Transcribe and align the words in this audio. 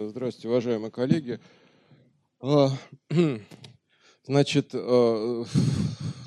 Здравствуйте, 0.00 0.48
уважаемые 0.48 0.90
коллеги. 0.90 1.38
А, 2.40 2.68
значит, 4.24 4.70
а, 4.74 5.44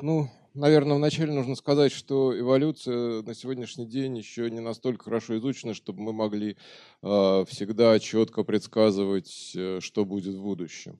ну, 0.01 0.29
наверное, 0.53 0.95
вначале 0.95 1.33
нужно 1.33 1.55
сказать, 1.55 1.91
что 1.91 2.37
эволюция 2.39 3.23
на 3.23 3.35
сегодняшний 3.35 3.85
день 3.85 4.17
еще 4.17 4.49
не 4.49 4.61
настолько 4.61 5.03
хорошо 5.03 5.37
изучена, 5.37 5.73
чтобы 5.73 6.01
мы 6.01 6.13
могли 6.13 6.55
а, 7.01 7.43
всегда 7.43 7.99
четко 7.99 8.43
предсказывать, 8.45 9.51
э, 9.53 9.79
что 9.81 10.05
будет 10.05 10.35
в 10.35 10.41
будущем 10.41 10.99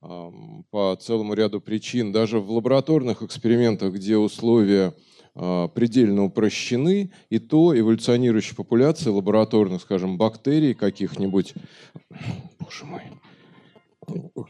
по 0.00 0.98
целому 1.00 1.32
ряду 1.32 1.62
причин. 1.62 2.12
Даже 2.12 2.38
в 2.38 2.50
лабораторных 2.50 3.22
экспериментах, 3.22 3.94
где 3.94 4.18
условия 4.18 4.92
предельно 5.34 6.24
упрощены, 6.24 7.12
и 7.28 7.38
то 7.38 7.76
эволюционирующие 7.76 8.54
популяции 8.54 9.10
лабораторных, 9.10 9.82
скажем, 9.82 10.16
бактерий 10.16 10.74
каких-нибудь, 10.74 11.54
боже 12.60 12.84
мой, 12.84 13.02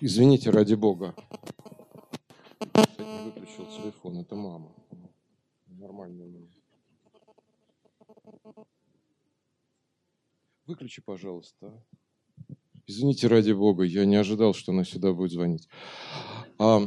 извините, 0.00 0.50
ради 0.50 0.74
бога, 0.74 1.14
не 2.60 3.24
выключил 3.24 3.66
телефон, 3.66 4.18
это 4.18 4.34
мама. 4.34 4.72
Нормально. 5.66 6.48
Выключи, 10.66 11.02
пожалуйста. 11.02 11.84
Извините, 12.86 13.28
ради 13.28 13.52
бога, 13.52 13.84
я 13.84 14.05
не 14.05 14.16
ожидал, 14.16 14.55
что 14.55 14.72
она 14.72 14.84
сюда 14.84 15.12
будет 15.12 15.32
звонить. 15.32 15.69
А, 16.58 16.80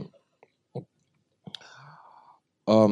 а, 2.66 2.88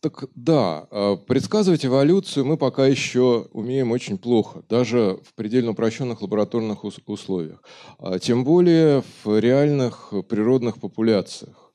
так 0.00 0.24
да, 0.34 0.86
а, 0.90 1.16
предсказывать 1.16 1.84
эволюцию 1.84 2.46
мы 2.46 2.56
пока 2.56 2.86
еще 2.86 3.48
умеем 3.52 3.90
очень 3.90 4.18
плохо, 4.18 4.62
даже 4.68 5.18
в 5.24 5.34
предельно 5.34 5.72
упрощенных 5.72 6.22
лабораторных 6.22 6.84
условиях. 6.84 7.62
А, 7.98 8.18
тем 8.18 8.44
более 8.44 9.02
в 9.24 9.38
реальных 9.38 10.12
природных 10.28 10.78
популяциях. 10.80 11.72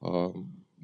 А, 0.00 0.32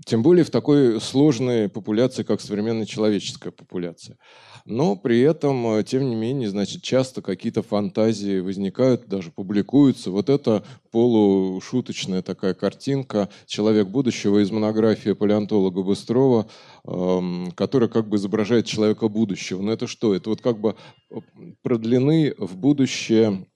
тем 0.07 0.23
более 0.23 0.45
в 0.45 0.51
такой 0.51 1.01
сложной 1.01 1.69
популяции, 1.69 2.23
как 2.23 2.41
современная 2.41 2.87
человеческая 2.87 3.51
популяция. 3.51 4.17
Но 4.64 4.97
при 4.97 5.20
этом, 5.20 5.85
тем 5.85 6.09
не 6.09 6.17
менее, 6.17 6.48
значит, 6.48 6.83
часто 6.83 7.23
какие-то 7.23 7.62
фантазии 7.62 8.41
возникают, 8.41 9.07
даже 9.09 9.31
публикуются. 9.31 10.11
Вот 10.11 10.29
это 10.29 10.64
полушуточная 10.91 12.22
такая 12.22 12.55
картинка 12.55 13.28
«Человек 13.46 13.88
будущего» 13.88 14.42
из 14.42 14.50
монографии 14.50 15.12
палеонтолога 15.12 15.83
Быстрова, 15.83 16.46
эм, 16.84 17.52
которая 17.52 17.88
как 17.88 18.08
бы 18.08 18.16
изображает 18.16 18.66
человека 18.66 19.08
будущего. 19.08 19.62
Но 19.62 19.72
это 19.72 19.86
что? 19.86 20.14
Это 20.14 20.30
вот 20.30 20.41
как 20.41 20.61
бы 20.61 20.77
э, 21.11 21.16
продлены 21.62 22.34
в 22.38 22.56
будущее 22.56 23.46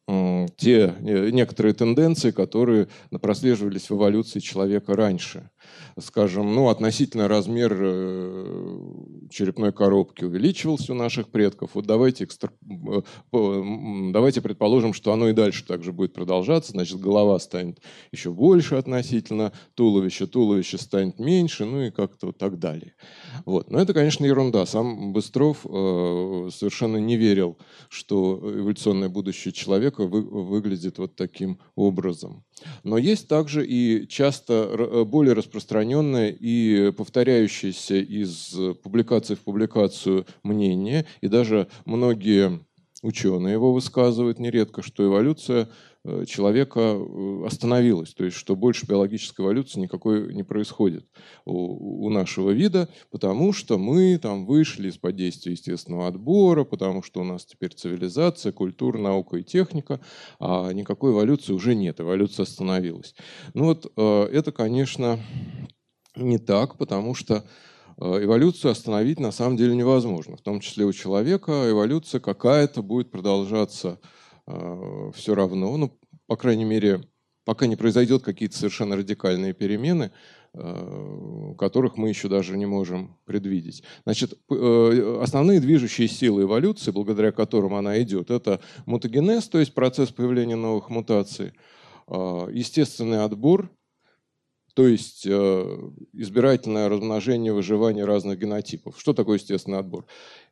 те 0.57 0.95
э, 1.01 1.31
некоторые 1.31 1.73
тенденции, 1.73 2.31
которые 2.31 2.89
прослеживались 3.23 3.89
в 3.89 3.97
эволюции 3.97 4.39
человека 4.39 4.95
раньше. 4.95 5.49
Скажем, 5.99 6.55
ну, 6.55 6.69
относительно 6.69 7.27
размер 7.27 7.75
э, 7.75 8.79
черепной 9.31 9.73
коробки 9.73 10.25
увеличивался 10.25 10.93
у 10.93 10.95
наших 10.95 11.29
предков. 11.29 11.71
Вот 11.73 11.87
давайте, 11.87 12.25
экстра... 12.25 12.51
давайте 13.33 14.43
предположим, 14.43 14.93
что 14.93 15.13
оно 15.13 15.31
и 15.31 15.33
дальше 15.33 15.65
также 15.67 15.93
будет 15.93 16.13
продолжаться. 16.13 16.73
Значит, 16.73 17.01
голова 17.01 17.24
станет 17.39 17.81
еще 18.13 18.31
больше 18.31 18.77
относительно 18.77 19.53
туловища, 19.75 20.27
туловище 20.27 20.79
станет 20.79 21.19
меньше, 21.19 21.65
ну 21.65 21.83
и 21.83 21.91
как-то 21.91 22.33
так 22.33 22.59
далее. 22.59 22.95
Вот. 23.45 23.71
Но 23.71 23.81
это, 23.81 23.93
конечно, 23.95 24.25
ерунда. 24.25 24.67
Сам 24.67 25.13
Быстров 25.13 25.65
э, 25.65 26.51
совершенно 26.53 26.99
не 26.99 27.17
верил, 27.17 27.59
что 27.89 28.41
эволюционное 28.43 29.09
будущее 29.09 29.53
человека 29.53 30.07
вы, 30.07 30.23
выглядит 30.23 30.99
вот 30.99 31.17
таким 31.17 31.59
образом. 31.75 32.45
Но 32.83 32.99
есть 32.99 33.29
также 33.29 33.67
и 33.67 34.07
часто 34.09 34.53
э, 34.71 35.05
более 35.05 35.35
распространенное 35.35 36.31
и 36.31 36.93
повторяющееся 36.93 37.97
из 37.97 38.55
публикации 38.83 39.35
в 39.35 39.41
публикацию 39.41 40.27
мнение, 40.43 41.07
и 41.21 41.29
даже 41.29 41.69
многие 41.85 42.61
ученые 43.05 43.53
его 43.53 43.73
высказывают 43.73 44.39
нередко, 44.39 44.83
что 44.83 45.05
эволюция 45.05 45.69
человека 46.27 46.81
э, 46.81 47.47
остановилась, 47.47 48.13
то 48.13 48.25
есть 48.25 48.37
что 48.37 48.57
больше 48.57 48.87
биологической 48.87 49.43
эволюции 49.43 49.81
никакой 49.81 50.35
не 50.35 50.43
происходит 50.43 51.07
у, 51.47 52.07
у 52.07 52.11
нашего 52.11 52.51
вида, 52.51 52.91
потому 53.11 53.55
что 53.55 53.79
мы 53.79 54.19
там 54.19 54.45
вышли 54.45 54.89
из-под 54.89 55.17
действия 55.17 55.53
естественного 55.53 56.07
отбора, 56.07 56.65
потому 56.65 57.03
что 57.03 57.23
у 57.23 57.25
нас 57.25 57.47
теперь 57.47 57.73
цивилизация, 57.73 58.53
культура, 58.53 58.99
наука 58.99 59.39
и 59.39 59.43
техника, 59.43 59.99
а 60.39 60.71
никакой 60.73 61.13
эволюции 61.13 61.55
уже 61.55 61.75
нет, 61.75 62.01
эволюция 62.01 62.43
остановилась. 62.43 63.15
Ну 63.55 63.65
вот 63.65 63.91
э, 63.97 64.29
это, 64.31 64.53
конечно, 64.53 65.19
не 66.17 66.39
так, 66.39 66.77
потому 66.77 67.15
что 67.15 67.45
эволюцию 67.97 68.73
остановить 68.73 69.21
на 69.21 69.31
самом 69.31 69.57
деле 69.57 69.75
невозможно. 69.75 70.37
В 70.37 70.43
том 70.43 70.61
числе 70.61 70.85
у 70.85 70.93
человека 70.93 71.71
эволюция 71.71 72.21
какая-то 72.21 72.83
будет 72.83 73.11
продолжаться 73.11 74.01
Э, 74.01 74.09
все 74.47 75.35
равно, 75.35 75.77
ну, 75.77 75.99
по 76.27 76.37
крайней 76.37 76.65
мере, 76.65 77.03
пока 77.45 77.67
не 77.67 77.77
произойдет 77.77 78.23
какие-то 78.23 78.57
совершенно 78.57 78.97
радикальные 78.97 79.53
перемены, 79.53 80.11
э, 80.55 81.55
которых 81.59 81.97
мы 81.97 82.09
еще 82.09 82.29
даже 82.29 82.57
не 82.57 82.67
можем 82.67 83.17
предвидеть. 83.25 83.83
Значит, 84.05 84.39
э, 84.51 85.19
основные 85.23 85.61
движущие 85.61 86.09
силы 86.09 86.43
эволюции, 86.43 86.91
благодаря 86.91 87.33
которым 87.33 87.75
она 87.75 88.01
идет, 88.03 88.31
это 88.31 88.61
мутагенез, 88.87 89.49
то 89.49 89.59
есть 89.59 89.75
процесс 89.75 90.11
появления 90.11 90.57
новых 90.57 90.91
мутаций, 90.91 91.53
естественный 92.07 93.25
отбор, 93.25 93.71
то 94.75 94.87
есть 94.87 95.27
избирательное 95.27 96.89
размножение, 96.89 97.55
выживание 97.55 98.05
разных 98.05 98.39
генотипов. 98.39 98.97
Что 98.99 99.15
такое 99.15 99.39
естественный 99.39 99.79
отбор? 99.79 100.05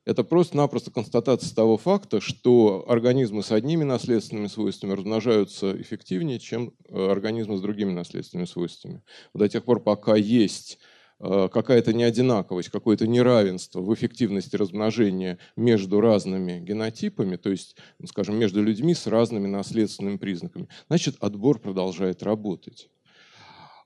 Это 0.04 0.24
просто-напросто 0.24 0.90
констатация 0.90 1.54
того 1.54 1.76
факта, 1.76 2.20
что 2.20 2.84
организмы 2.88 3.44
с 3.44 3.52
одними 3.52 3.84
наследственными 3.84 4.48
свойствами 4.48 4.94
размножаются 4.94 5.80
эффективнее, 5.80 6.40
чем 6.40 6.74
э, 6.88 7.10
организмы 7.10 7.56
с 7.56 7.60
другими 7.60 7.92
наследственными 7.92 8.46
свойствами. 8.46 9.02
До 9.32 9.48
тех 9.48 9.64
пор, 9.64 9.80
пока 9.80 10.16
есть 10.16 10.80
э, 11.20 11.48
какая-то 11.52 11.92
неодинаковость, 11.92 12.70
какое-то 12.70 13.06
неравенство 13.06 13.80
в 13.80 13.94
эффективности 13.94 14.56
размножения 14.56 15.38
между 15.54 16.00
разными 16.00 16.58
генотипами, 16.58 17.36
то 17.36 17.50
есть, 17.50 17.76
ну, 18.00 18.08
скажем, 18.08 18.36
между 18.36 18.60
людьми 18.60 18.94
с 18.94 19.06
разными 19.06 19.46
наследственными 19.46 20.16
признаками, 20.16 20.68
значит, 20.88 21.14
отбор 21.20 21.60
продолжает 21.60 22.24
работать. 22.24 22.88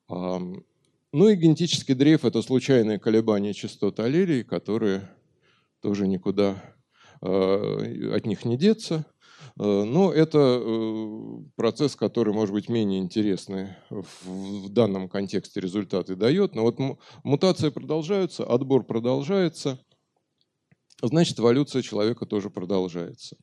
Ну 0.08 1.28
и 1.28 1.34
генетический 1.34 1.94
дрейф– 1.94 2.24
это 2.24 2.42
случайные 2.42 2.98
колебания 2.98 3.52
частот 3.52 3.98
аллелей, 4.00 4.44
которые 4.44 5.08
тоже 5.80 6.06
никуда 6.06 6.62
э, 7.22 8.12
от 8.14 8.26
них 8.26 8.44
не 8.44 8.56
деться. 8.56 9.04
Э, 9.58 9.84
но 9.84 10.12
это 10.12 10.38
э, 10.38 11.38
процесс, 11.56 11.96
который 11.96 12.34
может 12.34 12.54
быть 12.54 12.68
менее 12.68 13.00
интересный 13.00 13.76
в 13.90 14.68
данном 14.68 15.08
контексте 15.08 15.60
результаты 15.60 16.16
дает. 16.16 16.54
Но 16.54 16.62
вот 16.62 16.78
мутации 17.24 17.70
продолжаются, 17.70 18.44
отбор 18.44 18.84
продолжается, 18.84 19.78
значит 21.02 21.38
эволюция 21.38 21.82
человека 21.82 22.26
тоже 22.26 22.50
продолжается. 22.50 23.36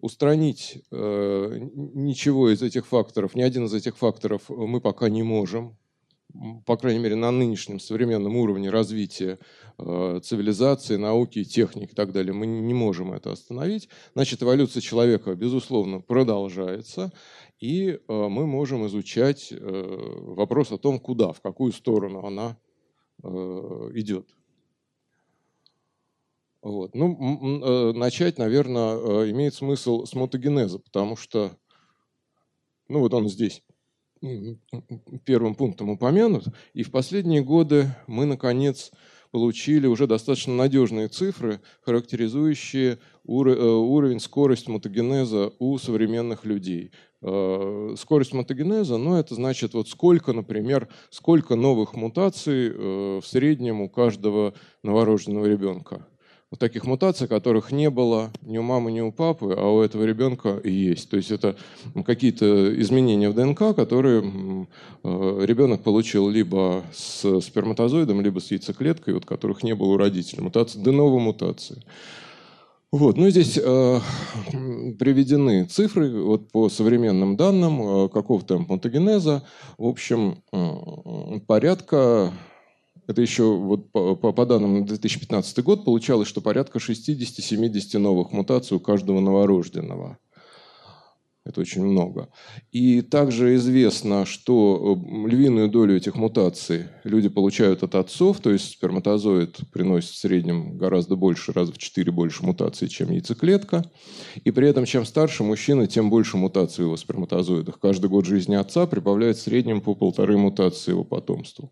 Устранить 0.00 0.84
ничего 0.90 2.50
из 2.50 2.60
этих 2.60 2.86
факторов, 2.86 3.34
ни 3.34 3.40
один 3.40 3.64
из 3.64 3.72
этих 3.72 3.96
факторов 3.96 4.50
мы 4.50 4.82
пока 4.82 5.08
не 5.08 5.22
можем 5.22 5.78
по 6.66 6.76
крайней 6.76 6.98
мере, 6.98 7.14
на 7.14 7.30
нынешнем 7.30 7.78
современном 7.78 8.36
уровне 8.36 8.70
развития 8.70 9.38
э, 9.78 10.20
цивилизации, 10.22 10.96
науки, 10.96 11.44
техники 11.44 11.92
и 11.92 11.94
так 11.94 12.12
далее, 12.12 12.32
мы 12.32 12.46
не 12.46 12.74
можем 12.74 13.12
это 13.12 13.32
остановить. 13.32 13.88
Значит, 14.14 14.42
эволюция 14.42 14.80
человека, 14.80 15.34
безусловно, 15.34 16.00
продолжается, 16.00 17.12
и 17.60 17.90
э, 17.90 17.98
мы 18.08 18.46
можем 18.46 18.86
изучать 18.86 19.52
э, 19.52 20.22
вопрос 20.26 20.72
о 20.72 20.78
том, 20.78 20.98
куда, 20.98 21.32
в 21.32 21.40
какую 21.40 21.72
сторону 21.72 22.24
она 22.24 22.56
идет. 23.22 24.28
Вот. 26.60 26.94
Ну, 26.94 27.92
начать, 27.94 28.36
наверное, 28.36 29.30
имеет 29.30 29.54
смысл 29.54 30.04
с 30.04 30.12
мутагенеза, 30.14 30.78
потому 30.78 31.16
что, 31.16 31.56
ну 32.88 32.98
вот 32.98 33.14
он 33.14 33.30
здесь 33.30 33.62
первым 35.24 35.54
пунктом 35.54 35.90
упомянут. 35.90 36.46
И 36.72 36.82
в 36.82 36.90
последние 36.90 37.42
годы 37.42 37.94
мы, 38.06 38.24
наконец, 38.24 38.90
получили 39.34 39.88
уже 39.88 40.06
достаточно 40.06 40.54
надежные 40.54 41.08
цифры, 41.08 41.60
характеризующие 41.80 42.92
э, 42.92 42.98
уровень, 43.26 44.20
скорость 44.20 44.68
мутагенеза 44.68 45.52
у 45.58 45.76
современных 45.78 46.44
людей. 46.44 46.92
Э, 47.20 47.94
скорость 47.98 48.32
мутагенеза, 48.32 48.96
ну, 48.96 49.16
это 49.16 49.34
значит, 49.34 49.74
вот 49.74 49.88
сколько, 49.88 50.32
например, 50.32 50.88
сколько 51.10 51.56
новых 51.56 51.94
мутаций 51.94 52.68
э, 52.68 53.20
в 53.20 53.26
среднем 53.26 53.80
у 53.80 53.88
каждого 53.88 54.54
новорожденного 54.84 55.46
ребенка. 55.46 56.06
Вот 56.54 56.60
таких 56.60 56.86
мутаций, 56.86 57.26
которых 57.26 57.72
не 57.72 57.90
было 57.90 58.30
ни 58.42 58.58
у 58.58 58.62
мамы, 58.62 58.92
ни 58.92 59.00
у 59.00 59.10
папы, 59.10 59.54
а 59.58 59.68
у 59.68 59.82
этого 59.82 60.04
ребенка 60.04 60.60
есть. 60.62 61.10
То 61.10 61.16
есть 61.16 61.32
это 61.32 61.56
какие-то 62.06 62.80
изменения 62.80 63.28
в 63.28 63.34
ДНК, 63.34 63.74
которые 63.74 64.66
э, 65.02 65.44
ребенок 65.44 65.82
получил 65.82 66.28
либо 66.28 66.84
с 66.92 67.40
сперматозоидом, 67.40 68.20
либо 68.20 68.38
с 68.38 68.52
яйцеклеткой, 68.52 69.14
вот 69.14 69.26
которых 69.26 69.64
не 69.64 69.74
было 69.74 69.94
у 69.94 69.96
родителей. 69.96 70.42
Мутации, 70.42 70.78
деновые 70.78 71.20
мутации. 71.20 71.82
Вот, 72.92 73.16
ну 73.16 73.28
здесь 73.28 73.58
э, 73.58 74.00
приведены 75.00 75.64
цифры 75.64 76.22
вот 76.22 76.52
по 76.52 76.68
современным 76.68 77.36
данным, 77.36 78.06
э, 78.06 78.08
темп 78.46 78.68
мутагенеза. 78.68 79.42
В 79.76 79.88
общем, 79.88 80.38
э, 80.52 81.40
порядка 81.48 82.32
это 83.06 83.20
еще 83.20 83.56
вот 83.56 83.92
по, 83.92 84.14
по, 84.14 84.46
данным 84.46 84.80
на 84.80 84.86
2015 84.86 85.62
год 85.62 85.84
получалось, 85.84 86.28
что 86.28 86.40
порядка 86.40 86.78
60-70 86.78 87.98
новых 87.98 88.32
мутаций 88.32 88.76
у 88.76 88.80
каждого 88.80 89.20
новорожденного. 89.20 90.18
Это 91.44 91.60
очень 91.60 91.84
много. 91.84 92.30
И 92.72 93.02
также 93.02 93.54
известно, 93.56 94.24
что 94.24 94.98
львиную 95.26 95.68
долю 95.68 95.94
этих 95.94 96.14
мутаций 96.14 96.86
люди 97.04 97.28
получают 97.28 97.82
от 97.82 97.94
отцов, 97.96 98.40
то 98.40 98.50
есть 98.50 98.72
сперматозоид 98.72 99.58
приносит 99.70 100.12
в 100.12 100.16
среднем 100.16 100.78
гораздо 100.78 101.16
больше, 101.16 101.52
раз 101.52 101.68
в 101.68 101.76
4 101.76 102.10
больше 102.12 102.46
мутаций, 102.46 102.88
чем 102.88 103.10
яйцеклетка. 103.10 103.84
И 104.42 104.50
при 104.52 104.68
этом, 104.68 104.86
чем 104.86 105.04
старше 105.04 105.44
мужчина, 105.44 105.86
тем 105.86 106.08
больше 106.08 106.38
мутаций 106.38 106.82
в 106.82 106.86
его 106.86 106.96
сперматозоидах. 106.96 107.78
Каждый 107.78 108.08
год 108.08 108.24
жизни 108.24 108.54
отца 108.54 108.86
прибавляет 108.86 109.36
в 109.36 109.42
среднем 109.42 109.82
по 109.82 109.94
полторы 109.94 110.38
мутации 110.38 110.92
его 110.92 111.04
потомству. 111.04 111.70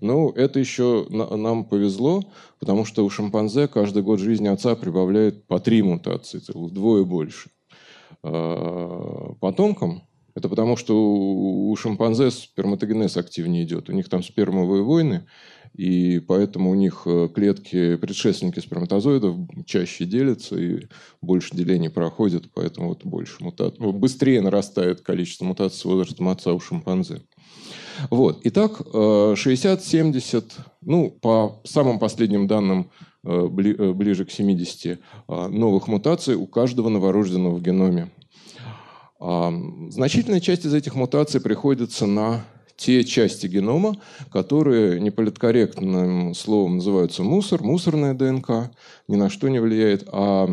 Ну, 0.00 0.30
это 0.30 0.58
еще 0.58 1.06
нам 1.10 1.64
повезло, 1.64 2.24
потому 2.58 2.84
что 2.84 3.04
у 3.04 3.10
шимпанзе 3.10 3.68
каждый 3.68 4.02
год 4.02 4.20
жизни 4.20 4.48
отца 4.48 4.74
прибавляет 4.76 5.46
по 5.46 5.60
три 5.60 5.82
мутации, 5.82 6.40
вдвое 6.48 7.04
больше. 7.04 7.50
А, 8.22 9.34
потомкам, 9.40 10.02
это 10.34 10.48
потому, 10.48 10.76
что 10.76 10.94
у 10.96 11.74
шимпанзе 11.76 12.30
сперматогенез 12.30 13.16
активнее 13.16 13.64
идет. 13.64 13.88
У 13.88 13.92
них 13.92 14.08
там 14.08 14.22
спермовые 14.22 14.82
войны, 14.82 15.26
и 15.74 16.20
поэтому 16.20 16.70
у 16.70 16.74
них 16.74 17.02
э, 17.06 17.28
клетки, 17.34 17.96
предшественники 17.96 18.60
сперматозоидов 18.60 19.36
чаще 19.66 20.04
делятся, 20.04 20.56
и 20.56 20.86
больше 21.20 21.54
делений 21.54 21.90
проходит, 21.90 22.52
поэтому 22.54 22.88
вот 22.88 23.04
больше 23.04 23.42
мутаций. 23.42 23.92
Быстрее 23.92 24.40
нарастает 24.40 25.00
количество 25.00 25.44
мутаций 25.44 25.78
с 25.78 25.84
возрастом 25.84 26.28
отца 26.28 26.52
у 26.52 26.60
шимпанзе. 26.60 27.22
Вот. 28.08 28.40
Итак, 28.44 28.80
60-70, 28.80 30.38
э, 30.38 30.62
ну, 30.80 31.10
по 31.10 31.60
самым 31.64 31.98
последним 31.98 32.46
данным, 32.46 32.90
э, 33.24 33.28
э, 33.30 33.92
ближе 33.92 34.24
к 34.24 34.30
70 34.30 34.98
новых 35.28 35.88
мутаций 35.88 36.36
у 36.36 36.46
каждого 36.46 36.88
новорожденного 36.88 37.56
в 37.56 37.62
геноме. 37.62 38.10
А, 39.22 39.52
значительная 39.90 40.40
часть 40.40 40.64
из 40.64 40.72
этих 40.72 40.94
мутаций 40.94 41.40
приходится 41.42 42.06
на 42.06 42.44
те 42.76 43.04
части 43.04 43.46
генома, 43.46 43.96
которые 44.32 44.98
неполиткорректным 45.00 46.34
словом 46.34 46.76
называются 46.76 47.22
мусор, 47.22 47.62
мусорная 47.62 48.14
ДНК, 48.14 48.70
ни 49.06 49.16
на 49.16 49.28
что 49.28 49.48
не 49.50 49.58
влияет, 49.60 50.08
а 50.10 50.48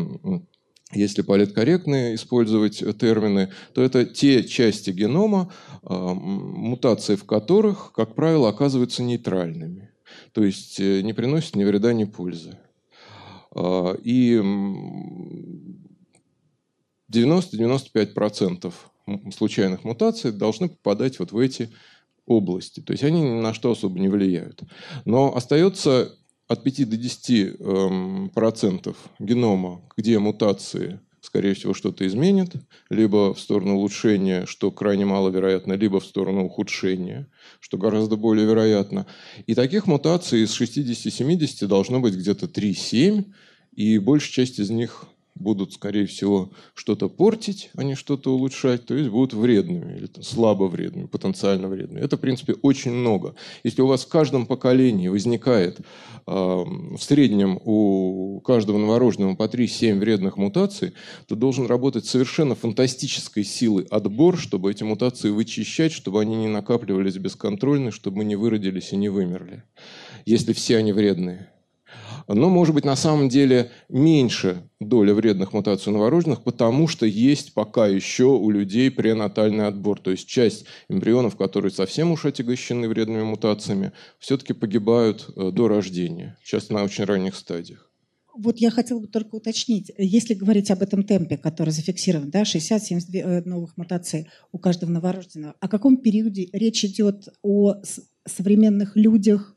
если 0.92 1.22
политкорректно 1.22 2.14
использовать 2.14 2.78
термины, 2.98 3.52
то 3.74 3.82
это 3.82 4.06
те 4.06 4.42
части 4.44 4.90
генома, 4.90 5.52
а, 5.82 6.14
мутации 6.14 7.16
в 7.16 7.24
которых, 7.24 7.92
как 7.92 8.14
правило, 8.14 8.48
оказываются 8.48 9.02
нейтральными. 9.02 9.90
То 10.32 10.42
есть 10.42 10.80
э, 10.80 11.02
не 11.02 11.12
приносят 11.12 11.56
ни 11.56 11.64
вреда, 11.64 11.92
ни 11.92 12.04
пользы. 12.04 12.58
А, 13.54 13.94
и 14.02 14.36
90-95% 17.12 18.72
случайных 19.32 19.84
мутаций 19.84 20.32
должны 20.32 20.68
попадать 20.68 21.18
вот 21.18 21.32
в 21.32 21.38
эти 21.38 21.70
области. 22.26 22.80
То 22.80 22.92
есть 22.92 23.04
они 23.04 23.20
ни 23.22 23.40
на 23.40 23.54
что 23.54 23.70
особо 23.70 23.98
не 23.98 24.08
влияют. 24.08 24.62
Но 25.04 25.34
остается 25.34 26.17
от 26.48 26.64
5 26.64 26.88
до 26.88 26.96
10 26.96 27.30
эм, 27.60 28.30
процентов 28.34 28.96
генома, 29.18 29.82
где 29.96 30.18
мутации, 30.18 30.98
скорее 31.20 31.54
всего, 31.54 31.74
что-то 31.74 32.06
изменят, 32.06 32.54
либо 32.88 33.34
в 33.34 33.40
сторону 33.40 33.76
улучшения, 33.76 34.46
что 34.46 34.70
крайне 34.70 35.04
маловероятно, 35.04 35.74
либо 35.74 36.00
в 36.00 36.06
сторону 36.06 36.46
ухудшения, 36.46 37.28
что 37.60 37.76
гораздо 37.76 38.16
более 38.16 38.46
вероятно. 38.46 39.06
И 39.46 39.54
таких 39.54 39.86
мутаций 39.86 40.42
из 40.42 40.58
60-70 40.58 41.66
должно 41.66 42.00
быть 42.00 42.14
где-то 42.14 42.46
3-7, 42.46 43.26
и 43.74 43.98
большая 43.98 44.32
часть 44.32 44.58
из 44.58 44.70
них 44.70 45.04
будут, 45.38 45.72
скорее 45.72 46.06
всего, 46.06 46.50
что-то 46.74 47.08
портить, 47.08 47.70
а 47.76 47.82
не 47.82 47.94
что-то 47.94 48.34
улучшать, 48.34 48.86
то 48.86 48.94
есть 48.94 49.10
будут 49.10 49.34
вредными, 49.34 49.96
или 49.96 50.06
там, 50.06 50.22
слабо 50.22 50.64
вредными, 50.64 51.06
потенциально 51.06 51.68
вредными. 51.68 52.00
Это, 52.02 52.16
в 52.16 52.20
принципе, 52.20 52.54
очень 52.62 52.92
много. 52.92 53.34
Если 53.64 53.82
у 53.82 53.86
вас 53.86 54.04
в 54.04 54.08
каждом 54.08 54.46
поколении 54.46 55.08
возникает 55.08 55.78
э, 55.78 55.82
в 56.26 56.98
среднем 56.98 57.60
у 57.64 58.40
каждого 58.40 58.78
новорожденного 58.78 59.36
по 59.36 59.44
3-7 59.44 59.98
вредных 59.98 60.36
мутаций, 60.36 60.92
то 61.26 61.34
должен 61.34 61.66
работать 61.66 62.06
совершенно 62.06 62.54
фантастической 62.54 63.44
силой 63.44 63.84
отбор, 63.84 64.38
чтобы 64.38 64.70
эти 64.70 64.84
мутации 64.84 65.30
вычищать, 65.30 65.92
чтобы 65.92 66.20
они 66.20 66.36
не 66.36 66.48
накапливались 66.48 67.16
бесконтрольно, 67.16 67.90
чтобы 67.90 68.18
мы 68.18 68.24
не 68.24 68.36
выродились 68.36 68.92
и 68.92 68.96
не 68.96 69.08
вымерли, 69.08 69.62
если 70.26 70.52
все 70.52 70.76
они 70.76 70.92
вредные 70.92 71.48
но, 72.26 72.50
может 72.50 72.74
быть, 72.74 72.84
на 72.84 72.96
самом 72.96 73.28
деле 73.28 73.70
меньше 73.88 74.62
доля 74.80 75.14
вредных 75.14 75.52
мутаций 75.52 75.92
у 75.92 75.96
новорожденных, 75.96 76.42
потому 76.42 76.88
что 76.88 77.06
есть 77.06 77.54
пока 77.54 77.86
еще 77.86 78.24
у 78.24 78.50
людей 78.50 78.90
пренатальный 78.90 79.66
отбор. 79.66 80.00
То 80.00 80.10
есть 80.10 80.28
часть 80.28 80.66
эмбрионов, 80.88 81.36
которые 81.36 81.72
совсем 81.72 82.12
уж 82.12 82.24
отягощены 82.26 82.88
вредными 82.88 83.22
мутациями, 83.22 83.92
все-таки 84.18 84.52
погибают 84.52 85.30
э, 85.36 85.50
до 85.50 85.68
рождения, 85.68 86.36
часто 86.44 86.74
на 86.74 86.84
очень 86.84 87.04
ранних 87.04 87.34
стадиях. 87.34 87.90
Вот 88.34 88.58
я 88.58 88.70
хотела 88.70 89.00
бы 89.00 89.08
только 89.08 89.34
уточнить, 89.34 89.90
если 89.98 90.34
говорить 90.34 90.70
об 90.70 90.82
этом 90.82 91.02
темпе, 91.02 91.36
который 91.36 91.70
зафиксирован, 91.70 92.30
да, 92.30 92.42
60-70 92.42 93.00
э, 93.14 93.42
новых 93.44 93.76
мутаций 93.76 94.28
у 94.52 94.58
каждого 94.58 94.90
новорожденного, 94.90 95.54
о 95.58 95.68
каком 95.68 95.96
периоде 95.96 96.48
речь 96.52 96.84
идет 96.84 97.28
о 97.42 97.74
современных 98.26 98.94
людях, 98.94 99.56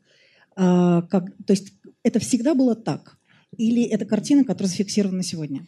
а, 0.56 1.02
как, 1.02 1.26
то 1.46 1.52
есть 1.52 1.72
это 2.02 2.20
всегда 2.20 2.54
было 2.54 2.74
так? 2.74 3.16
Или 3.56 3.84
это 3.84 4.04
картина, 4.04 4.44
которая 4.44 4.70
зафиксирована 4.70 5.22
сегодня? 5.22 5.66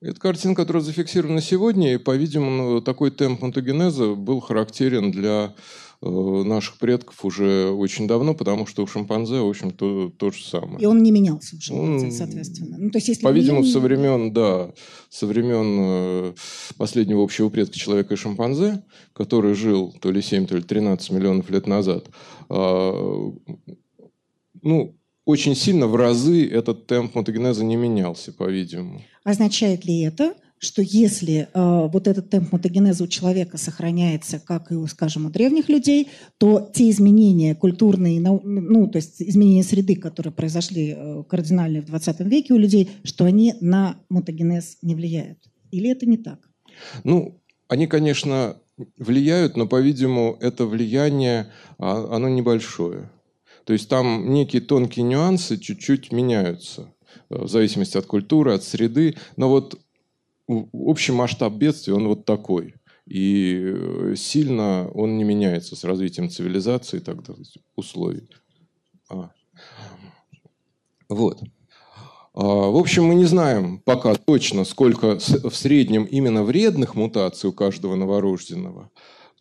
Это 0.00 0.20
картина, 0.20 0.54
которая 0.54 0.82
зафиксирована 0.82 1.40
сегодня, 1.40 1.94
и, 1.94 1.98
по-видимому, 1.98 2.80
такой 2.80 3.10
темп 3.10 3.42
монтагенеза 3.42 4.14
был 4.14 4.40
характерен 4.40 5.10
для 5.10 5.54
э, 6.02 6.08
наших 6.08 6.78
предков 6.78 7.24
уже 7.24 7.70
очень 7.70 8.06
давно, 8.06 8.34
потому 8.34 8.66
что 8.66 8.82
у 8.82 8.86
шимпанзе, 8.86 9.40
в 9.40 9.48
общем, 9.48 9.70
то, 9.70 10.10
то 10.10 10.30
же 10.30 10.44
самое. 10.44 10.80
И 10.80 10.86
он 10.86 11.02
не 11.02 11.10
менялся 11.10 11.56
у 11.56 11.60
шимпанзе, 11.60 12.10
соответственно. 12.10 12.76
Ну, 12.78 12.90
то 12.90 12.98
есть, 12.98 13.08
если 13.08 13.22
По-видимому, 13.22 13.62
не... 13.62 13.72
со 13.72 13.80
времен, 13.80 14.32
да, 14.32 14.72
со 15.08 15.26
времен 15.26 15.78
э, 15.78 16.34
последнего 16.76 17.22
общего 17.22 17.48
предка 17.48 17.78
человека 17.78 18.14
и 18.14 18.16
шимпанзе, 18.18 18.84
который 19.14 19.54
жил 19.54 19.94
то 20.00 20.10
ли 20.10 20.20
7, 20.20 20.46
то 20.46 20.56
ли 20.56 20.62
13 20.62 21.10
миллионов 21.10 21.48
лет 21.48 21.66
назад, 21.66 22.08
э, 22.50 23.30
ну, 24.62 24.96
очень 25.26 25.54
сильно 25.54 25.86
в 25.86 25.96
разы 25.96 26.48
этот 26.48 26.86
темп 26.86 27.16
мутагенеза 27.16 27.64
не 27.64 27.76
менялся, 27.76 28.32
по-видимому. 28.32 29.02
Означает 29.24 29.84
ли 29.84 30.00
это, 30.00 30.34
что 30.58 30.80
если 30.80 31.48
э, 31.52 31.88
вот 31.92 32.06
этот 32.08 32.30
темп 32.30 32.52
мутагенеза 32.52 33.04
у 33.04 33.08
человека 33.08 33.58
сохраняется, 33.58 34.38
как 34.38 34.70
и, 34.70 34.76
у, 34.76 34.86
скажем, 34.86 35.26
у 35.26 35.30
древних 35.30 35.68
людей, 35.68 36.08
то 36.38 36.70
те 36.72 36.88
изменения 36.90 37.54
культурные, 37.54 38.20
ну, 38.20 38.86
то 38.88 38.96
есть 38.96 39.20
изменения 39.20 39.64
среды, 39.64 39.96
которые 39.96 40.32
произошли 40.32 40.94
э, 40.96 41.24
кардинально 41.28 41.82
в 41.82 41.86
20 41.86 42.20
веке 42.20 42.54
у 42.54 42.58
людей, 42.58 42.88
что 43.02 43.24
они 43.24 43.54
на 43.60 43.96
мутагенез 44.08 44.78
не 44.80 44.94
влияют? 44.94 45.38
Или 45.72 45.90
это 45.90 46.06
не 46.06 46.16
так? 46.16 46.38
Ну, 47.04 47.42
они, 47.68 47.86
конечно, 47.86 48.56
влияют, 48.96 49.56
но, 49.56 49.66
по-видимому, 49.66 50.38
это 50.40 50.66
влияние, 50.66 51.50
а, 51.78 52.14
оно 52.14 52.28
небольшое. 52.28 53.10
То 53.66 53.72
есть 53.72 53.88
там 53.88 54.32
некие 54.32 54.62
тонкие 54.62 55.04
нюансы 55.04 55.58
чуть-чуть 55.58 56.12
меняются 56.12 56.94
э, 57.28 57.42
в 57.44 57.48
зависимости 57.48 57.98
от 57.98 58.06
культуры, 58.06 58.54
от 58.54 58.62
среды. 58.62 59.16
Но 59.36 59.48
вот 59.50 59.78
общий 60.46 61.10
масштаб 61.10 61.54
бедствия, 61.54 61.94
он 61.94 62.06
вот 62.06 62.24
такой. 62.24 62.76
И 63.06 63.60
э, 63.60 64.14
сильно 64.16 64.88
он 64.94 65.18
не 65.18 65.24
меняется 65.24 65.74
с 65.74 65.82
развитием 65.82 66.30
цивилизации 66.30 66.98
и 66.98 67.00
так 67.00 67.24
далее, 67.24 67.44
условий. 67.74 68.30
А. 69.08 69.30
Вот. 71.08 71.42
А, 72.34 72.44
в 72.44 72.76
общем, 72.76 73.06
мы 73.06 73.16
не 73.16 73.24
знаем 73.24 73.80
пока 73.84 74.14
точно, 74.14 74.64
сколько 74.64 75.18
в 75.18 75.56
среднем 75.56 76.04
именно 76.04 76.44
вредных 76.44 76.94
мутаций 76.94 77.50
у 77.50 77.52
каждого 77.52 77.96
новорожденного. 77.96 78.92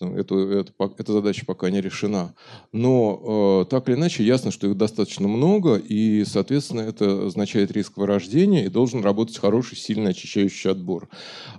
Эту, 0.02 0.50
это, 0.50 0.74
эта 0.98 1.14
задача 1.14 1.46
пока 1.46 1.70
не 1.70 1.80
решена. 1.80 2.36
Но 2.74 3.64
э, 3.64 3.70
так 3.70 3.88
или 3.88 3.96
иначе 3.96 4.26
ясно, 4.26 4.52
что 4.52 4.68
их 4.68 4.76
достаточно 4.76 5.30
много, 5.30 5.76
и, 5.76 6.26
соответственно, 6.26 6.82
это 6.82 7.28
означает 7.28 7.72
риск 7.72 7.96
вырождения, 7.96 8.66
и 8.66 8.70
должен 8.70 9.02
работать 9.02 9.38
хороший, 9.38 9.78
сильный 9.78 10.12
очищающий 10.12 10.70
отбор. 10.70 11.08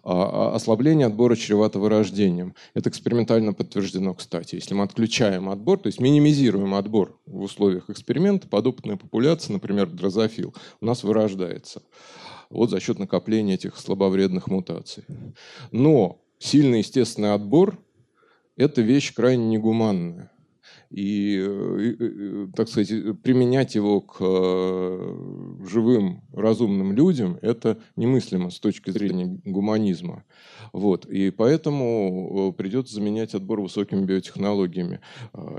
А, 0.02 0.50
а 0.52 0.54
ослабление 0.54 1.06
отбора 1.06 1.34
чревато 1.34 1.78
вырождением. 1.78 2.54
Это 2.74 2.90
экспериментально 2.90 3.54
подтверждено, 3.54 4.12
кстати. 4.12 4.56
Если 4.56 4.74
мы 4.74 4.84
отключаем 4.84 5.48
отбор, 5.48 5.78
то 5.78 5.86
есть 5.86 5.98
минимизируем 5.98 6.74
отбор 6.74 7.18
в 7.24 7.40
условиях 7.40 7.88
эксперимента, 7.88 8.48
подопытная 8.48 8.96
популяция, 8.96 9.54
например, 9.54 9.86
дрозофил, 9.86 10.54
у 10.82 10.84
нас 10.84 11.04
вырождается. 11.04 11.82
Вот 12.50 12.68
за 12.68 12.80
счет 12.80 12.98
накопления 12.98 13.54
этих 13.54 13.78
слабовредных 13.78 14.48
мутаций. 14.48 15.04
Но 15.72 16.20
сильный 16.38 16.78
естественный 16.78 17.32
отбор 17.32 17.78
это 18.56 18.82
вещь 18.82 19.12
крайне 19.14 19.46
негуманная. 19.46 20.30
И, 20.90 21.36
э, 21.38 21.94
э, 21.98 22.46
так 22.54 22.68
сказать, 22.68 23.20
применять 23.22 23.74
его 23.74 24.00
к 24.00 24.18
э, 24.20 25.66
живым 25.68 26.22
разумным 26.32 26.92
людям– 26.92 27.38
это 27.42 27.78
немыслимо 27.96 28.50
с 28.50 28.60
точки 28.60 28.90
зрения 28.90 29.40
гуманизма. 29.44 30.24
Вот. 30.72 31.06
И 31.06 31.30
поэтому 31.30 32.54
придется 32.56 32.94
заменять 32.94 33.34
отбор 33.34 33.60
высокими 33.60 34.04
биотехнологиями, 34.04 35.00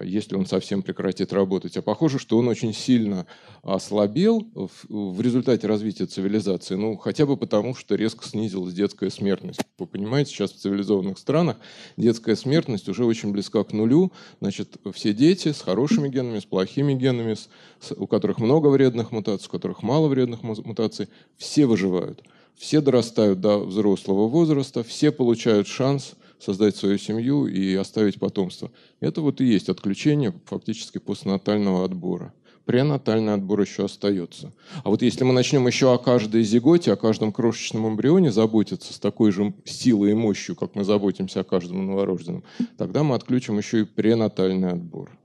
если 0.04 0.36
он 0.36 0.46
совсем 0.46 0.82
прекратит 0.82 1.34
работать. 1.34 1.76
А 1.78 1.82
похоже, 1.82 2.20
что 2.20 2.38
он 2.38 2.48
очень 2.48 2.74
сильно 2.74 3.26
ослабел 3.64 4.48
в 4.54 5.22
результате 5.22 5.68
развития 5.68 6.06
цивилизации, 6.06 6.76
ну, 6.76 6.98
хотя 6.98 7.26
бы 7.26 7.38
потому, 7.38 7.74
что 7.74 7.96
резко 7.96 8.28
снизилась 8.28 8.74
детская 8.74 9.10
смертность. 9.10 9.62
Вы 9.78 9.88
понимаете, 9.88 10.32
сейчас 10.32 10.52
в 10.52 10.58
цивилизованных 10.58 11.18
странах 11.18 11.58
детская 11.98 12.36
смертность 12.36 12.90
уже 12.90 13.06
очень 13.06 13.32
близка 13.32 13.64
к 13.64 13.74
нулю. 13.74 14.12
Значит, 14.40 14.78
все 14.94 15.14
дети 15.18 15.52
с 15.52 15.62
хорошими 15.62 16.08
генами, 16.08 16.40
с 16.40 16.46
плохими 16.46 16.94
генами, 16.94 17.34
с, 17.34 17.50
у 17.92 18.08
которых 18.08 18.38
много 18.40 18.68
вредных 18.68 19.12
мутаций, 19.12 19.48
у 19.48 19.52
которых 19.52 19.84
мало 19.84 20.08
вредных 20.08 20.44
мутаций, 20.44 21.10
все 21.38 21.66
выживают 21.66 22.24
все 22.58 22.82
дорастают 22.82 23.40
до 23.40 23.60
взрослого 23.60 24.28
возраста, 24.28 24.84
все 24.84 25.12
получают 25.12 25.68
шанс 25.68 26.16
создать 26.40 26.76
свою 26.76 26.98
семью 26.98 27.48
и 27.48 27.76
оставить 27.76 28.20
потомство. 28.20 28.72
Это 29.00 29.22
вот 29.22 29.42
и 29.42 29.46
есть 29.46 29.70
отключение 29.70 30.34
фактически 30.46 30.98
постнатального 30.98 31.86
отбора. 31.86 32.34
Пренатальный 32.68 33.34
отбор 33.34 33.62
еще 33.62 33.86
остается. 33.86 34.52
А 34.84 34.90
вот 34.90 35.02
если 35.02 35.24
мы 35.24 35.32
начнем 35.32 35.66
еще 35.66 35.94
о 35.94 35.98
каждой 35.98 36.44
зиготе, 36.44 36.92
о 36.92 36.98
каждом 36.98 37.32
крошечном 37.32 37.88
эмбрионе 37.88 38.30
заботиться 38.30 38.94
с 38.94 39.00
такой 39.00 39.32
же 39.32 39.54
силой 39.64 40.12
и 40.12 40.14
мощью, 40.14 40.54
как 40.58 40.76
мы 40.76 40.84
заботимся 40.84 41.40
о 41.40 41.44
каждом 41.46 41.88
новорожденном, 41.88 42.44
тогда 42.78 43.04
мы 43.04 43.16
отключим 43.16 43.58
еще 43.58 43.82
и 43.82 43.86
пренатальный 43.86 44.70
отбор. 44.70 45.18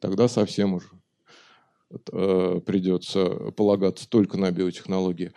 Тогда 0.00 0.26
совсем 0.26 0.74
уже 0.74 0.88
э, 2.12 2.60
придется 2.66 3.52
полагаться 3.56 4.10
только 4.10 4.36
на 4.36 4.50
биотехнологии. 4.50 5.30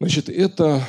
Значит, 0.00 0.30
это 0.30 0.82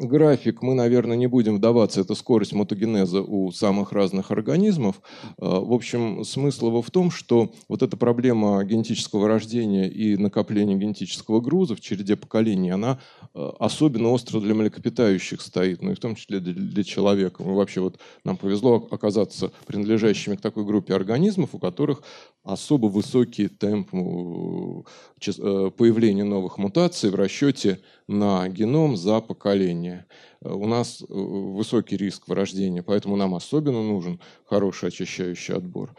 график, 0.00 0.62
мы, 0.62 0.74
наверное, 0.74 1.16
не 1.16 1.26
будем 1.26 1.56
вдаваться, 1.56 2.00
это 2.00 2.14
скорость 2.14 2.52
мотогенеза 2.52 3.22
у 3.22 3.50
самых 3.52 3.92
разных 3.92 4.30
организмов. 4.30 5.00
А, 5.38 5.60
в 5.60 5.72
общем, 5.72 6.24
смысл 6.24 6.68
его 6.68 6.82
в 6.82 6.90
том, 6.90 7.10
что 7.10 7.52
вот 7.68 7.82
эта 7.82 7.96
проблема 7.96 8.62
генетического 8.64 9.28
рождения 9.28 9.88
и 9.88 10.16
накопления 10.16 10.76
генетического 10.76 11.40
груза 11.40 11.74
в 11.74 11.80
череде 11.80 12.16
поколений, 12.16 12.70
она 12.70 13.00
а, 13.34 13.54
особенно 13.58 14.10
остро 14.10 14.40
для 14.40 14.54
млекопитающих 14.54 15.40
стоит, 15.40 15.82
ну 15.82 15.92
и 15.92 15.94
в 15.94 16.00
том 16.00 16.14
числе 16.14 16.40
для 16.40 16.84
человека. 16.84 17.42
Мы 17.42 17.54
вообще 17.54 17.80
вот 17.80 17.98
нам 18.24 18.36
повезло 18.36 18.86
оказаться 18.90 19.52
принадлежащими 19.66 20.36
к 20.36 20.40
такой 20.40 20.64
группе 20.64 20.94
организмов, 20.94 21.54
у 21.54 21.58
которых 21.58 22.02
особо 22.42 22.86
высокий 22.86 23.48
темп 23.48 23.94
э, 23.94 25.70
появления 25.76 26.24
новых 26.24 26.58
мутаций 26.58 27.10
в 27.10 27.14
расчете 27.14 27.80
на 28.08 28.48
геном 28.48 28.96
за 28.96 29.20
поколение. 29.20 30.06
Э, 30.42 30.50
у 30.52 30.66
нас 30.66 31.02
э, 31.02 31.04
высокий 31.08 31.96
риск 31.96 32.26
вырождения, 32.26 32.82
поэтому 32.82 33.16
нам 33.16 33.34
особенно 33.34 33.82
нужен 33.82 34.20
хороший 34.44 34.88
очищающий 34.88 35.54
отбор. 35.54 35.94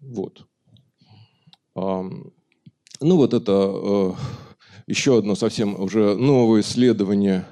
Вот. 0.00 0.46
Ну 1.74 2.32
вот 3.00 3.34
это 3.34 4.16
еще 4.86 5.18
одно 5.18 5.34
совсем 5.34 5.80
уже 5.80 6.16
новое 6.16 6.60
исследование, 6.60 7.46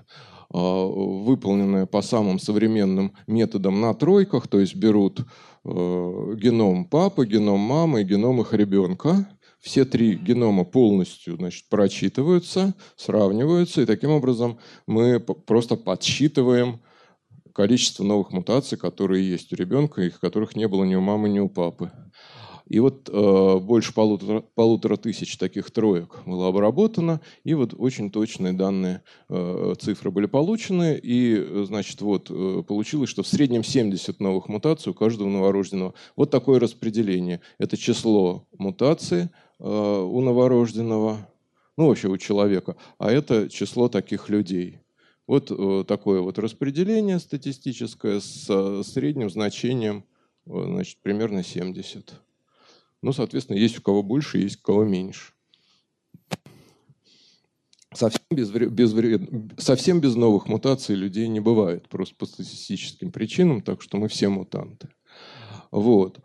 выполненное 0.50 1.86
по 1.86 2.02
самым 2.02 2.38
современным 2.38 3.14
методам 3.26 3.80
на 3.80 3.94
тройках, 3.94 4.48
то 4.48 4.58
есть 4.58 4.74
берут 4.74 5.20
геном 5.64 6.84
папы, 6.86 7.26
геном 7.26 7.60
мамы 7.60 8.02
и 8.02 8.04
геном 8.04 8.40
их 8.40 8.52
ребенка, 8.52 9.26
все 9.60 9.84
три 9.84 10.14
генома 10.14 10.64
полностью 10.64 11.36
значит, 11.36 11.68
прочитываются, 11.68 12.74
сравниваются, 12.96 13.82
и 13.82 13.86
таким 13.86 14.10
образом 14.10 14.58
мы 14.86 15.20
просто 15.20 15.76
подсчитываем 15.76 16.80
количество 17.52 18.04
новых 18.04 18.32
мутаций, 18.32 18.78
которые 18.78 19.28
есть 19.28 19.52
у 19.52 19.56
ребенка, 19.56 20.02
их 20.02 20.20
которых 20.20 20.56
не 20.56 20.66
было 20.66 20.84
ни 20.84 20.94
у 20.94 21.00
мамы, 21.00 21.28
ни 21.28 21.40
у 21.40 21.48
папы. 21.48 21.90
И 22.70 22.78
вот 22.78 23.10
э, 23.12 23.58
больше 23.58 23.92
полутора, 23.92 24.44
полутора 24.54 24.96
тысяч 24.96 25.36
таких 25.36 25.72
троек 25.72 26.20
было 26.24 26.46
обработано, 26.48 27.20
и 27.42 27.52
вот 27.54 27.74
очень 27.76 28.12
точные 28.12 28.52
данные, 28.52 29.02
э, 29.28 29.74
цифры 29.80 30.12
были 30.12 30.26
получены, 30.26 30.98
и, 31.02 31.64
значит, 31.66 32.00
вот 32.00 32.30
э, 32.30 32.62
получилось, 32.66 33.10
что 33.10 33.24
в 33.24 33.26
среднем 33.26 33.64
70 33.64 34.20
новых 34.20 34.48
мутаций 34.48 34.92
у 34.92 34.94
каждого 34.94 35.28
новорожденного. 35.28 35.94
Вот 36.14 36.30
такое 36.30 36.60
распределение. 36.60 37.40
Это 37.58 37.76
число 37.76 38.46
мутаций 38.56 39.30
у 39.66 40.20
новорожденного, 40.20 41.28
ну 41.76 41.88
вообще 41.88 42.08
у 42.08 42.16
человека, 42.16 42.76
а 42.98 43.10
это 43.10 43.48
число 43.48 43.88
таких 43.88 44.28
людей. 44.28 44.80
Вот 45.26 45.50
э, 45.50 45.84
такое 45.86 46.20
вот 46.22 46.38
распределение 46.38 47.20
статистическое 47.20 48.18
с 48.18 48.46
э, 48.48 48.82
средним 48.84 49.30
значением 49.30 50.04
значит, 50.44 50.98
примерно 51.02 51.44
70. 51.44 52.14
Ну, 53.02 53.12
соответственно, 53.12 53.56
есть 53.56 53.78
у 53.78 53.82
кого 53.82 54.02
больше, 54.02 54.38
есть 54.38 54.58
у 54.58 54.62
кого 54.62 54.84
меньше. 54.84 55.32
Совсем 57.94 58.22
без, 58.30 58.50
без, 58.50 58.92
совсем 59.58 60.00
без 60.00 60.14
новых 60.14 60.48
мутаций 60.48 60.94
людей 60.94 61.28
не 61.28 61.40
бывает, 61.40 61.88
просто 61.88 62.14
по 62.14 62.26
статистическим 62.26 63.10
причинам, 63.10 63.62
так 63.62 63.82
что 63.82 63.98
мы 63.98 64.08
все 64.08 64.28
мутанты. 64.28 64.88
Вот. 65.70 66.18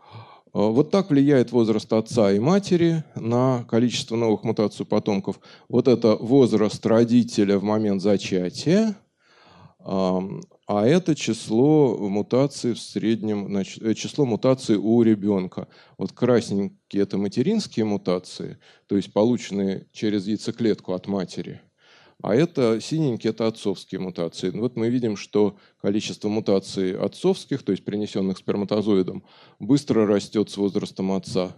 А, 0.56 0.70
вот 0.70 0.90
так 0.90 1.10
влияет 1.10 1.52
возраст 1.52 1.92
отца 1.92 2.32
и 2.32 2.38
матери 2.38 3.04
на 3.14 3.64
количество 3.68 4.16
новых 4.16 4.42
мутаций 4.42 4.86
потомков. 4.86 5.38
Вот 5.68 5.86
это 5.86 6.16
возраст 6.16 6.84
родителя 6.86 7.58
в 7.58 7.62
момент 7.62 8.00
зачатия, 8.00 8.96
а 9.78 10.84
это 10.84 11.14
число 11.14 11.96
мутаций 11.98 12.72
в 12.72 12.80
среднем, 12.80 13.54
э, 13.56 13.94
число 13.94 14.24
мутаций 14.24 14.76
у 14.76 15.02
ребенка. 15.02 15.68
Вот 15.98 16.12
красненькие 16.12 17.02
это 17.02 17.18
материнские 17.18 17.84
мутации, 17.84 18.58
то 18.88 18.96
есть 18.96 19.12
полученные 19.12 19.86
через 19.92 20.26
яйцеклетку 20.26 20.94
от 20.94 21.06
матери. 21.06 21.60
А 22.22 22.34
это 22.34 22.80
синенькие– 22.80 23.30
это 23.32 23.46
отцовские 23.46 24.00
мутации. 24.00 24.50
Вот 24.50 24.76
мы 24.76 24.88
видим, 24.88 25.16
что 25.16 25.56
количество 25.80 26.28
мутаций 26.28 26.96
отцовских, 26.96 27.62
то 27.62 27.72
есть 27.72 27.84
принесенных 27.84 28.38
сперматозоидом, 28.38 29.22
быстро 29.58 30.06
растет 30.06 30.48
с 30.48 30.56
возрастом 30.56 31.12
отца 31.12 31.54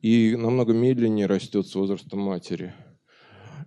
и 0.00 0.34
намного 0.36 0.72
медленнее 0.72 1.26
растет 1.26 1.66
с 1.66 1.74
возрастом 1.74 2.20
матери. 2.20 2.72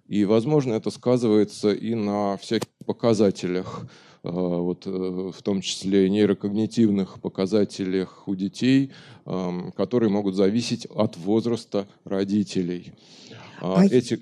И, 0.07 0.25
возможно, 0.25 0.74
это 0.74 0.89
сказывается 0.89 1.71
и 1.71 1.93
на 1.93 2.38
всяких 2.38 2.67
показателях, 2.86 3.88
э, 4.24 4.29
вот, 4.29 4.86
э, 4.86 4.89
в 4.89 5.41
том 5.43 5.62
числе 5.62 6.10
нейрокогнитивных 6.10 7.21
показателях 7.21 8.27
у 8.27 8.36
детей, 8.36 8.91
эм, 9.25 9.71
которые 9.71 10.10
могут 10.10 10.36
зависеть 10.36 10.86
от 10.88 11.17
возраста 11.17 11.88
родителей. 12.03 12.93
А 13.62 13.86
Эти 13.86 14.19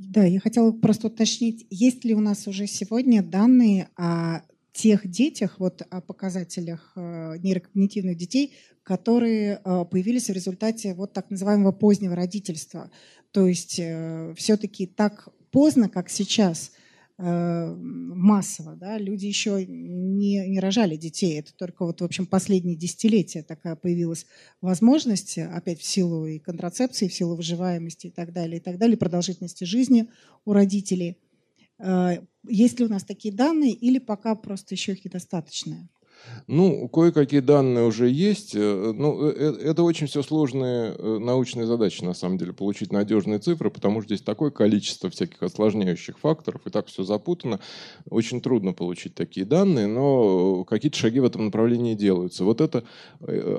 да, 0.00 0.24
я 0.24 0.40
хотела 0.40 0.72
просто 0.72 1.08
уточнить, 1.08 1.66
есть 1.68 2.04
ли 2.06 2.14
у 2.14 2.20
нас 2.20 2.46
уже 2.46 2.66
сегодня 2.66 3.22
данные 3.22 3.90
о 3.96 4.40
тех 4.72 5.06
детях, 5.06 5.56
вот 5.58 5.82
о 5.90 6.00
показателях 6.00 6.92
э, 6.96 7.36
нейрокогнитивных 7.38 8.16
детей, 8.16 8.54
которые 8.82 9.60
э, 9.62 9.84
появились 9.84 10.28
в 10.28 10.32
результате 10.32 10.94
вот 10.94 11.12
так 11.12 11.28
называемого 11.28 11.72
позднего 11.72 12.16
родительства. 12.16 12.90
То 13.30 13.46
есть 13.46 13.78
э, 13.78 14.32
все-таки 14.38 14.86
так 14.86 15.28
поздно, 15.50 15.90
как 15.90 16.08
сейчас, 16.08 16.72
массово, 17.22 18.76
да, 18.76 18.96
люди 18.96 19.26
еще 19.26 19.66
не, 19.66 20.48
не 20.48 20.58
рожали 20.58 20.96
детей, 20.96 21.38
это 21.38 21.52
только 21.54 21.84
вот, 21.84 22.00
в 22.00 22.04
общем, 22.04 22.24
последние 22.26 22.76
десятилетия 22.76 23.42
такая 23.42 23.76
появилась 23.76 24.26
возможность, 24.62 25.36
опять 25.36 25.80
в 25.80 25.84
силу 25.84 26.26
и 26.26 26.38
контрацепции, 26.38 27.08
в 27.08 27.14
силу 27.14 27.36
выживаемости 27.36 28.06
и 28.06 28.10
так 28.10 28.32
далее, 28.32 28.56
и 28.56 28.60
так 28.60 28.78
далее, 28.78 28.96
продолжительности 28.96 29.64
жизни 29.64 30.08
у 30.44 30.52
родителей. 30.52 31.18
Есть 32.48 32.78
ли 32.78 32.86
у 32.86 32.88
нас 32.88 33.04
такие 33.04 33.34
данные 33.34 33.72
или 33.72 33.98
пока 33.98 34.34
просто 34.34 34.74
еще 34.74 34.92
их 34.92 35.04
недостаточно? 35.04 35.88
Ну, 36.46 36.88
кое-какие 36.88 37.40
данные 37.40 37.84
уже 37.84 38.08
есть. 38.08 38.54
Э, 38.54 38.92
ну, 38.94 39.28
э, 39.28 39.32
э, 39.36 39.70
это 39.70 39.82
очень 39.82 40.06
все 40.06 40.22
сложные 40.22 40.94
научные 41.20 41.66
задачи, 41.66 42.02
на 42.02 42.14
самом 42.14 42.38
деле, 42.38 42.52
получить 42.52 42.92
надежные 42.92 43.38
цифры, 43.38 43.70
потому 43.70 44.00
что 44.00 44.08
здесь 44.14 44.24
такое 44.24 44.50
количество 44.50 45.10
всяких 45.10 45.42
осложняющих 45.42 46.18
факторов, 46.18 46.62
и 46.66 46.70
так 46.70 46.88
все 46.88 47.04
запутано. 47.04 47.60
Очень 48.08 48.40
трудно 48.40 48.72
получить 48.72 49.14
такие 49.14 49.46
данные, 49.46 49.86
но 49.86 50.64
какие-то 50.64 50.98
шаги 50.98 51.20
в 51.20 51.24
этом 51.24 51.46
направлении 51.46 51.94
делаются. 51.94 52.44
Вот 52.44 52.60
это 52.60 52.84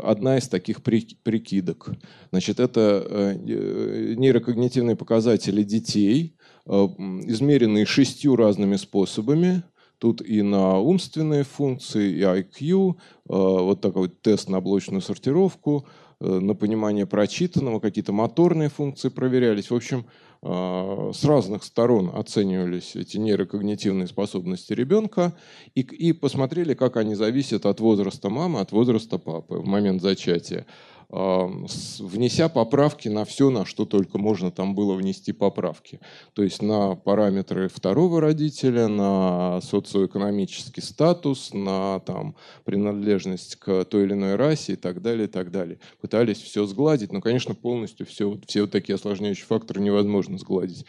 одна 0.03 0.37
из 0.37 0.47
таких 0.47 0.83
прикидок. 0.83 1.91
Значит, 2.31 2.59
это 2.59 3.37
нейрокогнитивные 3.41 4.95
показатели 4.95 5.63
детей, 5.63 6.35
измеренные 6.67 7.85
шестью 7.85 8.35
разными 8.35 8.75
способами, 8.75 9.63
Тут 10.01 10.23
и 10.23 10.41
на 10.41 10.79
умственные 10.79 11.43
функции, 11.43 12.13
и 12.13 12.21
IQ, 12.21 12.95
э, 12.95 12.95
вот 13.27 13.81
такой 13.81 14.09
тест 14.09 14.49
на 14.49 14.59
блочную 14.59 14.99
сортировку, 14.99 15.85
э, 16.19 16.39
на 16.39 16.55
понимание 16.55 17.05
прочитанного, 17.05 17.79
какие-то 17.79 18.11
моторные 18.11 18.69
функции 18.69 19.09
проверялись. 19.09 19.69
В 19.69 19.75
общем, 19.75 20.07
э, 20.41 21.11
с 21.13 21.23
разных 21.23 21.63
сторон 21.63 22.09
оценивались 22.15 22.95
эти 22.95 23.17
нейрокогнитивные 23.17 24.07
способности 24.07 24.73
ребенка 24.73 25.33
и, 25.75 25.81
и 25.81 26.13
посмотрели, 26.13 26.73
как 26.73 26.97
они 26.97 27.13
зависят 27.13 27.67
от 27.67 27.79
возраста 27.79 28.31
мамы, 28.31 28.59
от 28.59 28.71
возраста 28.71 29.19
папы 29.19 29.57
в 29.57 29.67
момент 29.67 30.01
зачатия 30.01 30.65
внеся 31.11 32.47
поправки 32.47 33.09
на 33.09 33.25
все, 33.25 33.49
на 33.49 33.65
что 33.65 33.85
только 33.85 34.17
можно 34.17 34.49
там 34.49 34.75
было 34.75 34.93
внести 34.93 35.33
поправки. 35.33 35.99
То 36.33 36.41
есть 36.41 36.61
на 36.61 36.95
параметры 36.95 37.67
второго 37.67 38.21
родителя, 38.21 38.87
на 38.87 39.59
социоэкономический 39.61 40.81
статус, 40.81 41.53
на 41.53 41.99
там, 41.99 42.35
принадлежность 42.63 43.57
к 43.57 43.83
той 43.85 44.03
или 44.05 44.13
иной 44.13 44.35
расе 44.35 44.73
и 44.73 44.75
так 44.77 45.01
далее, 45.01 45.25
и 45.25 45.29
так 45.29 45.51
далее. 45.51 45.79
Пытались 45.99 46.41
все 46.41 46.65
сгладить, 46.65 47.11
но, 47.11 47.19
конечно, 47.19 47.55
полностью 47.55 48.05
все, 48.05 48.39
все 48.47 48.61
вот 48.61 48.71
такие 48.71 48.95
осложняющие 48.95 49.45
факторы 49.45 49.81
невозможно 49.81 50.37
сгладить. 50.37 50.85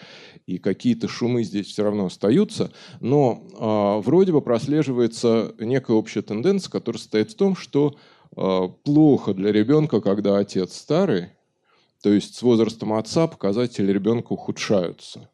И 0.46 0.58
какие-то 0.58 1.08
шумы 1.08 1.42
здесь 1.42 1.66
все 1.66 1.82
равно 1.82 2.06
остаются, 2.06 2.70
но 3.00 3.42
э, 3.52 4.06
вроде 4.06 4.30
бы 4.30 4.40
прослеживается 4.40 5.52
некая 5.58 5.96
общая 5.96 6.22
тенденция, 6.22 6.70
которая 6.70 7.00
состоит 7.00 7.32
в 7.32 7.34
том, 7.34 7.56
что 7.56 7.96
плохо 8.34 9.34
для 9.34 9.52
ребенка, 9.52 10.00
когда 10.00 10.38
отец 10.38 10.74
старый, 10.74 11.30
то 12.02 12.10
есть 12.10 12.34
с 12.34 12.42
возрастом 12.42 12.92
отца 12.94 13.26
показатели 13.26 13.92
ребенка 13.92 14.32
ухудшаются. 14.32 15.28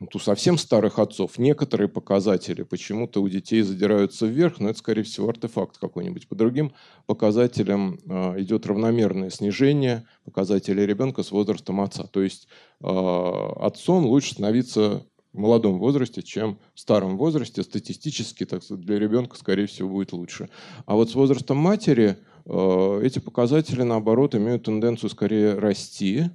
Вот 0.00 0.14
у 0.16 0.18
совсем 0.18 0.58
старых 0.58 0.98
отцов 0.98 1.38
некоторые 1.38 1.88
показатели 1.88 2.62
почему-то 2.62 3.22
у 3.22 3.28
детей 3.28 3.62
задираются 3.62 4.26
вверх, 4.26 4.58
но 4.58 4.68
это, 4.68 4.78
скорее 4.78 5.02
всего, 5.02 5.28
артефакт 5.28 5.78
какой-нибудь. 5.78 6.28
По 6.28 6.34
другим 6.34 6.72
показателям 7.06 8.00
э, 8.04 8.42
идет 8.42 8.66
равномерное 8.66 9.30
снижение 9.30 10.06
показателей 10.24 10.84
ребенка 10.84 11.22
с 11.22 11.30
возрастом 11.30 11.80
отца. 11.80 12.06
То 12.08 12.22
есть 12.22 12.48
э, 12.80 12.86
отцом 12.86 14.04
лучше 14.06 14.32
становиться 14.32 15.06
в 15.34 15.38
молодом 15.38 15.78
возрасте, 15.78 16.22
чем 16.22 16.58
в 16.74 16.80
старом 16.80 17.18
возрасте. 17.18 17.62
Статистически, 17.62 18.46
так 18.46 18.62
сказать, 18.62 18.86
для 18.86 18.98
ребенка, 18.98 19.36
скорее 19.36 19.66
всего, 19.66 19.90
будет 19.90 20.12
лучше. 20.12 20.48
А 20.86 20.94
вот 20.94 21.10
с 21.10 21.14
возрастом 21.14 21.58
матери 21.58 22.16
э, 22.46 23.00
эти 23.02 23.18
показатели, 23.18 23.82
наоборот, 23.82 24.34
имеют 24.36 24.62
тенденцию 24.62 25.10
скорее 25.10 25.58
расти, 25.58 26.30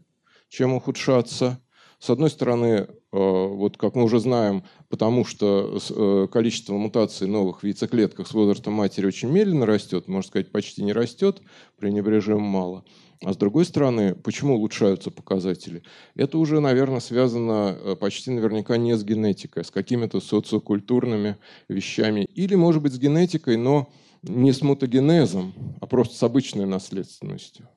чем 0.50 0.74
ухудшаться. 0.74 1.60
С 1.98 2.10
одной 2.10 2.30
стороны, 2.30 2.88
вот 3.12 3.78
как 3.78 3.96
мы 3.96 4.04
уже 4.04 4.20
знаем, 4.20 4.64
потому 4.88 5.26
что 5.26 5.80
э, 5.90 6.28
количество 6.32 6.74
мутаций 6.74 7.28
новых 7.28 7.62
в 7.62 7.66
яйцеклетках 7.66 8.28
с 8.28 8.34
возрастом 8.34 8.74
матери 8.74 9.08
очень 9.08 9.30
медленно 9.30 9.66
растет, 9.66 10.08
можно 10.08 10.28
сказать, 10.28 10.52
почти 10.52 10.84
не 10.84 10.94
растет, 10.94 11.42
пренебрежимо 11.78 12.40
мало. 12.40 12.86
А 13.22 13.34
с 13.34 13.38
другой 13.38 13.66
стороны, 13.66 14.16
почему 14.16 14.56
улучшаются 14.56 15.12
показатели? 15.12 15.84
Это 16.16 16.38
уже, 16.38 16.62
наверное, 16.62 17.02
связано 17.02 17.78
э, 17.78 17.96
почти 17.96 18.32
наверняка 18.32 18.78
не 18.78 18.96
с 18.96 19.04
генетикой, 19.04 19.64
а 19.64 19.66
с 19.66 19.72
какими-то 19.72 20.22
социокультурными 20.22 21.38
вещами. 21.68 22.26
Или, 22.34 22.56
может 22.56 22.82
быть, 22.82 22.94
с 22.94 23.00
генетикой, 23.00 23.58
но 23.58 23.92
не 24.22 24.54
с 24.54 24.62
мутагенезом, 24.62 25.54
а 25.82 25.88
просто 25.88 26.16
с 26.16 26.24
обычной 26.24 26.66
наследственностью. 26.66 27.68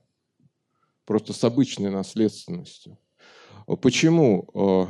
Просто 1.07 1.33
с 1.33 1.43
обычной 1.43 1.91
наследственностью. 1.91 2.99
Почему, 3.77 4.49
э, 4.55 4.87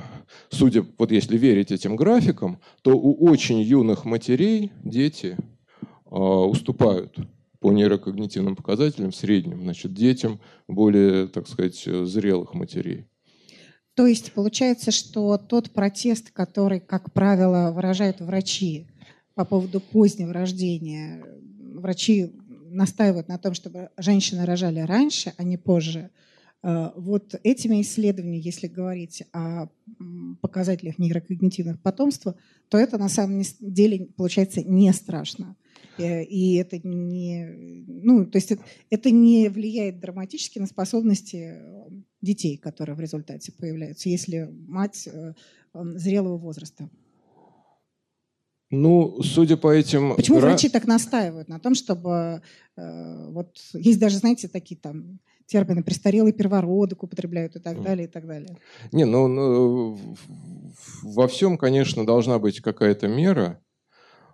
судя, 0.50 0.84
вот 0.98 1.12
если 1.12 1.36
верить 1.36 1.72
этим 1.72 1.96
графикам, 1.96 2.60
то 2.82 2.96
у 2.96 3.28
очень 3.28 3.60
юных 3.60 4.04
матерей 4.04 4.72
дети 4.82 5.36
э, 5.36 6.16
уступают 6.16 7.16
по 7.60 7.72
нейрокогнитивным 7.72 8.56
показателям 8.56 9.12
в 9.12 9.16
среднем, 9.16 9.62
значит, 9.62 9.94
детям 9.94 10.40
более, 10.66 11.28
так 11.28 11.46
сказать, 11.48 11.76
зрелых 11.76 12.54
матерей. 12.54 13.06
То 13.94 14.06
есть 14.06 14.32
получается, 14.32 14.90
что 14.90 15.36
тот 15.38 15.70
протест, 15.70 16.30
который, 16.30 16.80
как 16.80 17.12
правило, 17.12 17.72
выражают 17.72 18.20
врачи 18.20 18.88
по 19.34 19.44
поводу 19.44 19.80
позднего 19.80 20.32
рождения, 20.32 21.24
врачи 21.74 22.32
настаивают 22.70 23.28
на 23.28 23.38
том, 23.38 23.54
чтобы 23.54 23.90
женщины 23.98 24.46
рожали 24.46 24.80
раньше, 24.80 25.34
а 25.36 25.42
не 25.42 25.58
позже. 25.58 26.10
Э, 26.62 26.90
вот 26.96 27.34
этими 27.42 27.82
исследованиями, 27.82 28.42
если 28.42 28.68
говорить 28.68 29.24
о 29.32 29.66
показателях 30.40 30.98
нейрокогнитивных 30.98 31.80
потомства, 31.80 32.36
то 32.68 32.78
это 32.78 32.98
на 32.98 33.08
самом 33.08 33.42
деле 33.60 34.06
получается 34.16 34.62
не 34.62 34.92
страшно. 34.92 35.56
Э, 35.98 36.22
и 36.22 36.54
это 36.54 36.78
не, 36.86 37.84
ну, 37.86 38.26
то 38.26 38.38
есть 38.38 38.52
это 38.90 39.10
не 39.10 39.48
влияет 39.48 40.00
драматически 40.00 40.58
на 40.58 40.66
способности 40.66 41.58
детей, 42.20 42.56
которые 42.56 42.94
в 42.96 43.00
результате 43.00 43.52
появляются, 43.52 44.08
если 44.08 44.48
мать 44.68 45.08
э, 45.12 45.34
зрелого 45.74 46.38
возраста. 46.38 46.88
Ну, 48.70 49.20
судя 49.22 49.58
по 49.58 49.70
этим... 49.70 50.16
Почему 50.16 50.38
врачи 50.38 50.70
так 50.70 50.86
настаивают 50.86 51.48
на 51.48 51.58
том, 51.58 51.74
чтобы... 51.74 52.40
Э, 52.76 53.30
вот 53.30 53.58
есть 53.74 53.98
даже, 53.98 54.16
знаете, 54.16 54.48
такие 54.48 54.80
там 54.80 55.18
термины 55.52 55.82
престарелый 55.82 56.32
первородок 56.32 57.02
употребляют 57.02 57.56
и 57.56 57.60
так 57.60 57.82
далее, 57.82 58.06
и 58.06 58.10
так 58.10 58.26
далее. 58.26 58.56
Не, 58.90 59.04
ну, 59.04 59.28
ну 59.28 59.98
во 61.02 61.28
всем, 61.28 61.58
конечно, 61.58 62.06
должна 62.06 62.38
быть 62.38 62.60
какая-то 62.60 63.06
мера. 63.08 63.60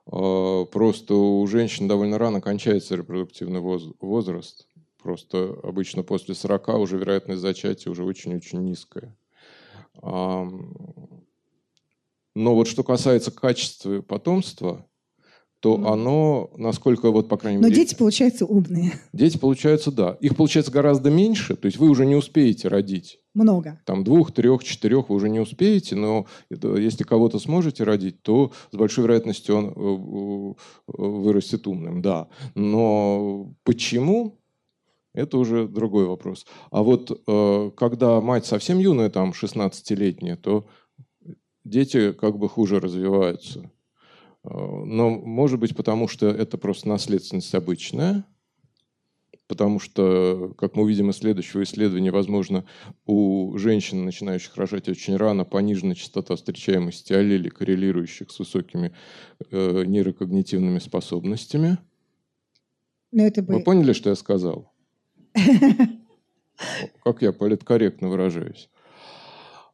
А, 0.06 0.64
просто 0.66 1.14
у 1.14 1.46
женщин 1.46 1.88
довольно 1.88 2.18
рано 2.18 2.40
кончается 2.40 2.94
репродуктивный 2.94 3.60
возраст. 3.60 4.68
Просто 5.02 5.58
обычно 5.62 6.02
после 6.02 6.34
40 6.34 6.68
уже 6.68 6.98
вероятность 6.98 7.40
зачатия 7.40 7.90
уже 7.90 8.04
очень-очень 8.04 8.64
низкая. 8.64 9.16
Но 12.38 12.54
вот 12.54 12.68
что 12.68 12.84
касается 12.84 13.30
качества 13.32 14.00
потомства, 14.00 14.87
то 15.60 15.76
mm. 15.76 15.92
оно, 15.92 16.50
насколько 16.56 17.10
вот, 17.10 17.28
по 17.28 17.36
крайней 17.36 17.58
мере... 17.58 17.70
Но 17.70 17.74
дети, 17.74 17.94
получаются, 17.94 18.46
умные. 18.46 18.92
Дети, 19.12 19.38
получаются, 19.38 19.90
да. 19.90 20.16
Их, 20.20 20.36
получается, 20.36 20.70
гораздо 20.70 21.10
меньше, 21.10 21.56
то 21.56 21.66
есть 21.66 21.78
вы 21.78 21.88
уже 21.88 22.06
не 22.06 22.14
успеете 22.14 22.68
родить. 22.68 23.18
Много. 23.34 23.80
Там 23.84 24.04
двух, 24.04 24.32
трех, 24.32 24.62
четырех 24.62 25.08
вы 25.08 25.16
уже 25.16 25.28
не 25.28 25.40
успеете, 25.40 25.96
но 25.96 26.26
это, 26.50 26.76
если 26.76 27.04
кого-то 27.04 27.38
сможете 27.38 27.84
родить, 27.84 28.22
то 28.22 28.52
с 28.70 28.76
большой 28.76 29.04
вероятностью 29.04 29.56
он 29.56 29.66
э, 29.66 30.54
э, 30.88 30.92
вырастет 30.96 31.66
умным, 31.66 32.02
да. 32.02 32.28
Но 32.54 33.52
почему? 33.64 34.38
Это 35.14 35.38
уже 35.38 35.66
другой 35.66 36.06
вопрос. 36.06 36.46
А 36.70 36.82
вот 36.82 37.10
э, 37.10 37.70
когда 37.76 38.20
мать 38.20 38.46
совсем 38.46 38.78
юная, 38.78 39.10
там 39.10 39.30
16-летняя, 39.30 40.36
то 40.36 40.66
дети 41.64 42.12
как 42.12 42.38
бы 42.38 42.48
хуже 42.48 42.78
развиваются. 42.78 43.70
Но 44.44 45.10
может 45.10 45.58
быть 45.58 45.76
потому, 45.76 46.08
что 46.08 46.28
это 46.28 46.58
просто 46.58 46.88
наследственность 46.88 47.54
обычная, 47.54 48.24
потому 49.48 49.80
что, 49.80 50.54
как 50.56 50.76
мы 50.76 50.82
увидим 50.84 51.10
из 51.10 51.16
следующего 51.16 51.62
исследования, 51.64 52.10
возможно, 52.12 52.64
у 53.06 53.56
женщин, 53.56 54.04
начинающих 54.04 54.56
рожать 54.56 54.88
очень 54.88 55.16
рано, 55.16 55.44
понижена 55.44 55.94
частота 55.94 56.36
встречаемости 56.36 57.12
аллелей, 57.12 57.50
коррелирующих 57.50 58.30
с 58.30 58.38
высокими 58.38 58.92
э, 59.50 59.84
нейрокогнитивными 59.84 60.78
способностями. 60.78 61.78
Но 63.10 63.24
это 63.24 63.42
бы... 63.42 63.54
Вы 63.54 63.62
поняли, 63.62 63.94
что 63.94 64.10
я 64.10 64.16
сказал? 64.16 64.70
Как 67.04 67.22
я 67.22 67.32
политкорректно 67.32 68.08
выражаюсь. 68.08 68.68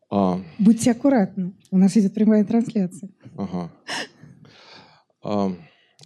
А... 0.09 0.41
Будьте 0.59 0.93
аккуратны. 0.93 1.53
У 1.73 1.79
нас 1.79 1.97
идет 1.97 2.15
прямая 2.15 2.45
трансляция. 2.45 3.11
Ага. 3.37 3.73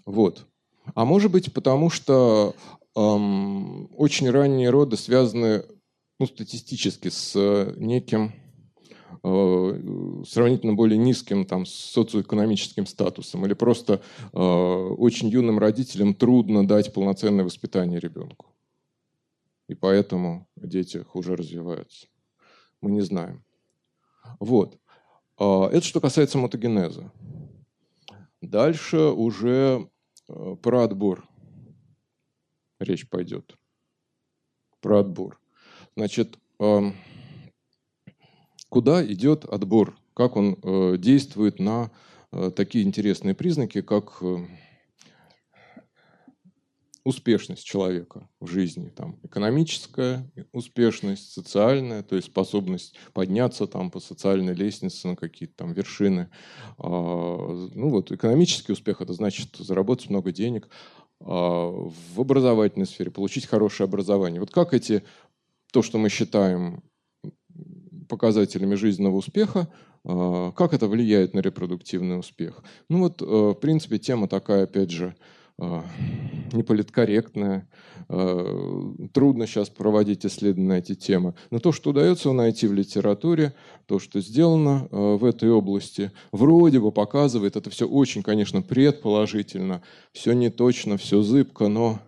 Вот. 0.06 0.46
А 0.94 1.04
может 1.04 1.30
быть, 1.30 1.52
потому 1.52 1.90
что 1.90 2.54
эм, 2.96 3.90
очень 3.96 4.30
ранние 4.30 4.70
роды 4.70 4.96
связаны 4.96 5.64
ну, 6.18 6.26
статистически 6.26 7.08
с 7.08 7.34
неким 7.76 8.32
э, 9.22 10.22
сравнительно 10.26 10.74
более 10.74 10.98
низким 10.98 11.44
там, 11.44 11.66
социоэкономическим 11.66 12.86
статусом, 12.86 13.46
или 13.46 13.54
просто 13.54 14.02
э, 14.32 14.38
очень 14.38 15.28
юным 15.28 15.58
родителям 15.58 16.14
трудно 16.14 16.66
дать 16.66 16.92
полноценное 16.92 17.44
воспитание 17.44 18.00
ребенку. 18.00 18.46
И 19.68 19.74
поэтому 19.74 20.48
дети 20.56 20.98
хуже 20.98 21.36
развиваются. 21.36 22.06
Мы 22.80 22.90
не 22.90 23.02
знаем. 23.02 23.44
Вот. 24.40 24.78
А, 25.38 25.68
это 25.68 25.84
что 25.84 26.00
касается 26.00 26.38
мотогенеза. 26.38 27.12
Дальше 28.40 28.98
уже 28.98 29.88
э, 30.28 30.56
про 30.62 30.84
отбор 30.84 31.28
речь 32.78 33.08
пойдет. 33.08 33.56
Про 34.80 35.00
отбор. 35.00 35.40
Значит, 35.96 36.38
куда 38.68 39.04
идет 39.04 39.44
отбор? 39.44 39.98
Как 40.14 40.36
он 40.36 40.56
э, 40.62 40.96
действует 40.98 41.58
на 41.58 41.90
э, 42.32 42.50
такие 42.54 42.84
интересные 42.84 43.34
признаки, 43.34 43.82
как 43.82 44.22
успешность 47.08 47.64
человека 47.64 48.28
в 48.38 48.48
жизни, 48.48 48.90
там, 48.90 49.18
экономическая 49.22 50.30
успешность, 50.52 51.32
социальная, 51.32 52.02
то 52.02 52.16
есть 52.16 52.28
способность 52.28 52.94
подняться 53.14 53.66
там 53.66 53.90
по 53.90 53.98
социальной 53.98 54.52
лестнице 54.52 55.08
на 55.08 55.16
какие-то 55.16 55.54
там 55.56 55.72
вершины. 55.72 56.28
А, 56.76 57.68
ну 57.74 57.88
вот 57.88 58.12
экономический 58.12 58.72
успех 58.72 59.00
это 59.00 59.14
значит 59.14 59.56
заработать 59.56 60.10
много 60.10 60.32
денег 60.32 60.68
а, 61.20 61.70
в 61.70 62.20
образовательной 62.20 62.84
сфере, 62.84 63.10
получить 63.10 63.46
хорошее 63.46 63.86
образование. 63.86 64.40
Вот 64.40 64.50
как 64.50 64.74
эти 64.74 65.02
то, 65.72 65.80
что 65.80 65.96
мы 65.96 66.10
считаем 66.10 66.82
показателями 68.06 68.74
жизненного 68.74 69.16
успеха, 69.16 69.72
а, 70.04 70.52
как 70.52 70.74
это 70.74 70.88
влияет 70.88 71.32
на 71.32 71.38
репродуктивный 71.38 72.18
успех? 72.18 72.62
Ну 72.90 72.98
вот, 72.98 73.22
в 73.22 73.54
принципе, 73.54 73.98
тема 73.98 74.28
такая, 74.28 74.64
опять 74.64 74.90
же, 74.90 75.16
неполиткорректная. 75.58 77.68
А, 78.08 78.94
трудно 79.12 79.46
сейчас 79.46 79.68
проводить 79.68 80.24
исследования 80.24 80.68
на 80.68 80.78
эти 80.78 80.94
темы. 80.94 81.34
Но 81.50 81.58
то, 81.58 81.72
что 81.72 81.90
удается 81.90 82.32
найти 82.32 82.66
в 82.66 82.72
литературе, 82.72 83.54
то, 83.86 83.98
что 83.98 84.20
сделано 84.20 84.88
а, 84.90 85.16
в 85.16 85.24
этой 85.24 85.50
области, 85.50 86.10
вроде 86.32 86.80
бы 86.80 86.90
показывает, 86.90 87.56
это 87.56 87.70
все 87.70 87.86
очень, 87.86 88.22
конечно, 88.22 88.62
предположительно, 88.62 89.82
все 90.12 90.32
не 90.32 90.48
точно, 90.48 90.96
все 90.96 91.22
зыбко, 91.22 91.68
но 91.68 91.98
а, 91.98 92.07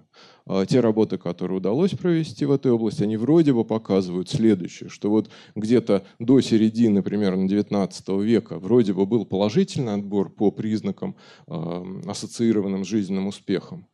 те 0.68 0.80
работы, 0.80 1.18
которые 1.18 1.58
удалось 1.58 1.92
провести 1.92 2.44
в 2.44 2.52
этой 2.52 2.72
области, 2.72 3.02
они 3.02 3.16
вроде 3.16 3.52
бы 3.52 3.64
показывают 3.64 4.28
следующее, 4.28 4.88
что 4.88 5.10
вот 5.10 5.30
где-то 5.54 6.04
до 6.18 6.40
середины 6.40 7.02
примерно 7.02 7.48
19 7.48 8.08
века 8.22 8.58
вроде 8.58 8.92
бы 8.92 9.06
был 9.06 9.24
положительный 9.24 9.94
отбор 9.94 10.30
по 10.30 10.50
признакам, 10.50 11.16
ассоциированным 11.46 12.84
с 12.84 12.88
жизненным 12.88 13.28
успехом, 13.28 13.86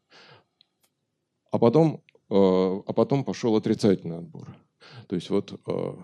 а 1.51 1.59
потом, 1.59 2.03
а, 2.29 2.83
а 2.87 2.93
потом 2.93 3.25
пошел 3.25 3.57
отрицательный 3.57 4.19
отбор. 4.19 4.57
То 5.09 5.17
есть 5.17 5.31
вот 5.31 5.59
а, 5.67 5.99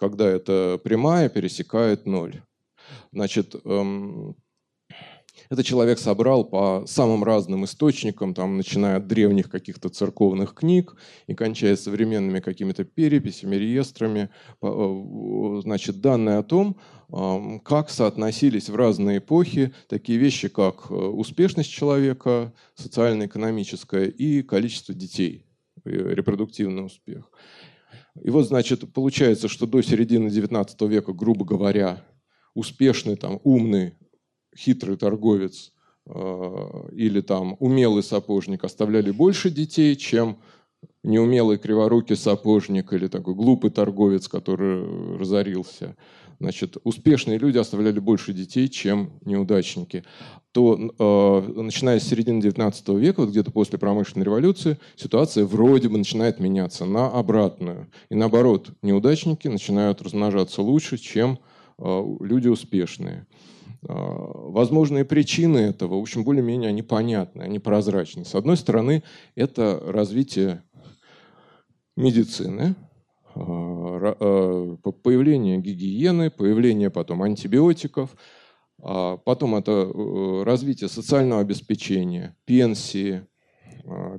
когда 0.00 0.26
эта 0.26 0.80
прямая 0.82 1.28
пересекает 1.28 2.06
ноль. 2.06 2.42
Значит, 3.12 3.54
это 5.48 5.64
человек 5.64 5.98
собрал 5.98 6.44
по 6.44 6.84
самым 6.86 7.24
разным 7.24 7.64
источникам, 7.64 8.34
там, 8.34 8.56
начиная 8.56 8.96
от 8.96 9.06
древних 9.06 9.50
каких-то 9.50 9.88
церковных 9.88 10.54
книг 10.54 10.96
и 11.26 11.34
кончая 11.34 11.76
современными 11.76 12.40
какими-то 12.40 12.84
переписями, 12.84 13.56
реестрами, 13.56 14.30
э, 14.62 15.60
значит, 15.62 16.00
данные 16.00 16.38
о 16.38 16.42
том, 16.42 16.76
как 17.64 17.90
соотносились 17.90 18.68
в 18.68 18.76
разные 18.76 19.18
эпохи 19.18 19.72
такие 19.88 20.18
вещи, 20.18 20.48
как 20.48 20.90
э, 20.90 20.94
успешность 20.94 21.70
человека, 21.70 22.52
социально-экономическая 22.76 24.06
и 24.06 24.42
количество 24.42 24.94
детей, 24.94 25.44
э, 25.84 25.90
репродуктивный 25.90 26.86
успех. 26.86 27.30
И 28.22 28.30
вот, 28.30 28.46
значит, 28.46 28.92
получается, 28.92 29.48
что 29.48 29.66
до 29.66 29.82
середины 29.82 30.28
XIX 30.28 30.88
века, 30.88 31.12
грубо 31.12 31.44
говоря, 31.44 32.04
успешный, 32.54 33.16
там, 33.16 33.40
умный 33.42 33.94
хитрый 34.56 34.96
торговец 34.96 35.72
э, 36.06 36.88
или 36.92 37.20
там 37.20 37.56
умелый 37.60 38.02
сапожник 38.02 38.64
оставляли 38.64 39.10
больше 39.10 39.50
детей, 39.50 39.96
чем 39.96 40.38
неумелый 41.02 41.58
криворукий 41.58 42.16
сапожник 42.16 42.92
или 42.92 43.06
такой 43.06 43.34
глупый 43.34 43.70
торговец, 43.70 44.28
который 44.28 45.16
разорился. 45.18 45.96
Значит, 46.40 46.78
успешные 46.84 47.36
люди 47.36 47.58
оставляли 47.58 47.98
больше 47.98 48.32
детей, 48.32 48.68
чем 48.68 49.10
неудачники. 49.26 50.04
То, 50.52 50.74
э, 50.74 51.52
начиная 51.62 52.00
с 52.00 52.04
середины 52.04 52.40
XIX 52.40 52.98
века, 52.98 53.20
вот 53.20 53.28
где-то 53.28 53.50
после 53.50 53.78
промышленной 53.78 54.24
революции, 54.24 54.78
ситуация 54.96 55.44
вроде 55.44 55.90
бы 55.90 55.98
начинает 55.98 56.40
меняться 56.40 56.86
на 56.86 57.08
обратную. 57.08 57.88
И 58.08 58.14
наоборот, 58.14 58.70
неудачники 58.80 59.48
начинают 59.48 60.00
размножаться 60.00 60.62
лучше, 60.62 60.96
чем 60.96 61.38
э, 61.78 62.16
люди 62.20 62.48
успешные. 62.48 63.26
А, 63.88 63.94
возможные 63.94 65.04
причины 65.04 65.58
этого, 65.58 65.96
в 65.96 66.02
общем, 66.02 66.24
более-менее 66.24 66.72
непонятны, 66.72 67.42
они 67.42 67.58
прозрачны. 67.58 68.24
С 68.24 68.34
одной 68.34 68.56
стороны, 68.56 69.02
это 69.34 69.80
развитие 69.86 70.62
медицины, 71.96 72.74
а, 73.34 74.16
а, 74.20 74.76
появление 75.02 75.58
гигиены, 75.58 76.30
появление 76.30 76.90
потом 76.90 77.22
антибиотиков, 77.22 78.16
потом 78.82 79.56
это 79.56 79.72
э, 79.72 80.42
развитие 80.42 80.88
социального 80.88 81.42
обеспечения, 81.42 82.34
пенсии, 82.46 83.26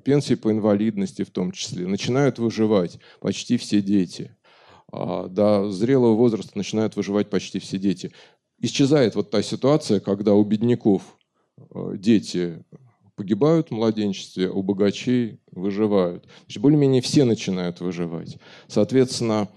пенсии 0.05 0.35
по 0.35 0.51
инвалидности 0.51 1.23
в 1.23 1.31
том 1.31 1.51
числе. 1.51 1.87
Начинают 1.87 2.37
выживать 2.37 2.99
почти 3.21 3.57
все 3.57 3.81
дети. 3.81 4.37
До 4.91 5.71
зрелого 5.71 6.13
возраста 6.13 6.51
начинают 6.53 6.95
выживать 6.95 7.31
почти 7.31 7.57
все 7.57 7.79
дети 7.79 8.11
исчезает 8.61 9.15
вот 9.15 9.31
та 9.31 9.41
ситуация, 9.41 9.99
когда 9.99 10.33
у 10.33 10.43
бедняков 10.43 11.17
э, 11.57 11.93
дети 11.97 12.63
погибают 13.15 13.69
в 13.69 13.71
младенчестве, 13.71 14.49
у 14.49 14.63
богачей 14.63 15.39
выживают. 15.51 16.27
более-менее 16.57 17.01
все 17.01 17.23
начинают 17.25 17.79
выживать. 17.81 18.37
Соответственно, 18.67 19.49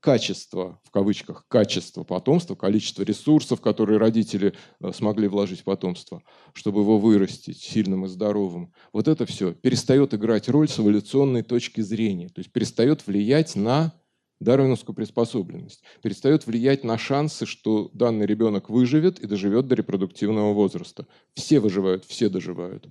качество, 0.00 0.80
в 0.84 0.90
кавычках, 0.90 1.46
качество 1.48 2.04
потомства, 2.04 2.54
количество 2.54 3.02
ресурсов, 3.02 3.60
которые 3.60 3.98
родители 3.98 4.54
э, 4.80 4.92
смогли 4.92 5.28
вложить 5.28 5.60
в 5.60 5.64
потомство, 5.64 6.22
чтобы 6.54 6.80
его 6.80 6.98
вырастить 6.98 7.58
сильным 7.58 8.04
и 8.04 8.08
здоровым, 8.08 8.72
вот 8.92 9.08
это 9.08 9.26
все 9.26 9.52
перестает 9.52 10.14
играть 10.14 10.48
роль 10.48 10.68
с 10.68 10.78
эволюционной 10.78 11.42
точки 11.42 11.80
зрения, 11.80 12.28
то 12.28 12.40
есть 12.40 12.52
перестает 12.52 13.06
влиять 13.06 13.56
на 13.56 13.92
дарвиновскую 14.40 14.94
приспособленность, 14.94 15.82
перестает 16.02 16.46
влиять 16.46 16.84
на 16.84 16.98
шансы, 16.98 17.46
что 17.46 17.90
данный 17.92 18.26
ребенок 18.26 18.70
выживет 18.70 19.18
и 19.18 19.26
доживет 19.26 19.66
до 19.66 19.74
репродуктивного 19.74 20.52
возраста. 20.52 21.06
Все 21.34 21.60
выживают, 21.60 22.04
все 22.04 22.28
доживают. 22.28 22.88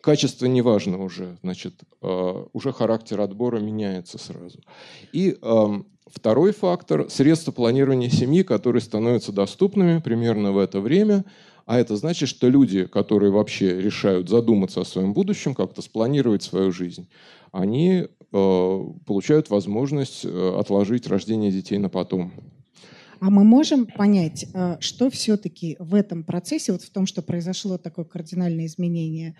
Качество 0.00 0.46
не 0.46 0.62
важно 0.62 1.02
уже, 1.02 1.38
значит, 1.42 1.74
э, 2.00 2.44
уже 2.52 2.72
характер 2.72 3.20
отбора 3.20 3.60
меняется 3.60 4.18
сразу. 4.18 4.60
И 5.12 5.38
второй 6.06 6.52
фактор– 6.52 7.08
средства 7.10 7.52
планирования 7.52 8.10
семьи, 8.10 8.42
которые 8.42 8.82
становятся 8.82 9.32
доступными 9.32 10.00
примерно 10.00 10.52
в 10.52 10.58
это 10.58 10.80
время, 10.80 11.24
а 11.66 11.78
это 11.78 11.96
значит, 11.96 12.28
что 12.28 12.48
люди, 12.48 12.86
которые 12.86 13.30
вообще 13.30 13.80
решают 13.80 14.28
задуматься 14.28 14.80
о 14.80 14.84
своем 14.84 15.12
будущем, 15.12 15.54
как-то 15.54 15.82
спланировать 15.82 16.42
свою 16.42 16.72
жизнь, 16.72 17.08
они 17.52 18.08
Э, 18.34 18.84
получают 19.04 19.50
возможность 19.50 20.24
э, 20.24 20.56
отложить 20.58 21.06
рождение 21.06 21.50
детей 21.50 21.76
на 21.76 21.90
потом. 21.90 22.32
А 23.24 23.30
мы 23.30 23.44
можем 23.44 23.86
понять, 23.86 24.46
э, 24.52 24.78
что 24.80 25.08
все-таки 25.08 25.76
в 25.78 25.94
этом 25.94 26.24
процессе, 26.24 26.72
вот 26.72 26.82
в 26.82 26.90
том, 26.90 27.06
что 27.06 27.22
произошло 27.22 27.78
такое 27.78 28.04
кардинальное 28.04 28.66
изменение, 28.66 29.36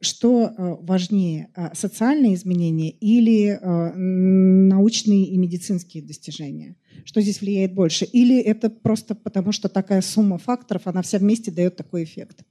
что 0.00 0.78
важнее, 0.82 1.48
социальные 1.74 2.34
изменения 2.34 2.90
или 2.90 3.58
научные 3.62 5.24
и 5.24 5.36
медицинские 5.38 6.02
достижения? 6.02 6.76
Что 7.04 7.20
здесь 7.20 7.40
влияет 7.40 7.74
больше? 7.74 8.04
Или 8.06 8.38
это 8.40 8.68
просто 8.70 9.14
потому, 9.14 9.52
что 9.52 9.68
такая 9.68 10.02
сумма 10.02 10.38
факторов, 10.38 10.86
она 10.86 11.02
вся 11.02 11.18
вместе 11.18 11.50
дает 11.50 11.76
такой 11.76 12.04
эффект? 12.04 12.44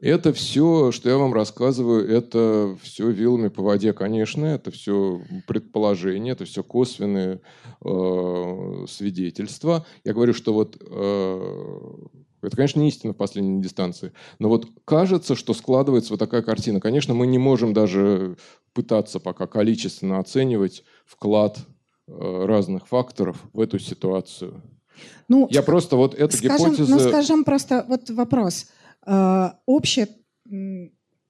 Это 0.00 0.32
все, 0.32 0.92
что 0.92 1.08
я 1.08 1.16
вам 1.16 1.34
рассказываю, 1.34 2.08
это 2.08 2.76
все 2.82 3.10
вилами 3.10 3.48
по 3.48 3.62
воде, 3.62 3.92
конечно, 3.92 4.44
это 4.46 4.70
все 4.70 5.20
предположения, 5.48 6.30
это 6.30 6.44
все 6.44 6.62
косвенные 6.62 7.40
э, 7.84 8.86
свидетельства. 8.88 9.84
Я 10.04 10.14
говорю, 10.14 10.34
что 10.34 10.52
вот 10.54 10.76
э, 10.80 12.06
это, 12.42 12.54
конечно, 12.54 12.78
не 12.78 12.90
истина 12.90 13.12
в 13.12 13.16
последней 13.16 13.60
дистанции, 13.60 14.12
но 14.38 14.48
вот 14.48 14.68
кажется, 14.84 15.34
что 15.34 15.52
складывается 15.52 16.12
вот 16.12 16.20
такая 16.20 16.42
картина. 16.42 16.80
Конечно, 16.80 17.12
мы 17.14 17.26
не 17.26 17.38
можем 17.38 17.72
даже 17.72 18.36
пытаться 18.74 19.18
пока 19.18 19.48
количественно 19.48 20.20
оценивать 20.20 20.84
вклад 21.06 21.58
э, 22.06 22.44
разных 22.46 22.86
факторов 22.86 23.42
в 23.52 23.60
эту 23.60 23.80
ситуацию. 23.80 24.62
Ну, 25.28 25.46
Я 25.50 25.62
просто 25.62 25.96
вот 25.96 26.14
эту 26.14 26.36
скажем, 26.36 26.72
гипотезу... 26.72 26.94
Ну, 26.94 27.00
скажем 27.00 27.44
просто 27.44 27.84
вот 27.88 28.10
вопрос. 28.10 28.66
Э, 29.08 29.52
общий 29.64 30.06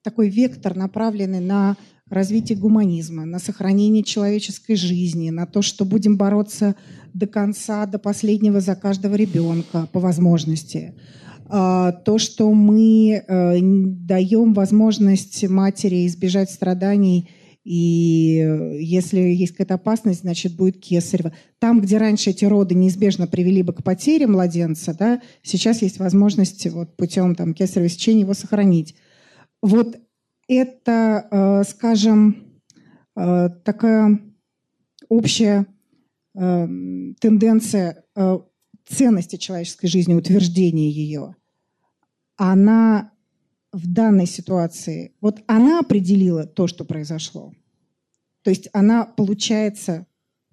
такой 0.02 0.30
вектор, 0.30 0.76
направленный 0.76 1.40
на 1.40 1.76
развитие 2.08 2.58
гуманизма, 2.58 3.24
на 3.24 3.38
сохранение 3.38 4.02
человеческой 4.02 4.76
жизни, 4.76 5.30
на 5.30 5.46
то, 5.46 5.62
что 5.62 5.84
будем 5.84 6.16
бороться 6.16 6.74
до 7.14 7.26
конца, 7.26 7.86
до 7.86 7.98
последнего 7.98 8.60
за 8.60 8.74
каждого 8.74 9.14
ребенка 9.14 9.88
по 9.92 10.00
возможности. 10.00 10.94
А, 11.50 11.92
то, 11.92 12.18
что 12.18 12.52
мы 12.52 13.22
э, 13.26 13.58
даем 13.60 14.54
возможность 14.54 15.48
матери 15.48 16.06
избежать 16.06 16.50
страданий, 16.50 17.30
и 17.68 18.40
э, 18.40 18.78
если 18.80 19.20
есть 19.20 19.52
какая-то 19.52 19.74
опасность, 19.74 20.22
значит, 20.22 20.56
будет 20.56 20.80
кесарево. 20.80 21.34
Там, 21.58 21.82
где 21.82 21.98
раньше 21.98 22.30
эти 22.30 22.46
роды 22.46 22.74
неизбежно 22.74 23.26
привели 23.26 23.62
бы 23.62 23.74
к 23.74 23.84
потере 23.84 24.26
младенца, 24.26 24.96
да, 24.98 25.20
сейчас 25.42 25.82
есть 25.82 25.98
возможность 25.98 26.66
вот, 26.70 26.96
путем 26.96 27.34
там, 27.34 27.52
кесарево 27.52 27.90
сечения 27.90 28.22
его 28.22 28.32
сохранить. 28.32 28.94
Вот 29.60 30.00
это, 30.48 31.28
э, 31.30 31.62
скажем, 31.68 32.44
такая 33.14 34.20
общая 35.08 35.66
тенденция 36.32 38.04
ценности 38.86 39.34
человеческой 39.34 39.88
жизни, 39.88 40.14
утверждение 40.14 40.88
ее, 40.88 41.34
она 42.36 43.10
в 43.72 43.92
данной 43.92 44.26
ситуации, 44.26 45.14
вот 45.20 45.40
она 45.46 45.80
определила 45.80 46.46
то, 46.46 46.66
что 46.66 46.84
произошло. 46.84 47.52
То 48.42 48.50
есть 48.50 48.68
она, 48.72 49.04
получается, 49.04 50.06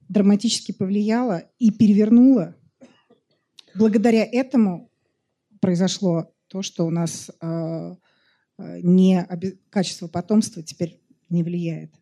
драматически 0.10 0.72
повлияла 0.72 1.44
и 1.60 1.72
перевернула. 1.72 2.56
Благодаря 3.74 4.26
этому 4.26 4.92
произошло 5.62 6.34
то, 6.48 6.62
что 6.62 6.86
у 6.86 6.90
нас 6.90 7.32
э, 7.42 7.96
э 8.58 8.80
не 8.82 9.26
качество 9.70 10.08
потомства 10.08 10.64
теперь 10.64 11.02
не 11.30 11.44
влияет. 11.44 11.94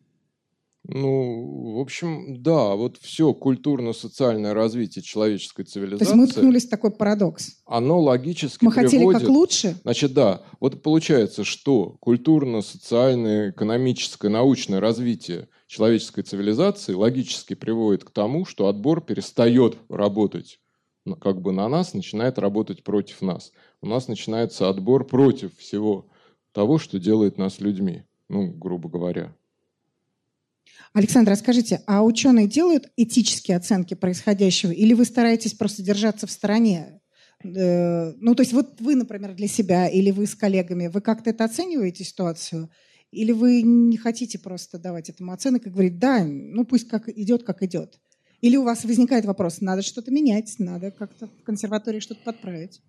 Ну, 0.86 1.76
в 1.76 1.80
общем, 1.80 2.42
да, 2.42 2.74
вот 2.74 2.98
все 2.98 3.32
культурно-социальное 3.32 4.52
развитие 4.52 5.02
человеческой 5.02 5.64
цивилизации. 5.64 6.04
То 6.04 6.10
есть 6.10 6.14
мы 6.14 6.26
ткнулись 6.26 6.66
в 6.66 6.70
такой 6.70 6.90
парадокс. 6.90 7.62
Оно 7.64 8.00
логически 8.00 8.62
Мы 8.62 8.70
приводит... 8.70 8.90
хотели 8.90 9.12
как 9.12 9.28
лучше? 9.28 9.76
Значит, 9.82 10.12
да. 10.12 10.42
Вот 10.60 10.82
получается, 10.82 11.42
что 11.42 11.96
культурно-социальное, 12.00 13.50
экономическое, 13.50 14.28
научное 14.28 14.78
развитие 14.78 15.48
человеческой 15.68 16.22
цивилизации 16.22 16.92
логически 16.92 17.54
приводит 17.54 18.04
к 18.04 18.10
тому, 18.10 18.44
что 18.44 18.68
отбор 18.68 19.00
перестает 19.00 19.78
работать 19.88 20.60
как 21.20 21.40
бы 21.40 21.52
на 21.52 21.68
нас, 21.68 21.94
начинает 21.94 22.38
работать 22.38 22.82
против 22.82 23.22
нас. 23.22 23.52
У 23.80 23.86
нас 23.86 24.08
начинается 24.08 24.68
отбор 24.68 25.06
против 25.06 25.56
всего 25.58 26.06
того, 26.52 26.78
что 26.78 26.98
делает 26.98 27.36
нас 27.36 27.60
людьми, 27.60 28.04
ну, 28.28 28.50
грубо 28.50 28.88
говоря. 28.88 29.34
Александр, 30.92 31.32
а 31.32 31.36
скажите, 31.36 31.82
а 31.86 32.04
ученые 32.04 32.46
делают 32.46 32.90
этические 32.96 33.56
оценки 33.56 33.94
происходящего, 33.94 34.70
или 34.70 34.94
вы 34.94 35.04
стараетесь 35.04 35.54
просто 35.54 35.82
держаться 35.82 36.26
в 36.26 36.30
стороне? 36.30 37.00
Э, 37.42 38.12
ну, 38.18 38.34
то 38.34 38.42
есть 38.42 38.52
вот 38.52 38.80
вы, 38.80 38.94
например, 38.94 39.34
для 39.34 39.48
себя, 39.48 39.88
или 39.88 40.10
вы 40.10 40.26
с 40.26 40.34
коллегами, 40.34 40.86
вы 40.86 41.00
как-то 41.00 41.30
это 41.30 41.44
оцениваете 41.44 42.04
ситуацию? 42.04 42.70
Или 43.10 43.32
вы 43.32 43.62
не 43.62 43.96
хотите 43.96 44.38
просто 44.38 44.78
давать 44.78 45.08
этому 45.08 45.32
оценок 45.32 45.66
и 45.66 45.70
говорить, 45.70 45.98
да, 45.98 46.24
ну 46.24 46.64
пусть 46.64 46.88
как 46.88 47.08
идет, 47.08 47.44
как 47.44 47.62
идет? 47.62 48.00
Или 48.40 48.56
у 48.56 48.64
вас 48.64 48.84
возникает 48.84 49.24
вопрос, 49.24 49.60
надо 49.60 49.82
что-то 49.82 50.10
менять, 50.10 50.54
надо 50.58 50.90
как-то 50.90 51.28
в 51.28 51.42
консерватории 51.44 52.00
что-то 52.00 52.20
подправить? 52.24 52.82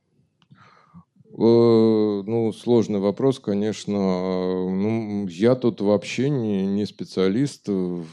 Э, 1.38 2.24
ну, 2.26 2.54
сложный 2.54 3.00
вопрос, 3.00 3.40
конечно. 3.40 3.92
Ну, 3.94 5.28
я 5.28 5.56
тут 5.56 5.82
вообще 5.82 6.30
не, 6.30 6.66
не 6.66 6.86
специалист 6.86 7.68
в, 7.68 8.06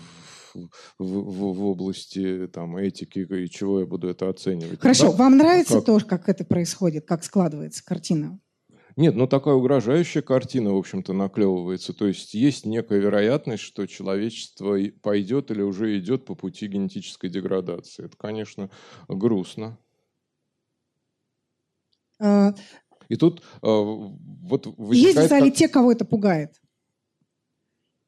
в, 0.54 0.64
в 0.98 1.64
области 1.64 2.48
там, 2.48 2.76
этики 2.76 3.20
и 3.20 3.48
чего 3.48 3.80
я 3.80 3.86
буду 3.86 4.08
это 4.08 4.28
оценивать. 4.28 4.80
Хорошо, 4.80 5.12
да? 5.12 5.18
вам 5.18 5.36
нравится 5.36 5.74
как? 5.74 5.84
то, 5.84 5.98
как 6.00 6.28
это 6.28 6.44
происходит, 6.44 7.06
как 7.06 7.22
складывается 7.22 7.84
картина? 7.84 8.40
Нет, 8.96 9.14
ну 9.14 9.26
такая 9.26 9.54
угрожающая 9.54 10.20
картина, 10.20 10.74
в 10.74 10.76
общем-то, 10.76 11.12
наклевывается. 11.12 11.94
То 11.94 12.08
есть 12.08 12.34
есть 12.34 12.66
некая 12.66 12.98
вероятность, 12.98 13.62
что 13.62 13.86
человечество 13.86 14.76
пойдет 15.00 15.50
или 15.52 15.62
уже 15.62 15.96
идет 15.96 16.24
по 16.24 16.34
пути 16.34 16.66
генетической 16.66 17.30
деградации. 17.30 18.04
Это, 18.04 18.16
конечно, 18.16 18.68
грустно. 19.08 19.78
И 23.12 23.16
тут 23.16 23.40
э, 23.40 23.66
вот 23.66 24.66
возникает... 24.78 25.16
Есть 25.16 25.18
в 25.18 25.28
зале 25.28 25.50
те, 25.50 25.68
кого 25.68 25.92
это 25.92 26.06
пугает? 26.06 26.58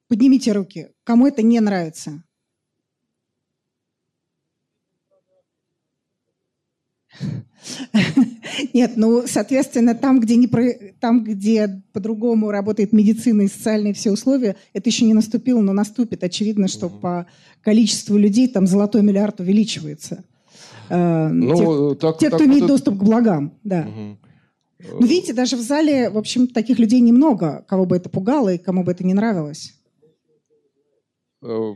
Поднимите 0.08 0.52
руки. 0.52 0.88
Кому 1.04 1.26
это 1.26 1.42
не 1.42 1.60
нравится? 1.60 2.24
Нет, 8.72 8.92
ну, 8.96 9.24
соответственно, 9.26 9.94
там, 9.94 10.20
где, 10.20 10.36
не 10.36 10.46
про... 10.46 10.72
там, 11.00 11.22
где 11.22 11.82
по-другому 11.92 12.50
работает 12.50 12.94
медицина 12.94 13.42
и 13.42 13.48
социальные 13.48 13.92
все 13.92 14.10
условия, 14.10 14.56
это 14.72 14.88
еще 14.88 15.04
не 15.04 15.12
наступило, 15.12 15.60
но 15.60 15.74
наступит. 15.74 16.24
Очевидно, 16.24 16.66
что 16.66 16.86
угу. 16.86 16.98
по 17.00 17.26
количеству 17.60 18.16
людей 18.16 18.48
там 18.48 18.66
золотой 18.66 19.02
миллиард 19.02 19.38
увеличивается. 19.38 20.24
Э, 20.88 21.28
ну, 21.28 21.90
тех, 21.90 21.98
так, 21.98 22.18
те, 22.18 22.30
так, 22.30 22.38
кто 22.38 22.46
имеет 22.46 22.60
тут... 22.60 22.68
доступ 22.68 22.98
к 23.00 23.02
благам, 23.02 23.52
да. 23.64 23.86
Угу. 23.86 24.23
Ну, 24.92 25.06
видите, 25.06 25.32
даже 25.32 25.56
в 25.56 25.60
зале, 25.60 26.10
в 26.10 26.18
общем, 26.18 26.46
таких 26.46 26.78
людей 26.78 27.00
немного, 27.00 27.64
кого 27.68 27.86
бы 27.86 27.96
это 27.96 28.08
пугало 28.08 28.54
и 28.54 28.58
кому 28.58 28.84
бы 28.84 28.92
это 28.92 29.04
не 29.04 29.14
нравилось. 29.14 29.72
Э, 31.42 31.74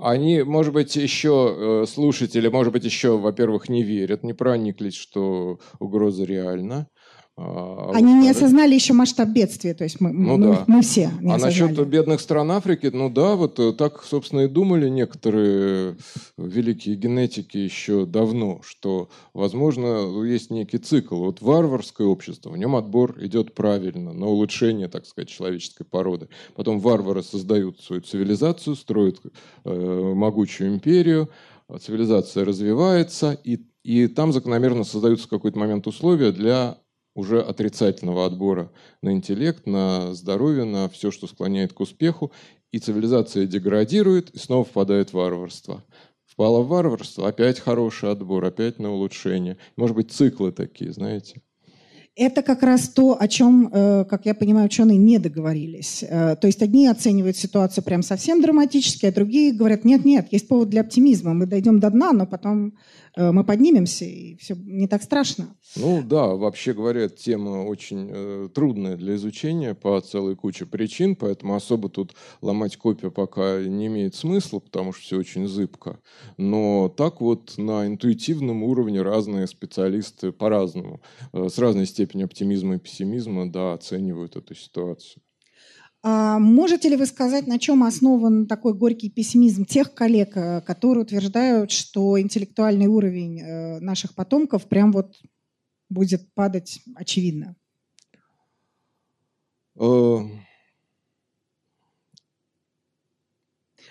они, 0.00 0.42
может 0.42 0.72
быть, 0.72 0.96
еще 0.96 1.82
э, 1.84 1.86
слушатели, 1.86 2.48
может 2.48 2.72
быть, 2.72 2.84
еще, 2.84 3.18
во-первых, 3.18 3.68
не 3.68 3.82
верят, 3.82 4.24
не 4.24 4.32
прониклись, 4.32 4.94
что 4.94 5.58
угроза 5.78 6.24
реальна. 6.24 6.88
А, 7.36 7.90
Они 7.92 8.14
не 8.14 8.30
осознали 8.30 8.74
еще 8.74 8.92
масштаб 8.92 9.30
бедствия, 9.30 9.74
то 9.74 9.82
есть 9.82 10.00
мы, 10.00 10.12
ну, 10.12 10.36
мы, 10.36 10.54
да. 10.54 10.64
мы 10.68 10.82
все 10.82 11.10
не 11.20 11.32
А 11.32 11.34
осознали. 11.34 11.70
насчет 11.72 11.88
бедных 11.88 12.20
стран 12.20 12.52
Африки, 12.52 12.90
ну 12.92 13.10
да, 13.10 13.34
вот 13.34 13.58
э, 13.58 13.72
так, 13.72 14.04
собственно, 14.04 14.42
и 14.42 14.48
думали 14.48 14.88
некоторые 14.88 15.96
великие 16.36 16.94
генетики 16.94 17.56
еще 17.56 18.06
давно, 18.06 18.60
что, 18.62 19.08
возможно, 19.32 20.22
есть 20.24 20.50
некий 20.50 20.78
цикл. 20.78 21.16
Вот 21.16 21.42
варварское 21.42 22.06
общество, 22.06 22.50
в 22.50 22.56
нем 22.56 22.76
отбор 22.76 23.16
идет 23.20 23.52
правильно, 23.52 24.12
на 24.12 24.26
улучшение, 24.26 24.86
так 24.86 25.04
сказать, 25.04 25.28
человеческой 25.28 25.84
породы. 25.84 26.28
Потом 26.54 26.78
варвары 26.78 27.24
создают 27.24 27.80
свою 27.80 28.00
цивилизацию, 28.02 28.76
строят 28.76 29.20
э, 29.64 30.12
могучую 30.14 30.72
империю, 30.72 31.30
цивилизация 31.80 32.44
развивается, 32.44 33.36
и, 33.42 33.58
и 33.82 34.06
там 34.06 34.32
закономерно 34.32 34.84
создаются 34.84 35.26
в 35.26 35.30
какой-то 35.30 35.58
момент 35.58 35.88
условия 35.88 36.30
для 36.30 36.78
уже 37.14 37.40
отрицательного 37.40 38.26
отбора 38.26 38.70
на 39.02 39.12
интеллект, 39.12 39.66
на 39.66 40.14
здоровье, 40.14 40.64
на 40.64 40.88
все, 40.88 41.10
что 41.10 41.26
склоняет 41.26 41.72
к 41.72 41.80
успеху, 41.80 42.32
и 42.72 42.78
цивилизация 42.78 43.46
деградирует 43.46 44.30
и 44.30 44.38
снова 44.38 44.64
впадает 44.64 45.10
в 45.10 45.14
варварство. 45.14 45.84
Впала 46.26 46.60
в 46.62 46.68
варварство, 46.68 47.28
опять 47.28 47.60
хороший 47.60 48.10
отбор, 48.10 48.44
опять 48.44 48.80
на 48.80 48.92
улучшение. 48.92 49.56
Может 49.76 49.94
быть, 49.94 50.10
циклы 50.10 50.50
такие, 50.50 50.92
знаете. 50.92 51.40
Это 52.16 52.42
как 52.42 52.62
раз 52.62 52.88
то, 52.88 53.16
о 53.20 53.26
чем, 53.26 53.68
э, 53.72 54.04
как 54.04 54.24
я 54.24 54.34
понимаю, 54.34 54.66
ученые 54.66 54.98
не 54.98 55.18
договорились. 55.18 56.04
Э, 56.08 56.36
то 56.36 56.46
есть 56.46 56.62
одни 56.62 56.86
оценивают 56.86 57.36
ситуацию 57.36 57.82
прям 57.82 58.02
совсем 58.02 58.40
драматически, 58.40 59.06
а 59.06 59.12
другие 59.12 59.52
говорят, 59.52 59.84
нет-нет, 59.84 60.28
есть 60.30 60.46
повод 60.46 60.68
для 60.68 60.82
оптимизма, 60.82 61.34
мы 61.34 61.46
дойдем 61.46 61.80
до 61.80 61.90
дна, 61.90 62.12
но 62.12 62.24
потом 62.24 62.74
мы 63.16 63.44
поднимемся, 63.44 64.04
и 64.04 64.36
все 64.36 64.54
не 64.56 64.88
так 64.88 65.02
страшно. 65.02 65.56
Ну 65.76 66.02
да, 66.02 66.28
вообще 66.34 66.72
говоря, 66.72 67.08
тема 67.08 67.64
очень 67.64 68.08
э, 68.10 68.48
трудная 68.54 68.96
для 68.96 69.14
изучения 69.16 69.74
по 69.74 70.00
целой 70.00 70.36
куче 70.36 70.66
причин, 70.66 71.16
поэтому 71.16 71.54
особо 71.54 71.88
тут 71.88 72.14
ломать 72.40 72.76
копию 72.76 73.12
пока 73.12 73.62
не 73.62 73.86
имеет 73.86 74.14
смысла, 74.14 74.58
потому 74.60 74.92
что 74.92 75.02
все 75.02 75.18
очень 75.18 75.46
зыбко. 75.46 76.00
Но 76.36 76.88
так 76.88 77.20
вот 77.20 77.54
на 77.56 77.86
интуитивном 77.86 78.62
уровне 78.62 79.02
разные 79.02 79.46
специалисты 79.46 80.32
по-разному, 80.32 81.00
э, 81.32 81.48
с 81.48 81.58
разной 81.58 81.86
степенью 81.86 82.26
оптимизма 82.26 82.76
и 82.76 82.78
пессимизма, 82.78 83.50
да, 83.50 83.74
оценивают 83.74 84.36
эту 84.36 84.54
ситуацию. 84.54 85.23
А 86.06 86.38
можете 86.38 86.90
ли 86.90 86.96
вы 86.96 87.06
сказать, 87.06 87.46
на 87.46 87.58
чем 87.58 87.82
основан 87.82 88.46
такой 88.46 88.74
горький 88.74 89.08
пессимизм 89.08 89.64
тех 89.64 89.94
коллег, 89.94 90.36
э, 90.36 90.60
которые 90.60 91.04
утверждают, 91.04 91.70
что 91.70 92.20
интеллектуальный 92.20 92.88
уровень 92.88 93.40
э, 93.40 93.80
наших 93.80 94.14
потомков 94.14 94.66
прям 94.66 94.92
вот 94.92 95.18
будет 95.88 96.30
падать 96.34 96.82
очевидно? 96.94 97.56
Э, 99.80 100.18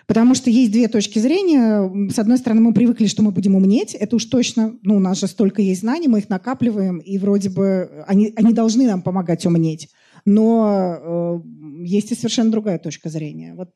Потому 0.05 0.35
что 0.35 0.51
есть 0.51 0.71
две 0.71 0.87
точки 0.87 1.17
зрения. 1.17 2.11
С 2.11 2.19
одной 2.19 2.37
стороны, 2.37 2.61
мы 2.61 2.73
привыкли, 2.73 3.07
что 3.07 3.23
мы 3.23 3.31
будем 3.31 3.55
умнеть. 3.55 3.95
Это 3.95 4.17
уж 4.17 4.25
точно, 4.25 4.77
ну, 4.83 4.97
у 4.97 4.99
нас 4.99 5.19
же 5.19 5.25
столько 5.25 5.63
есть 5.63 5.81
знаний, 5.81 6.07
мы 6.07 6.19
их 6.19 6.29
накапливаем, 6.29 6.99
и 6.99 7.17
вроде 7.17 7.49
бы 7.49 8.03
они, 8.05 8.33
они 8.35 8.53
должны 8.53 8.85
нам 8.85 9.01
помогать 9.01 9.47
умнеть. 9.47 9.89
Но 10.25 11.41
э, 11.43 11.83
есть 11.83 12.11
и 12.11 12.15
совершенно 12.15 12.51
другая 12.51 12.79
точка 12.79 13.09
зрения. 13.09 13.55
Вот. 13.55 13.71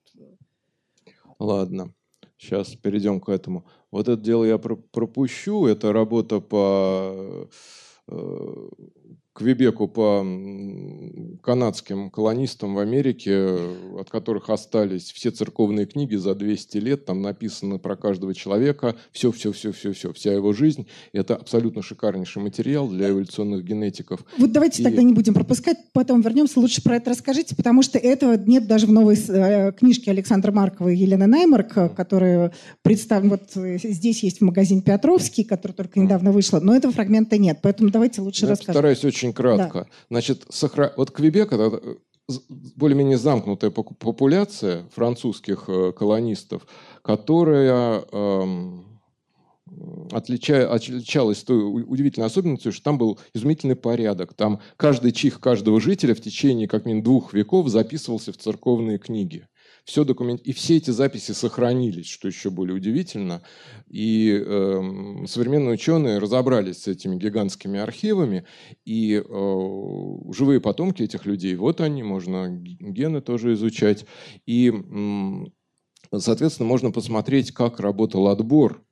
Ладно, 1.39 1.93
сейчас 2.37 2.75
перейдем 2.75 3.19
к 3.19 3.29
этому. 3.29 3.65
Вот 3.91 4.07
это 4.07 4.21
дело 4.21 4.45
я 4.45 4.57
пропущу. 4.57 5.65
Это 5.65 5.93
работа 5.93 6.39
по 6.39 7.49
э, 8.07 8.69
Квебеку 9.37 9.87
по 9.87 10.25
канадским 11.43 12.09
колонистам 12.09 12.73
в 12.73 12.79
Америке, 12.79 13.47
от 13.99 14.09
которых 14.09 14.49
остались 14.49 15.11
все 15.11 15.29
церковные 15.29 15.85
книги 15.85 16.15
за 16.15 16.33
200 16.33 16.77
лет, 16.77 17.05
там 17.05 17.21
написано 17.21 17.77
про 17.77 17.95
каждого 17.95 18.33
человека, 18.33 18.95
все, 19.11 19.31
все, 19.31 19.51
все, 19.51 19.71
все, 19.71 19.93
все, 19.93 20.11
вся 20.11 20.33
его 20.33 20.53
жизнь. 20.53 20.87
Это 21.13 21.35
абсолютно 21.35 21.83
шикарнейший 21.83 22.41
материал 22.41 22.87
для 22.87 23.11
эволюционных 23.11 23.63
генетиков. 23.63 24.25
Вот 24.39 24.51
давайте 24.51 24.81
И... 24.81 24.83
тогда 24.83 25.03
не 25.03 25.13
будем 25.13 25.35
пропускать, 25.35 25.77
потом 25.93 26.21
вернемся, 26.21 26.59
лучше 26.59 26.81
про 26.81 26.95
это 26.95 27.11
расскажите, 27.11 27.55
потому 27.55 27.83
что 27.83 27.99
этого 27.99 28.35
нет 28.37 28.65
даже 28.65 28.87
в 28.87 28.91
новой 28.91 29.19
э, 29.27 29.71
книжке 29.73 30.09
Александра 30.09 30.51
Маркова 30.51 30.89
и 30.89 30.95
Елены 30.95 31.27
Наймарк, 31.27 31.95
которая 31.95 32.51
представлена, 32.81 33.37
вот 33.37 33.55
э, 33.55 33.77
здесь 33.77 34.23
есть 34.23 34.39
в 34.39 34.43
магазине 34.43 34.81
Петровский, 34.81 35.43
который 35.43 35.73
только 35.73 35.99
недавно 35.99 36.31
вышла, 36.31 36.59
но 36.59 36.75
этого 36.75 36.91
фрагмента 36.91 37.37
нет, 37.37 37.59
поэтому 37.61 37.91
давайте 37.91 38.21
лучше 38.21 38.45
Я 38.45 38.49
расскажем. 38.49 38.73
Постараюсь 38.73 39.05
очень 39.05 39.26
очень 39.27 39.33
кратко. 39.33 39.79
Да. 39.79 39.87
Значит, 40.09 40.45
сохра... 40.49 40.93
вот 40.97 41.11
Квебек 41.11 41.53
это 41.53 41.79
э, 41.81 42.33
более-менее 42.75 43.17
замкнутая 43.17 43.71
популяция 43.71 44.85
французских 44.93 45.65
э, 45.67 45.91
колонистов, 45.91 46.67
которая 47.01 48.03
эм, 48.11 48.99
отлича... 50.11 50.71
отличалась 50.71 51.43
той 51.43 51.83
удивительной 51.83 52.27
особенностью, 52.27 52.71
что 52.71 52.83
там 52.83 52.97
был 52.97 53.19
изумительный 53.33 53.75
порядок. 53.75 54.33
Там 54.33 54.59
каждый 54.77 55.11
чих 55.11 55.39
каждого 55.39 55.79
жителя 55.79 56.15
в 56.15 56.21
течение 56.21 56.67
как 56.67 56.85
минимум 56.85 57.03
двух 57.03 57.33
веков 57.33 57.67
записывался 57.69 58.31
в 58.31 58.37
церковные 58.37 58.97
книги 58.97 59.47
все 59.87 60.03
документ... 60.03 60.41
И 60.41 60.51
все 60.51 60.75
эти 60.75 60.91
записи 60.91 61.31
сохранились, 61.31 62.07
что 62.07 62.27
еще 62.27 62.49
более 62.49 62.75
удивительно. 62.75 63.41
И 63.87 64.37
э, 64.37 65.25
современные 65.27 65.75
ученые 65.75 66.17
разобрались 66.17 66.83
с 66.83 66.87
этими 66.89 67.15
гигантскими 67.15 67.79
архивами, 67.79 68.43
и 68.83 69.15
э, 69.15 70.31
живые 70.33 70.59
потомки 70.59 71.03
этих 71.03 71.25
людей, 71.25 71.55
вот 71.55 71.79
они, 71.79 72.03
можно 72.03 72.49
гены 72.49 73.21
тоже 73.21 73.53
изучать. 73.53 74.05
И, 74.45 74.73
э, 74.73 76.19
соответственно, 76.19 76.67
можно 76.67 76.91
посмотреть, 76.91 77.53
как 77.53 77.79
работал 77.79 78.27
отбор 78.27 78.83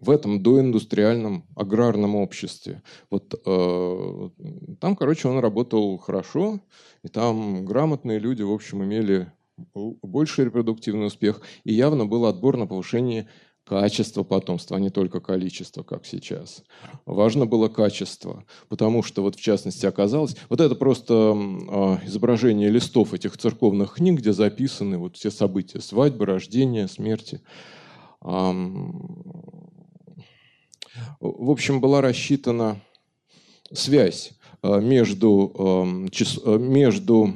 в 0.00 0.10
этом 0.10 0.42
доиндустриальном 0.42 1.46
аграрном 1.54 2.16
обществе. 2.16 2.82
Вот 3.08 3.40
э, 3.46 4.30
там, 4.80 4.96
короче, 4.96 5.28
он 5.28 5.38
работал 5.38 5.96
хорошо, 5.98 6.60
и 7.04 7.08
там 7.08 7.64
грамотные 7.64 8.18
люди, 8.18 8.42
в 8.42 8.50
общем, 8.50 8.82
имели 8.82 9.30
больший 9.74 10.46
репродуктивный 10.46 11.06
успех, 11.06 11.40
и 11.64 11.72
явно 11.72 12.06
был 12.06 12.26
отбор 12.26 12.56
на 12.56 12.66
повышение 12.66 13.28
качества 13.68 14.22
потомства, 14.22 14.76
а 14.76 14.80
не 14.80 14.90
только 14.90 15.20
количество, 15.20 15.82
как 15.82 16.06
сейчас. 16.06 16.62
Важно 17.04 17.46
было 17.46 17.68
качество, 17.68 18.44
потому 18.68 19.02
что 19.02 19.22
вот 19.22 19.36
в 19.36 19.40
частности 19.40 19.84
оказалось, 19.84 20.36
вот 20.48 20.60
это 20.60 20.74
просто 20.74 21.14
э, 21.14 22.06
изображение 22.06 22.70
листов 22.70 23.12
этих 23.12 23.36
церковных 23.36 23.94
книг, 23.94 24.20
где 24.20 24.32
записаны 24.32 24.96
вот 24.96 25.16
все 25.16 25.30
события 25.30 25.80
свадьбы, 25.80 26.24
рождения, 26.24 26.88
смерти. 26.88 27.42
в 28.22 28.92
общем, 31.20 31.80
была 31.80 32.00
рассчитана 32.00 32.80
связь 33.72 34.32
а, 34.62 34.80
между, 34.80 36.08
между 36.44 37.34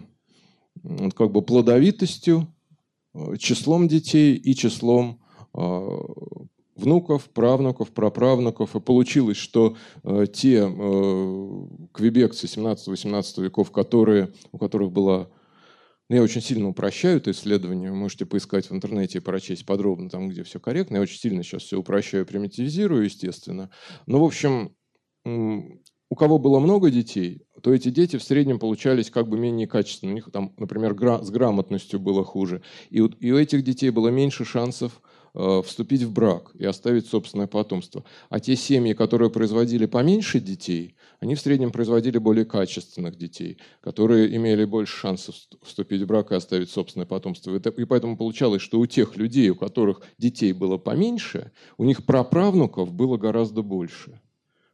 как 1.17 1.31
бы 1.31 1.43
плодовитостью, 1.43 2.53
э, 3.15 3.37
числом 3.39 3.89
детей 3.89 4.35
и 4.35 4.55
числом 4.55 5.21
э, 5.55 5.89
внуков, 6.77 7.31
правнуков, 7.31 7.91
праправнуков. 7.91 8.75
И 8.75 8.81
получилось, 8.81 9.37
что 9.37 9.77
э, 10.03 10.27
те 10.33 10.61
квебекцы 11.93 12.47
17-18 12.47 13.43
веков, 13.43 13.71
которые, 13.71 14.33
у 14.51 14.59
которых 14.59 14.93
была 14.93 15.29
ну, 16.09 16.17
я 16.17 16.23
очень 16.23 16.43
сильно 16.43 16.69
упрощаю 16.69 17.19
это 17.19 17.31
исследование. 17.31 17.91
Вы 17.91 17.97
можете 17.97 18.27
поискать 18.27 18.69
в 18.69 18.75
интернете 18.75 19.17
и 19.17 19.23
прочесть 19.23 19.65
подробно 19.65 20.11
там, 20.11 20.29
где 20.29 20.43
все 20.43 20.61
корректно. 20.61 20.97
Я 20.97 21.03
очень 21.03 21.19
сильно 21.19 21.43
сейчас 21.43 21.63
все 21.63 21.79
упрощаю, 21.79 22.27
примитивизирую, 22.27 23.05
естественно. 23.05 23.71
Но, 24.05 24.21
в 24.21 24.25
общем, 24.25 24.75
у 26.13 26.15
кого 26.15 26.39
было 26.39 26.59
много 26.59 26.91
детей, 26.91 27.41
то 27.63 27.73
эти 27.73 27.89
дети 27.89 28.19
в 28.19 28.23
среднем 28.23 28.59
получались 28.59 29.11
как 29.11 29.31
бы 29.31 29.39
менее 29.39 29.67
качественными. 29.67 30.13
У 30.13 30.17
них 30.17 30.31
там, 30.31 30.53
например, 30.59 30.93
гра- 30.93 31.23
с 31.23 31.31
грамотностью 31.31 31.99
было 31.99 32.23
хуже. 32.23 32.61
И, 32.91 33.01
у, 33.01 33.07
и 33.07 33.31
у 33.31 33.39
этих 33.39 33.65
детей 33.65 33.89
было 33.89 34.09
меньше 34.09 34.45
шансов 34.45 35.01
э, 35.33 35.63
вступить 35.65 36.03
в 36.03 36.13
брак 36.13 36.51
и 36.53 36.67
оставить 36.67 37.07
собственное 37.07 37.47
потомство. 37.47 38.05
А 38.29 38.41
те 38.41 38.57
семьи, 38.57 38.93
которые 38.93 39.31
производили 39.31 39.87
поменьше 39.87 40.39
детей, 40.39 40.97
они 41.19 41.35
в 41.35 41.41
среднем 41.41 41.73
производили 41.73 42.19
более 42.19 42.45
качественных 42.45 43.17
детей, 43.17 43.57
которые 43.81 44.37
имели 44.37 44.67
больше 44.67 44.95
шансов 44.95 45.35
вступить 45.63 46.03
в 46.03 46.07
брак 46.07 46.33
и 46.33 46.35
оставить 46.35 46.69
собственное 46.69 47.07
потомство. 47.07 47.57
И 47.57 47.85
поэтому 47.87 48.19
получалось, 48.19 48.61
что 48.61 48.81
у 48.81 48.85
тех 48.85 49.17
людей, 49.17 49.49
у 49.49 49.55
которых 49.55 50.03
детей 50.19 50.53
было 50.53 50.77
поменьше, 50.77 51.53
у 51.79 51.85
них 51.85 52.05
праправнуков 52.05 52.93
было 52.93 53.17
гораздо 53.17 53.63
больше. 53.63 54.21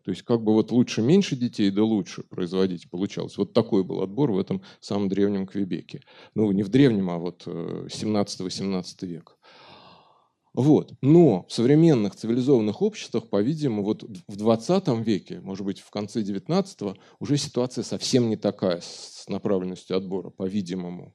То 0.09 0.13
есть 0.13 0.23
как 0.23 0.43
бы 0.43 0.55
вот 0.55 0.73
лучше 0.73 1.03
меньше 1.03 1.37
детей, 1.37 1.71
да 1.71 1.85
лучше 1.85 2.23
производить 2.23 2.89
получалось. 2.89 3.37
Вот 3.37 3.53
такой 3.53 3.85
был 3.85 4.01
отбор 4.01 4.33
в 4.33 4.39
этом 4.39 4.63
самом 4.81 5.11
древнем 5.11 5.47
Квебеке. 5.47 6.01
Ну, 6.35 6.51
не 6.51 6.63
в 6.63 6.71
древнем, 6.71 7.11
а 7.11 7.19
вот 7.19 7.47
17-18 7.47 8.85
э, 9.03 9.07
век. 9.07 9.37
Вот. 10.55 10.95
Но 11.03 11.45
в 11.47 11.53
современных 11.53 12.17
цивилизованных 12.17 12.81
обществах, 12.81 13.29
по-видимому, 13.29 13.85
вот 13.85 14.03
в 14.03 14.37
20 14.37 14.89
веке, 15.05 15.43
может 15.43 15.67
быть, 15.67 15.81
в 15.81 15.91
конце 15.91 16.23
19 16.23 16.97
уже 17.19 17.37
ситуация 17.37 17.85
совсем 17.85 18.31
не 18.31 18.37
такая 18.37 18.81
с 18.81 19.27
направленностью 19.29 19.95
отбора, 19.95 20.31
по-видимому. 20.31 21.15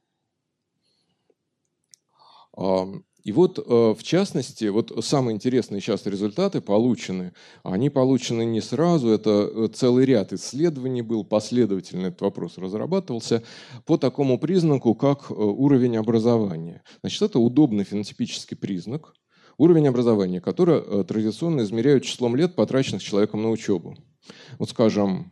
И 3.23 3.31
вот, 3.31 3.57
э, 3.57 3.61
в 3.97 4.03
частности, 4.03 4.65
вот 4.65 4.91
самые 5.03 5.35
интересные 5.35 5.79
сейчас 5.79 6.05
результаты 6.05 6.59
получены. 6.59 7.33
Они 7.63 7.89
получены 7.89 8.43
не 8.43 8.59
сразу, 8.59 9.09
это 9.09 9.49
э, 9.49 9.67
целый 9.73 10.05
ряд 10.05 10.33
исследований 10.33 11.01
был, 11.01 11.23
последовательно 11.23 12.07
этот 12.07 12.21
вопрос 12.21 12.57
разрабатывался, 12.57 13.43
по 13.85 13.97
такому 13.97 14.37
признаку, 14.39 14.93
как 14.93 15.31
э, 15.31 15.33
уровень 15.33 15.95
образования. 15.95 16.83
Значит, 16.99 17.21
это 17.21 17.39
удобный 17.39 17.85
фенотипический 17.85 18.57
признак, 18.57 19.13
уровень 19.57 19.87
образования, 19.87 20.41
который 20.41 21.05
традиционно 21.05 21.61
измеряют 21.61 22.03
числом 22.03 22.35
лет, 22.35 22.55
потраченных 22.55 23.01
человеком 23.01 23.41
на 23.41 23.51
учебу. 23.51 23.95
Вот, 24.59 24.69
скажем, 24.69 25.31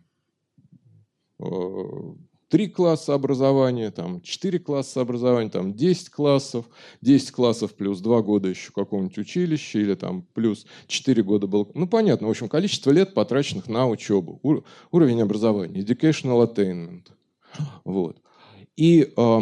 три 2.52 2.68
класса 2.68 3.14
образования, 3.14 3.92
там, 3.92 4.20
четыре 4.22 4.60
класса 4.60 5.00
образования, 5.00 5.50
там, 5.50 5.74
10 5.74 6.10
классов, 6.10 6.66
10 7.00 7.32
классов 7.32 7.74
плюс 7.74 8.02
два 8.02 8.22
года 8.22 8.50
еще 8.50 8.74
какого-нибудь 8.74 9.18
училища, 9.18 9.80
или 9.80 9.96
там 9.96 10.24
плюс 10.34 10.66
4 10.88 11.24
года 11.24 11.48
был... 11.48 11.72
Ну, 11.74 11.88
понятно, 11.88 12.28
в 12.28 12.30
общем, 12.30 12.50
количество 12.50 12.92
лет, 12.92 13.14
потраченных 13.14 13.70
на 13.70 13.88
учебу, 13.88 14.42
ур- 14.44 14.66
уровень 14.92 15.22
образования, 15.22 15.80
educational 15.80 16.46
attainment. 16.46 17.08
Вот. 17.86 18.18
И 18.76 19.14
э, 19.16 19.40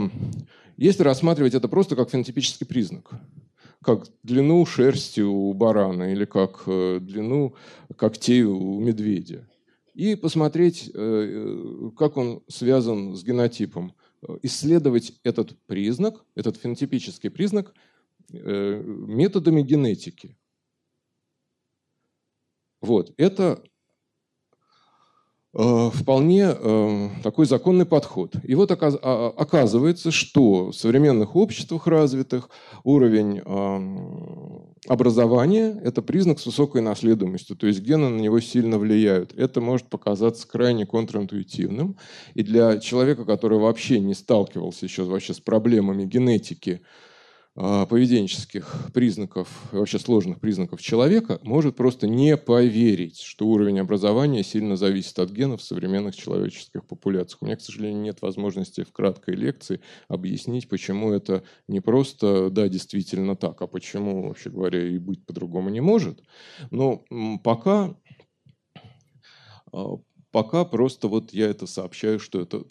если 0.77 1.01
рассматривать 1.01 1.55
это 1.55 1.67
просто 1.67 1.95
как 1.95 2.11
фенотипический 2.11 2.67
признак, 2.67 3.09
как 3.83 4.05
длину 4.21 4.63
шерсти 4.67 5.21
у 5.21 5.51
барана 5.53 6.11
или 6.11 6.25
как 6.25 6.61
э, 6.67 6.99
длину 7.01 7.55
когтей 7.95 8.43
у 8.43 8.79
медведя, 8.79 9.48
и 9.99 10.15
посмотреть, 10.15 10.89
э, 10.93 10.97
э, 10.97 11.91
как 11.97 12.15
он 12.15 12.41
связан 12.47 13.15
с 13.15 13.23
генотипом. 13.23 13.93
Исследовать 14.43 15.19
этот 15.23 15.57
признак, 15.67 16.23
этот 16.35 16.55
фенотипический 16.55 17.29
признак 17.29 17.73
э, 18.31 18.81
методами 18.81 19.61
генетики. 19.61 20.37
Вот. 22.81 23.13
Это 23.17 23.61
Э, 23.61 23.78
вполне 25.51 26.49
э, 26.53 27.09
такой 27.23 27.47
законный 27.47 27.85
подход. 27.85 28.35
И 28.43 28.53
вот 28.53 28.71
а, 28.71 29.33
оказывается, 29.35 30.11
что 30.11 30.67
в 30.67 30.75
современных 30.75 31.35
обществах 31.35 31.87
развитых 31.87 32.49
уровень 32.83 33.41
образования– 34.87 35.79
это 35.83 36.01
признак 36.01 36.39
с 36.39 36.45
высокой 36.45 36.81
наследуемостью, 36.81 37.55
то 37.55 37.67
есть 37.67 37.81
гены 37.81 38.09
на 38.09 38.19
него 38.19 38.39
сильно 38.39 38.77
влияют. 38.77 39.33
Это 39.37 39.59
может 39.59 39.87
показаться 39.87 40.47
крайне 40.47 40.85
контринтуитивным. 40.85 41.97
И 42.35 42.43
для 42.43 42.77
человека, 42.77 43.25
который 43.25 43.57
вообще 43.57 43.99
не 43.99 44.13
сталкивался 44.13 44.85
еще 44.85 45.03
вообще 45.03 45.33
с 45.33 45.39
проблемами 45.39 46.05
генетики, 46.05 46.81
а, 46.83 47.08
поведенческих 47.59 48.87
признаков, 48.93 49.49
вообще 49.73 49.99
сложных 49.99 50.39
признаков 50.39 50.81
человека, 50.81 51.41
может 51.43 51.75
просто 51.75 52.07
не 52.07 52.37
поверить, 52.37 53.19
что 53.19 53.47
уровень 53.47 53.81
образования 53.81 54.43
сильно 54.43 54.77
зависит 54.77 55.19
от 55.19 55.29
генов 55.29 55.59
в 55.59 55.65
современных 55.65 56.15
человеческих 56.15 56.85
популяциях. 56.85 57.41
У 57.41 57.45
меня, 57.45 57.57
к 57.57 57.61
сожалению, 57.61 58.01
нет 58.01 58.21
возможности 58.21 58.85
в 58.85 58.93
краткой 58.93 59.35
лекции 59.35 59.81
объяснить, 60.07 60.69
почему 60.69 61.11
это 61.11 61.43
не 61.67 61.81
просто, 61.81 62.49
да, 62.49 62.69
действительно 62.69 63.35
так, 63.35 63.61
а 63.61 63.67
почему, 63.67 64.29
вообще 64.29 64.49
говоря, 64.51 64.81
и 64.87 64.97
быть 64.97 65.25
по-другому 65.25 65.67
не 65.67 65.81
может. 65.81 66.23
Но 66.71 67.03
пока, 67.43 67.93
а, 69.73 69.97
пока 70.31 70.63
просто 70.63 71.09
вот 71.09 71.33
я 71.33 71.47
это 71.47 71.67
сообщаю, 71.67 72.19
что 72.19 72.39
это 72.39 72.63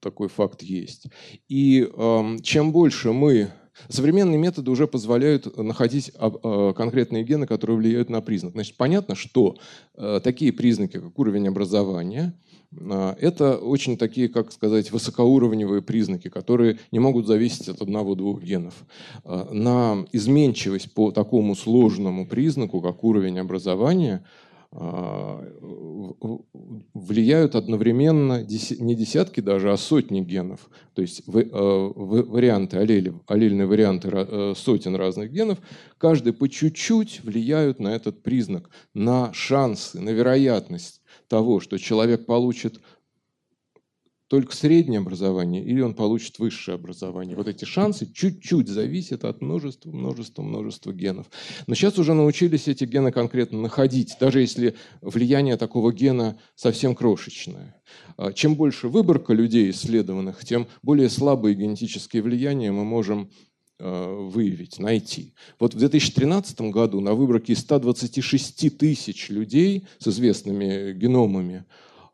такой 0.00 0.28
факт 0.28 0.62
есть. 0.62 1.08
И 1.50 1.86
чем 2.42 2.72
больше 2.72 3.12
мы 3.12 3.52
Современные 3.88 4.38
методы 4.38 4.70
уже 4.70 4.86
позволяют 4.86 5.56
находить 5.56 6.12
а, 6.16 6.72
конкретные 6.72 7.24
гены, 7.24 7.46
которые 7.46 7.76
влияют 7.76 8.10
на 8.10 8.20
признак. 8.20 8.52
Значит, 8.52 8.76
понятно, 8.76 9.14
что 9.14 9.56
э, 9.94 10.20
такие 10.22 10.52
признаки, 10.52 10.98
как 10.98 11.18
уровень 11.18 11.48
образования, 11.48 12.34
это 12.72 13.56
очень 13.56 13.96
такие, 13.96 14.28
как 14.28 14.52
сказать, 14.52 14.92
высокоуровневые 14.92 15.82
признаки, 15.82 16.28
которые 16.28 16.78
не 16.92 17.00
могут 17.00 17.26
зависеть 17.26 17.68
от 17.68 17.82
одного-двух 17.82 18.42
генов. 18.42 18.74
На 19.24 20.06
изменчивость 20.12 20.94
по 20.94 21.10
такому 21.10 21.56
сложному 21.56 22.26
признаку, 22.26 22.80
как 22.80 23.02
уровень 23.02 23.40
образования, 23.40 24.24
влияют 26.94 27.56
одновременно 27.56 28.42
не 28.42 28.94
десятки 28.94 29.40
даже, 29.40 29.72
а 29.72 29.76
сотни 29.76 30.20
генов. 30.20 30.70
То 30.94 31.02
есть 31.02 31.22
э, 31.26 31.32
варианты, 31.32 32.76
аллели, 32.76 33.12
аллельные 33.26 33.66
варианты 33.66 34.08
э, 34.12 34.54
сотен 34.56 34.94
разных 34.94 35.32
генов, 35.32 35.58
каждый 35.98 36.32
по 36.32 36.48
чуть-чуть 36.48 37.24
влияют 37.24 37.80
на 37.80 37.88
этот 37.88 38.22
признак, 38.22 38.70
на 38.94 39.32
шансы, 39.32 40.00
на 40.00 40.10
вероятность 40.10 41.00
того, 41.26 41.58
что 41.58 41.76
человек 41.76 42.26
получит 42.26 42.80
только 44.30 44.54
среднее 44.54 45.00
образование 45.00 45.60
или 45.64 45.80
он 45.80 45.92
получит 45.92 46.38
высшее 46.38 46.76
образование. 46.76 47.34
Вот 47.34 47.48
эти 47.48 47.64
шансы 47.64 48.06
чуть-чуть 48.06 48.68
зависят 48.68 49.24
от 49.24 49.42
множества, 49.42 49.90
множества, 49.90 50.42
множества 50.42 50.92
генов. 50.92 51.26
Но 51.66 51.74
сейчас 51.74 51.98
уже 51.98 52.14
научились 52.14 52.68
эти 52.68 52.84
гены 52.84 53.10
конкретно 53.10 53.60
находить, 53.60 54.14
даже 54.20 54.40
если 54.40 54.76
влияние 55.00 55.56
такого 55.56 55.92
гена 55.92 56.38
совсем 56.54 56.94
крошечное. 56.94 57.82
А 58.16 58.32
чем 58.32 58.54
больше 58.54 58.86
выборка 58.86 59.32
людей 59.32 59.68
исследованных, 59.70 60.44
тем 60.44 60.68
более 60.80 61.10
слабые 61.10 61.56
генетические 61.56 62.22
влияния 62.22 62.70
мы 62.70 62.84
можем 62.84 63.32
а, 63.80 64.28
выявить, 64.28 64.78
найти. 64.78 65.34
Вот 65.58 65.74
в 65.74 65.78
2013 65.78 66.60
году 66.70 67.00
на 67.00 67.14
выборке 67.14 67.54
из 67.54 67.58
126 67.62 68.78
тысяч 68.78 69.28
людей 69.28 69.88
с 69.98 70.06
известными 70.06 70.92
геномами 70.92 71.64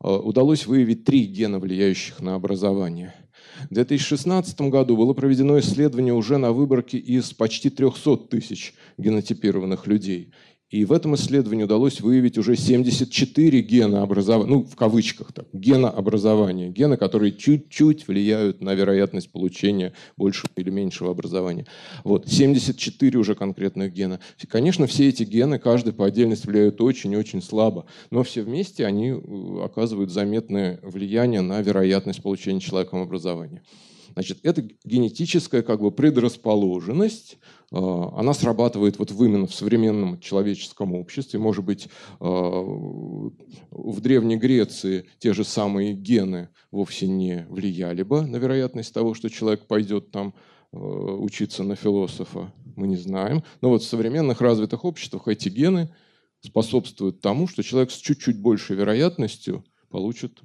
удалось 0.00 0.66
выявить 0.66 1.04
три 1.04 1.24
гена, 1.24 1.58
влияющих 1.58 2.20
на 2.20 2.34
образование. 2.34 3.14
В 3.70 3.74
2016 3.74 4.60
году 4.62 4.96
было 4.96 5.14
проведено 5.14 5.58
исследование 5.58 6.12
уже 6.12 6.36
на 6.36 6.52
выборке 6.52 6.98
из 6.98 7.32
почти 7.32 7.70
300 7.70 8.16
тысяч 8.28 8.74
генотипированных 8.98 9.86
людей. 9.86 10.32
И 10.68 10.84
в 10.84 10.92
этом 10.92 11.14
исследовании 11.14 11.62
удалось 11.62 12.00
выявить 12.00 12.38
уже 12.38 12.56
74 12.56 13.60
гена 13.60 14.02
образования, 14.02 14.50
ну, 14.50 14.64
в 14.64 14.74
кавычках, 14.74 15.32
так, 15.32 15.46
гена 15.52 15.88
образования, 15.88 16.70
гены, 16.70 16.96
которые 16.96 17.32
чуть-чуть 17.32 18.08
влияют 18.08 18.60
на 18.60 18.74
вероятность 18.74 19.30
получения 19.30 19.92
большего 20.16 20.50
или 20.56 20.70
меньшего 20.70 21.12
образования. 21.12 21.66
Вот, 22.02 22.28
74 22.28 23.16
уже 23.16 23.36
конкретных 23.36 23.92
гена. 23.92 24.18
Конечно, 24.48 24.88
все 24.88 25.08
эти 25.08 25.22
гены, 25.22 25.60
каждый 25.60 25.92
по 25.92 26.04
отдельности 26.04 26.48
влияют 26.48 26.80
очень-очень 26.80 27.42
слабо, 27.42 27.86
но 28.10 28.24
все 28.24 28.42
вместе 28.42 28.86
они 28.86 29.10
э, 29.10 29.64
оказывают 29.64 30.10
заметное 30.10 30.80
влияние 30.82 31.42
на 31.42 31.60
вероятность 31.60 32.22
получения 32.22 32.58
человеком 32.58 33.02
образования. 33.02 33.62
Значит, 34.14 34.38
это 34.42 34.66
генетическая 34.84 35.62
как 35.62 35.80
бы 35.80 35.92
предрасположенность, 35.92 37.36
она 37.72 38.32
срабатывает 38.32 38.98
вот 38.98 39.10
именно 39.10 39.46
в 39.46 39.54
современном 39.54 40.20
человеческом 40.20 40.94
обществе. 40.94 41.40
Может 41.40 41.64
быть, 41.64 41.88
а, 42.20 42.62
в 43.70 44.00
Древней 44.00 44.36
Греции 44.36 45.08
те 45.18 45.32
же 45.32 45.44
самые 45.44 45.92
гены 45.92 46.48
вовсе 46.70 47.08
не 47.08 47.46
влияли 47.48 48.02
бы 48.02 48.22
на 48.22 48.36
вероятность 48.36 48.94
того, 48.94 49.14
что 49.14 49.28
человек 49.28 49.66
пойдет 49.66 50.12
там 50.12 50.34
а, 50.72 50.76
учиться 50.78 51.64
на 51.64 51.74
философа, 51.74 52.52
мы 52.76 52.86
не 52.86 52.96
знаем. 52.96 53.42
Но 53.60 53.70
вот 53.70 53.82
в 53.82 53.88
современных 53.88 54.40
развитых 54.40 54.84
обществах 54.84 55.26
эти 55.26 55.48
гены 55.48 55.92
способствуют 56.40 57.20
тому, 57.20 57.48
что 57.48 57.64
человек 57.64 57.90
с 57.90 57.96
чуть-чуть 57.96 58.40
большей 58.40 58.76
вероятностью 58.76 59.64
получит 59.88 60.40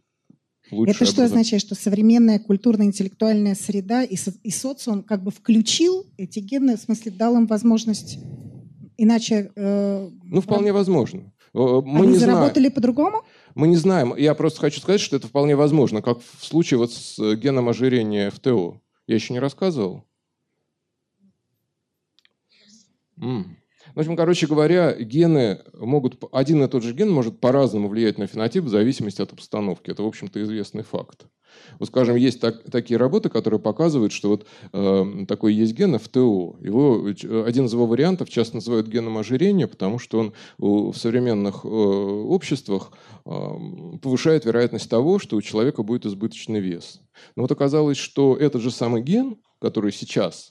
лучше. 0.72 0.92
Это 0.92 1.06
что 1.06 1.24
означает, 1.24 1.62
что 1.62 1.76
современная 1.76 2.40
культурно-интеллектуальная 2.40 3.56
среда 3.56 4.04
и, 4.04 4.16
со, 4.16 4.34
и 4.44 4.52
социум 4.52 5.04
как 5.04 5.24
бы 5.24 5.32
включил 5.32 6.06
эти 6.18 6.40
гены, 6.40 6.78
в 6.78 6.82
смысле 6.82 7.12
дал 7.12 7.36
им 7.36 7.48
возможность 7.48 8.20
иначе... 8.98 9.52
Э, 9.56 10.10
ну, 10.24 10.42
вполне 10.42 10.72
возможно. 10.72 11.32
Мы 11.54 11.82
Они 11.84 12.08
не 12.14 12.18
заработали 12.18 12.70
по-другому? 12.70 13.24
Мы 13.56 13.68
не 13.68 13.76
знаем. 13.76 14.16
Я 14.16 14.36
просто 14.36 14.62
хочу 14.62 14.80
сказать, 14.80 15.02
что 15.02 15.18
это 15.18 15.28
вполне 15.28 15.56
возможно, 15.56 16.02
как 16.02 16.20
в 16.22 16.46
случае 16.46 16.78
вот 16.78 16.94
с 16.94 17.36
геном 17.36 17.68
ожирения 17.68 18.30
в 18.30 18.40
ТО. 18.40 18.80
Я 19.08 19.16
еще 19.16 19.34
не 19.34 19.40
рассказывал? 19.40 20.06
Mm. 23.18 23.44
В 23.96 24.00
общем, 24.00 24.16
короче 24.16 24.48
говоря, 24.48 24.94
гены 24.94 25.60
могут, 25.74 26.22
один 26.32 26.64
и 26.64 26.68
тот 26.68 26.84
же 26.84 26.94
ген 26.94 27.12
может 27.12 27.40
по-разному 27.40 27.90
влиять 27.90 28.18
на 28.18 28.28
фенотип 28.28 28.64
в 28.64 28.70
зависимости 28.70 29.22
от 29.22 29.34
обстановки. 29.34 29.90
Это, 29.90 30.04
в 30.04 30.08
общем-то, 30.08 30.42
известный 30.42 30.84
факт. 30.84 31.26
Вот, 31.80 31.90
скажем, 31.90 32.16
есть 32.16 32.40
так, 32.40 32.64
такие 32.72 32.98
работы, 32.98 33.30
которые 33.30 33.60
показывают, 33.60 34.14
что 34.14 34.30
вот 34.30 34.48
э, 34.72 35.26
такой 35.28 35.54
есть 35.54 35.74
ген 35.74 35.98
ФТО. 36.00 36.56
Его, 36.62 37.08
один 37.46 37.66
из 37.66 37.74
его 37.74 37.86
вариантов 37.86 38.30
часто 38.30 38.56
называют 38.56 38.88
геном 38.88 39.18
ожирения, 39.18 39.68
потому 39.68 40.00
что 40.00 40.20
он 40.20 40.34
в 40.58 40.94
современных 40.94 41.66
э, 41.66 41.68
обществах 41.68 42.92
э, 43.26 43.30
повышает 44.02 44.46
вероятность 44.46 44.90
того, 44.90 45.20
что 45.20 45.36
у 45.36 45.42
человека 45.42 45.84
будет 45.84 46.06
избыточный 46.06 46.62
вес. 46.62 47.02
Но 47.36 47.44
вот 47.44 47.52
оказалось, 47.52 47.98
что 47.98 48.38
этот 48.38 48.62
же 48.62 48.72
самый 48.72 49.02
ген, 49.02 49.38
который 49.60 49.92
сейчас 49.92 50.51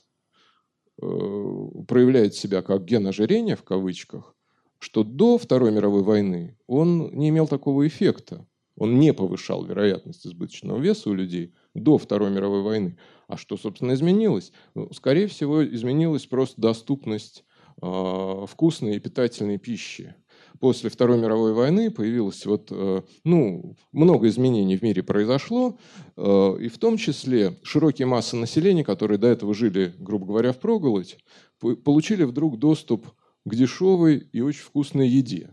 проявляет 0.97 2.35
себя 2.35 2.61
как 2.61 2.85
ген 2.85 3.07
ожирения 3.07 3.55
в 3.55 3.63
кавычках, 3.63 4.35
что 4.79 5.03
до 5.03 5.37
Второй 5.37 5.71
мировой 5.71 6.03
войны 6.03 6.57
он 6.67 7.09
не 7.13 7.29
имел 7.29 7.47
такого 7.47 7.87
эффекта. 7.87 8.47
Он 8.77 8.99
не 8.99 9.13
повышал 9.13 9.63
вероятность 9.63 10.25
избыточного 10.25 10.79
веса 10.79 11.09
у 11.09 11.13
людей 11.13 11.53
до 11.75 11.97
Второй 11.97 12.31
мировой 12.31 12.63
войны. 12.63 12.97
А 13.27 13.37
что, 13.37 13.57
собственно, 13.57 13.93
изменилось? 13.93 14.51
Ну, 14.73 14.91
скорее 14.93 15.27
всего, 15.27 15.63
изменилась 15.63 16.25
просто 16.25 16.59
доступность 16.59 17.43
э, 17.81 18.45
вкусной 18.47 18.95
и 18.95 18.99
питательной 18.99 19.59
пищи 19.59 20.15
после 20.61 20.91
Второй 20.91 21.17
мировой 21.17 21.53
войны 21.53 21.89
появилось 21.89 22.45
вот, 22.45 22.67
э, 22.69 23.01
ну, 23.23 23.75
много 23.91 24.27
изменений 24.27 24.77
в 24.77 24.83
мире 24.83 25.01
произошло, 25.01 25.79
э, 26.15 26.57
и 26.61 26.69
в 26.69 26.77
том 26.77 26.97
числе 26.97 27.57
широкие 27.63 28.05
массы 28.05 28.35
населения, 28.35 28.83
которые 28.83 29.17
до 29.17 29.27
этого 29.27 29.55
жили, 29.55 29.93
грубо 29.97 30.27
говоря, 30.27 30.53
в 30.53 30.59
проголодь, 30.59 31.17
получили 31.59 32.23
вдруг 32.23 32.59
доступ 32.59 33.07
к 33.43 33.55
дешевой 33.55 34.29
и 34.31 34.41
очень 34.41 34.61
вкусной 34.61 35.09
еде. 35.09 35.49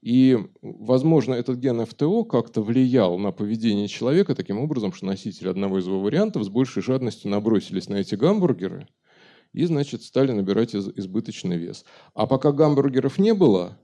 И, 0.00 0.38
возможно, 0.62 1.34
этот 1.34 1.58
ген 1.58 1.84
ФТО 1.84 2.24
как-то 2.24 2.62
влиял 2.62 3.18
на 3.18 3.32
поведение 3.32 3.86
человека 3.86 4.34
таким 4.34 4.58
образом, 4.58 4.94
что 4.94 5.04
носители 5.04 5.48
одного 5.48 5.78
из 5.78 5.86
его 5.86 6.00
вариантов 6.00 6.44
с 6.44 6.48
большей 6.48 6.82
жадностью 6.82 7.30
набросились 7.30 7.90
на 7.90 7.96
эти 7.96 8.14
гамбургеры 8.14 8.88
и, 9.52 9.66
значит, 9.66 10.02
стали 10.02 10.32
набирать 10.32 10.74
избыточный 10.74 11.58
вес. 11.58 11.84
А 12.14 12.26
пока 12.26 12.52
гамбургеров 12.52 13.18
не 13.18 13.34
было, 13.34 13.76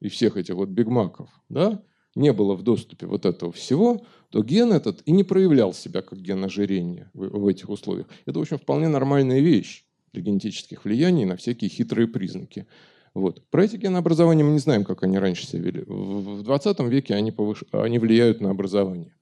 и 0.00 0.08
всех 0.08 0.36
этих 0.36 0.54
вот 0.54 0.68
бигмаков, 0.68 1.28
да, 1.48 1.82
не 2.14 2.32
было 2.32 2.54
в 2.54 2.62
доступе 2.62 3.06
вот 3.06 3.26
этого 3.26 3.52
всего, 3.52 4.04
то 4.30 4.42
ген 4.42 4.72
этот 4.72 5.02
и 5.04 5.12
не 5.12 5.22
проявлял 5.22 5.72
себя 5.72 6.02
как 6.02 6.18
ген 6.20 6.44
ожирения 6.44 7.10
в, 7.14 7.40
в 7.40 7.46
этих 7.46 7.68
условиях. 7.68 8.06
Это, 8.24 8.38
в 8.38 8.42
общем, 8.42 8.58
вполне 8.58 8.88
нормальная 8.88 9.40
вещь 9.40 9.84
для 10.12 10.22
генетических 10.22 10.84
влияний 10.84 11.24
на 11.24 11.36
всякие 11.36 11.70
хитрые 11.70 12.08
признаки. 12.08 12.66
Вот. 13.14 13.42
Про 13.50 13.64
эти 13.64 13.76
генообразования 13.76 14.44
мы 14.44 14.52
не 14.52 14.58
знаем, 14.58 14.84
как 14.84 15.02
они 15.02 15.18
раньше 15.18 15.46
себя 15.46 15.62
вели. 15.62 15.84
В 15.86 16.42
20 16.42 16.80
веке 16.80 17.14
они, 17.14 17.32
повыш... 17.32 17.64
они 17.72 17.98
влияют 17.98 18.40
на 18.40 18.50
образование. 18.50 19.14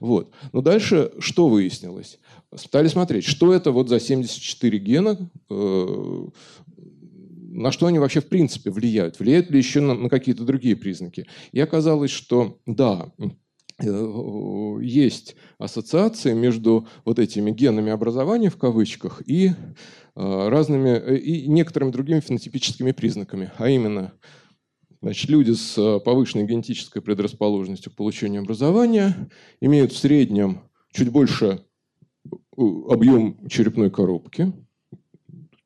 Вот. 0.00 0.32
Но 0.52 0.60
дальше 0.60 1.12
что 1.18 1.48
выяснилось? 1.48 2.18
Стали 2.54 2.88
смотреть, 2.88 3.24
что 3.24 3.52
это 3.54 3.72
вот 3.72 3.88
за 3.88 4.00
74 4.00 4.78
гена, 4.78 5.30
э, 5.50 6.26
на 7.58 7.72
что 7.72 7.86
они 7.86 7.98
вообще 7.98 8.20
в 8.20 8.28
принципе 8.28 8.70
влияют, 8.70 9.18
влияют 9.18 9.50
ли 9.50 9.58
еще 9.58 9.80
на, 9.80 9.94
на 9.94 10.08
какие-то 10.08 10.44
другие 10.44 10.76
признаки. 10.76 11.26
И 11.52 11.60
оказалось, 11.60 12.10
что 12.10 12.58
да, 12.66 13.12
есть 13.80 15.36
ассоциации 15.58 16.32
между 16.32 16.88
вот 17.04 17.18
этими 17.18 17.50
генами 17.50 17.92
образования 17.92 18.50
в 18.50 18.56
кавычках 18.56 19.22
и 19.26 19.52
разными 20.14 21.16
и 21.16 21.48
некоторыми 21.48 21.92
другими 21.92 22.20
фенотипическими 22.20 22.92
признаками, 22.92 23.52
а 23.58 23.68
именно 23.68 24.12
Значит, 25.00 25.30
люди 25.30 25.52
с 25.52 26.00
повышенной 26.00 26.44
генетической 26.44 27.00
предрасположенностью 27.00 27.92
к 27.92 27.94
получению 27.94 28.42
образования 28.42 29.30
имеют 29.60 29.92
в 29.92 29.96
среднем 29.96 30.62
чуть 30.92 31.10
больше 31.10 31.64
объем 32.56 33.46
черепной 33.48 33.92
коробки, 33.92 34.52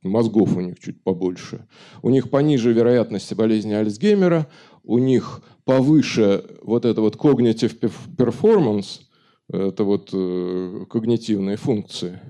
мозгов 0.03 0.57
у 0.57 0.61
них 0.61 0.79
чуть 0.79 1.03
побольше. 1.03 1.67
У 2.03 2.11
них 2.11 2.31
пониже 2.31 2.73
вероятность 2.73 3.33
болезни 3.35 3.73
Альцгеймера, 3.73 4.49
у 4.83 4.99
них 4.99 5.43
повыше 5.65 6.45
вот 6.63 6.85
это 6.85 7.01
вот 7.01 7.17
cognitive 7.17 7.79
performance, 8.17 9.03
это 9.49 9.85
вот 9.85 10.11
э, 10.13 10.85
когнитивные 10.89 11.57
функции. 11.57 12.21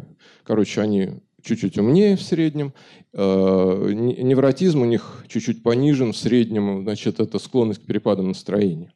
Короче, 0.44 0.80
они 0.80 1.20
чуть-чуть 1.42 1.78
умнее 1.78 2.16
в 2.16 2.22
среднем. 2.22 2.72
Э, 3.12 3.92
невротизм 3.92 4.82
у 4.82 4.86
них 4.86 5.24
чуть-чуть 5.28 5.62
понижен 5.62 6.12
в 6.12 6.16
среднем, 6.16 6.82
значит, 6.82 7.20
это 7.20 7.38
склонность 7.38 7.82
к 7.82 7.86
перепадам 7.86 8.28
настроения, 8.28 8.92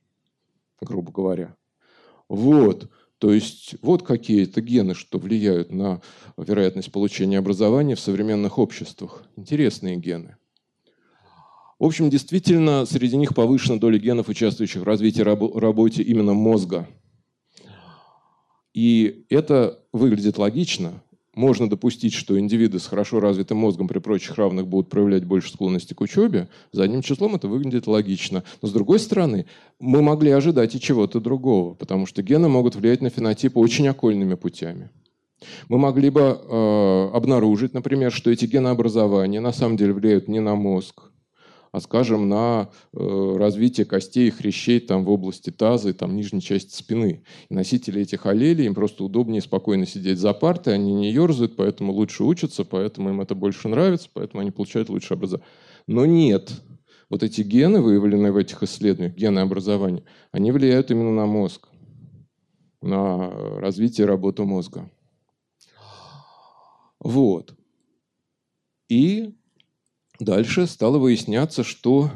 грубо 0.80 1.12
говоря. 1.12 1.54
Вот. 2.28 2.90
То 3.18 3.32
есть 3.32 3.76
вот 3.80 4.02
какие-то 4.02 4.60
гены, 4.60 4.94
что 4.94 5.18
влияют 5.18 5.72
на 5.72 6.02
вероятность 6.36 6.92
получения 6.92 7.38
образования 7.38 7.94
в 7.94 8.00
современных 8.00 8.58
обществах. 8.58 9.24
Интересные 9.36 9.96
гены. 9.96 10.36
В 11.78 11.84
общем, 11.84 12.08
действительно, 12.08 12.86
среди 12.86 13.16
них 13.16 13.34
повышена 13.34 13.78
доля 13.78 13.98
генов, 13.98 14.28
участвующих 14.28 14.82
в 14.82 14.86
развитии 14.86 15.20
раб- 15.20 15.56
работе 15.56 16.02
именно 16.02 16.32
мозга. 16.32 16.88
И 18.72 19.24
это 19.30 19.82
выглядит 19.92 20.36
логично, 20.36 21.02
можно 21.36 21.68
допустить, 21.68 22.14
что 22.14 22.38
индивиды 22.40 22.80
с 22.80 22.86
хорошо 22.86 23.20
развитым 23.20 23.58
мозгом 23.58 23.86
при 23.86 23.98
прочих 23.98 24.36
равных 24.36 24.66
будут 24.66 24.88
проявлять 24.88 25.24
больше 25.24 25.52
склонности 25.52 25.94
к 25.94 26.00
учебе, 26.00 26.48
задним 26.72 27.02
числом 27.02 27.36
это 27.36 27.46
выглядит 27.46 27.86
логично. 27.86 28.42
Но 28.62 28.68
с 28.68 28.72
другой 28.72 28.98
стороны, 28.98 29.46
мы 29.78 30.02
могли 30.02 30.30
ожидать 30.30 30.74
и 30.74 30.80
чего-то 30.80 31.20
другого, 31.20 31.74
потому 31.74 32.06
что 32.06 32.22
гены 32.22 32.48
могут 32.48 32.74
влиять 32.74 33.02
на 33.02 33.10
фенотип 33.10 33.56
очень 33.56 33.86
окольными 33.86 34.34
путями. 34.34 34.90
Мы 35.68 35.76
могли 35.76 36.08
бы 36.08 36.20
э, 36.20 37.10
обнаружить, 37.12 37.74
например, 37.74 38.10
что 38.10 38.30
эти 38.30 38.46
генообразования 38.46 39.40
на 39.40 39.52
самом 39.52 39.76
деле 39.76 39.92
влияют 39.92 40.28
не 40.28 40.40
на 40.40 40.54
мозг, 40.54 41.10
а, 41.76 41.80
скажем, 41.80 42.30
на 42.30 42.70
э, 42.94 43.36
развитие 43.36 43.84
костей 43.84 44.28
и 44.28 44.30
хрящей 44.30 44.80
там, 44.80 45.04
в 45.04 45.10
области 45.10 45.50
таза 45.50 45.90
и 45.90 45.92
там, 45.92 46.16
нижней 46.16 46.40
части 46.40 46.74
спины. 46.74 47.22
И 47.50 47.54
носители 47.54 48.00
этих 48.00 48.24
аллелей, 48.24 48.64
им 48.64 48.74
просто 48.74 49.04
удобнее 49.04 49.42
спокойно 49.42 49.84
сидеть 49.84 50.18
за 50.18 50.32
партой, 50.32 50.72
они 50.72 50.94
не 50.94 51.12
ерзают, 51.12 51.54
поэтому 51.54 51.92
лучше 51.92 52.24
учатся, 52.24 52.64
поэтому 52.64 53.10
им 53.10 53.20
это 53.20 53.34
больше 53.34 53.68
нравится, 53.68 54.08
поэтому 54.10 54.40
они 54.40 54.52
получают 54.52 54.88
лучше 54.88 55.12
образование. 55.12 55.46
Но 55.86 56.06
нет, 56.06 56.50
вот 57.10 57.22
эти 57.22 57.42
гены, 57.42 57.82
выявленные 57.82 58.32
в 58.32 58.38
этих 58.38 58.62
исследованиях, 58.62 59.14
гены 59.14 59.40
образования, 59.40 60.02
они 60.32 60.52
влияют 60.52 60.90
именно 60.90 61.12
на 61.12 61.26
мозг, 61.26 61.68
на 62.80 63.30
развитие 63.60 64.06
работы 64.06 64.44
мозга. 64.44 64.90
Вот. 67.00 67.54
И 68.88 69.34
Дальше 70.18 70.66
стало 70.66 70.98
выясняться, 70.98 71.62
что 71.62 72.10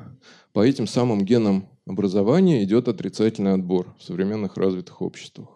по 0.52 0.60
этим 0.60 0.86
самым 0.86 1.24
генам 1.24 1.68
образования 1.86 2.64
идет 2.64 2.88
отрицательный 2.88 3.52
отбор 3.52 3.94
в 3.98 4.02
современных 4.02 4.56
развитых 4.56 5.02
обществах. 5.02 5.48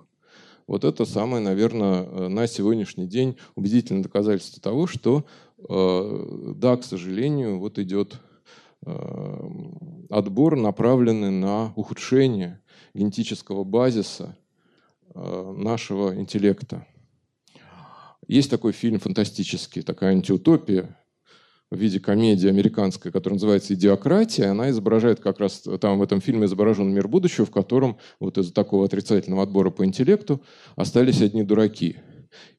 Вот 0.66 0.84
это 0.84 1.04
самое, 1.04 1.42
наверное, 1.42 2.04
э, 2.04 2.28
на 2.28 2.46
сегодняшний 2.46 3.06
день 3.06 3.36
убедительное 3.54 4.02
доказательство 4.02 4.62
того, 4.62 4.86
что 4.86 5.24
э, 5.58 6.54
да, 6.56 6.76
к 6.76 6.84
сожалению, 6.84 7.58
вот 7.58 7.78
идет 7.78 8.20
э, 8.84 9.50
отбор, 10.10 10.56
направленный 10.56 11.30
на 11.30 11.72
ухудшение 11.76 12.60
генетического 12.94 13.64
базиса 13.64 14.36
нашего 15.14 16.16
интеллекта. 16.16 16.88
Есть 18.26 18.50
такой 18.50 18.72
фильм 18.72 18.98
фантастический, 18.98 19.82
такая 19.82 20.10
антиутопия 20.10 20.96
в 21.74 21.78
виде 21.78 22.00
комедии 22.00 22.48
американской, 22.48 23.12
которая 23.12 23.34
называется 23.34 23.74
«Идиократия». 23.74 24.50
Она 24.50 24.70
изображает 24.70 25.20
как 25.20 25.40
раз, 25.40 25.64
там 25.80 25.98
в 25.98 26.02
этом 26.02 26.20
фильме 26.20 26.46
изображен 26.46 26.92
мир 26.92 27.08
будущего, 27.08 27.46
в 27.46 27.50
котором 27.50 27.98
вот 28.20 28.38
из-за 28.38 28.52
такого 28.52 28.86
отрицательного 28.86 29.42
отбора 29.42 29.70
по 29.70 29.84
интеллекту 29.84 30.40
остались 30.76 31.20
одни 31.20 31.42
дураки– 31.42 31.96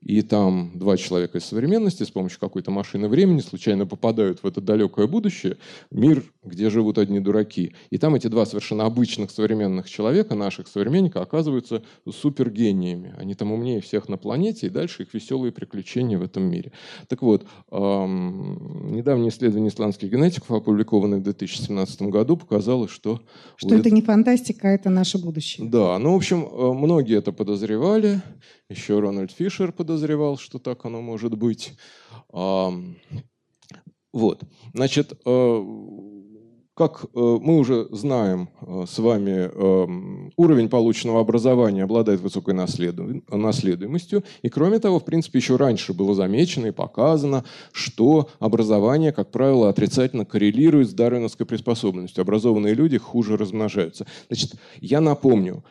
и 0.06 0.22
там 0.22 0.72
два 0.76 0.98
человека 0.98 1.40
из 1.40 1.46
современности 1.46 2.04
с 2.04 2.12
помощью 2.12 2.40
какой-то 2.40 2.70
машины 2.70 3.10
времени 3.10 3.40
случайно 3.40 3.88
попадают 3.88 4.44
в 4.44 4.48
это 4.48 4.62
далекое 4.62 5.08
будущее, 5.08 5.58
мир, 5.90 6.24
где 6.44 6.70
живут 6.70 7.00
одни 7.00 7.20
дураки. 7.20 7.74
И 7.90 7.98
там 7.98 8.14
эти 8.14 8.28
два 8.28 8.46
совершенно 8.46 8.86
обычных 8.86 9.32
современных 9.32 9.90
человека, 9.90 10.36
наших 10.36 10.68
современников, 10.68 11.24
оказываются 11.24 11.82
супергениями. 12.10 13.16
Они 13.18 13.34
там 13.34 13.52
умнее 13.52 13.82
всех 13.82 14.08
на 14.08 14.18
планете, 14.18 14.68
и 14.68 14.70
дальше 14.70 15.04
их 15.04 15.14
веселые 15.14 15.52
приключения 15.52 16.20
в 16.20 16.22
этом 16.22 16.44
мире. 16.44 16.72
Так 17.08 17.24
вот, 17.24 17.48
эм, 17.72 18.94
недавнее 18.96 19.30
исследование 19.30 19.70
исландских 19.70 20.12
генетиков, 20.12 20.52
опубликованное 20.52 21.18
в 21.18 21.24
2017 21.24 22.04
году, 22.04 22.38
показало, 22.38 22.88
что... 22.88 23.22
Что 23.56 23.74
это 23.74 23.90
не 23.90 24.04
фантастика, 24.04 24.68
а 24.68 24.72
это 24.72 24.92
наше 24.92 25.18
будущее. 25.18 25.68
Да, 25.68 25.98
ну, 25.98 26.14
в 26.14 26.16
общем, 26.16 26.46
э, 26.46 26.74
многие 26.74 27.18
это 27.18 27.32
подозревали. 27.32 28.22
Еще 28.68 29.00
Рональд 29.00 29.32
Фишер 29.32 29.72
подозревал, 29.72 29.95
что 30.40 30.60
так 30.60 30.86
оно 30.86 31.02
может 31.02 31.38
быть. 31.38 31.74
Вот. 34.16 34.44
Значит, 34.74 35.12
э, 35.26 35.64
как 36.74 37.04
э, 37.04 37.08
мы 37.14 37.58
уже 37.58 37.90
знаем 37.92 38.48
э, 38.62 38.86
с 38.88 38.98
вами, 38.98 39.52
уровень 40.38 40.70
полученного 40.70 41.20
образования 41.20 41.84
обладает 41.84 42.22
высокой 42.22 42.54
наследуемостью. 42.54 44.24
И 44.42 44.48
кроме 44.48 44.80
того, 44.80 45.02
в 45.02 45.06
принципе, 45.06 45.40
еще 45.40 45.58
раньше 45.58 45.92
было 45.94 46.16
замечено 46.16 46.68
и 46.68 46.72
показано, 46.72 47.44
что 47.74 48.30
образование, 48.40 49.12
как 49.12 49.32
правило, 49.32 49.68
отрицательно 49.68 50.24
коррелирует 50.24 50.90
с 50.90 50.94
дарвиновской 50.94 51.46
приспособленностью. 51.46 52.22
Образованные 52.22 52.74
люди 52.74 52.98
хуже 52.98 53.36
размножаются. 53.36 54.06
Значит, 54.30 54.56
я 54.80 55.02
напомню, 55.02 55.66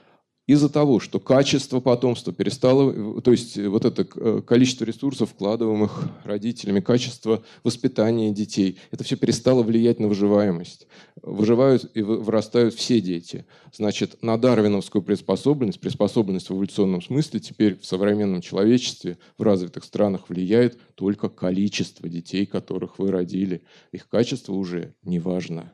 из-за 0.47 0.69
того, 0.69 1.01
что 1.01 1.21
качество 1.21 1.81
потомства 1.81 2.33
перестало, 2.33 3.23
то 3.23 3.31
есть 3.31 3.57
вот 3.57 3.87
это 3.87 4.07
э, 4.17 4.43
количество 4.47 4.85
ресурсов, 4.85 5.31
вкладываемых 5.31 6.11
родителями, 6.25 6.81
качество 6.81 7.43
воспитания 7.63 8.31
детей, 8.31 8.79
это 8.91 9.05
все 9.05 9.17
перестало 9.17 9.63
влиять 9.63 10.01
на 10.01 10.09
выживаемость. 10.09 10.87
Выживают 11.23 11.91
и 11.95 12.03
вырастают 12.03 12.75
все 12.75 13.01
дети. 13.01 13.47
Значит, 13.73 14.23
на 14.23 14.37
дарвиновскую 14.37 15.03
приспособленность, 15.03 15.81
приспособленность 15.81 16.51
в 16.51 16.55
эволюционном 16.55 17.01
смысле 17.01 17.41
теперь 17.41 17.79
в 17.79 17.87
современном 17.87 18.43
человечестве, 18.43 19.17
в 19.39 19.43
развитых 19.43 19.85
странах 19.85 20.29
влияет 20.29 20.79
только 20.95 21.31
количество 21.31 22.07
детей, 22.07 22.45
которых 22.45 22.99
вы 22.99 23.11
родили. 23.11 23.63
Их 23.93 24.09
качество 24.11 24.53
уже 24.53 24.95
не 25.03 25.19
важно. 25.19 25.73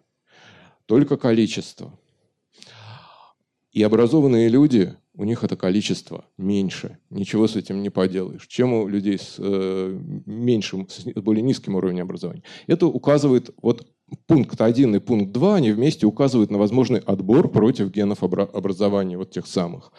Только 0.87 1.17
количество. 1.17 1.93
И 3.73 3.83
образованные 3.83 4.49
люди, 4.49 4.95
у 5.15 5.25
них 5.25 5.45
это 5.45 5.57
количество 5.57 6.25
меньше. 6.37 6.99
Ничего 7.09 7.47
с 7.47 7.55
этим 7.55 7.83
не 7.83 7.91
поделаешь. 7.91 8.47
Чем 8.49 8.73
у 8.73 8.89
людей 8.89 9.19
с 9.19 9.37
э, 9.39 9.99
меньшим, 10.27 10.89
с 10.89 11.05
более 11.21 11.43
низким 11.43 11.77
уровнем 11.77 12.05
образования. 12.05 12.43
Это 12.67 12.87
указывает, 12.87 13.51
вот 13.63 13.87
пункт 14.27 14.61
1 14.61 14.97
и 14.97 14.99
пункт 14.99 15.33
2, 15.33 15.57
они 15.57 15.71
вместе 15.71 16.07
указывают 16.07 16.51
на 16.51 16.59
возможный 16.59 16.99
отбор 16.99 17.49
против 17.49 17.91
генов 17.91 18.23
образования, 18.23 19.17
вот 19.17 19.31
тех 19.31 19.47
самых. 19.47 19.93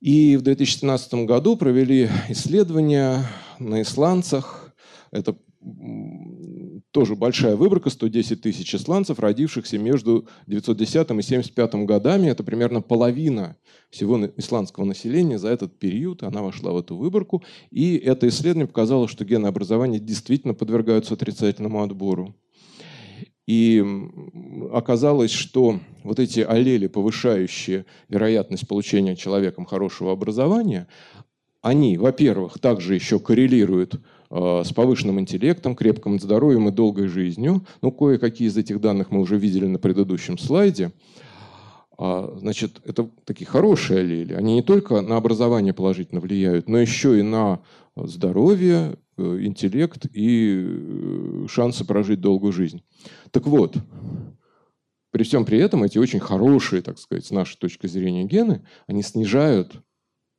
И 0.00 0.36
в 0.36 0.42
2017 0.42 1.26
году 1.26 1.56
провели 1.56 2.08
исследования 2.28 3.26
на 3.58 3.82
исландцах. 3.82 4.72
Это 5.10 5.36
тоже 6.90 7.14
большая 7.14 7.56
выборка, 7.56 7.90
110 7.90 8.40
тысяч 8.40 8.74
исландцев, 8.74 9.18
родившихся 9.18 9.78
между 9.78 10.26
910 10.46 10.94
и 10.94 10.98
1975 10.98 11.74
годами. 11.86 12.28
Это 12.28 12.42
примерно 12.42 12.80
половина 12.80 13.56
всего 13.90 14.26
исландского 14.36 14.84
населения 14.84 15.38
за 15.38 15.48
этот 15.48 15.78
период. 15.78 16.22
Она 16.22 16.42
вошла 16.42 16.72
в 16.72 16.78
эту 16.78 16.96
выборку. 16.96 17.42
И 17.70 17.96
это 17.96 18.28
исследование 18.28 18.66
показало, 18.66 19.08
что 19.08 19.24
гены 19.24 19.46
образования 19.46 20.00
действительно 20.00 20.54
подвергаются 20.54 21.14
отрицательному 21.14 21.82
отбору. 21.82 22.34
И 23.46 23.84
оказалось, 24.72 25.32
что 25.32 25.80
вот 26.04 26.20
эти 26.20 26.40
аллели, 26.40 26.86
повышающие 26.86 27.84
вероятность 28.08 28.68
получения 28.68 29.16
человеком 29.16 29.64
хорошего 29.64 30.12
образования, 30.12 30.86
они, 31.60 31.98
во-первых, 31.98 32.58
также 32.58 32.94
еще 32.94 33.18
коррелируют 33.18 34.00
с 34.32 34.72
повышенным 34.72 35.18
интеллектом, 35.18 35.74
крепким 35.74 36.20
здоровьем 36.20 36.68
и 36.68 36.72
долгой 36.72 37.08
жизнью. 37.08 37.64
Ну, 37.82 37.90
кое-какие 37.90 38.46
из 38.46 38.56
этих 38.56 38.80
данных 38.80 39.10
мы 39.10 39.20
уже 39.20 39.36
видели 39.36 39.66
на 39.66 39.78
предыдущем 39.78 40.38
слайде. 40.38 40.92
А, 42.02 42.34
значит, 42.38 42.80
это 42.86 43.10
такие 43.26 43.44
хорошие 43.44 44.00
аллели. 44.00 44.32
Они 44.32 44.54
не 44.54 44.62
только 44.62 45.02
на 45.02 45.18
образование 45.18 45.74
положительно 45.74 46.22
влияют, 46.22 46.66
но 46.66 46.78
еще 46.78 47.18
и 47.18 47.22
на 47.22 47.60
здоровье, 47.94 48.96
э, 49.18 49.38
интеллект 49.42 50.06
и 50.14 50.64
э, 50.66 51.46
шансы 51.50 51.84
прожить 51.84 52.22
долгую 52.22 52.54
жизнь. 52.54 52.82
Так 53.32 53.46
вот, 53.46 53.76
при 55.10 55.24
всем 55.24 55.44
при 55.44 55.58
этом 55.58 55.82
эти 55.82 55.98
очень 55.98 56.20
хорошие, 56.20 56.80
так 56.80 56.98
сказать, 56.98 57.26
с 57.26 57.30
нашей 57.32 57.58
точки 57.58 57.86
зрения 57.86 58.24
гены, 58.24 58.64
они 58.86 59.02
снижают 59.02 59.82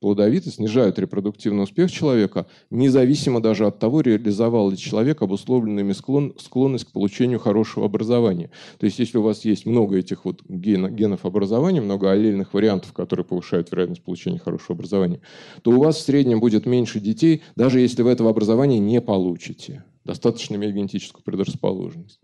плодовитость, 0.02 0.56
снижают 0.56 0.99
репродуктивный 0.99 1.64
успех 1.64 1.91
человека, 1.91 2.47
независимо 2.72 3.39
даже 3.39 3.68
от 3.68 3.80
того, 3.80 4.02
реализовал 4.02 4.72
ли 4.72 4.78
человек 4.78 5.22
обусловленными 5.22 5.93
склон, 5.93 6.34
склонность 6.39 6.86
к 6.86 6.91
получению 6.91 7.39
хорошего 7.39 7.86
образования. 7.86 8.49
То 8.80 8.88
есть, 8.88 8.99
если 8.99 9.20
у 9.20 9.22
вас 9.22 9.45
есть 9.45 9.66
много 9.66 9.97
этих 9.97 10.26
вот 10.26 10.41
ген, 10.49 10.93
генов 10.93 11.26
образования, 11.26 11.82
много 11.82 12.12
аллельных 12.12 12.54
вариантов, 12.54 12.91
которые 12.93 13.26
повышают 13.26 13.72
вероятность 13.72 14.04
получения 14.04 14.39
хорошего 14.39 14.76
образования, 14.76 15.22
то 15.62 15.72
у 15.72 15.80
вас 15.80 15.97
в 15.97 16.02
среднем 16.02 16.39
будет 16.39 16.66
меньше 16.66 16.99
детей, 16.99 17.43
даже 17.56 17.80
если 17.80 18.02
вы 18.02 18.10
этого 18.10 18.32
образования 18.32 18.80
не 18.80 18.99
получите. 19.02 19.84
Достаточно 20.04 20.56
иметь 20.56 20.74
генетическую 20.74 21.24
предрасположенность. 21.24 22.20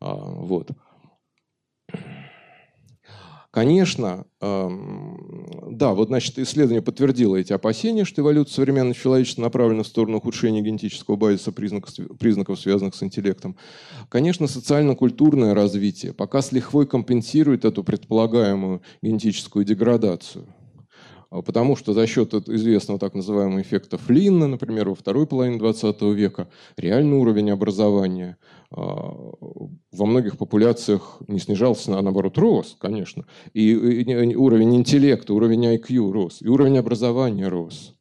А, 0.00 0.14
вот. 0.14 0.70
Конечно, 3.56 4.26
да, 4.38 5.94
вот 5.94 6.08
значит, 6.08 6.38
исследование 6.38 6.82
подтвердило 6.82 7.36
эти 7.36 7.54
опасения, 7.54 8.04
что 8.04 8.20
эволюция 8.20 8.56
современного 8.56 8.94
человечества 8.94 9.40
направлена 9.40 9.82
в 9.82 9.86
сторону 9.86 10.18
ухудшения 10.18 10.60
генетического 10.60 11.16
базиса 11.16 11.52
признаков, 11.52 11.90
признаков 12.18 12.60
связанных 12.60 12.94
с 12.94 13.02
интеллектом. 13.02 13.56
Конечно, 14.10 14.46
социально-культурное 14.46 15.54
развитие 15.54 16.12
пока 16.12 16.42
с 16.42 16.52
лихвой 16.52 16.86
компенсирует 16.86 17.64
эту 17.64 17.82
предполагаемую 17.82 18.82
генетическую 19.00 19.64
деградацию. 19.64 20.44
А, 21.30 21.42
потому 21.42 21.76
что 21.76 21.92
за 21.92 22.06
счет 22.06 22.34
известного 22.34 22.98
так 22.98 23.14
называемого 23.14 23.60
эффекта 23.60 23.98
Флинна, 23.98 24.46
например, 24.46 24.88
во 24.88 24.94
второй 24.94 25.26
половине 25.26 25.58
20 25.58 26.02
века, 26.02 26.48
реальный 26.76 27.16
уровень 27.16 27.50
образования 27.50 28.36
а, 28.70 29.32
во 29.92 30.06
многих 30.06 30.38
популяциях 30.38 31.18
не 31.28 31.38
снижался, 31.38 31.98
а 31.98 32.02
наоборот 32.02 32.38
рос, 32.38 32.76
конечно. 32.78 33.24
И 33.54 33.74
уровень 34.36 34.76
интеллекта, 34.76 35.34
уровень 35.34 35.66
IQ 35.66 36.12
рос, 36.12 36.42
и 36.42 36.48
уровень 36.48 36.78
образования 36.78 37.48
рос. 37.48 37.92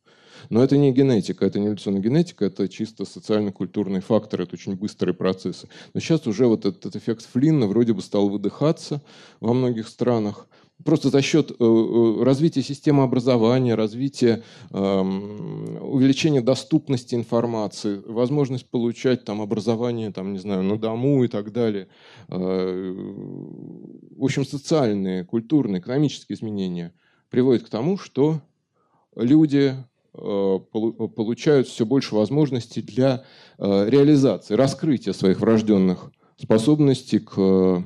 Но 0.50 0.64
это 0.64 0.78
не 0.78 0.92
генетика, 0.92 1.46
это 1.46 1.60
не 1.60 1.68
эволюционная 1.68 2.02
генетика, 2.02 2.46
это 2.46 2.68
чисто 2.70 3.06
социально-культурный 3.06 4.02
фактор, 4.02 4.42
это 4.42 4.54
очень 4.54 4.76
быстрые 4.76 5.16
процессы. 5.16 5.68
Но 5.94 6.00
сейчас 6.00 6.28
уже 6.28 6.46
вот 6.48 6.66
этот 6.66 6.96
эффект 6.96 7.28
Флинна 7.34 7.68
вроде 7.68 7.94
бы 7.94 8.02
стал 8.02 8.30
выдыхаться 8.30 9.02
во 9.40 9.54
многих 9.54 9.88
странах 9.88 10.48
просто 10.84 11.10
за 11.10 11.22
счет 11.22 11.52
э, 11.52 11.56
э, 11.60 12.24
развития 12.24 12.62
системы 12.62 13.04
образования, 13.04 13.76
развития, 13.76 14.44
эм, 14.72 15.78
увеличения 15.82 16.42
доступности 16.42 17.16
информации, 17.16 18.02
возможность 18.06 18.70
получать 18.70 19.24
там, 19.24 19.42
образование 19.42 20.12
там, 20.12 20.34
не 20.34 20.40
знаю, 20.40 20.64
на 20.64 20.78
дому 20.78 21.24
и 21.24 21.28
так 21.28 21.52
далее. 21.52 21.88
Э, 22.28 22.94
в 24.18 24.24
общем, 24.24 24.46
социальные, 24.46 25.24
культурные, 25.24 25.80
экономические 25.80 26.36
изменения 26.36 26.94
приводят 27.30 27.64
к 27.64 27.70
тому, 27.70 27.98
что 27.98 28.42
люди 29.16 29.76
получают 30.14 31.68
все 31.68 31.86
больше 31.86 32.16
возможностей 32.16 32.82
для 32.82 33.26
реализации, 33.58 34.54
раскрытия 34.54 35.12
своих 35.12 35.42
врожденных 35.42 36.10
способностей 36.38 37.20
к 37.20 37.84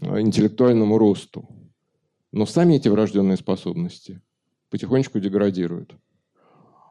интеллектуальному 0.00 0.96
росту. 0.96 1.46
Но 2.36 2.44
сами 2.44 2.74
эти 2.74 2.88
врожденные 2.88 3.38
способности 3.38 4.20
потихонечку 4.68 5.18
деградируют. 5.20 5.96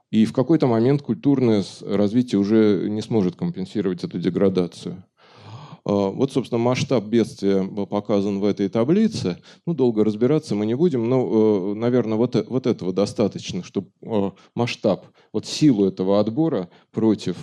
И 0.10 0.26
в 0.26 0.34
какой-то 0.34 0.66
момент 0.66 1.04
культурное 1.04 1.64
развитие 1.82 2.40
уже 2.40 2.88
не 2.90 3.04
сможет 3.04 3.36
компенсировать 3.36 4.04
эту 4.04 4.18
деградацию. 4.18 5.06
А, 5.86 6.10
вот, 6.10 6.32
собственно, 6.32 6.58
масштаб 6.58 7.04
бедствия 7.04 7.64
показан 7.86 8.40
в 8.40 8.44
этой 8.44 8.70
таблице. 8.70 9.38
Ну, 9.68 9.76
долго 9.76 10.04
разбираться 10.04 10.56
мы 10.56 10.66
не 10.66 10.74
будем, 10.74 11.08
но, 11.08 11.74
э, 11.74 11.74
наверное, 11.76 12.18
вот, 12.18 12.36
э, 12.36 12.44
вот 12.50 12.66
этого 12.66 12.92
достаточно, 12.92 13.64
чтобы 13.64 13.92
э, 14.02 14.32
масштаб, 14.56 15.06
вот 15.32 15.46
силу 15.46 15.86
этого 15.86 16.20
отбора 16.20 16.70
против 16.92 17.38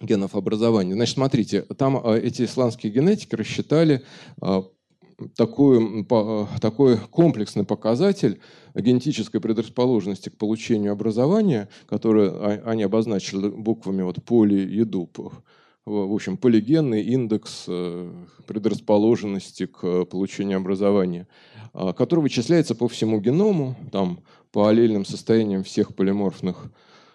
генов 0.00 0.36
образования. 0.36 0.94
Значит, 0.94 1.14
смотрите, 1.16 1.62
там 1.62 2.06
эти 2.06 2.44
исландские 2.44 2.92
генетики 2.92 3.34
рассчитали 3.34 4.04
такой, 5.36 6.04
такой 6.60 6.98
комплексный 6.98 7.64
показатель 7.64 8.40
генетической 8.74 9.40
предрасположенности 9.40 10.28
к 10.28 10.36
получению 10.36 10.92
образования, 10.92 11.68
который 11.88 12.30
они 12.62 12.82
обозначили 12.82 13.48
буквами 13.48 14.02
вот 14.02 14.22
поли 14.24 14.56
еду, 14.56 15.08
в 15.84 16.14
общем, 16.14 16.36
полигенный 16.36 17.02
индекс 17.02 17.64
э, 17.66 18.12
предрасположенности 18.46 19.66
к 19.66 20.04
получению 20.04 20.58
образования, 20.58 21.26
а, 21.72 21.92
который 21.92 22.20
вычисляется 22.20 22.76
по 22.76 22.86
всему 22.86 23.20
геному, 23.20 23.74
там, 23.90 24.20
по 24.52 24.68
аллельным 24.68 25.04
состояниям 25.04 25.64
всех 25.64 25.96
полиморфных 25.96 26.70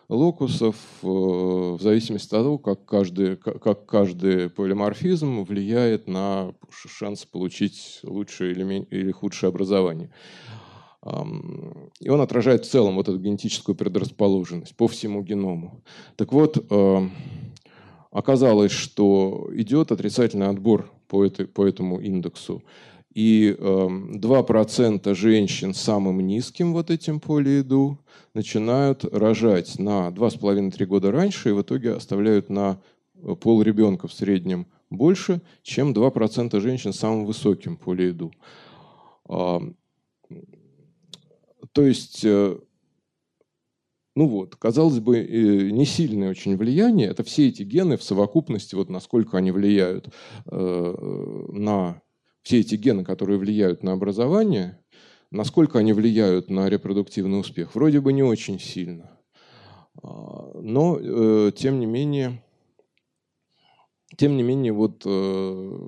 локусов 0.10 0.76
э, 1.04 1.08
в 1.08 1.80
зависимости 1.82 2.28
от 2.28 2.32
того, 2.32 2.58
как 2.58 2.86
каждый, 2.86 3.36
как 3.38 3.86
каждый 3.86 4.50
полиморфизм 4.50 5.44
влияет 5.44 6.08
на 6.08 6.54
шанс 6.72 7.26
получить 7.26 8.00
лучшее 8.04 8.52
или, 8.52 8.84
или 8.90 9.12
худшее 9.12 9.50
образование. 9.50 10.12
И 12.02 12.10
он 12.10 12.20
отражает 12.20 12.66
в 12.66 12.70
целом 12.70 12.96
вот 12.96 13.08
эту 13.08 13.18
генетическую 13.18 13.76
предрасположенность 13.76 14.76
по 14.76 14.88
всему 14.88 15.24
геному. 15.24 15.82
Так 16.18 16.34
вот, 16.34 16.58
оказалось, 18.12 18.72
что 18.72 19.48
идет 19.54 19.92
отрицательный 19.92 20.48
отбор 20.48 20.92
по, 21.08 21.24
этой, 21.24 21.48
по 21.48 21.66
этому 21.66 22.00
индексу. 22.00 22.64
И 23.18 23.58
2% 23.58 25.10
эм, 25.10 25.16
женщин 25.16 25.74
с 25.74 25.82
самым 25.82 26.20
низким 26.20 26.72
вот 26.72 26.92
этим 26.92 27.20
полиеду 27.20 27.98
начинают 28.36 29.06
рожать 29.06 29.80
на 29.80 30.10
2,5-3 30.10 30.86
года 30.86 31.12
раньше 31.12 31.50
и 31.50 31.52
в 31.52 31.64
итоге 31.64 31.94
оставляют 31.94 32.52
на 32.52 32.80
э, 33.16 33.34
пол 33.34 33.64
ребенка 33.64 34.08
в 34.08 34.14
среднем 34.14 34.68
больше, 34.92 35.42
чем 35.64 35.94
2% 35.94 36.60
женщин 36.60 36.94
с 36.94 37.00
самым 37.00 37.26
высоким 37.26 37.76
полиеду. 37.76 38.32
То 39.26 39.74
есть, 41.76 42.24
э, 42.24 42.56
ну 44.16 44.28
вот, 44.28 44.58
казалось 44.58 45.00
бы, 45.00 45.18
э, 45.18 45.72
не 45.72 45.88
сильное 45.88 46.30
очень 46.30 46.56
влияние. 46.56 47.08
Это 47.08 47.24
все 47.24 47.48
эти 47.48 47.64
гены 47.64 47.98
в 47.98 48.04
совокупности, 48.04 48.76
вот 48.76 48.92
насколько 48.92 49.40
они 49.40 49.50
влияют 49.50 50.14
на 50.46 52.00
все 52.48 52.62
эти 52.62 52.76
гены, 52.76 53.04
которые 53.04 53.38
влияют 53.38 53.84
на 53.84 53.92
образование, 53.92 54.80
насколько 55.32 55.80
они 55.80 55.92
влияют 55.92 56.50
на 56.50 56.70
репродуктивный 56.70 57.42
успех? 57.42 57.76
Вроде 57.76 58.00
бы 58.00 58.14
не 58.14 58.24
очень 58.24 58.58
сильно. 58.58 59.20
А, 60.02 60.54
но, 60.62 60.98
э, 60.98 61.52
тем 61.54 61.82
не 61.82 61.86
менее, 61.86 62.42
тем 64.16 64.38
не 64.38 64.44
менее, 64.44 64.72
вот, 64.72 65.04
э, 65.06 65.80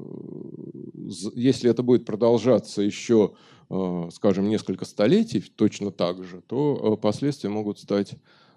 если 1.33 1.69
это 1.69 1.81
будет 1.81 2.03
продолжаться 2.03 2.81
еще, 2.81 3.35
э, 3.69 4.09
скажем, 4.11 4.49
несколько 4.49 4.83
столетий 4.83 5.39
точно 5.39 5.91
так 5.91 6.25
же, 6.25 6.41
то 6.41 6.99
последствия 7.01 7.49
могут 7.49 7.79
стать 7.79 8.15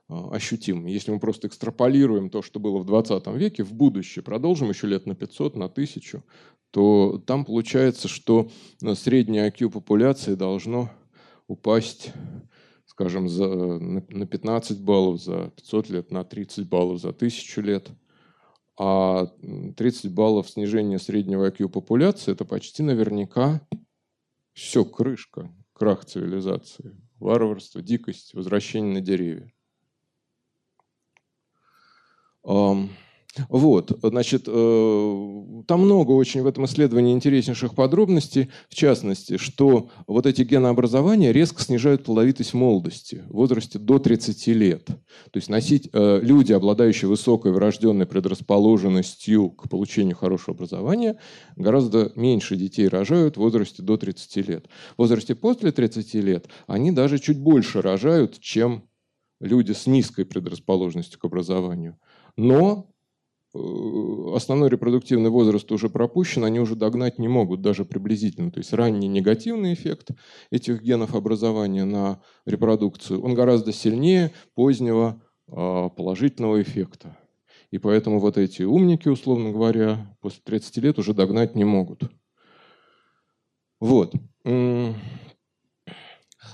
ощутимыми. 0.08 0.90
Если 0.90 1.12
мы 1.12 1.20
просто 1.20 1.46
экстраполируем 1.46 2.28
то, 2.28 2.42
что 2.42 2.58
было 2.58 2.78
в 2.78 2.84
20 2.84 3.28
веке, 3.36 3.62
в 3.62 3.72
будущее, 3.72 4.24
продолжим 4.24 4.68
еще 4.68 4.88
лет 4.88 5.06
на 5.06 5.14
500, 5.14 5.56
на 5.56 5.68
1000, 5.68 6.24
то 6.72 7.22
там 7.26 7.44
получается, 7.44 8.08
что 8.08 8.50
среднее 8.94 9.48
IQ 9.48 9.70
популяции 9.70 10.34
должно 10.34 10.90
упасть, 11.46 12.12
скажем, 12.86 13.28
за, 13.28 13.46
на 13.46 14.26
15 14.26 14.80
баллов 14.80 15.22
за 15.22 15.52
500 15.54 15.90
лет, 15.90 16.10
на 16.10 16.24
30 16.24 16.66
баллов 16.68 16.98
за 16.98 17.10
1000 17.10 17.60
лет. 17.60 17.90
А 18.78 19.26
30 19.76 20.14
баллов 20.14 20.48
снижения 20.48 20.98
среднего 20.98 21.50
IQ 21.50 21.68
популяции– 21.68 22.32
это 22.32 22.46
почти 22.46 22.82
наверняка 22.82 23.60
все, 24.54 24.86
крышка, 24.86 25.54
крах 25.74 26.06
цивилизации, 26.06 26.96
варварство, 27.18 27.82
дикость, 27.82 28.32
возвращение 28.32 28.94
на 28.94 29.00
деревья. 29.02 29.52
Вот, 33.48 33.98
значит, 34.02 34.44
э, 34.46 35.62
там 35.66 35.80
много 35.80 36.12
очень 36.12 36.42
в 36.42 36.46
этом 36.46 36.66
исследовании 36.66 37.14
интереснейших 37.14 37.74
подробностей, 37.74 38.50
в 38.68 38.74
частности, 38.74 39.38
что 39.38 39.88
вот 40.06 40.26
эти 40.26 40.42
генообразования 40.42 41.32
резко 41.32 41.62
снижают 41.62 42.04
плодовитость 42.04 42.52
молодости 42.52 43.24
в 43.28 43.36
возрасте 43.36 43.78
до 43.78 43.98
30 43.98 44.48
лет. 44.48 44.84
То 44.86 45.36
есть 45.36 45.48
носить, 45.48 45.88
э, 45.92 46.20
люди, 46.22 46.52
обладающие 46.52 47.08
высокой 47.08 47.52
врожденной 47.52 48.04
предрасположенностью 48.04 49.50
к 49.50 49.70
получению 49.70 50.16
хорошего 50.16 50.54
образования, 50.54 51.18
гораздо 51.56 52.12
меньше 52.16 52.56
детей 52.56 52.86
рожают 52.88 53.36
в 53.36 53.40
возрасте 53.40 53.82
до 53.82 53.96
30 53.96 54.36
лет. 54.42 54.66
В 54.96 54.98
возрасте 54.98 55.34
после 55.34 55.72
30 55.72 56.14
лет 56.20 56.48
они 56.66 56.92
даже 56.92 57.18
чуть 57.18 57.38
больше 57.38 57.80
рожают, 57.80 58.40
чем 58.40 58.84
люди 59.40 59.72
с 59.72 59.86
низкой 59.86 60.24
предрасположенностью 60.24 61.18
к 61.18 61.24
образованию. 61.24 61.98
Но 62.36 62.91
основной 63.54 64.70
репродуктивный 64.70 65.30
возраст 65.30 65.70
уже 65.72 65.90
пропущен, 65.90 66.44
они 66.44 66.58
уже 66.58 66.74
догнать 66.74 67.18
не 67.18 67.28
могут, 67.28 67.60
даже 67.60 67.84
приблизительно. 67.84 68.50
То 68.50 68.58
есть 68.58 68.72
ранний 68.72 69.08
негативный 69.08 69.74
эффект 69.74 70.10
этих 70.50 70.82
генов 70.82 71.14
образования 71.14 71.84
на 71.84 72.22
репродукцию, 72.46 73.22
он 73.22 73.34
гораздо 73.34 73.72
сильнее 73.72 74.32
позднего 74.54 75.22
а, 75.48 75.90
положительного 75.90 76.62
эффекта. 76.62 77.16
И 77.70 77.78
поэтому 77.78 78.20
вот 78.20 78.38
эти 78.38 78.62
умники, 78.62 79.08
условно 79.08 79.50
говоря, 79.50 80.16
после 80.20 80.40
30 80.44 80.76
лет 80.78 80.98
уже 80.98 81.14
догнать 81.14 81.54
не 81.54 81.64
могут. 81.64 82.02
Вот. 83.80 84.14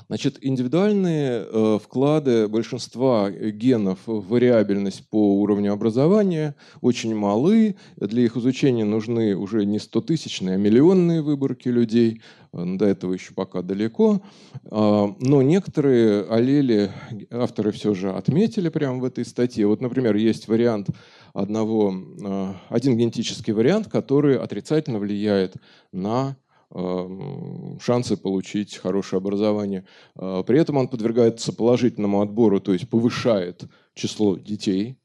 Значит, 0.08 0.38
индивидуальные 0.40 1.46
э, 1.46 1.78
вклады 1.84 2.48
большинства 2.48 3.30
генов 3.30 3.98
в 4.06 4.28
вариабельность 4.28 5.06
по 5.10 5.38
уровню 5.40 5.72
образования 5.72 6.54
очень 6.80 7.14
малы. 7.14 7.76
Для 7.96 8.22
их 8.22 8.36
изучения 8.38 8.84
нужны 8.84 9.36
уже 9.36 9.66
не 9.66 9.76
100-тысячные, 9.76 10.54
а 10.54 10.58
миллионные 10.58 11.20
выборки 11.20 11.68
людей. 11.68 12.22
Э, 12.52 12.64
до 12.64 12.86
этого 12.86 13.12
еще 13.12 13.34
пока 13.34 13.62
далеко. 13.62 14.22
Э, 14.64 15.08
но 15.20 15.42
некоторые 15.42 16.22
аллели 16.22 16.90
авторы 17.30 17.72
все 17.72 17.94
же 17.94 18.10
отметили 18.10 18.68
прямо 18.68 19.00
в 19.00 19.04
этой 19.04 19.24
статье. 19.24 19.66
Вот, 19.66 19.80
например, 19.80 20.16
есть 20.16 20.48
вариант 20.48 20.88
одного, 21.34 21.92
э, 21.92 22.52
один 22.68 22.96
генетический 22.96 23.52
вариант, 23.52 23.88
который 23.88 24.38
отрицательно 24.38 24.98
влияет 24.98 25.56
на 25.92 26.36
шансы 26.70 28.16
получить 28.16 28.76
хорошее 28.76 29.18
образование. 29.18 29.86
А, 30.14 30.42
при 30.42 30.58
этом 30.58 30.76
он 30.76 30.88
подвергается 30.88 31.52
положительному 31.52 32.20
отбору, 32.20 32.60
то 32.60 32.72
есть 32.72 32.88
повышает 32.90 33.64
число 33.94 34.36
детей 34.36 34.98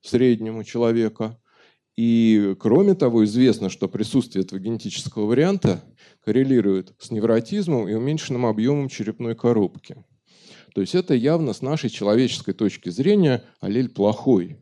среднему 0.00 0.64
человека. 0.64 1.38
И 1.96 2.56
кроме 2.58 2.94
того, 2.94 3.24
известно, 3.24 3.68
что 3.68 3.88
присутствие 3.88 4.44
этого 4.44 4.58
генетического 4.58 5.26
варианта 5.26 5.84
коррелирует 6.24 6.94
с 6.98 7.10
невротизмом 7.10 7.88
и 7.88 7.94
уменьшенным 7.94 8.46
объемом 8.46 8.88
черепной 8.88 9.36
коробки. 9.36 10.04
То 10.74 10.80
есть 10.80 10.94
это 10.94 11.14
явно 11.14 11.52
с 11.52 11.60
нашей 11.60 11.90
человеческой 11.90 12.54
точки 12.54 12.88
зрения 12.88 13.44
аллель 13.60 13.90
плохой, 13.90 14.56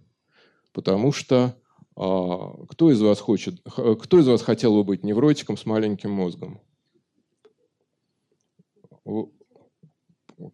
потому 0.73 1.12
что 1.12 1.55
кто 1.95 2.91
из 2.91 3.01
вас 3.01 3.20
хочет, 3.20 3.61
кто 3.64 4.18
из 4.18 4.28
вас 4.28 4.43
хотел 4.43 4.74
бы 4.74 4.84
быть 4.84 5.05
невротиком 5.05 5.57
с 5.57 5.66
маленьким 5.66 6.11
мозгом? 6.11 6.61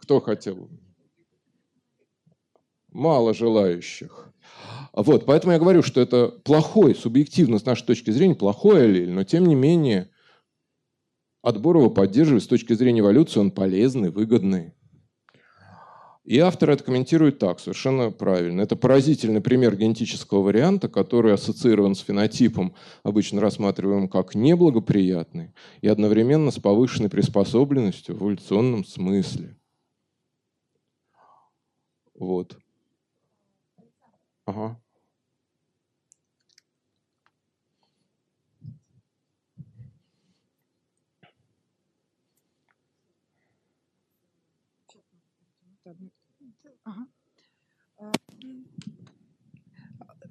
Кто 0.00 0.20
хотел? 0.20 0.68
Мало 2.90 3.34
желающих. 3.34 4.32
Вот, 4.92 5.26
поэтому 5.26 5.52
я 5.52 5.58
говорю, 5.58 5.82
что 5.82 6.00
это 6.00 6.28
плохой, 6.28 6.94
субъективно, 6.94 7.58
с 7.58 7.66
нашей 7.66 7.84
точки 7.84 8.10
зрения, 8.10 8.34
плохой 8.34 8.84
аллель, 8.84 9.10
но 9.10 9.24
тем 9.24 9.44
не 9.44 9.54
менее 9.54 10.10
отбор 11.42 11.76
его 11.76 11.90
поддерживает 11.90 12.42
с 12.42 12.48
точки 12.48 12.72
зрения 12.72 13.00
эволюции, 13.00 13.38
он 13.38 13.50
полезный, 13.50 14.10
выгодный. 14.10 14.72
И 16.26 16.40
автор 16.40 16.70
это 16.70 16.82
комментирует 16.82 17.38
так, 17.38 17.60
совершенно 17.60 18.10
правильно. 18.10 18.60
Это 18.60 18.74
поразительный 18.74 19.40
пример 19.40 19.76
генетического 19.76 20.42
варианта, 20.42 20.88
который 20.88 21.32
ассоциирован 21.32 21.94
с 21.94 22.00
фенотипом, 22.00 22.74
обычно 23.04 23.40
рассматриваем 23.40 24.08
как 24.08 24.34
неблагоприятный, 24.34 25.52
и 25.82 25.86
одновременно 25.86 26.50
с 26.50 26.58
повышенной 26.58 27.10
приспособленностью 27.10 28.16
в 28.16 28.22
эволюционном 28.22 28.84
смысле. 28.84 29.56
Вот. 32.18 32.58
Ага. 34.46 34.80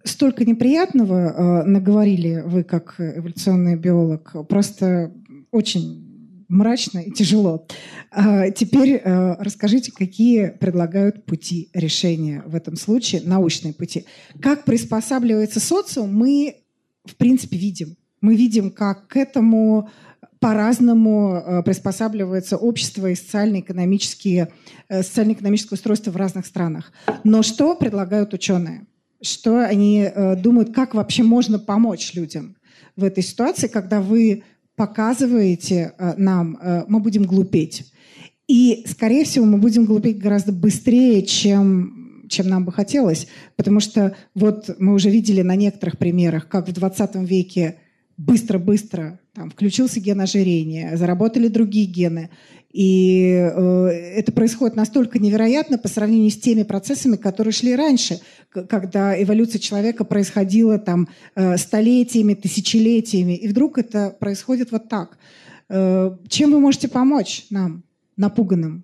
Столько 0.05 0.45
неприятного 0.45 1.15
э, 1.15 1.63
наговорили 1.63 2.43
вы, 2.45 2.63
как 2.63 2.95
эволюционный 2.99 3.75
биолог. 3.75 4.35
Просто 4.47 5.11
очень 5.51 6.05
мрачно 6.47 6.99
и 6.99 7.11
тяжело. 7.11 7.65
А 8.11 8.51
теперь 8.51 9.01
э, 9.03 9.35
расскажите, 9.39 9.91
какие 9.91 10.49
предлагают 10.49 11.25
пути 11.25 11.69
решения 11.73 12.43
в 12.45 12.55
этом 12.55 12.75
случае, 12.75 13.23
научные 13.25 13.73
пути. 13.73 14.05
Как 14.39 14.63
приспосабливается 14.63 15.59
социум, 15.59 16.15
мы, 16.15 16.57
в 17.05 17.15
принципе, 17.15 17.57
видим. 17.57 17.97
Мы 18.21 18.35
видим, 18.35 18.71
как 18.71 19.07
к 19.07 19.17
этому 19.17 19.89
по-разному 20.39 21.35
э, 21.35 21.63
приспосабливается 21.63 22.57
общество 22.57 23.09
и 23.09 23.15
социально-экономические, 23.15 24.49
э, 24.87 25.01
социально-экономическое 25.01 25.75
устройство 25.75 26.11
в 26.11 26.15
разных 26.15 26.45
странах. 26.45 26.91
Но 27.23 27.41
что 27.41 27.75
предлагают 27.75 28.33
ученые? 28.33 28.85
Что 29.25 29.65
они 29.65 30.01
э, 30.01 30.35
думают, 30.35 30.73
как 30.73 30.93
вообще 30.93 31.23
можно 31.23 31.59
помочь 31.59 32.13
людям 32.13 32.55
в 32.95 33.03
этой 33.03 33.23
ситуации, 33.23 33.67
когда 33.67 34.01
вы 34.01 34.43
показываете 34.75 35.93
нам, 36.17 36.59
мы 36.87 36.99
будем 36.99 37.23
глупеть. 37.23 37.93
И, 38.47 38.83
скорее 38.87 39.25
всего, 39.25 39.45
мы 39.45 39.57
будем 39.57 39.85
глупеть 39.85 40.19
гораздо 40.19 40.51
быстрее, 40.51 41.23
чем, 41.23 42.25
чем 42.29 42.47
нам 42.47 42.65
бы 42.65 42.71
хотелось. 42.71 43.27
Потому 43.55 43.79
что 43.79 44.15
вот 44.35 44.75
мы 44.77 44.93
уже 44.93 45.09
видели 45.09 45.41
на 45.41 45.55
некоторых 45.55 45.97
примерах, 45.97 46.47
как 46.47 46.67
в 46.67 46.71
20 46.71 47.15
веке 47.15 47.77
быстро-быстро 48.17 49.19
там, 49.33 49.49
включился 49.49 49.99
ген 49.99 50.21
ожирения, 50.21 50.95
заработали 50.95 51.47
другие 51.47 51.85
гены. 51.85 52.29
И 52.75 53.29
э, 53.29 53.87
это 54.17 54.33
происходит 54.33 54.75
настолько 54.75 55.17
невероятно 55.17 55.77
по 55.77 55.87
сравнению 55.87 56.29
с 56.29 56.37
теми 56.37 56.63
процессами, 56.63 57.15
которые 57.15 57.53
шли 57.53 57.73
раньше, 57.73 58.19
когда 58.49 59.15
эволюция 59.23 59.59
человека 59.59 60.03
происходила 60.03 60.77
там 60.77 61.07
э, 61.35 61.55
столетиями, 61.55 62.33
тысячелетиями. 62.33 63.31
И 63.31 63.47
вдруг 63.47 63.77
это 63.77 64.09
происходит 64.19 64.73
вот 64.73 64.89
так. 64.89 65.17
Э, 65.69 66.17
чем 66.27 66.51
вы 66.51 66.59
можете 66.59 66.89
помочь 66.89 67.45
нам, 67.49 67.85
напуганным? 68.17 68.83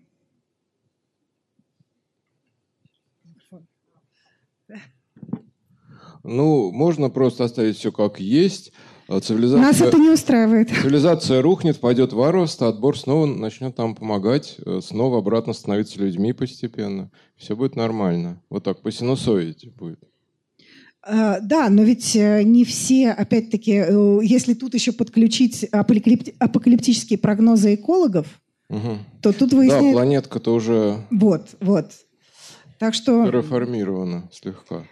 Ну, 6.23 6.71
можно 6.71 7.09
просто 7.09 7.43
оставить 7.43 7.75
все 7.75 7.91
как 7.91 8.21
есть. 8.21 8.71
А 9.11 9.19
цивилизация, 9.19 9.61
Нас 9.61 9.81
это 9.81 9.97
не 9.97 10.09
устраивает. 10.09 10.69
Цивилизация 10.69 11.41
рухнет, 11.41 11.81
пойдет 11.81 12.13
варварство, 12.13 12.69
отбор 12.69 12.97
снова 12.97 13.25
начнет 13.25 13.77
нам 13.77 13.93
помогать, 13.93 14.55
э, 14.65 14.79
снова 14.81 15.17
обратно 15.17 15.51
становиться 15.51 15.99
людьми 15.99 16.31
постепенно. 16.31 17.11
Все 17.35 17.57
будет 17.57 17.75
нормально. 17.75 18.41
Вот 18.49 18.63
так, 18.63 18.81
по 18.81 18.89
синусоиде 18.89 19.69
будет. 19.71 19.99
А, 21.03 21.41
да, 21.41 21.69
но 21.69 21.83
ведь 21.83 22.15
э, 22.15 22.43
не 22.43 22.63
все, 22.63 23.11
опять-таки, 23.11 23.83
э, 23.85 24.19
если 24.23 24.53
тут 24.53 24.75
еще 24.75 24.93
подключить 24.93 25.65
апокалиптические 25.65 27.19
прогнозы 27.19 27.75
экологов, 27.75 28.27
угу. 28.69 28.97
то 29.21 29.33
тут 29.33 29.51
выясняется... 29.51 29.89
Да, 29.89 29.93
планетка-то 29.93 30.53
уже... 30.53 31.05
Вот, 31.11 31.49
вот. 31.59 31.91
Так 32.79 32.93
что... 32.93 33.29
Реформирована 33.29 34.29
слегка. 34.31 34.85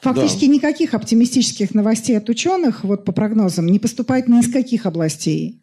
Фактически 0.00 0.46
да. 0.46 0.52
никаких 0.52 0.94
оптимистических 0.94 1.74
новостей 1.74 2.16
от 2.16 2.28
ученых, 2.28 2.84
вот 2.84 3.04
по 3.04 3.12
прогнозам, 3.12 3.66
не 3.66 3.78
поступает 3.78 4.28
ни 4.28 4.40
из 4.40 4.52
каких 4.52 4.86
областей. 4.86 5.62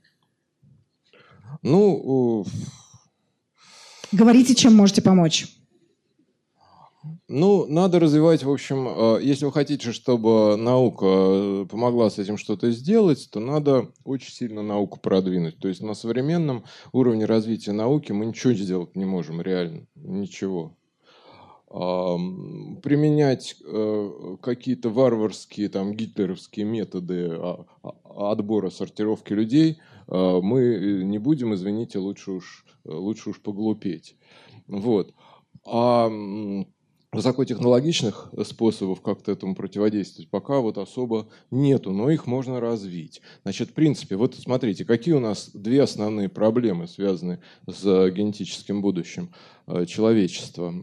Ну, 1.61 2.45
говорите, 4.11 4.55
чем 4.55 4.75
можете 4.75 5.01
помочь. 5.01 5.47
Ну, 7.27 7.65
надо 7.65 7.99
развивать, 7.99 8.43
в 8.43 8.51
общем, 8.51 8.87
э, 8.87 9.19
если 9.23 9.45
вы 9.45 9.51
хотите, 9.51 9.91
чтобы 9.91 10.57
наука 10.57 11.05
э, 11.07 11.65
помогла 11.67 12.11
с 12.11 12.19
этим 12.19 12.37
что-то 12.37 12.69
сделать, 12.69 13.29
то 13.31 13.39
надо 13.39 13.89
очень 14.03 14.31
сильно 14.31 14.61
науку 14.61 14.99
продвинуть. 14.99 15.57
То 15.57 15.67
есть 15.67 15.81
на 15.81 15.95
современном 15.95 16.65
уровне 16.91 17.25
развития 17.25 17.71
науки 17.71 18.11
мы 18.11 18.27
ничего 18.27 18.53
сделать 18.53 18.95
не 18.95 19.05
можем, 19.05 19.41
реально, 19.41 19.87
ничего. 19.95 20.77
Применять 21.75 23.57
э, 23.65 24.37
какие-то 24.41 24.89
варварские, 24.89 25.67
там, 25.67 25.93
гитлеровские 25.93 26.65
методы 26.65 27.27
а, 27.31 27.65
а, 27.83 28.31
отбора, 28.31 28.69
сортировки 28.69 29.33
людей, 29.33 29.79
э, 30.07 30.39
мы 30.41 31.01
не 31.03 31.17
будем, 31.17 31.53
извините, 31.53 31.99
лучше 31.99 32.31
уж, 32.31 32.65
лучше 32.85 33.31
уж 33.31 33.41
поглупеть. 33.41 34.15
Вот. 34.67 35.13
А 35.65 36.09
высокотехнологичных 37.15 38.31
способов 38.43 39.01
как-то 39.01 39.31
этому 39.31 39.55
противодействовать 39.55 40.29
пока 40.29 40.59
вот 40.59 40.77
особо 40.77 41.27
нету, 41.51 41.91
но 41.91 42.09
их 42.09 42.27
можно 42.27 42.59
развить. 42.59 43.21
Значит, 43.43 43.69
в 43.69 43.73
принципе, 43.73 44.15
вот 44.15 44.35
смотрите, 44.35 44.85
какие 44.85 45.13
у 45.13 45.19
нас 45.19 45.51
две 45.53 45.81
основные 45.81 46.29
проблемы, 46.29 46.87
связанные 46.87 47.39
с 47.67 47.83
генетическим 48.09 48.81
будущим 48.81 49.31
э, 49.67 49.85
человечества, 49.85 50.73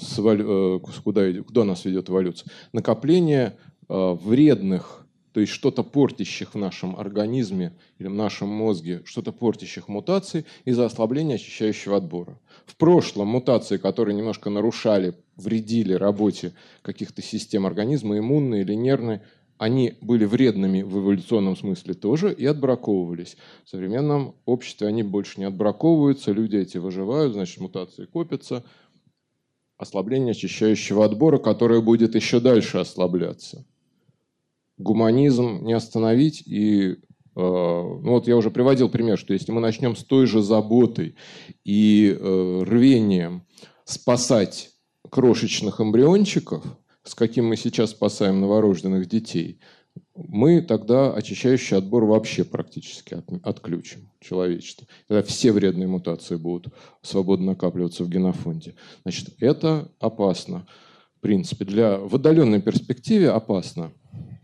с, 0.00 0.18
э, 0.18 0.78
куда, 1.02 1.32
куда 1.42 1.64
нас 1.64 1.84
ведет 1.84 2.08
эволюция. 2.08 2.50
Накопление 2.72 3.56
э, 3.88 4.16
вредных 4.22 5.01
то 5.32 5.40
есть 5.40 5.52
что-то 5.52 5.82
портящих 5.82 6.54
в 6.54 6.58
нашем 6.58 6.94
организме 6.96 7.72
или 7.98 8.06
в 8.06 8.14
нашем 8.14 8.48
мозге, 8.48 9.02
что-то 9.04 9.32
портящих 9.32 9.88
мутаций 9.88 10.44
из-за 10.64 10.84
ослабления 10.84 11.36
очищающего 11.36 11.96
отбора. 11.96 12.38
В 12.66 12.76
прошлом 12.76 13.28
мутации, 13.28 13.78
которые 13.78 14.14
немножко 14.14 14.50
нарушали, 14.50 15.14
вредили 15.36 15.94
работе 15.94 16.52
каких-то 16.82 17.22
систем 17.22 17.66
организма, 17.66 18.18
иммунной 18.18 18.60
или 18.60 18.74
нервной, 18.74 19.20
они 19.56 19.94
были 20.00 20.24
вредными 20.24 20.82
в 20.82 20.98
эволюционном 20.98 21.56
смысле 21.56 21.94
тоже 21.94 22.32
и 22.32 22.44
отбраковывались. 22.44 23.36
В 23.64 23.70
современном 23.70 24.34
обществе 24.44 24.88
они 24.88 25.02
больше 25.02 25.38
не 25.38 25.46
отбраковываются, 25.46 26.32
люди 26.32 26.56
эти 26.56 26.78
выживают, 26.78 27.32
значит, 27.32 27.60
мутации 27.60 28.06
копятся. 28.06 28.64
Ослабление 29.78 30.32
очищающего 30.32 31.04
отбора, 31.04 31.38
которое 31.38 31.80
будет 31.80 32.14
еще 32.14 32.40
дальше 32.40 32.78
ослабляться 32.78 33.64
гуманизм 34.82 35.64
не 35.64 35.72
остановить. 35.72 36.42
И 36.46 36.92
э, 36.92 36.96
ну 37.36 38.10
вот 38.10 38.28
я 38.28 38.36
уже 38.36 38.50
приводил 38.50 38.88
пример, 38.88 39.18
что 39.18 39.32
если 39.32 39.52
мы 39.52 39.60
начнем 39.60 39.96
с 39.96 40.04
той 40.04 40.26
же 40.26 40.42
заботой 40.42 41.16
и 41.64 42.16
э, 42.18 42.62
рвением 42.64 43.44
спасать 43.84 44.70
крошечных 45.10 45.80
эмбриончиков, 45.80 46.64
с 47.04 47.14
каким 47.14 47.48
мы 47.48 47.56
сейчас 47.56 47.90
спасаем 47.90 48.40
новорожденных 48.40 49.08
детей, 49.08 49.58
мы 50.14 50.62
тогда 50.62 51.12
очищающий 51.12 51.76
отбор 51.76 52.04
вообще 52.04 52.44
практически 52.44 53.14
от, 53.14 53.26
отключим 53.42 54.10
человечество. 54.20 54.86
Тогда 55.08 55.22
все 55.22 55.52
вредные 55.52 55.88
мутации 55.88 56.36
будут 56.36 56.72
свободно 57.02 57.52
накапливаться 57.52 58.04
в 58.04 58.08
генофонде. 58.08 58.74
Значит, 59.02 59.30
это 59.38 59.90
опасно. 59.98 60.66
В 61.18 61.20
принципе, 61.20 61.64
для, 61.64 61.98
в 61.98 62.14
отдаленной 62.14 62.60
перспективе 62.60 63.30
опасно. 63.30 63.92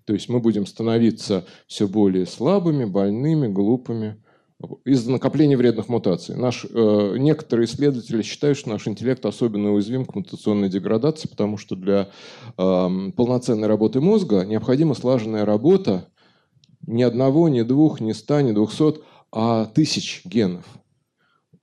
То 0.09 0.15
есть 0.15 0.31
мы 0.31 0.41
будем 0.41 0.65
становиться 0.65 1.45
все 1.67 1.87
более 1.87 2.25
слабыми, 2.25 2.87
больными, 2.87 3.47
глупыми 3.47 4.17
из-за 4.87 5.13
накопления 5.13 5.55
вредных 5.55 5.91
мутаций. 5.91 6.35
Наш, 6.35 6.65
э, 6.65 7.17
некоторые 7.19 7.67
исследователи 7.67 8.23
считают, 8.23 8.57
что 8.57 8.71
наш 8.71 8.89
интеллект 8.89 9.27
особенно 9.27 9.75
уязвим 9.75 10.07
к 10.07 10.15
мутационной 10.15 10.71
деградации, 10.71 11.29
потому 11.29 11.59
что 11.59 11.77
для 11.77 12.09
э, 12.57 12.89
полноценной 13.15 13.69
работы 13.69 14.01
мозга 14.01 14.47
необходима 14.47 14.95
слаженная 14.95 15.45
работа 15.45 16.09
ни 16.87 17.03
одного, 17.03 17.51
ни 17.51 17.61
двух, 17.61 18.01
ни 18.01 18.13
ста, 18.13 18.41
ни 18.41 18.53
двухсот, 18.53 19.05
а 19.31 19.67
тысяч 19.67 20.23
генов. 20.25 20.65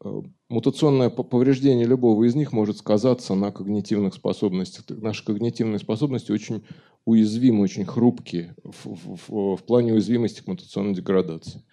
Э, 0.03 0.21
мутационное 0.49 1.09
повреждение 1.09 1.87
любого 1.87 2.25
из 2.25 2.35
них 2.35 2.53
может 2.53 2.77
сказаться 2.77 3.33
на 3.33 3.51
когнитивных 3.51 4.13
способностях. 4.13 4.85
Наши 4.89 5.25
когнитивные 5.25 5.79
способности 5.79 6.31
очень 6.31 6.63
уязвимы, 7.05 7.61
очень 7.61 7.85
хрупкие 7.85 8.55
в, 8.63 8.85
в, 8.85 9.55
в 9.57 9.63
плане 9.63 9.93
уязвимости 9.93 10.41
к 10.41 10.47
мутационной 10.47 10.93
деградации. 10.93 11.63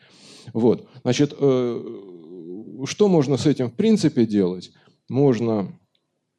Вот. 0.53 0.89
Значит, 1.03 1.35
э, 1.39 2.85
что 2.85 3.09
можно 3.09 3.37
с 3.37 3.47
этим 3.47 3.71
в 3.71 3.75
принципе 3.75 4.27
делать? 4.27 4.73
Можно 5.09 5.79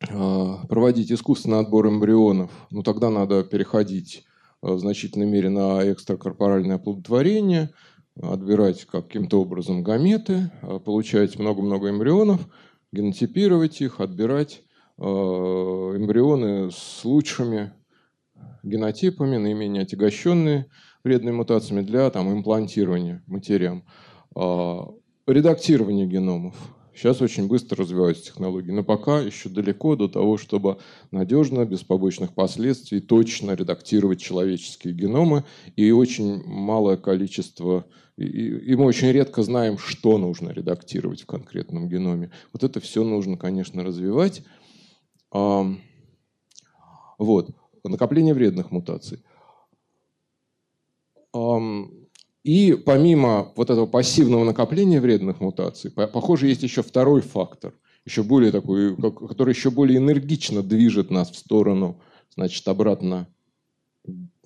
э, 0.08 0.56
проводить 0.70 1.12
искусственный 1.12 1.60
отбор 1.60 1.88
эмбрионов, 1.88 2.52
но 2.70 2.78
ну, 2.78 2.84
тогда 2.84 3.10
надо 3.10 3.44
переходить 3.44 4.26
в 4.62 4.80
значительной 4.80 5.26
мере 5.26 5.50
на 5.50 5.92
экстракорпоральное 5.92 6.78
оплодотворение– 6.78 7.72
отбирать 8.22 8.86
каким-то 8.86 9.42
образом 9.42 9.84
гаметы, 9.84 10.52
а, 10.62 10.80
получать 10.80 11.40
много-много 11.40 11.90
эмбрионов, 11.90 12.48
генотипировать 12.92 13.82
их, 13.82 14.00
отбирать 14.00 14.64
а, 14.98 15.96
эмбрионы 15.96 16.72
с 16.72 17.04
лучшими 17.04 17.74
генотипами, 18.64 19.38
наименее 19.38 19.84
отягощенные 19.84 20.68
вредными 21.04 21.36
мутациями 21.36 21.82
для 21.82 22.10
там, 22.10 22.32
имплантирования 22.32 23.24
матерям. 23.28 23.84
А, 24.36 24.88
редактирование 25.28 26.08
геномов. 26.08 26.56
Сейчас 26.96 27.22
очень 27.22 27.48
быстро 27.48 27.84
развиваются 27.84 28.26
технологии, 28.26 28.72
но 28.72 28.84
пока 28.84 29.20
еще 29.20 29.50
далеко 29.50 29.96
до 29.96 30.08
того, 30.08 30.38
чтобы 30.38 30.78
надежно, 31.10 31.66
без 31.66 31.82
побочных 31.82 32.36
последствий, 32.36 33.02
точно 33.02 33.56
редактировать 33.56 34.22
человеческие 34.22 34.94
геномы. 34.94 35.44
И 35.76 35.90
очень 35.90 36.44
малое 36.44 36.98
количество, 36.98 37.88
и 38.16 38.76
мы 38.76 38.86
очень 38.86 39.12
редко 39.12 39.42
знаем, 39.42 39.80
что 39.80 40.20
нужно 40.20 40.52
редактировать 40.52 41.24
в 41.24 41.26
конкретном 41.26 41.90
геноме. 41.90 42.30
Вот 42.54 42.64
это 42.64 42.80
все 42.80 43.04
нужно, 43.04 43.38
конечно, 43.38 43.84
развивать. 43.84 44.44
Вот. 45.32 47.50
Накопление 47.84 48.34
вредных 48.34 48.72
мутаций. 48.72 49.24
И 52.44 52.74
помимо 52.86 53.54
вот 53.56 53.70
этого 53.70 53.86
пассивного 53.86 54.44
накопления 54.44 55.00
вредных 55.00 55.40
мутаций, 55.40 55.92
похоже, 55.92 56.48
есть 56.48 56.64
еще 56.64 56.84
второй 56.84 57.22
фактор, 57.22 57.74
еще 58.06 58.22
более 58.24 58.52
такой, 58.52 58.96
который 58.96 59.54
еще 59.54 59.72
более 59.72 59.98
энергично 59.98 60.62
движет 60.62 61.10
нас 61.10 61.32
в 61.32 61.38
сторону, 61.38 62.02
значит, 62.36 62.68
обратно, 62.68 63.28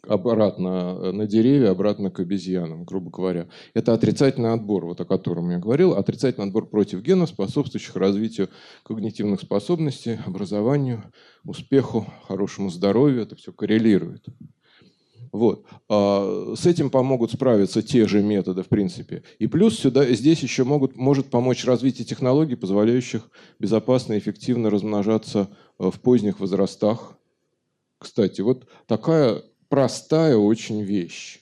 обратно 0.07 1.11
на 1.11 1.27
деревья, 1.27 1.71
обратно 1.71 2.09
к 2.09 2.19
обезьянам, 2.19 2.83
грубо 2.83 3.09
говоря. 3.09 3.47
Это 3.73 3.93
отрицательный 3.93 4.53
отбор, 4.53 4.85
вот 4.85 5.01
о 5.01 5.05
котором 5.05 5.49
я 5.49 5.59
говорил. 5.59 5.93
Отрицательный 5.93 6.47
отбор 6.47 6.67
против 6.67 7.01
генов, 7.01 7.29
способствующих 7.29 7.95
развитию 7.95 8.49
когнитивных 8.83 9.41
способностей, 9.41 10.19
образованию, 10.25 11.03
успеху, 11.43 12.07
хорошему 12.27 12.69
здоровью. 12.69 13.21
Это 13.21 13.35
все 13.35 13.51
коррелирует. 13.51 14.25
Вот. 15.31 15.65
А, 15.89 16.53
с 16.55 16.65
этим 16.65 16.89
помогут 16.89 17.31
справиться 17.31 17.81
те 17.81 18.07
же 18.07 18.21
методы, 18.21 18.63
в 18.63 18.67
принципе. 18.67 19.23
И 19.39 19.47
плюс 19.47 19.77
сюда, 19.77 20.05
здесь 20.05 20.39
еще 20.41 20.63
могут, 20.63 20.95
может 20.95 21.29
помочь 21.29 21.65
развитие 21.65 22.05
технологий, 22.05 22.55
позволяющих 22.55 23.29
безопасно 23.59 24.13
и 24.13 24.19
эффективно 24.19 24.69
размножаться 24.69 25.49
э, 25.79 25.91
в 25.91 25.99
поздних 25.99 26.39
возрастах. 26.39 27.17
Кстати, 27.99 28.41
вот 28.41 28.67
такая 28.85 29.43
простая 29.69 30.37
очень 30.37 30.81
вещь. 30.81 31.39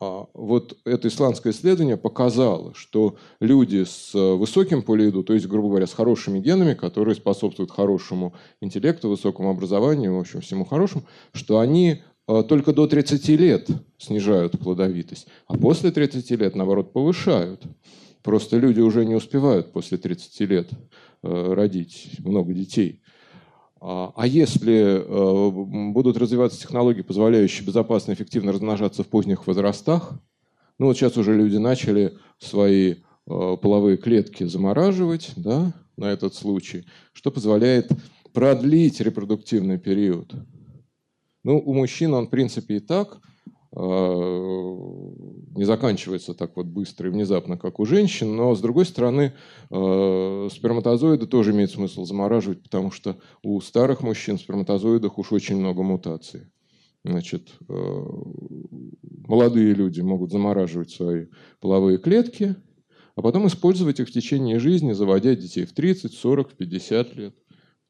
А, 0.00 0.26
вот 0.32 0.78
это 0.84 1.08
исландское 1.08 1.52
исследование 1.52 1.96
показало, 1.96 2.72
что 2.74 3.16
люди 3.40 3.84
с 3.84 4.14
э, 4.14 4.34
высоким 4.34 4.82
полииду, 4.82 5.22
то 5.22 5.34
есть, 5.34 5.46
грубо 5.46 5.68
говоря, 5.68 5.86
с 5.86 5.92
хорошими 5.92 6.38
генами, 6.38 6.74
которые 6.74 7.14
способствуют 7.14 7.70
хорошему 7.70 8.34
интеллекту, 8.60 9.10
высокому 9.10 9.50
образованию, 9.50 10.16
в 10.16 10.20
общем, 10.20 10.40
всему 10.40 10.64
хорошему, 10.64 11.04
что 11.32 11.58
они 11.58 12.02
Э, 12.30 12.44
только 12.46 12.72
до 12.72 12.86
30 12.86 13.28
лет 13.30 13.68
снижают 13.98 14.58
плодовитость, 14.58 15.26
а 15.48 15.56
после 15.56 15.90
30 15.90 16.30
лет, 16.32 16.54
наоборот, 16.54 16.92
повышают. 16.92 17.62
Просто 18.22 18.56
люди 18.56 18.80
уже 18.80 19.04
не 19.04 19.16
успевают 19.16 19.72
после 19.72 19.98
30 19.98 20.40
лет 20.48 20.70
э, 21.22 21.52
родить 21.54 22.10
много 22.20 22.52
детей. 22.52 23.02
А, 23.80 24.12
а 24.14 24.26
если 24.26 25.02
э, 25.02 25.90
будут 25.92 26.16
развиваться 26.16 26.60
технологии, 26.60 27.02
позволяющие 27.02 27.66
безопасно 27.66 28.12
и 28.12 28.14
эффективно 28.14 28.52
размножаться 28.52 29.02
в 29.02 29.08
поздних 29.08 29.46
возрастах, 29.46 30.12
ну 30.78 30.86
вот 30.86 30.96
сейчас 30.96 31.16
уже 31.16 31.34
люди 31.34 31.56
начали 31.56 32.14
свои 32.38 32.96
половые 33.26 33.96
клетки 33.96 34.42
замораживать 34.42 35.32
да, 35.36 35.72
на 35.96 36.06
этот 36.06 36.34
случай, 36.34 36.84
что 37.12 37.30
позволяет 37.30 37.92
продлить 38.32 39.00
репродуктивный 39.00 39.78
период. 39.78 40.34
Ну, 41.44 41.58
у 41.58 41.74
мужчин 41.74 42.14
он, 42.14 42.26
в 42.26 42.30
принципе, 42.30 42.76
и 42.76 42.80
так 42.80 43.16
э, 43.16 43.29
не 43.72 45.64
заканчивается 45.64 46.34
так 46.34 46.56
вот 46.56 46.66
быстро 46.66 47.08
и 47.08 47.12
внезапно, 47.12 47.56
как 47.56 47.78
у 47.78 47.84
женщин, 47.84 48.34
но, 48.34 48.54
с 48.54 48.60
другой 48.60 48.84
стороны, 48.84 49.32
э, 49.70 50.48
сперматозоиды 50.50 51.26
тоже 51.26 51.52
имеет 51.52 51.70
смысл 51.70 52.04
замораживать, 52.04 52.62
потому 52.62 52.90
что 52.90 53.16
у 53.42 53.60
старых 53.60 54.02
мужчин 54.02 54.38
в 54.38 54.40
сперматозоидах 54.40 55.18
уж 55.18 55.32
очень 55.32 55.56
много 55.56 55.82
мутаций. 55.82 56.48
Значит, 57.04 57.50
э, 57.68 58.04
молодые 59.26 59.72
люди 59.72 60.00
могут 60.00 60.32
замораживать 60.32 60.90
свои 60.90 61.26
половые 61.60 61.98
клетки, 61.98 62.56
а 63.14 63.22
потом 63.22 63.46
использовать 63.46 64.00
их 64.00 64.08
в 64.08 64.12
течение 64.12 64.58
жизни, 64.58 64.92
заводя 64.92 65.34
детей 65.34 65.64
в 65.64 65.72
30, 65.72 66.12
40, 66.12 66.54
50 66.54 67.16
лет. 67.16 67.34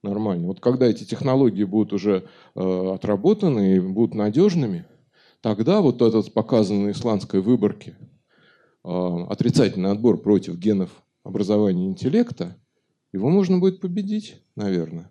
нормально. 0.02 0.46
Вот 0.46 0.60
когда 0.60 0.86
эти 0.86 1.04
технологии 1.04 1.64
будут 1.64 1.92
уже 1.92 2.24
э, 2.54 2.92
отработаны 2.94 3.76
и 3.76 3.80
будут 3.80 4.14
надежными, 4.14 4.86
тогда 5.40 5.80
вот 5.80 6.02
этот 6.02 6.32
показанный 6.32 6.92
исландской 6.92 7.40
выборке 7.40 7.96
э, 8.84 8.88
отрицательный 9.28 9.90
отбор 9.90 10.20
против 10.20 10.56
генов 10.56 11.02
образования 11.22 11.86
интеллекта, 11.86 12.56
его 13.12 13.28
можно 13.28 13.58
будет 13.58 13.80
победить, 13.80 14.40
наверное. 14.56 15.10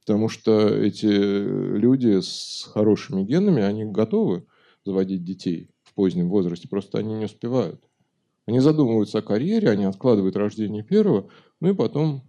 Потому 0.00 0.28
что 0.28 0.68
эти 0.68 1.06
люди 1.06 2.20
с 2.20 2.68
хорошими 2.72 3.22
генами, 3.22 3.62
они 3.62 3.84
готовы 3.86 4.46
заводить 4.84 5.24
детей 5.24 5.70
в 5.82 5.94
позднем 5.94 6.28
возрасте, 6.28 6.68
просто 6.68 6.98
они 6.98 7.14
не 7.14 7.24
успевают. 7.24 7.82
Они 8.46 8.60
задумываются 8.60 9.18
о 9.18 9.22
карьере, 9.22 9.70
они 9.70 9.84
откладывают 9.84 10.36
рождение 10.36 10.82
первого, 10.82 11.30
ну 11.60 11.70
и 11.70 11.74
потом 11.74 12.22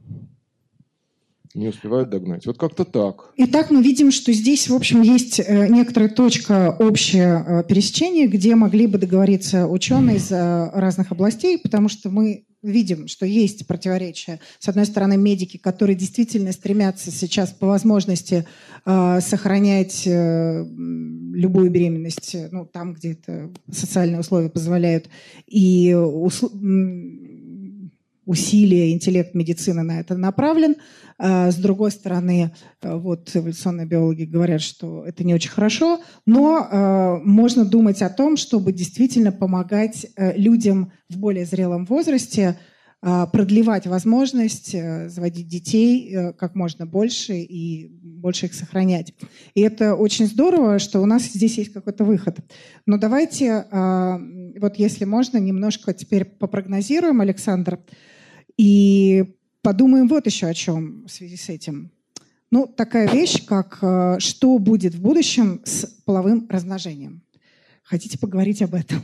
не 1.55 1.69
успевают 1.69 2.09
догнать. 2.09 2.45
Вот 2.45 2.57
как-то 2.57 2.83
так. 2.83 3.31
Итак, 3.37 3.71
мы 3.71 3.81
видим, 3.81 4.11
что 4.11 4.33
здесь, 4.33 4.69
в 4.69 4.75
общем, 4.75 5.01
есть 5.01 5.39
э, 5.39 5.67
некоторая 5.69 6.09
точка 6.09 6.75
общее 6.77 7.43
э, 7.47 7.63
пересечения, 7.63 8.27
где 8.27 8.55
могли 8.55 8.87
бы 8.87 8.97
договориться 8.97 9.65
ученые 9.65 10.17
из 10.17 10.31
э, 10.31 10.69
разных 10.73 11.11
областей, 11.11 11.57
потому 11.57 11.87
что 11.87 12.09
мы 12.09 12.45
видим, 12.61 13.07
что 13.07 13.25
есть 13.25 13.67
противоречия. 13.67 14.39
С 14.59 14.67
одной 14.67 14.85
стороны, 14.85 15.17
медики, 15.17 15.57
которые 15.57 15.95
действительно 15.95 16.51
стремятся 16.51 17.11
сейчас 17.11 17.51
по 17.51 17.67
возможности 17.67 18.47
сохранять 18.85 20.01
любую 20.05 21.69
беременность, 21.69 22.35
ну, 22.51 22.65
там, 22.65 22.95
где 22.95 23.11
это 23.11 23.51
социальные 23.71 24.19
условия 24.21 24.49
позволяют, 24.49 25.09
и 25.45 25.91
усл- 25.91 26.49
усилия, 28.25 28.91
интеллект 28.91 29.33
медицины 29.35 29.83
на 29.83 29.99
это 29.99 30.15
направлен. 30.15 30.75
А 31.17 31.49
с 31.49 31.55
другой 31.55 31.91
стороны, 31.91 32.51
э, 32.81 32.95
вот 32.95 33.31
эволюционные 33.33 33.85
биологи 33.85 34.23
говорят, 34.23 34.61
что 34.61 35.05
это 35.05 35.23
не 35.23 35.33
очень 35.33 35.49
хорошо, 35.49 36.01
но 36.25 36.59
э, 36.59 37.17
можно 37.23 37.63
думать 37.63 38.01
о 38.01 38.09
том, 38.09 38.35
чтобы 38.35 38.73
действительно 38.73 39.31
помогать 39.31 40.07
э, 40.15 40.37
людям 40.37 40.91
в 41.09 41.17
более 41.17 41.45
зрелом 41.45 41.85
возрасте 41.85 42.57
продлевать 43.01 43.85
возможность 43.85 44.71
заводить 44.71 45.47
детей 45.47 46.33
как 46.39 46.55
можно 46.55 46.87
больше 46.87 47.35
и 47.35 47.87
больше 48.01 48.47
их 48.47 48.55
сохранять. 48.55 49.13
И 49.53 49.61
это 49.61 49.93
очень 49.93 50.25
здорово, 50.25 50.79
что 50.79 51.01
у 51.01 51.05
нас 51.05 51.21
здесь 51.25 51.59
есть 51.59 51.71
какой-то 51.71 52.03
выход. 52.03 52.39
Но 52.87 52.97
давайте, 52.97 53.65
вот 54.59 54.77
если 54.77 55.05
можно, 55.05 55.37
немножко 55.37 55.93
теперь 55.93 56.25
попрогнозируем, 56.25 57.21
Александр, 57.21 57.77
и 58.57 59.35
подумаем 59.61 60.07
вот 60.07 60.25
еще 60.25 60.47
о 60.47 60.53
чем 60.53 61.05
в 61.05 61.11
связи 61.11 61.37
с 61.37 61.49
этим. 61.49 61.91
Ну, 62.51 62.67
такая 62.67 63.09
вещь, 63.09 63.45
как 63.45 63.79
э, 63.81 64.17
что 64.19 64.57
будет 64.59 64.95
в 64.95 65.01
будущем 65.01 65.61
с 65.65 65.85
половым 66.05 66.47
размножением. 66.49 67.21
Хотите 67.83 68.17
поговорить 68.17 68.61
об 68.61 68.73
этом? 68.73 69.03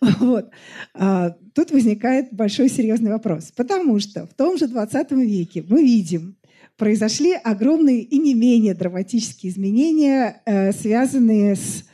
вот. 0.00 0.50
А, 0.94 1.36
тут 1.54 1.70
возникает 1.70 2.32
большой 2.32 2.68
серьезный 2.68 3.10
вопрос. 3.10 3.52
Потому 3.54 4.00
что 4.00 4.26
в 4.26 4.34
том 4.34 4.58
же 4.58 4.66
20 4.66 5.12
веке 5.12 5.64
мы 5.68 5.82
видим, 5.82 6.36
произошли 6.76 7.34
огромные 7.34 8.00
и 8.00 8.18
не 8.18 8.34
менее 8.34 8.74
драматические 8.74 9.52
изменения, 9.52 10.40
э, 10.44 10.72
связанные 10.72 11.54
с 11.54 11.84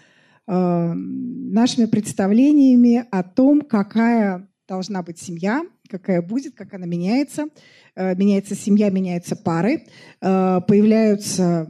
э, 0.46 0.92
нашими 0.94 1.86
представлениями 1.86 3.04
о 3.10 3.22
том, 3.22 3.62
какая 3.62 4.48
должна 4.68 5.02
быть 5.02 5.18
семья, 5.18 5.64
какая 5.88 6.22
будет, 6.22 6.54
как 6.54 6.74
она 6.74 6.86
меняется. 6.86 7.46
Э, 7.94 8.14
меняется 8.14 8.54
семья, 8.54 8.90
меняются 8.90 9.36
пары. 9.36 9.86
Э, 10.20 10.60
появляются 10.66 11.68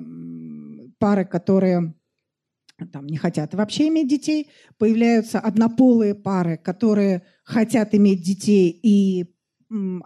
пары, 0.99 1.25
которые 1.25 1.95
там, 2.93 3.07
не 3.07 3.17
хотят 3.17 3.55
вообще 3.55 3.89
иметь 3.89 4.09
детей. 4.09 4.51
Появляются 4.79 5.39
однополые 5.41 6.14
пары, 6.14 6.57
которые 6.57 7.23
хотят 7.45 7.95
иметь 7.95 8.23
детей, 8.23 8.71
и 8.71 9.33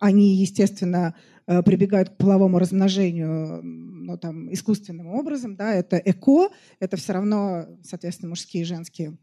они, 0.00 0.36
естественно, 0.36 1.14
э, 1.46 1.62
прибегают 1.62 2.10
к 2.10 2.16
половому 2.16 2.58
размножению 2.58 3.62
ну, 3.62 4.16
там, 4.18 4.52
искусственным 4.52 5.08
образом. 5.08 5.56
Да, 5.56 5.74
это 5.74 5.96
эко, 5.96 6.48
это 6.78 6.96
все 6.96 7.12
равно, 7.12 7.66
соответственно, 7.82 8.30
мужские 8.30 8.62
и 8.62 8.66
женские 8.66 9.18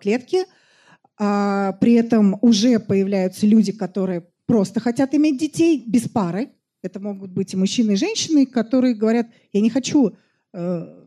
клетки. 0.00 0.44
А 1.18 1.72
при 1.80 1.94
этом 1.94 2.38
уже 2.40 2.78
появляются 2.78 3.46
люди, 3.46 3.72
которые 3.72 4.26
просто 4.46 4.80
хотят 4.80 5.14
иметь 5.14 5.38
детей 5.38 5.84
без 5.86 6.08
пары. 6.08 6.50
Это 6.82 7.00
могут 7.00 7.30
быть 7.30 7.54
и 7.54 7.56
мужчины, 7.56 7.92
и 7.92 7.96
женщины, 7.96 8.46
которые 8.46 8.94
говорят, 8.94 9.28
я 9.52 9.60
не 9.60 9.70
хочу 9.70 10.16
э, 10.52 11.04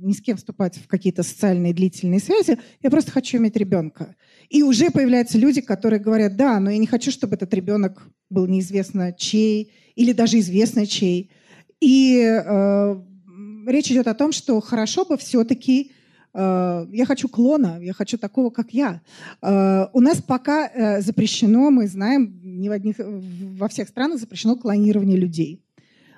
ни 0.00 0.12
с 0.12 0.20
кем 0.20 0.36
вступать 0.36 0.76
в 0.76 0.86
какие-то 0.86 1.22
социальные 1.22 1.74
длительные 1.74 2.20
связи, 2.20 2.58
я 2.82 2.90
просто 2.90 3.10
хочу 3.10 3.38
иметь 3.38 3.56
ребенка. 3.56 4.16
И 4.48 4.62
уже 4.62 4.90
появляются 4.90 5.38
люди, 5.38 5.60
которые 5.60 6.00
говорят, 6.00 6.36
да, 6.36 6.58
но 6.58 6.70
я 6.70 6.78
не 6.78 6.86
хочу, 6.86 7.10
чтобы 7.10 7.36
этот 7.36 7.52
ребенок 7.54 8.08
был 8.30 8.46
неизвестно 8.46 9.12
чей, 9.12 9.72
или 9.94 10.12
даже 10.12 10.38
известно 10.38 10.86
чей. 10.86 11.30
И 11.80 12.20
э, 12.22 13.02
речь 13.66 13.90
идет 13.90 14.06
о 14.06 14.14
том, 14.14 14.32
что 14.32 14.60
хорошо 14.60 15.04
бы 15.04 15.16
все-таки 15.18 15.92
я 16.34 17.04
хочу 17.06 17.28
клона, 17.28 17.78
я 17.80 17.92
хочу 17.92 18.16
такого, 18.18 18.50
как 18.50 18.72
я. 18.72 19.00
Э, 19.42 19.86
у 19.92 20.00
нас 20.00 20.22
пока 20.22 20.68
э, 20.68 21.00
запрещено, 21.00 21.70
мы 21.70 21.88
знаем, 21.88 22.40
не 22.42 22.68
в 22.68 22.72
одних, 22.72 22.96
во 22.98 23.68
всех 23.68 23.88
странах 23.88 24.20
запрещено 24.20 24.56
клонирование 24.56 25.16
людей. 25.16 25.64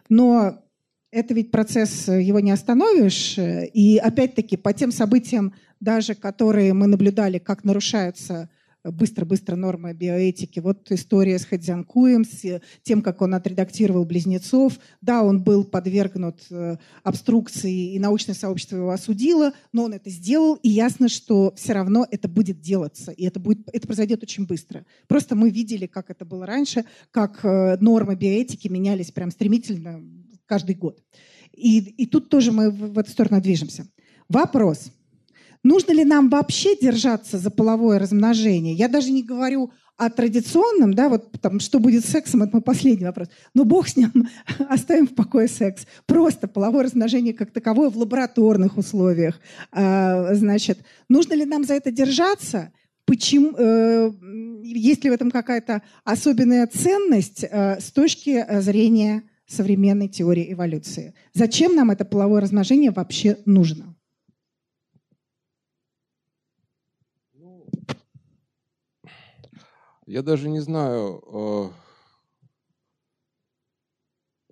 Но 0.08 0.62
это 1.10 1.34
ведь 1.34 1.50
процесс, 1.50 2.08
его 2.08 2.40
не 2.40 2.50
остановишь. 2.50 3.38
И 3.38 3.98
опять-таки 4.02 4.56
по 4.56 4.72
тем 4.72 4.92
событиям, 4.92 5.54
даже 5.80 6.14
которые 6.14 6.72
мы 6.74 6.86
наблюдали, 6.86 7.38
как 7.38 7.64
нарушаются 7.64 8.50
быстро-быстро 8.84 9.56
нормы 9.56 9.92
биоэтики. 9.92 10.60
Вот 10.60 10.90
история 10.90 11.38
с 11.38 11.44
Хадзянкуем, 11.44 12.24
с 12.24 12.60
тем, 12.82 13.02
как 13.02 13.22
он 13.22 13.34
отредактировал 13.34 14.04
«Близнецов». 14.04 14.78
Да, 15.00 15.22
он 15.22 15.42
был 15.42 15.64
подвергнут 15.64 16.40
э, 16.50 16.76
обструкции, 17.02 17.94
и 17.94 17.98
научное 17.98 18.34
сообщество 18.34 18.76
его 18.76 18.90
осудило, 18.90 19.52
но 19.72 19.84
он 19.84 19.94
это 19.94 20.10
сделал, 20.10 20.54
и 20.56 20.68
ясно, 20.68 21.08
что 21.08 21.54
все 21.56 21.72
равно 21.72 22.06
это 22.10 22.28
будет 22.28 22.60
делаться, 22.60 23.12
и 23.12 23.24
это, 23.24 23.38
будет, 23.38 23.68
это 23.72 23.86
произойдет 23.86 24.22
очень 24.22 24.46
быстро. 24.46 24.84
Просто 25.06 25.36
мы 25.36 25.50
видели, 25.50 25.86
как 25.86 26.10
это 26.10 26.24
было 26.24 26.46
раньше, 26.46 26.84
как 27.10 27.44
э, 27.44 27.76
нормы 27.80 28.16
биоэтики 28.16 28.68
менялись 28.68 29.12
прям 29.12 29.30
стремительно 29.30 30.02
каждый 30.46 30.74
год. 30.74 31.00
И, 31.52 31.78
и 31.78 32.06
тут 32.06 32.28
тоже 32.28 32.50
мы 32.50 32.70
в, 32.70 32.94
в 32.94 32.98
эту 32.98 33.10
сторону 33.10 33.40
движемся. 33.40 33.86
Вопрос– 34.28 34.90
Нужно 35.64 35.92
ли 35.92 36.04
нам 36.04 36.28
вообще 36.28 36.76
держаться 36.76 37.38
за 37.38 37.50
половое 37.50 37.98
размножение? 37.98 38.74
Я 38.74 38.88
даже 38.88 39.10
не 39.10 39.22
говорю 39.22 39.70
о 39.96 40.10
традиционном, 40.10 40.94
да, 40.94 41.08
вот 41.08 41.30
там, 41.40 41.60
что 41.60 41.78
будет 41.78 42.04
с 42.04 42.08
сексом, 42.08 42.42
это 42.42 42.52
мой 42.54 42.62
последний 42.62 43.06
вопрос. 43.06 43.28
Но 43.54 43.64
бог 43.64 43.86
с 43.88 43.96
ним, 43.96 44.10
оставим 44.68 45.06
в 45.06 45.14
покое 45.14 45.46
секс. 45.46 45.86
Просто 46.06 46.48
половое 46.48 46.84
размножение 46.84 47.34
как 47.34 47.52
таковое 47.52 47.90
в 47.90 47.96
лабораторных 47.96 48.76
условиях. 48.76 49.40
А, 49.70 50.34
значит, 50.34 50.80
нужно 51.08 51.34
ли 51.34 51.44
нам 51.44 51.64
за 51.64 51.74
это 51.74 51.92
держаться? 51.92 52.72
Почему, 53.04 53.54
э, 53.56 54.10
есть 54.62 55.04
ли 55.04 55.10
в 55.10 55.12
этом 55.12 55.30
какая-то 55.30 55.82
особенная 56.04 56.66
ценность 56.66 57.44
э, 57.44 57.80
с 57.80 57.92
точки 57.92 58.44
зрения 58.60 59.24
современной 59.46 60.08
теории 60.08 60.52
эволюции? 60.52 61.14
Зачем 61.34 61.74
нам 61.76 61.90
это 61.90 62.04
половое 62.04 62.40
размножение 62.40 62.90
вообще 62.90 63.38
нужно? 63.44 63.91
Я 70.12 70.20
даже 70.20 70.50
не 70.50 70.60
знаю, 70.60 71.22
э, 71.26 71.70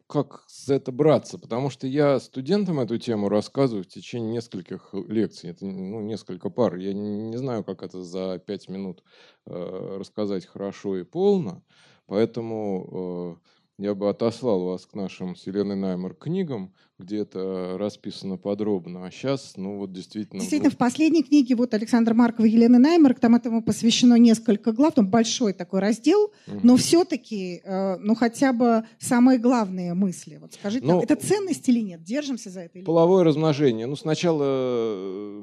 как 0.07 0.47
за 0.49 0.77
это 0.77 0.91
браться, 0.91 1.37
потому 1.39 1.69
что 1.69 1.87
я 1.87 2.19
студентам 2.19 2.81
эту 2.81 2.97
тему 2.97 3.29
рассказываю 3.29 3.85
в 3.85 3.89
течение 3.89 4.33
нескольких 4.33 4.95
лекций, 4.95 5.51
это 5.51 5.67
ну, 5.67 6.01
несколько 6.01 6.49
пар. 6.49 6.77
Я 6.77 6.95
не 6.95 7.37
знаю, 7.37 7.63
как 7.63 7.83
это 7.83 8.03
за 8.03 8.39
пять 8.39 8.71
минут 8.71 9.05
э, 9.45 9.97
рассказать 9.99 10.47
хорошо 10.47 10.97
и 10.97 11.05
полно, 11.05 11.63
поэтому 12.07 13.37
э, 13.45 13.60
я 13.81 13.95
бы 13.95 14.11
отослал 14.11 14.65
вас 14.67 14.85
к 14.85 14.95
нашим 14.95 15.35
с 15.35 15.47
Еленой 15.47 15.75
Наймер 15.75 16.15
книгам, 16.15 16.73
где 16.99 17.21
это 17.21 17.77
расписано 17.79 18.37
подробно. 18.37 19.07
А 19.07 19.11
сейчас, 19.11 19.55
ну 19.57 19.79
вот 19.79 19.91
действительно... 19.91 20.41
Действительно, 20.41 20.71
в 20.71 20.77
последней 20.77 21.23
книге 21.23 21.55
вот 21.57 21.73
Александр 21.73 22.13
Марков 22.13 22.45
и 22.45 22.51
Елены 22.51 22.79
Наймер, 22.79 23.15
там 23.15 23.37
этому 23.37 23.63
посвящено 23.63 24.17
несколько 24.17 24.73
глав, 24.73 24.95
там 24.95 25.09
большой 25.09 25.55
такой 25.55 25.81
раздел, 25.81 26.31
угу. 26.47 26.61
но 26.63 26.77
все-таки, 26.77 27.63
э, 27.65 27.97
ну 27.97 28.15
хотя 28.15 28.53
бы 28.53 28.85
самые 28.99 29.39
главные 29.39 29.95
мысли. 29.95 30.37
Вот 30.39 30.53
скажите, 30.53 30.87
ну, 30.87 31.01
это 31.01 31.17
ценность 31.17 31.67
или 31.71 31.81
нет? 31.81 32.03
Держимся 32.03 32.51
за 32.51 32.61
это 32.61 32.79
или 32.79 32.85
Половое 32.85 33.21
нет? 33.21 33.29
размножение. 33.29 33.87
Ну 33.87 33.97
сначала 33.97 35.43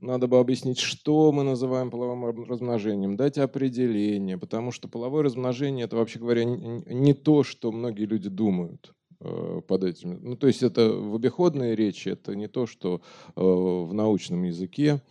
надо 0.00 0.26
бы 0.26 0.38
объяснить, 0.38 0.78
что 0.78 1.32
мы 1.32 1.42
называем 1.42 1.90
половым 1.90 2.44
размножением, 2.44 3.16
дать 3.16 3.38
определение, 3.38 4.38
потому 4.38 4.72
что 4.72 4.88
половое 4.88 5.22
размножение– 5.22 5.84
это, 5.86 5.96
вообще 5.96 6.18
говоря, 6.18 6.44
не 6.44 7.14
то, 7.14 7.42
что 7.44 7.72
многие 7.72 8.04
люди 8.06 8.28
думают 8.28 8.94
э, 9.20 9.60
под 9.66 9.84
этим. 9.84 10.18
Ну, 10.22 10.36
то 10.36 10.46
есть 10.46 10.62
это 10.62 10.90
в 10.90 11.14
обиходной 11.14 11.74
речи, 11.74 12.08
это 12.08 12.34
не 12.34 12.48
то, 12.48 12.66
что 12.66 13.00
э, 13.36 13.40
в 13.40 13.92
научном 13.92 14.42
языке. 14.44 15.02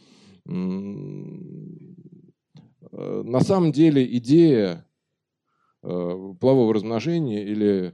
На 2.91 3.41
самом 3.41 3.71
деле 3.71 4.03
идея 4.17 4.85
полового 5.81 6.73
размножения 6.73 7.43
или 7.43 7.93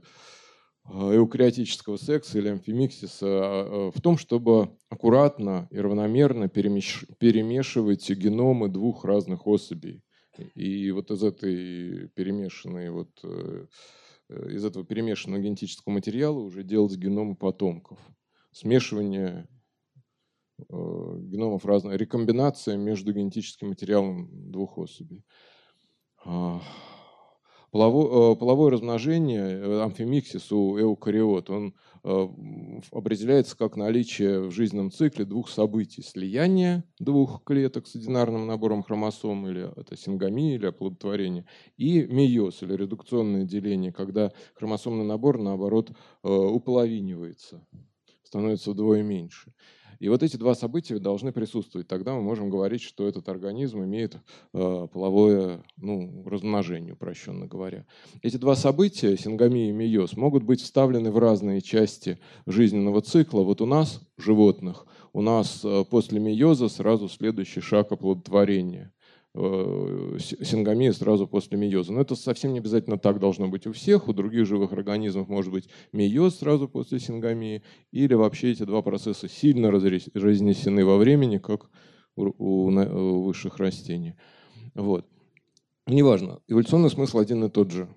эукариотического 0.88 1.96
секса 1.96 2.38
или 2.38 2.48
амфимиксиса 2.48 3.26
а, 3.26 3.88
э, 3.88 3.90
в 3.96 4.00
том, 4.00 4.18
чтобы 4.18 4.76
аккуратно 4.88 5.68
и 5.70 5.78
равномерно 5.78 6.48
перемешивать 6.48 8.08
геномы 8.10 8.68
двух 8.68 9.04
разных 9.04 9.46
особей. 9.46 10.02
И 10.54 10.90
вот 10.90 11.10
из 11.10 11.22
этой 11.22 12.08
перемешанной 12.08 12.90
вот 12.90 13.10
э, 13.24 13.66
из 14.28 14.64
этого 14.64 14.84
перемешанного 14.84 15.40
генетического 15.40 15.92
материала 15.92 16.38
уже 16.38 16.62
делать 16.62 16.96
геномы 16.96 17.36
потомков. 17.36 17.98
Смешивание 18.52 19.48
геномов 20.68 21.66
разных, 21.66 21.96
рекомбинация 21.96 22.76
между 22.76 23.12
генетическим 23.12 23.68
материалом 23.68 24.50
двух 24.50 24.78
особей. 24.78 25.22
Половое, 27.72 28.32
э, 28.32 28.36
половое 28.36 28.70
размножение, 28.70 29.42
э, 29.42 29.82
амфимиксис 29.82 30.52
у 30.52 30.78
эукариот, 30.78 31.50
он 31.50 31.74
э, 32.04 32.28
определяется 32.92 33.56
как 33.56 33.76
наличие 33.76 34.42
в 34.42 34.52
жизненном 34.52 34.92
цикле 34.92 35.24
двух 35.24 35.48
событий. 35.48 36.02
Слияние 36.02 36.84
двух 37.00 37.42
клеток 37.44 37.86
с 37.86 37.96
одинарным 37.96 38.46
набором 38.46 38.82
хромосом, 38.82 39.48
или 39.48 39.68
это 39.78 39.96
сингамия, 39.96 40.54
или 40.54 40.66
оплодотворение, 40.66 41.44
и 41.76 42.04
мейоз, 42.06 42.62
или 42.62 42.74
редукционное 42.74 43.44
деление, 43.44 43.92
когда 43.92 44.30
хромосомный 44.54 45.04
набор, 45.04 45.38
наоборот, 45.38 45.90
уполовинивается, 46.22 47.66
становится 48.22 48.70
вдвое 48.70 49.02
меньше. 49.02 49.52
И 49.98 50.08
вот 50.08 50.22
эти 50.22 50.36
два 50.36 50.54
события 50.54 50.98
должны 50.98 51.32
присутствовать. 51.32 51.88
Тогда 51.88 52.14
мы 52.14 52.22
можем 52.22 52.50
говорить, 52.50 52.82
что 52.82 53.06
этот 53.06 53.28
организм 53.28 53.82
имеет 53.84 54.16
э, 54.52 54.88
половое 54.92 55.62
ну, 55.76 56.22
размножение, 56.26 56.94
упрощенно 56.94 57.46
говоря. 57.46 57.86
Эти 58.22 58.36
два 58.36 58.56
события, 58.56 59.16
сингамия 59.16 59.70
и 59.70 59.72
мейоз, 59.72 60.16
могут 60.16 60.42
быть 60.42 60.60
вставлены 60.60 61.10
в 61.10 61.18
разные 61.18 61.60
части 61.60 62.18
жизненного 62.46 63.00
цикла. 63.00 63.42
Вот 63.42 63.60
у 63.60 63.66
нас, 63.66 64.00
животных, 64.16 64.86
у 65.12 65.22
нас 65.22 65.62
э, 65.64 65.84
после 65.88 66.20
мейоза 66.20 66.68
сразу 66.68 67.08
следующий 67.08 67.60
шаг 67.60 67.92
оплодотворения. 67.92 68.92
Э, 69.38 70.16
сингамия 70.18 70.94
сразу 70.94 71.26
после 71.26 71.58
мейоза. 71.58 71.92
Но 71.92 72.00
это 72.00 72.16
совсем 72.16 72.54
не 72.54 72.60
обязательно 72.60 72.96
так 72.96 73.18
должно 73.18 73.48
быть 73.48 73.66
у 73.66 73.72
всех. 73.72 74.08
У 74.08 74.14
других 74.14 74.46
живых 74.46 74.72
организмов 74.72 75.28
может 75.28 75.52
быть 75.52 75.68
мейоз 75.92 76.38
сразу 76.38 76.68
после 76.68 77.00
сингамии, 77.00 77.62
или 77.92 78.14
вообще 78.14 78.52
эти 78.52 78.62
два 78.62 78.80
процесса 78.80 79.28
сильно 79.28 79.70
разнесены 79.70 80.86
во 80.86 80.96
времени, 80.96 81.36
как 81.36 81.68
у 82.16 82.70
высших 83.24 83.58
растений. 83.58 84.14
Вот. 84.74 85.06
Неважно, 85.86 86.40
эволюционный 86.48 86.90
смысл 86.90 87.18
один 87.18 87.44
и 87.44 87.50
тот 87.50 87.70
же. 87.70 87.88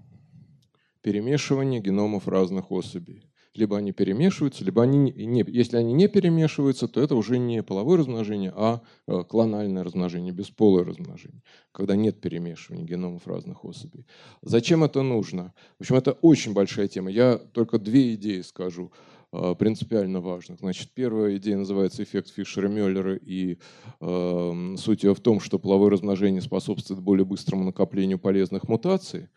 Перемешивание 1.02 1.80
геномов 1.80 2.28
разных 2.28 2.70
особей 2.70 3.29
либо 3.60 3.78
они 3.78 3.92
перемешиваются, 3.92 4.64
либо 4.64 4.82
они 4.84 4.98
не, 5.12 5.44
если 5.48 5.78
они 5.78 5.94
не 5.94 6.08
перемешиваются, 6.08 6.88
то 6.88 7.02
это 7.02 7.16
уже 7.16 7.38
не 7.38 7.62
половое 7.62 7.98
размножение, 7.98 8.54
а 8.56 8.82
э, 9.08 9.24
клональное 9.28 9.84
размножение, 9.84 10.34
бесполое 10.34 10.86
размножение, 10.86 11.44
когда 11.72 11.96
нет 11.96 12.22
перемешивания 12.22 12.86
геномов 12.86 13.28
разных 13.28 13.66
особей. 13.66 14.08
Зачем 14.42 14.84
это 14.84 15.02
нужно? 15.02 15.54
В 15.78 15.82
общем, 15.82 15.96
это 15.96 16.14
очень 16.14 16.54
большая 16.54 16.88
тема. 16.88 17.12
Я 17.12 17.38
только 17.38 17.78
две 17.78 18.16
идеи 18.16 18.42
скажу 18.42 18.92
э, 19.34 19.56
принципиально 19.60 20.22
важных. 20.22 20.60
Значит, 20.60 20.90
первая 20.94 21.36
идея 21.36 21.58
называется 21.58 22.02
эффект 22.04 22.34
Фишера-Мюллера, 22.36 23.16
и 23.18 23.58
э, 24.00 24.76
суть 24.78 25.04
ее 25.04 25.14
в 25.14 25.20
том, 25.20 25.40
что 25.42 25.60
половое 25.60 25.92
размножение 25.92 26.42
способствует 26.42 27.02
более 27.02 27.26
быстрому 27.26 27.66
накоплению 27.66 28.20
полезных 28.20 28.70
мутаций. 28.70 29.28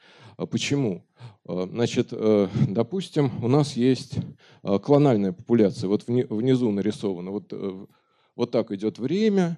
А 0.43 0.47
почему? 0.47 1.05
А, 1.47 1.69
значит, 1.71 2.09
э, 2.11 2.49
допустим, 2.69 3.31
у 3.45 3.47
нас 3.47 3.77
есть 3.77 4.17
а, 4.65 4.81
клональная 4.81 5.31
популяция. 5.33 5.87
Вот 5.87 6.09
внизу 6.09 6.73
нарисовано. 6.73 7.31
Вот, 7.31 7.53
э, 7.53 7.87
вот 8.35 8.51
так 8.51 8.73
идет 8.73 8.99
время. 8.99 9.57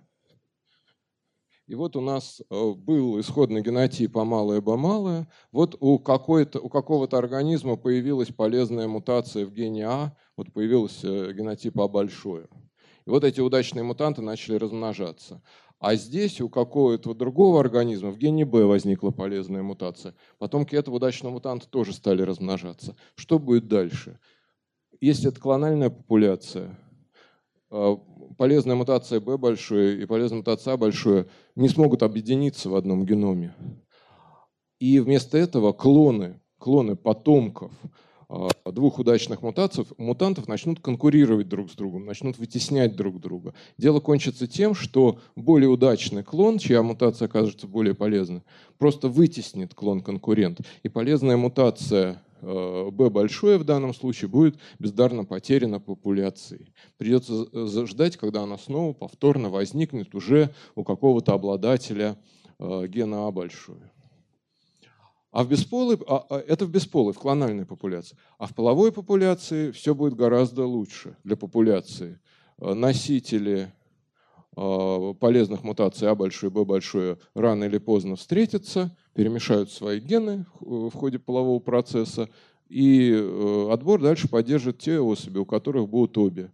И 1.66 1.74
вот 1.74 1.96
у 1.96 2.02
нас 2.02 2.42
э, 2.50 2.72
был 2.76 3.18
исходный 3.18 3.62
генотип 3.62 4.14
А 4.18 4.24
малое, 4.24 4.60
Б 4.60 4.76
малое. 4.76 5.26
Вот 5.52 5.74
у, 5.80 5.98
какой-то, 5.98 6.60
у 6.60 6.68
какого-то 6.68 7.16
организма 7.16 7.76
появилась 7.76 8.28
полезная 8.28 8.86
мутация 8.86 9.46
в 9.46 9.54
гене 9.54 9.88
А. 9.88 10.16
Вот 10.36 10.52
появился 10.52 11.32
генотип 11.32 11.80
А 11.80 11.88
большое. 11.88 12.46
И 13.06 13.10
вот 13.10 13.24
эти 13.24 13.40
удачные 13.40 13.84
мутанты 13.84 14.20
начали 14.20 14.56
размножаться. 14.56 15.42
А 15.84 15.96
здесь 15.96 16.40
у 16.40 16.48
какого-то 16.48 17.12
другого 17.12 17.60
организма 17.60 18.10
в 18.10 18.16
гене 18.16 18.46
Б 18.46 18.64
возникла 18.64 19.10
полезная 19.10 19.62
мутация. 19.62 20.14
Потомки 20.38 20.74
этого 20.74 20.94
удачного 20.94 21.34
мутанта 21.34 21.68
тоже 21.68 21.92
стали 21.92 22.22
размножаться. 22.22 22.96
Что 23.16 23.38
будет 23.38 23.68
дальше? 23.68 24.18
Если 25.02 25.28
это 25.28 25.38
клональная 25.38 25.90
популяция, 25.90 26.78
а, 27.70 27.96
полезная 28.38 28.76
мутация 28.76 29.20
Б 29.20 29.36
большое 29.36 30.02
и 30.02 30.06
полезная 30.06 30.38
мутация 30.38 30.72
А 30.72 30.76
большое 30.78 31.26
не 31.54 31.68
смогут 31.68 32.02
объединиться 32.02 32.70
в 32.70 32.76
одном 32.76 33.04
геноме. 33.04 33.54
И 34.78 35.00
вместо 35.00 35.36
этого 35.36 35.74
клоны, 35.74 36.40
клоны 36.56 36.96
потомков 36.96 37.72
двух 38.72 38.98
удачных 38.98 39.42
мутаций, 39.42 39.84
мутантов 39.98 40.48
начнут 40.48 40.80
конкурировать 40.80 41.48
друг 41.48 41.70
с 41.70 41.74
другом, 41.74 42.06
начнут 42.06 42.38
вытеснять 42.38 42.96
друг 42.96 43.20
друга. 43.20 43.54
Дело 43.78 44.00
кончится 44.00 44.46
тем, 44.46 44.74
что 44.74 45.18
более 45.36 45.68
удачный 45.68 46.22
клон, 46.22 46.58
чья 46.58 46.82
мутация 46.82 47.26
окажется 47.26 47.66
более 47.66 47.94
полезной, 47.94 48.42
просто 48.78 49.08
вытеснит 49.08 49.74
клон-конкурент. 49.74 50.60
И 50.82 50.88
полезная 50.88 51.36
мутация 51.36 52.22
B 52.40 53.06
а, 53.06 53.10
большое 53.10 53.58
в 53.58 53.64
данном 53.64 53.94
случае 53.94 54.28
будет 54.28 54.58
бездарно 54.78 55.24
потеряна 55.24 55.80
популяцией. 55.80 56.72
Придется 56.98 57.86
ждать, 57.86 58.16
когда 58.16 58.42
она 58.42 58.58
снова 58.58 58.92
повторно 58.92 59.48
возникнет 59.48 60.14
уже 60.14 60.54
у 60.74 60.84
какого-то 60.84 61.32
обладателя 61.32 62.18
гена 62.58 63.26
А 63.26 63.30
большое. 63.30 63.93
А 65.34 65.42
в 65.42 65.48
бесполой, 65.48 65.98
а, 66.06 66.24
а, 66.30 66.38
это 66.38 66.64
в 66.64 66.70
бесполой, 66.70 67.12
в 67.12 67.18
клональной 67.18 67.66
популяции. 67.66 68.16
А 68.38 68.46
в 68.46 68.54
половой 68.54 68.92
популяции 68.92 69.72
все 69.72 69.92
будет 69.92 70.14
гораздо 70.14 70.64
лучше 70.64 71.16
для 71.24 71.34
популяции. 71.34 72.20
Э, 72.58 72.72
носители 72.72 73.72
э, 74.56 75.14
полезных 75.18 75.64
мутаций 75.64 76.08
А 76.08 76.14
большое, 76.14 76.52
Б 76.52 76.64
большое 76.64 77.18
рано 77.34 77.64
или 77.64 77.78
поздно 77.78 78.14
встретятся, 78.14 78.96
перемешают 79.12 79.72
свои 79.72 79.98
гены 79.98 80.46
в 80.60 80.92
ходе 80.92 81.18
полового 81.18 81.58
процесса, 81.58 82.28
и 82.68 83.10
э, 83.12 83.68
отбор 83.72 84.00
дальше 84.00 84.28
поддержит 84.28 84.78
те 84.78 85.00
особи, 85.00 85.38
у 85.38 85.44
которых 85.44 85.88
будут 85.88 86.16
обе 86.16 86.52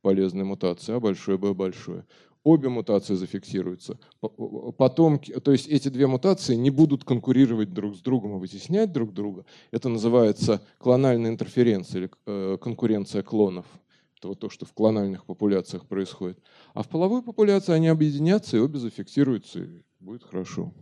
полезные 0.00 0.44
мутации, 0.44 0.94
А 0.94 1.00
большое, 1.00 1.36
Б 1.36 1.52
большое 1.52 2.06
обе 2.44 2.68
мутации 2.68 3.14
зафиксируются. 3.14 3.98
Потом, 4.76 5.18
то 5.18 5.52
есть 5.52 5.68
эти 5.68 5.88
две 5.88 6.06
мутации 6.06 6.54
не 6.54 6.70
будут 6.70 7.04
конкурировать 7.04 7.72
друг 7.72 7.96
с 7.96 8.00
другом 8.00 8.36
и 8.36 8.40
вытеснять 8.40 8.92
друг 8.92 9.12
друга. 9.12 9.44
Это 9.70 9.88
называется 9.88 10.62
клональная 10.78 11.30
интерференция 11.30 12.02
или 12.02 12.10
э, 12.26 12.58
конкуренция 12.60 13.22
клонов. 13.22 13.66
Это 14.18 14.28
вот 14.28 14.38
то, 14.38 14.48
что 14.48 14.66
в 14.66 14.72
клональных 14.72 15.24
популяциях 15.24 15.86
происходит. 15.86 16.38
А 16.74 16.82
в 16.82 16.88
половой 16.88 17.22
популяции 17.22 17.72
они 17.72 17.88
объединятся 17.88 18.56
и 18.56 18.60
обе 18.60 18.78
зафиксируются, 18.78 19.60
и 19.64 19.82
будет 19.98 20.22
хорошо. 20.22 20.72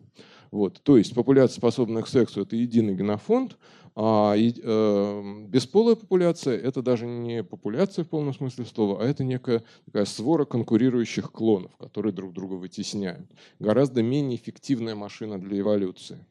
Вот. 0.50 0.80
То 0.82 0.96
есть 0.96 1.14
популяция, 1.14 1.58
способная 1.58 2.02
к 2.02 2.08
сексу, 2.08 2.42
это 2.42 2.56
единый 2.56 2.94
генофонд, 2.94 3.56
а 3.94 4.34
э, 4.36 5.44
бесполая 5.48 5.96
популяция– 5.96 6.56
это 6.62 6.82
даже 6.82 7.06
не 7.06 7.42
популяция 7.42 8.04
в 8.04 8.08
полном 8.08 8.34
смысле 8.34 8.64
слова, 8.64 9.02
а 9.02 9.06
это 9.06 9.24
некая 9.24 9.64
такая 9.84 10.04
свора 10.04 10.44
конкурирующих 10.44 11.30
клонов, 11.32 11.76
которые 11.76 12.12
друг 12.12 12.32
друга 12.32 12.54
вытесняют. 12.54 13.28
Гораздо 13.58 14.02
менее 14.02 14.36
эффективная 14.36 14.94
машина 14.94 15.40
для 15.40 15.60
эволюции. 15.60 16.24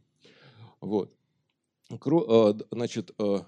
Вот. 0.81 1.13
Э, 1.91 2.53
значит, 2.71 3.11
э, 3.19 3.39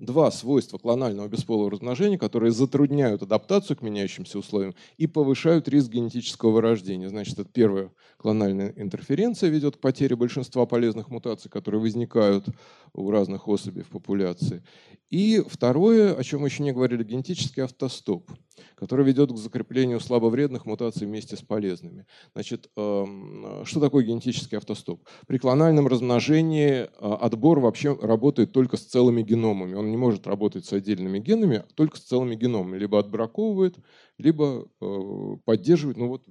два 0.00 0.30
свойства 0.30 0.78
клонального 0.78 1.28
бесполого 1.28 1.70
размножения, 1.70 2.18
которые 2.18 2.52
затрудняют 2.52 3.22
адаптацию 3.22 3.76
к 3.76 3.82
меняющимся 3.82 4.38
условиям 4.38 4.74
и 4.96 5.06
повышают 5.06 5.68
риск 5.68 5.90
генетического 5.90 6.50
вырождения. 6.50 7.08
Значит, 7.08 7.38
это 7.38 7.48
первая 7.48 7.92
клональная 8.16 8.72
интерференция 8.76 9.50
ведет 9.50 9.76
к 9.76 9.80
потере 9.80 10.16
большинства 10.16 10.66
полезных 10.66 11.10
мутаций, 11.10 11.50
которые 11.50 11.80
возникают 11.80 12.46
у 12.94 13.10
разных 13.10 13.46
особей 13.46 13.82
в 13.82 13.88
популяции. 13.88 14.64
И 15.10 15.44
второе, 15.46 16.14
о 16.14 16.24
чем 16.24 16.44
еще 16.44 16.62
не 16.62 16.72
говорили, 16.72 17.04
генетический 17.04 17.62
автостоп. 17.62 18.30
Который 18.74 19.04
ведет 19.04 19.32
к 19.32 19.36
закреплению 19.36 20.00
слабовредных 20.00 20.66
мутаций 20.66 21.06
вместе 21.06 21.36
с 21.36 21.42
полезными. 21.42 22.06
Значит, 22.34 22.70
эм, 22.76 23.64
что 23.64 23.80
такое 23.80 24.04
генетический 24.04 24.58
автостоп? 24.58 25.06
При 25.26 25.38
клональном 25.38 25.86
размножении 25.86 26.70
э, 26.70 26.86
отбор 26.98 27.60
вообще 27.60 27.96
работает 28.00 28.52
только 28.52 28.76
с 28.76 28.84
целыми 28.84 29.22
геномами. 29.22 29.74
Он 29.74 29.90
не 29.90 29.96
может 29.96 30.26
работать 30.26 30.64
с 30.64 30.72
отдельными 30.72 31.18
генами, 31.18 31.58
а 31.58 31.66
только 31.74 31.98
с 31.98 32.00
целыми 32.00 32.34
геномами. 32.34 32.78
Либо 32.78 32.98
отбраковывает, 32.98 33.76
либо 34.18 34.68
э, 34.80 35.36
поддерживает 35.44 35.96
ну 35.96 36.08
вот, 36.08 36.24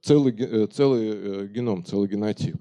целый, 0.00 0.34
э, 0.38 0.66
целый 0.68 1.48
геном, 1.48 1.84
целый 1.84 2.08
генотип. 2.08 2.56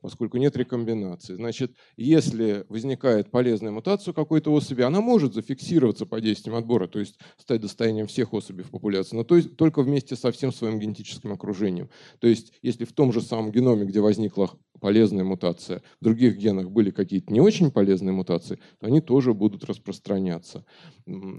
Поскольку 0.00 0.38
нет 0.38 0.56
рекомбинации. 0.56 1.34
Значит, 1.34 1.72
если 1.96 2.64
возникает 2.68 3.30
полезная 3.30 3.70
мутация 3.70 4.12
у 4.12 4.14
какой-то 4.14 4.52
особи, 4.52 4.82
она 4.82 5.00
может 5.00 5.34
зафиксироваться 5.34 6.06
под 6.06 6.22
действием 6.22 6.56
отбора, 6.56 6.86
то 6.86 6.98
есть 6.98 7.18
стать 7.36 7.60
достоянием 7.60 8.06
всех 8.06 8.32
особей 8.32 8.64
в 8.64 8.70
популяции, 8.70 9.16
но 9.16 9.24
то 9.24 9.36
есть 9.36 9.56
только 9.56 9.82
вместе 9.82 10.16
со 10.16 10.32
всем 10.32 10.52
своим 10.52 10.78
генетическим 10.78 11.32
окружением. 11.32 11.90
То 12.18 12.28
есть 12.28 12.52
если 12.62 12.84
в 12.84 12.92
том 12.92 13.12
же 13.12 13.20
самом 13.20 13.52
геноме, 13.52 13.84
где 13.84 14.00
возникла 14.00 14.50
полезная 14.80 15.24
мутация, 15.24 15.82
в 16.00 16.04
других 16.04 16.36
генах 16.36 16.70
были 16.70 16.90
какие-то 16.90 17.32
не 17.32 17.40
очень 17.40 17.70
полезные 17.70 18.12
мутации, 18.12 18.58
то 18.78 18.86
они 18.86 19.00
тоже 19.00 19.34
будут 19.34 19.64
распространяться. 19.64 20.64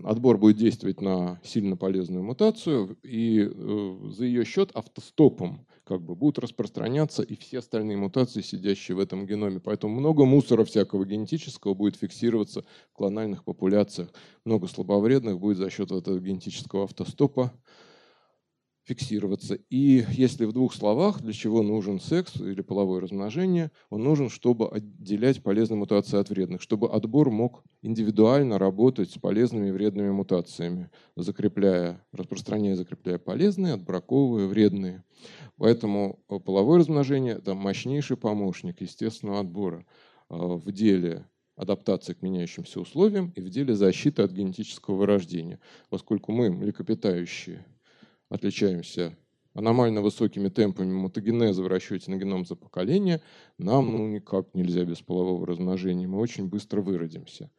Отбор 0.04 0.38
будет 0.38 0.58
действовать 0.58 1.02
на 1.02 1.40
сильно 1.44 1.76
полезную 1.76 2.24
мутацию, 2.24 2.98
и 3.04 3.50
э, 3.52 3.98
за 4.12 4.26
ее 4.26 4.46
счет 4.46 4.72
автостопом 4.74 5.66
как 5.84 6.02
бы 6.02 6.16
будут 6.16 6.40
распространяться 6.40 7.24
и 7.24 7.36
все 7.36 7.60
остальные 7.60 7.98
мутации, 7.98 8.42
сидящие 8.42 8.96
в 8.96 9.00
этом 9.00 9.26
геноме. 9.26 9.60
Поэтому 9.60 10.00
много 10.00 10.26
мусора 10.26 10.64
всякого 10.64 11.06
генетического 11.06 11.74
будет 11.74 11.96
фиксироваться 11.96 12.64
в 12.92 12.94
клональных 12.94 13.44
популяциях. 13.44 14.10
Много 14.46 14.68
слабовредных 14.68 15.40
будет 15.40 15.58
за 15.58 15.70
счет 15.70 15.92
этого 15.92 16.20
генетического 16.20 16.84
автостопа 16.84 17.52
фиксироваться. 18.84 19.56
И 19.70 20.06
если 20.10 20.46
в 20.46 20.54
двух 20.54 20.74
словах, 20.74 21.22
для 21.22 21.34
чего 21.34 21.62
нужен 21.62 22.00
секс 22.00 22.36
или 22.36 22.62
половое 22.62 23.02
размножение, 23.02 23.72
он 23.90 24.04
нужен, 24.04 24.30
чтобы 24.30 24.70
отделять 24.70 25.44
полезные 25.44 25.78
мутации 25.78 26.18
от 26.18 26.30
вредных, 26.30 26.62
чтобы 26.62 26.90
отбор 26.90 27.30
мог 27.30 27.64
индивидуально 27.82 28.58
работать 28.58 29.12
с 29.12 29.18
полезными 29.18 29.70
и 29.70 29.72
вредными 29.72 30.12
мутациями, 30.12 30.90
закрепляя, 31.16 32.04
распространяя, 32.12 32.76
закрепляя 32.76 33.20
полезные, 33.20 33.74
отбраковывая 33.74 34.48
вредные. 34.48 35.04
Поэтому 35.58 36.20
половое 36.28 36.80
размножение– 36.80 37.36
это 37.38 37.54
мощнейший 37.54 38.18
помощник 38.18 38.82
естественного 38.82 39.42
отбора 39.42 39.86
а, 40.30 40.58
в 40.58 40.72
деле 40.72 41.28
адаптации 41.56 42.14
к 42.14 42.24
меняющимся 42.24 42.80
условиям 42.80 43.32
и 43.36 43.42
в 43.42 43.50
деле 43.50 43.76
защиты 43.76 44.24
от 44.24 44.32
генетического 44.32 44.96
вырождения, 44.96 45.60
поскольку 45.90 46.32
мы, 46.32 46.50
млекопитающие, 46.50 47.64
отличаемся 48.32 49.16
аномально 49.54 50.02
высокими 50.02 50.50
темпами 50.50 50.94
мутагенеза 50.94 51.62
в 51.62 51.68
расчете 51.68 52.10
на 52.10 52.16
геном 52.16 52.46
за 52.46 52.56
поколение, 52.56 53.22
нам 53.58 53.92
ну, 53.92 54.08
никак 54.08 54.48
нельзя 54.54 54.86
без 54.86 55.02
полового 55.02 55.46
размножения. 55.46 56.08
Мы 56.08 56.18
очень 56.18 56.48
быстро 56.48 56.82
выродимся. 56.82 57.50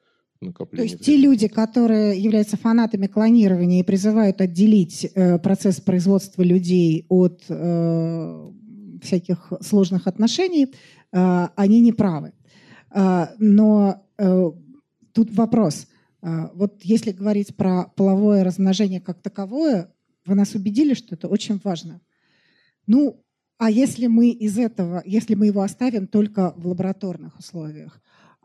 То 0.40 0.82
есть 0.82 1.04
те 1.04 1.16
люди, 1.16 1.46
которые 1.46 2.20
являются 2.20 2.56
фанатами 2.56 3.06
клонирования 3.06 3.80
и 3.80 3.84
призывают 3.84 4.40
отделить 4.40 5.04
э, 5.04 5.38
процесс 5.38 5.80
производства 5.80 6.42
людей 6.42 7.06
от 7.08 7.44
э, 7.48 8.50
всяких 9.02 9.52
сложных 9.60 10.08
отношений, 10.08 10.66
э, 11.12 11.48
они 11.54 11.80
не 11.80 11.92
правы. 11.92 12.32
Э, 12.92 13.26
но 13.38 14.02
э, 14.18 14.50
тут 15.12 15.32
вопрос. 15.32 15.86
Э, 16.22 16.48
вот 16.54 16.82
если 16.82 17.12
говорить 17.12 17.54
про 17.54 17.92
половое 17.94 18.42
размножение 18.42 19.00
как 19.00 19.22
таковое, 19.22 19.92
вы 20.24 20.34
нас 20.34 20.54
убедили, 20.54 20.94
что 20.94 21.14
это 21.14 21.28
очень 21.28 21.60
важно. 21.62 22.00
Ну, 22.86 23.24
а 23.58 23.70
если 23.70 24.06
мы 24.06 24.30
из 24.30 24.58
этого, 24.58 25.02
если 25.06 25.34
мы 25.34 25.46
его 25.46 25.62
оставим 25.62 26.06
только 26.06 26.52
в 26.56 26.66
лабораторных 26.66 27.38
условиях, 27.38 28.00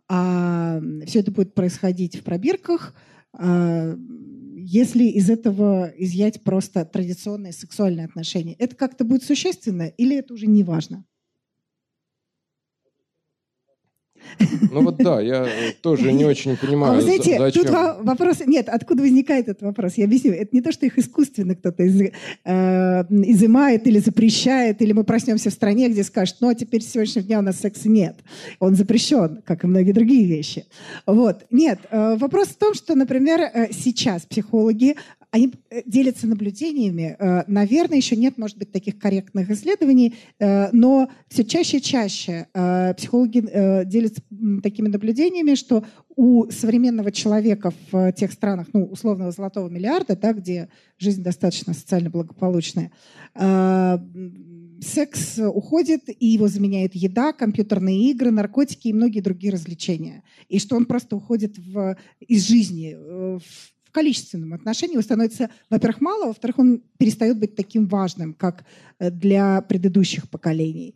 а 0.08 0.80
все 1.06 1.20
это 1.20 1.32
будет 1.32 1.54
происходить 1.54 2.16
в 2.16 2.24
пробирках, 2.24 2.94
а, 3.34 3.98
если 4.56 5.04
из 5.06 5.30
этого 5.30 5.92
изъять 5.98 6.44
просто 6.44 6.86
традиционные 6.86 7.54
сексуальные 7.54 8.06
отношения, 8.06 8.54
это 8.54 8.76
как-то 8.76 9.06
будет 9.06 9.24
существенно 9.24 9.88
или 9.88 10.18
это 10.18 10.34
уже 10.34 10.48
не 10.48 10.64
важно? 10.64 11.06
Ну 14.72 14.82
вот 14.82 14.98
да, 14.98 15.22
я 15.22 15.46
э, 15.46 15.72
тоже 15.82 16.12
не 16.12 16.26
очень 16.26 16.58
понимаю, 16.58 16.94
а 16.94 16.96
вы 16.96 17.02
знаете, 17.02 17.38
зачем. 17.38 17.64
Тут 17.64 17.72
вопрос, 18.02 18.42
нет, 18.46 18.70
откуда 18.70 19.04
возникает 19.04 19.48
этот 19.48 19.64
вопрос? 19.64 19.94
Я 19.96 20.06
объясню. 20.06 20.34
Это 20.34 20.50
не 20.56 20.62
то, 20.62 20.72
что 20.72 20.86
их 20.86 20.98
искусственно 20.98 21.56
кто-то 21.56 21.84
из, 21.84 22.02
э, 22.02 22.10
изымает 22.44 23.88
или 23.88 24.00
запрещает, 24.00 24.82
или 24.82 24.94
мы 24.94 25.04
проснемся 25.04 25.50
в 25.50 25.54
стране, 25.54 25.90
где 25.90 26.04
скажут, 26.04 26.38
ну 26.42 26.50
а 26.50 26.56
теперь 26.56 26.82
с 26.82 26.92
сегодняшнего 26.92 27.26
дня 27.26 27.40
у 27.40 27.42
нас 27.42 27.60
секса 27.60 27.90
нет. 27.90 28.18
Он 28.60 28.76
запрещен, 28.76 29.42
как 29.46 29.64
и 29.64 29.68
многие 29.68 29.92
другие 29.92 30.26
вещи. 30.26 30.66
Вот. 31.06 31.46
Нет, 31.52 31.80
э, 31.90 32.16
вопрос 32.18 32.50
в 32.50 32.58
том, 32.58 32.74
что, 32.74 32.96
например, 32.96 33.42
э, 33.42 33.68
сейчас 33.72 34.26
психологи 34.26 34.96
они 35.32 35.54
э, 35.70 35.82
делятся 35.86 36.26
наблюдениями. 36.28 37.16
Э, 37.20 37.44
наверное, 37.48 37.98
еще 37.98 38.16
нет, 38.16 38.38
может 38.38 38.58
быть, 38.58 38.72
таких 38.72 38.98
корректных 38.98 39.50
исследований, 39.52 40.16
э, 40.40 40.70
но 40.72 41.10
все 41.28 41.44
чаще 41.44 41.78
и 41.78 41.82
чаще 41.82 42.48
психологи 42.98 43.40
делятся 43.86 44.22
такими 44.64 44.88
наблюдениями, 44.88 45.56
что 45.56 45.84
у 46.16 46.50
современного 46.50 47.12
человека 47.12 47.74
в 47.92 48.12
тех 48.14 48.32
странах, 48.32 48.68
ну, 48.74 48.86
условного 48.86 49.32
золотого 49.32 49.70
миллиарда, 49.70 50.16
да, 50.16 50.34
где 50.34 50.70
жизнь 50.98 51.24
достаточно 51.24 51.74
социально 51.74 52.10
благополучная, 52.10 52.92
секс 54.82 55.40
уходит, 55.40 56.04
и 56.08 56.26
его 56.28 56.48
заменяет 56.48 56.96
еда, 56.96 57.34
компьютерные 57.34 58.10
игры, 58.12 58.32
наркотики 58.32 58.88
и 58.88 58.94
многие 58.94 59.22
другие 59.22 59.54
развлечения. 59.54 60.24
И 60.48 60.60
что 60.60 60.76
он 60.76 60.86
просто 60.86 61.16
уходит 61.16 61.58
в, 61.58 61.98
из 62.20 62.48
жизни, 62.48 62.96
в 62.96 63.42
количественном 63.98 64.54
отношении 64.54 64.94
его 64.94 65.02
становится, 65.02 65.50
во-первых, 65.72 66.02
мало, 66.02 66.28
во-вторых, 66.28 66.60
он 66.60 66.84
перестает 67.00 67.40
быть 67.40 67.56
таким 67.56 67.88
важным, 67.88 68.36
как 68.36 68.64
э, 69.00 69.10
для 69.10 69.62
предыдущих 69.62 70.30
поколений. 70.30 70.94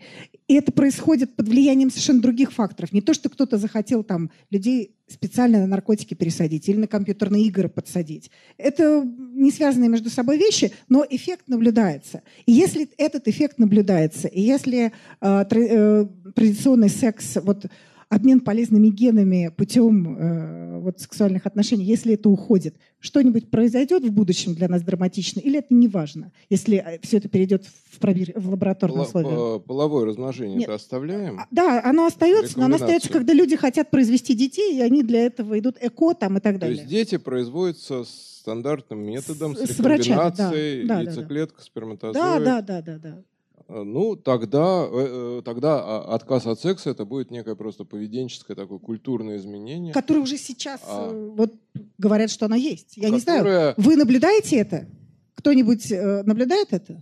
И 0.48 0.54
это 0.54 0.72
происходит 0.72 1.36
под 1.36 1.48
влиянием 1.48 1.90
совершенно 1.90 2.22
других 2.22 2.52
факторов. 2.52 2.94
Не 2.94 3.02
то, 3.02 3.16
что 3.16 3.30
кто-то 3.30 3.58
захотел 3.58 4.04
там 4.04 4.30
людей 4.52 4.96
специально 5.08 5.62
на 5.62 5.68
наркотики 5.68 6.14
пересадить 6.14 6.70
или 6.70 6.78
на 6.78 6.88
компьютерные 6.88 7.46
игры 7.46 7.70
подсадить. 7.70 8.30
Это 8.58 9.04
не 9.34 9.50
связанные 9.50 9.90
между 9.90 10.12
собой 10.12 10.38
вещи, 10.38 10.72
но 10.88 11.04
эффект 11.10 11.48
наблюдается. 11.48 12.22
И 12.46 12.52
если 12.52 12.88
этот 12.98 13.28
эффект 13.28 13.58
наблюдается, 13.58 14.28
и 14.28 14.42
если 14.42 14.92
э, 15.22 15.46
э, 15.50 16.06
традиционный 16.36 16.90
секс 16.90 17.38
вот, 17.42 17.66
обмен 18.12 18.42
полезными 18.42 18.90
генами 18.90 19.52
путем 19.56 20.18
э, 20.18 20.80
вот, 20.80 21.00
сексуальных 21.00 21.46
отношений, 21.46 21.86
если 21.86 22.16
это 22.16 22.28
уходит, 22.28 22.76
что-нибудь 23.00 23.50
произойдет 23.50 24.04
в 24.04 24.12
будущем 24.12 24.54
для 24.54 24.68
нас 24.68 24.84
драматично, 24.84 25.40
или 25.40 25.60
это 25.60 25.74
не 25.74 25.88
важно, 25.88 26.34
если 26.50 26.78
э, 26.78 27.00
все 27.02 27.18
это 27.18 27.30
перейдет 27.30 27.66
в, 27.66 28.00
провер... 28.00 28.34
в 28.36 28.50
лабораторные 28.50 28.98
Пол, 28.98 29.06
условия? 29.06 29.60
Половое 29.62 30.06
размножение 30.06 30.58
Нет. 30.58 30.68
это 30.68 30.76
оставляем? 30.76 31.40
А, 31.40 31.48
да, 31.52 31.82
оно 31.84 32.06
остается, 32.06 32.60
но 32.60 32.66
оно 32.66 32.76
остается, 32.76 33.10
когда 33.10 33.32
люди 33.32 33.56
хотят 33.56 33.90
произвести 33.90 34.36
детей, 34.36 34.78
и 34.78 34.82
они 34.82 35.04
для 35.04 35.26
этого 35.26 35.58
идут 35.58 35.78
эко 35.80 36.14
там 36.14 36.38
и 36.38 36.42
так 36.42 36.60
далее. 36.60 36.76
То 36.76 36.82
есть 36.82 36.92
дети 36.92 37.18
производятся 37.18 38.04
стандартным 38.04 39.00
методом, 39.00 39.56
с, 39.56 39.62
с 39.62 39.80
рекомбинацией, 39.80 40.86
да, 40.86 40.96
да, 40.96 41.02
яйцеклетка, 41.02 41.60
да, 41.60 41.64
сперматозоид. 41.64 42.14
Да, 42.14 42.40
да, 42.40 42.62
да, 42.62 42.82
да, 42.82 42.98
да. 42.98 43.24
Э, 43.72 43.84
ну, 43.84 44.16
тогда, 44.18 44.86
э, 44.92 45.40
э, 45.40 45.42
тогда 45.46 45.82
а, 45.82 46.16
отказ 46.16 46.46
от 46.46 46.60
секса 46.60 46.90
это 46.90 47.06
будет 47.06 47.32
некое 47.32 47.56
просто 47.56 47.86
поведенческое 47.86 48.56
такое 48.56 48.80
культурное 48.80 49.38
изменение. 49.38 49.94
Которое 49.94 50.20
уже 50.20 50.38
сейчас 50.38 50.82
а, 50.86 51.10
вот 51.10 51.54
говорят, 51.98 52.30
что 52.30 52.48
оно 52.48 52.56
есть. 52.56 52.98
Я 52.98 53.04
которое... 53.04 53.16
не 53.16 53.20
знаю, 53.22 53.74
вы 53.78 53.96
наблюдаете 53.96 54.58
это? 54.58 54.88
Кто-нибудь 55.36 55.90
наблюдает 56.26 56.68
это? 56.72 57.02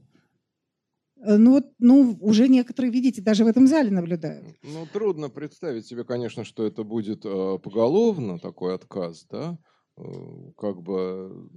Ну 1.22 1.52
вот, 1.52 1.66
ну 1.80 2.18
уже 2.22 2.48
некоторые, 2.48 2.92
видите, 2.92 3.22
даже 3.22 3.44
в 3.44 3.48
этом 3.48 3.68
зале 3.68 3.90
наблюдают. 3.92 4.46
Ну 4.62 4.88
трудно 4.94 5.30
представить 5.30 5.86
себе, 5.86 6.06
конечно, 6.06 6.46
что 6.46 6.66
это 6.66 6.84
будет 6.84 7.24
поголовно 7.24 8.40
такой 8.40 8.76
отказ, 8.76 9.26
да? 9.30 9.58
Как 10.56 10.82
бы, 10.82 11.50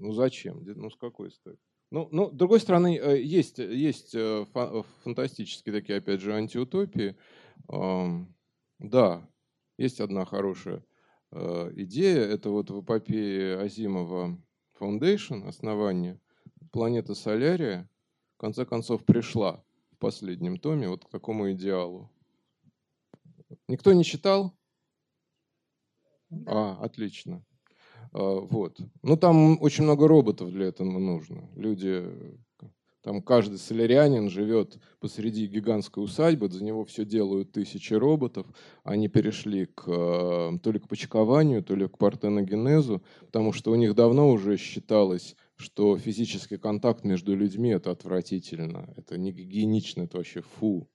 ну 0.00 0.12
зачем? 0.12 0.64
Ну 0.64 0.90
с 0.90 0.96
какой 0.96 1.30
стати? 1.30 1.58
Ну, 1.94 2.08
ну, 2.10 2.28
с 2.28 2.32
другой 2.32 2.58
стороны, 2.58 2.98
э, 2.98 3.22
есть, 3.22 3.58
есть 3.58 4.16
э, 4.16 4.44
фантастические 5.04 5.72
такие, 5.72 5.98
опять 5.98 6.20
же, 6.20 6.34
антиутопии. 6.34 7.14
Да, 8.80 9.30
есть 9.78 10.00
одна 10.00 10.24
хорошая 10.24 10.84
э, 11.30 11.70
идея. 11.76 12.22
Это 12.22 12.50
вот 12.50 12.68
в 12.70 12.80
эпопее 12.80 13.60
Азимова 13.60 14.36
Foundation, 14.80 15.46
основание, 15.46 16.20
планета 16.72 17.14
Солярия, 17.14 17.88
в 18.34 18.40
конце 18.40 18.66
концов, 18.66 19.04
пришла 19.04 19.62
в 19.92 19.98
последнем 19.98 20.58
томе 20.58 20.88
вот 20.88 21.04
к 21.04 21.10
такому 21.10 21.52
идеалу. 21.52 22.10
Никто 23.68 23.92
не 23.92 24.02
читал? 24.02 24.52
А, 26.44 26.76
отлично. 26.82 27.44
Вот. 28.14 28.78
Ну, 29.02 29.16
там 29.16 29.60
очень 29.60 29.84
много 29.84 30.06
роботов 30.06 30.50
для 30.50 30.66
этого 30.66 30.98
нужно. 30.98 31.50
Люди 31.56 32.04
там 33.04 33.20
каждый 33.20 33.58
солярянин 33.58 34.30
живет 34.30 34.78
посреди 34.98 35.46
гигантской 35.46 36.02
усадьбы, 36.02 36.48
за 36.48 36.64
него 36.64 36.86
все 36.86 37.04
делают 37.04 37.52
тысячи 37.52 37.92
роботов. 37.92 38.46
Они 38.82 39.08
перешли 39.08 39.66
к, 39.66 39.84
э, 39.86 40.58
то 40.62 40.72
ли 40.72 40.78
к 40.78 40.88
почкованию, 40.88 41.62
то 41.62 41.74
ли 41.74 41.86
к 41.86 41.98
партеногенезу, 41.98 43.02
потому 43.20 43.52
что 43.52 43.72
у 43.72 43.74
них 43.74 43.94
давно 43.94 44.30
уже 44.30 44.56
считалось, 44.56 45.36
что 45.56 45.98
физический 45.98 46.56
контакт 46.56 47.04
между 47.04 47.36
людьми– 47.36 47.68
это 47.70 47.90
отвратительно, 47.90 48.94
это 48.96 49.18
не 49.18 49.32
гигиенично, 49.32 50.04
это 50.04 50.16
вообще 50.16 50.40
фу. 50.40 50.88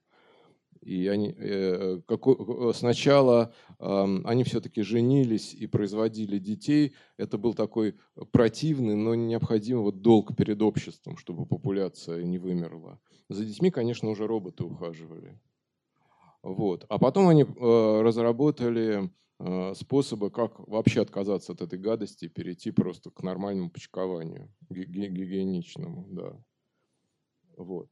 И 0.82 1.08
они, 1.08 1.36
э, 1.38 2.02
как, 2.08 2.26
э, 2.26 2.72
сначала 2.74 3.54
они 3.80 4.44
все-таки 4.44 4.82
женились 4.82 5.54
и 5.54 5.68
производили 5.68 6.40
детей. 6.40 6.94
Это 7.18 7.38
был 7.38 7.54
такой 7.54 7.96
противный, 8.32 8.96
но 8.96 9.16
необходимый 9.16 9.84
вот 9.84 10.02
долг 10.02 10.36
перед 10.36 10.62
обществом, 10.62 11.18
чтобы 11.18 11.46
популяция 11.46 12.24
не 12.24 12.38
вымерла. 12.38 13.00
За 13.30 13.46
детьми, 13.46 13.72
конечно, 13.72 14.10
уже 14.10 14.28
роботы 14.28 14.64
ухаживали. 14.64 15.40
Вот. 16.44 16.86
А 16.90 16.98
потом 16.98 17.28
они 17.28 17.44
э, 17.44 18.02
разработали 18.02 19.10
способы, 19.74 20.32
как 20.32 20.60
вообще 20.68 21.02
отказаться 21.02 21.54
от 21.54 21.62
этой 21.62 21.80
гадости 21.80 22.26
и 22.26 22.28
перейти 22.28 22.72
просто 22.72 23.10
к 23.10 23.24
нормальному 23.24 23.70
почкованию, 23.70 24.54
гигиеничному. 24.70 26.08
Да. 26.10 26.34
Вот. 27.56 27.90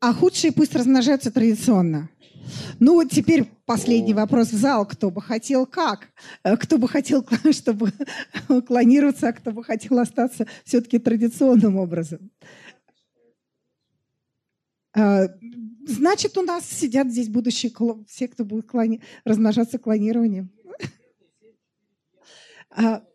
А 0.00 0.14
худшие 0.14 0.50
пусть 0.50 0.74
размножаются 0.74 1.30
традиционно. 1.30 2.08
Ну 2.78 2.94
вот 2.94 3.10
теперь 3.10 3.44
последний 3.66 4.14
вопрос 4.14 4.50
в 4.50 4.56
зал. 4.56 4.86
Кто 4.86 5.10
бы 5.10 5.20
хотел 5.20 5.66
как? 5.66 6.08
Э, 6.42 6.56
кто 6.56 6.78
бы 6.78 6.88
хотел, 6.88 7.24
чтобы 7.52 7.92
клонироваться, 8.66 9.28
а 9.28 9.32
кто 9.32 9.52
бы 9.52 9.62
хотел 9.62 9.98
остаться 9.98 10.46
все-таки 10.64 10.98
традиционным 10.98 11.76
образом? 11.76 12.30
А, 14.92 15.26
значит, 15.86 16.36
у 16.38 16.42
нас 16.42 16.64
сидят 16.64 17.10
здесь 17.10 17.28
будущие 17.28 17.72
все, 18.08 18.26
кто 18.26 18.44
будет 18.44 18.66
клони... 18.66 19.02
размножаться 19.24 19.78
клонированием. 19.78 20.50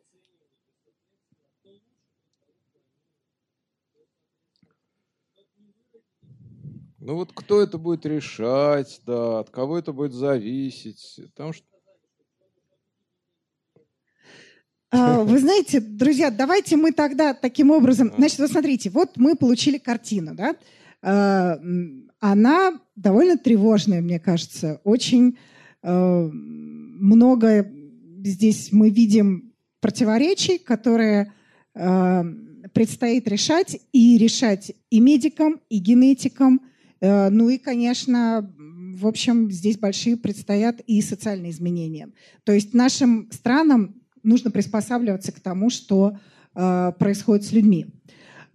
Ну 7.06 7.14
вот 7.14 7.34
кто 7.36 7.62
это 7.62 7.78
будет 7.78 8.04
решать, 8.08 9.00
да, 9.06 9.42
от 9.42 9.52
кого 9.52 9.78
это 9.78 9.94
будет 9.94 10.14
зависеть. 10.14 11.20
Там 11.36 11.54
что... 11.54 11.64
А, 14.90 15.22
вы 15.22 15.38
знаете, 15.38 15.80
друзья, 15.80 16.32
давайте 16.32 16.78
мы 16.78 16.92
тогда 16.92 17.36
таким 17.36 17.70
образом... 17.70 18.12
Значит, 18.18 18.40
вот 18.40 18.50
смотрите, 18.50 18.90
вот 18.90 19.18
мы 19.18 19.36
получили 19.36 19.78
картину, 19.78 20.34
да? 20.34 20.56
А, 21.04 21.60
она 22.20 22.80
довольно 22.96 23.38
тревожная, 23.38 24.02
мне 24.02 24.20
кажется. 24.20 24.82
Очень 24.84 25.38
а, 25.84 26.28
много 26.32 27.72
здесь 28.24 28.72
мы 28.72 28.90
видим 28.90 29.54
противоречий, 29.80 30.58
которые 30.58 31.32
предстоит 32.74 33.28
решать 33.28 33.78
и 33.92 34.18
решать 34.18 34.72
и 34.90 35.00
медикам, 35.00 35.62
и 35.70 35.78
генетикам, 35.78 36.62
ну 37.02 37.50
и, 37.50 37.58
конечно, 37.58 38.50
в 38.96 39.08
общем, 39.08 39.52
здесь 39.52 39.78
большие 39.78 40.18
предстоят 40.18 40.80
и 40.82 41.02
социальные 41.02 41.52
изменения. 41.52 42.10
То 42.44 42.54
есть 42.54 42.74
нашим 42.74 43.30
странам 43.32 43.96
нужно 44.24 44.52
приспосабливаться 44.52 45.32
к 45.32 45.40
тому, 45.40 45.70
что 45.70 46.18
э, 46.56 46.92
происходит 46.98 47.46
с 47.46 47.52
людьми. 47.52 47.88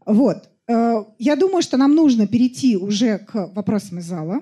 Вот. 0.05 0.49
Э, 0.67 1.05
я 1.19 1.37
думаю, 1.37 1.63
что 1.63 1.77
нам 1.77 1.95
нужно 1.95 2.27
перейти 2.27 2.77
уже 2.77 3.19
к 3.19 3.51
вопросам 3.55 3.99
из 3.99 4.07
зала, 4.07 4.41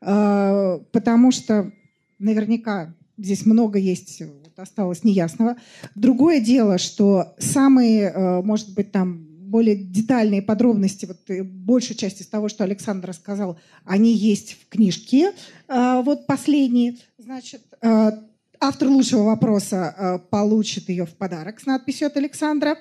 э, 0.00 0.78
потому 0.92 1.32
что 1.32 1.72
наверняка 2.18 2.94
здесь 3.16 3.46
много 3.46 3.78
есть, 3.78 4.22
осталось 4.56 5.02
неясного. 5.02 5.56
Другое 5.94 6.40
дело, 6.40 6.78
что 6.78 7.34
самые, 7.38 8.10
э, 8.10 8.42
может 8.42 8.74
быть, 8.74 8.92
там 8.92 9.31
более 9.52 9.76
детальные 9.76 10.40
подробности, 10.40 11.04
вот 11.04 11.18
э, 11.28 11.42
большая 11.42 11.96
часть 11.96 12.22
из 12.22 12.26
того, 12.26 12.48
что 12.48 12.64
Александр 12.64 13.10
рассказал, 13.10 13.58
они 13.84 14.14
есть 14.14 14.56
в 14.60 14.68
книжке. 14.68 15.32
А, 15.68 16.00
вот 16.00 16.26
последние. 16.26 16.96
Значит, 17.18 17.60
а, 17.82 18.18
автор 18.58 18.88
лучшего 18.88 19.24
вопроса 19.24 19.94
а, 19.96 20.18
получит 20.18 20.88
ее 20.88 21.04
в 21.04 21.10
подарок 21.10 21.60
с 21.60 21.66
надписью 21.66 22.06
от 22.06 22.16
Александра. 22.16 22.78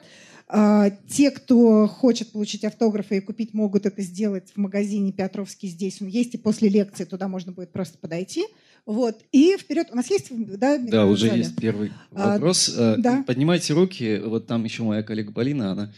Те, 1.08 1.32
кто 1.32 1.88
хочет 1.88 2.34
получить 2.34 2.66
автографы 2.66 3.16
и 3.16 3.22
купить, 3.22 3.54
могут 3.54 3.86
это 3.86 4.02
сделать 4.02 4.52
в 4.54 4.58
магазине 4.58 5.14
Петровский 5.14 5.70
здесь. 5.70 6.02
Он 6.02 6.10
есть, 6.10 6.34
и 6.36 6.38
после 6.38 6.68
лекции 6.68 7.06
туда 7.06 7.30
можно 7.30 7.54
будет 7.54 7.72
просто 7.72 7.98
подойти. 7.98 8.44
Вот. 8.86 9.16
И 9.32 9.56
вперед. 9.58 9.88
У 9.94 9.96
нас 9.96 10.10
есть... 10.10 10.28
Да, 10.58 10.78
да 10.78 11.06
уже 11.06 11.28
есть 11.28 11.56
первый 11.56 11.94
вопрос. 12.12 12.76
А, 12.78 12.96
да? 12.98 13.24
Поднимайте 13.26 13.72
руки. 13.72 14.20
Вот 14.26 14.46
там 14.48 14.66
еще 14.66 14.84
моя 14.84 15.04
коллега 15.04 15.32
Полина, 15.32 15.72
она 15.72 15.94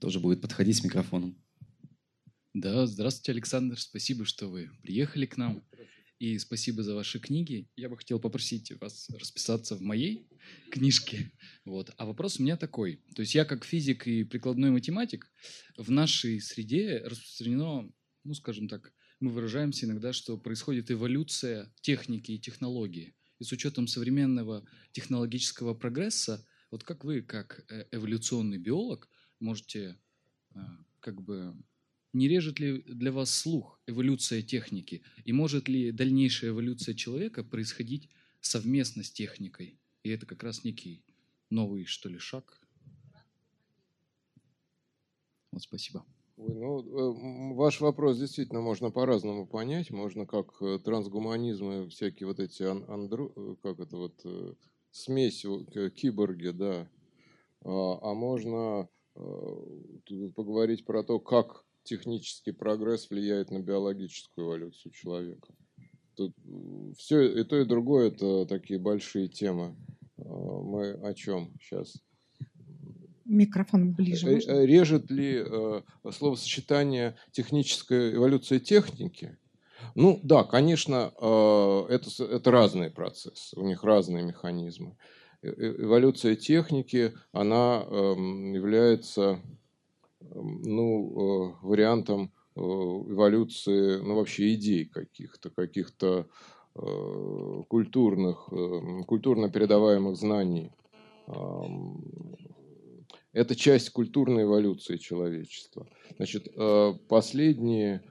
тоже 0.00 0.20
будет 0.20 0.40
подходить 0.40 0.76
с 0.76 0.84
микрофоном. 0.84 1.36
Да, 2.54 2.86
здравствуйте, 2.86 3.32
Александр. 3.32 3.78
Спасибо, 3.78 4.24
что 4.24 4.48
вы 4.48 4.70
приехали 4.82 5.26
к 5.26 5.36
нам. 5.36 5.62
И 6.18 6.36
спасибо 6.38 6.82
за 6.82 6.96
ваши 6.96 7.20
книги. 7.20 7.68
Я 7.76 7.88
бы 7.88 7.96
хотел 7.96 8.18
попросить 8.18 8.72
вас 8.80 9.08
расписаться 9.10 9.76
в 9.76 9.80
моей 9.80 10.28
книжке. 10.72 11.30
Вот. 11.64 11.92
А 11.96 12.06
вопрос 12.06 12.40
у 12.40 12.42
меня 12.42 12.56
такой. 12.56 13.04
То 13.14 13.22
есть 13.22 13.36
я 13.36 13.44
как 13.44 13.64
физик 13.64 14.08
и 14.08 14.24
прикладной 14.24 14.70
математик 14.70 15.30
в 15.76 15.90
нашей 15.92 16.40
среде 16.40 17.02
распространено, 17.04 17.88
ну, 18.24 18.34
скажем 18.34 18.68
так, 18.68 18.92
мы 19.20 19.30
выражаемся 19.30 19.86
иногда, 19.86 20.12
что 20.12 20.36
происходит 20.36 20.90
эволюция 20.90 21.72
техники 21.82 22.32
и 22.32 22.40
технологии. 22.40 23.14
И 23.38 23.44
с 23.44 23.52
учетом 23.52 23.86
современного 23.86 24.64
технологического 24.92 25.74
прогресса, 25.74 26.44
вот 26.72 26.82
как 26.82 27.04
вы, 27.04 27.22
как 27.22 27.64
э, 27.70 27.86
эволюционный 27.92 28.58
биолог, 28.58 29.08
можете 29.40 29.98
а, 30.54 30.78
как 31.00 31.22
бы 31.22 31.54
не 32.12 32.28
режет 32.28 32.58
ли 32.58 32.82
для 32.82 33.12
вас 33.12 33.30
слух 33.30 33.80
эволюция 33.86 34.42
техники? 34.42 35.02
И 35.24 35.32
может 35.32 35.68
ли 35.68 35.92
дальнейшая 35.92 36.50
эволюция 36.50 36.94
человека 36.94 37.44
происходить 37.44 38.08
совместно 38.40 39.02
с 39.02 39.10
техникой? 39.10 39.78
И 40.02 40.10
это 40.10 40.26
как 40.26 40.42
раз 40.42 40.64
некий 40.64 41.04
новый, 41.50 41.84
что 41.84 42.08
ли, 42.08 42.18
шаг? 42.18 42.60
Вот 45.52 45.62
спасибо. 45.62 46.04
Ой, 46.36 46.54
ну, 46.54 47.52
э, 47.52 47.54
ваш 47.54 47.80
вопрос 47.80 48.18
действительно 48.18 48.60
можно 48.60 48.90
по-разному 48.90 49.46
понять. 49.46 49.90
Можно 49.90 50.24
как 50.24 50.62
э, 50.62 50.78
трансгуманизм 50.78 51.70
и 51.70 51.88
всякие 51.88 52.26
вот 52.26 52.38
эти 52.38 52.62
андру, 52.62 53.32
э, 53.34 53.56
как 53.62 53.80
это 53.80 53.96
вот 53.96 54.24
смесь 54.90 55.44
киборги, 55.94 56.50
да. 56.50 56.88
А, 57.64 57.98
а 58.02 58.14
можно 58.14 58.88
Э, 58.88 58.97
поговорить 60.34 60.84
про 60.84 61.02
то, 61.02 61.18
как 61.18 61.64
технический 61.82 62.52
прогресс 62.52 63.10
влияет 63.10 63.50
на 63.50 63.60
биологическую 63.60 64.46
эволюцию 64.46 64.92
человека. 64.92 65.54
Тут 66.14 66.34
все 66.96 67.22
и 67.22 67.44
то, 67.44 67.56
и 67.56 67.64
другое– 67.64 68.08
это 68.12 68.44
такие 68.46 68.78
большие 68.78 69.28
темы. 69.28 69.76
Э, 70.16 70.22
мы 70.24 70.90
о 70.92 71.14
чем 71.14 71.54
сейчас? 71.60 71.96
Микрофон 73.24 73.92
ближе. 73.92 74.26
Можно? 74.30 74.64
Режет 74.64 75.10
ли 75.10 75.44
э, 75.46 75.82
словосочетание 76.10 77.14
техническая 77.30 78.14
эволюция 78.14 78.58
техники? 78.58 79.38
Ну 79.94 80.18
да, 80.22 80.44
конечно, 80.44 81.12
э, 81.20 81.86
это, 81.90 82.24
это 82.24 82.50
разные 82.50 82.90
процессы, 82.90 83.58
у 83.58 83.64
них 83.64 83.84
разные 83.84 84.24
механизмы. 84.24 84.96
Э, 85.42 85.48
э, 85.50 85.82
эволюция 85.82 86.34
техники, 86.34 87.14
она 87.32 87.84
эм, 87.88 88.52
является 88.54 89.40
эм, 90.20 90.62
ну, 90.62 91.52
э, 91.52 91.66
вариантом 91.66 92.32
эволюции, 92.56 94.00
ну, 94.00 94.16
вообще 94.16 94.52
идей 94.54 94.84
каких-то, 94.84 95.48
каких-то 95.50 96.26
культурных, 96.74 98.48
культурно 99.06 99.48
передаваемых 99.48 100.16
знаний. 100.16 100.72
Это 103.32 103.54
часть 103.54 103.90
культурной 103.90 104.42
эволюции 104.42 104.96
человечества. 104.96 105.86
Значит, 106.16 106.52
последние, 107.08 108.02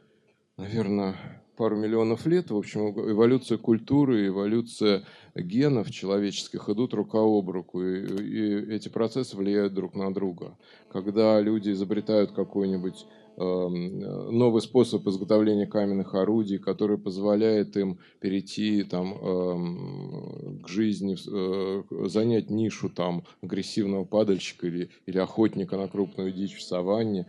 наверное, 0.55 1.41
пару 1.57 1.75
миллионов 1.75 2.25
лет, 2.25 2.51
в 2.51 2.55
общем, 2.55 2.89
эволюция 2.91 3.57
культуры, 3.57 4.27
эволюция 4.27 5.03
генов 5.35 5.91
человеческих 5.91 6.69
идут 6.69 6.93
рука 6.93 7.19
об 7.19 7.49
руку, 7.49 7.83
и, 7.83 8.05
и 8.23 8.73
эти 8.73 8.89
процессы 8.89 9.35
влияют 9.35 9.73
друг 9.73 9.95
на 9.95 10.13
друга. 10.13 10.57
Когда 10.87 11.41
люди 11.41 11.71
изобретают 11.71 12.31
какой-нибудь 12.31 13.07
эм, 13.37 13.99
новый 13.99 14.61
способ 14.61 15.05
изготовления 15.07 15.65
каменных 15.65 16.13
орудий, 16.13 16.59
который 16.59 16.97
позволяет 16.97 17.75
им 17.75 17.99
перейти 18.19 18.83
там, 18.83 19.13
эм, 19.13 20.61
к 20.63 20.67
жизни, 20.69 21.17
э, 21.17 22.07
занять 22.07 22.49
нишу 22.51 22.89
там, 22.89 23.23
агрессивного 23.41 24.05
падальщика 24.05 24.67
или, 24.67 24.89
или 25.07 25.17
охотника 25.17 25.75
на 25.77 25.87
крупную 25.87 26.31
дичь 26.31 26.55
в 26.55 26.61
саванне. 26.61 27.25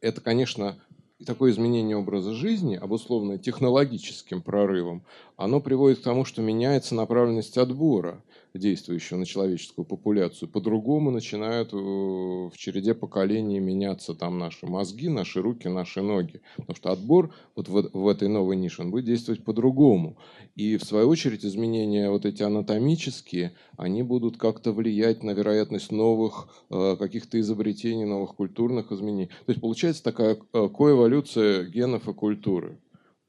Это, 0.00 0.20
конечно, 0.20 0.78
такое 1.24 1.52
изменение 1.52 1.96
образа 1.96 2.32
жизни, 2.32 2.76
обусловленное 2.76 3.38
технологическим 3.38 4.42
прорывом, 4.42 5.02
оно 5.36 5.60
приводит 5.60 6.00
к 6.00 6.02
тому, 6.02 6.24
что 6.24 6.42
меняется 6.42 6.94
направленность 6.94 7.58
отбора 7.58 8.22
действующего 8.54 9.18
на 9.18 9.26
человеческую 9.26 9.84
популяцию. 9.84 10.48
По-другому 10.48 11.10
начинают 11.10 11.72
э, 11.72 11.76
в 11.76 12.52
череде 12.56 12.94
поколений 12.94 13.58
меняться 13.58 14.14
там 14.14 14.38
наши 14.38 14.66
мозги, 14.66 15.08
наши 15.08 15.42
руки, 15.42 15.66
наши 15.68 16.02
ноги. 16.02 16.40
Потому 16.56 16.76
что 16.76 16.92
отбор 16.92 17.34
вот 17.56 17.68
в, 17.68 17.90
в 17.92 18.08
этой 18.08 18.28
новой 18.28 18.56
нише, 18.56 18.82
он 18.82 18.90
будет 18.90 19.06
действовать 19.06 19.44
по-другому. 19.44 20.16
И 20.54 20.76
в 20.76 20.84
свою 20.84 21.08
очередь 21.08 21.44
изменения 21.44 22.10
вот 22.10 22.24
эти 22.26 22.42
анатомические, 22.42 23.54
они 23.76 24.02
будут 24.02 24.36
как-то 24.36 24.72
влиять 24.72 25.22
на 25.24 25.32
вероятность 25.32 25.90
новых 25.90 26.48
э, 26.70 26.96
каких-то 26.96 27.40
изобретений, 27.40 28.04
новых 28.04 28.36
культурных 28.36 28.92
изменений. 28.92 29.30
То 29.46 29.50
есть 29.50 29.60
получается 29.60 30.04
такая 30.04 30.36
э, 30.36 30.68
коэволюция 30.68 31.64
генов 31.64 32.08
и 32.08 32.14
культуры. 32.14 32.78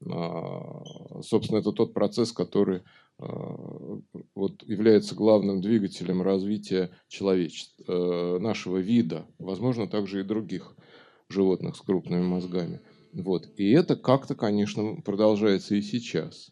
А, 0.07 0.83
собственно, 1.23 1.59
это 1.59 1.71
тот 1.71 1.93
процесс, 1.93 2.31
который 2.31 2.83
вот, 3.17 4.63
является 4.63 5.15
главным 5.15 5.61
двигателем 5.61 6.21
развития 6.21 6.91
человечества, 7.07 7.83
э, 7.87 8.39
нашего 8.39 8.77
вида, 8.77 9.25
возможно, 9.39 9.87
также 9.87 10.19
и 10.19 10.23
других 10.23 10.75
животных 11.29 11.75
с 11.75 11.81
крупными 11.81 12.23
мозгами. 12.23 12.81
Вот. 13.13 13.47
И 13.55 13.71
это 13.71 13.95
как-то, 13.95 14.35
конечно, 14.35 15.01
продолжается 15.01 15.75
и 15.75 15.81
сейчас. 15.81 16.51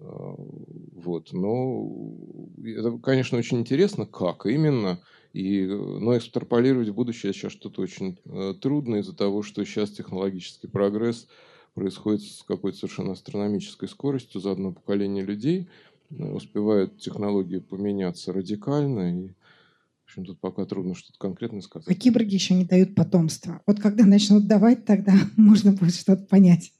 А, 0.00 0.34
вот. 0.34 1.32
Но 1.32 2.48
это, 2.64 2.98
конечно, 2.98 3.36
очень 3.36 3.58
интересно, 3.58 4.06
как 4.06 4.46
именно. 4.46 5.00
И, 5.34 5.66
но 5.66 6.16
экстраполировать 6.16 6.88
в 6.88 6.94
будущее 6.94 7.34
сейчас 7.34 7.52
что-то 7.52 7.82
очень 7.82 8.18
э, 8.24 8.54
трудно 8.60 8.96
из-за 8.96 9.14
того, 9.14 9.42
что 9.42 9.62
сейчас 9.64 9.90
технологический 9.90 10.68
прогресс– 10.68 11.28
происходит 11.76 12.22
с 12.22 12.42
какой-то 12.42 12.78
совершенно 12.78 13.12
астрономической 13.12 13.86
скоростью 13.86 14.40
за 14.40 14.52
одно 14.52 14.72
поколение 14.72 15.22
людей. 15.22 15.68
Э, 16.10 16.32
успевают 16.32 16.98
технологии 16.98 17.58
поменяться 17.58 18.32
радикально, 18.32 19.26
и 19.26 19.28
в 19.28 20.08
общем, 20.08 20.24
тут 20.24 20.40
пока 20.40 20.64
трудно 20.64 20.94
что-то 20.94 21.18
конкретно 21.18 21.60
сказать. 21.60 21.88
А 21.88 21.94
киборги 21.94 22.34
еще 22.34 22.54
не 22.54 22.64
дают 22.64 22.94
потомства. 22.94 23.60
Вот 23.66 23.78
когда 23.78 24.06
начнут 24.06 24.46
давать, 24.46 24.86
тогда 24.86 25.12
можно 25.36 25.72
будет 25.72 25.94
что-то 25.94 26.24
понять. 26.24 26.72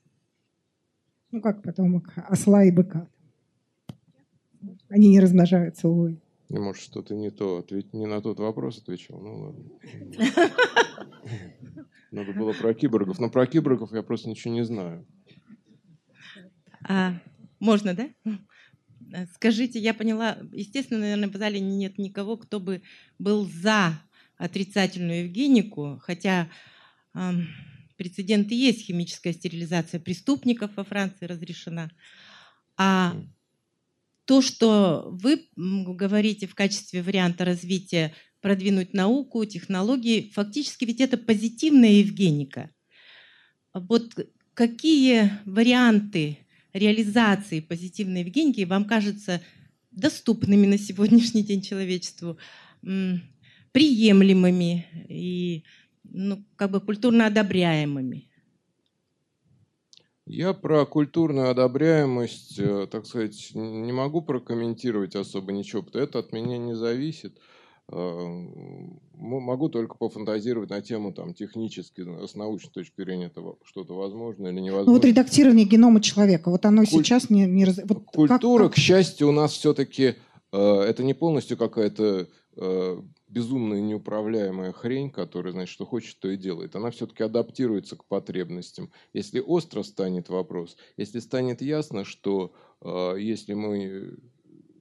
Ну, 1.30 1.42
как 1.42 1.62
потомок 1.62 2.14
осла 2.16 2.64
и 2.64 2.70
быка. 2.70 3.06
Они 4.88 5.10
не 5.10 5.20
размножаются, 5.20 5.88
увы. 5.88 6.18
И, 6.48 6.58
может, 6.58 6.82
что-то 6.82 7.14
не 7.14 7.30
то, 7.30 7.58
ответь, 7.58 7.92
не 7.92 8.06
на 8.06 8.20
тот 8.20 8.38
вопрос 8.38 8.78
отвечал. 8.78 9.20
Ну, 9.20 9.40
ладно. 9.40 9.64
Надо 12.12 12.32
было 12.32 12.52
про 12.52 12.72
киборгов. 12.72 13.18
Но 13.18 13.30
про 13.30 13.46
киборгов 13.46 13.92
я 13.92 14.02
просто 14.02 14.28
ничего 14.28 14.54
не 14.54 14.64
знаю. 14.64 15.06
А, 16.88 17.20
можно, 17.58 17.94
да? 17.94 18.08
Скажите, 19.34 19.78
я 19.78 19.92
поняла, 19.92 20.38
естественно, 20.52 21.00
наверное, 21.00 21.28
в 21.28 21.36
зале 21.36 21.60
нет 21.60 21.98
никого, 21.98 22.36
кто 22.36 22.60
бы 22.60 22.82
был 23.18 23.44
за 23.44 24.00
отрицательную 24.36 25.24
Евгенику, 25.24 25.98
хотя 26.02 26.48
э, 27.14 27.32
прецеденты 27.96 28.54
есть, 28.54 28.84
химическая 28.84 29.32
стерилизация 29.32 30.00
преступников 30.00 30.76
во 30.76 30.84
Франции 30.84 31.26
разрешена. 31.26 31.90
А 32.76 33.16
то, 34.26 34.42
что 34.42 35.08
вы 35.10 35.46
говорите 35.56 36.46
в 36.46 36.54
качестве 36.54 37.02
варианта 37.02 37.44
развития 37.44 38.12
продвинуть 38.40 38.92
науку, 38.92 39.44
технологии. 39.44 40.30
Фактически 40.34 40.84
ведь 40.84 41.00
это 41.00 41.16
позитивная 41.16 41.92
Евгеника. 41.92 42.70
Вот 43.72 44.14
какие 44.54 45.32
варианты 45.44 46.38
реализации 46.72 47.60
позитивной 47.60 48.20
Евгеники 48.20 48.64
вам 48.64 48.84
кажутся 48.84 49.42
доступными 49.90 50.66
на 50.66 50.78
сегодняшний 50.78 51.42
день 51.42 51.62
человечеству, 51.62 52.36
приемлемыми 53.72 54.86
и 55.08 55.64
ну, 56.04 56.44
как 56.56 56.70
бы 56.72 56.80
культурно 56.80 57.26
одобряемыми? 57.26 58.25
Я 60.26 60.54
про 60.54 60.84
культурную 60.86 61.50
одобряемость, 61.50 62.58
э, 62.58 62.88
так 62.90 63.06
сказать, 63.06 63.50
не 63.54 63.92
могу 63.92 64.22
прокомментировать 64.22 65.14
особо 65.14 65.52
ничего, 65.52 65.82
потому 65.82 66.04
что 66.04 66.18
это 66.18 66.18
от 66.18 66.32
меня 66.32 66.58
не 66.58 66.74
зависит. 66.74 67.38
Могу 67.88 69.68
только 69.68 69.94
пофантазировать 69.94 70.70
на 70.70 70.80
тему 70.80 71.12
там, 71.12 71.34
технически, 71.34 72.04
с 72.26 72.34
научной 72.34 72.72
точки 72.72 73.00
зрения, 73.00 73.26
это 73.26 73.54
что-то 73.62 73.94
возможно 73.94 74.48
или 74.48 74.58
невозможно. 74.58 74.90
Ну, 74.90 74.94
вот 74.94 75.04
редактирование 75.04 75.64
генома 75.64 76.00
человека, 76.00 76.50
вот 76.50 76.66
оно 76.66 76.82
Куль... 76.82 77.04
сейчас 77.04 77.30
не... 77.30 77.46
не 77.46 77.64
раз... 77.64 77.80
вот 77.84 78.04
Культура, 78.06 78.64
как, 78.64 78.72
как... 78.72 78.74
к 78.74 78.78
счастью, 78.78 79.28
у 79.28 79.32
нас 79.32 79.52
все-таки 79.52 80.16
э, 80.52 80.58
это 80.58 81.04
не 81.04 81.14
полностью 81.14 81.56
какая-то 81.56 82.26
э, 82.56 83.02
безумная 83.28 83.80
неуправляемая 83.80 84.72
хрень, 84.72 85.10
которая, 85.10 85.52
значит, 85.52 85.72
что 85.72 85.84
хочет, 85.84 86.18
то 86.18 86.28
и 86.28 86.36
делает. 86.36 86.76
Она 86.76 86.90
все-таки 86.90 87.22
адаптируется 87.22 87.96
к 87.96 88.04
потребностям. 88.04 88.90
Если 89.12 89.40
остро 89.40 89.82
станет 89.82 90.28
вопрос, 90.28 90.76
если 90.96 91.18
станет 91.18 91.60
ясно, 91.62 92.04
что 92.04 92.52
э, 92.80 93.16
если 93.18 93.54
мы 93.54 94.18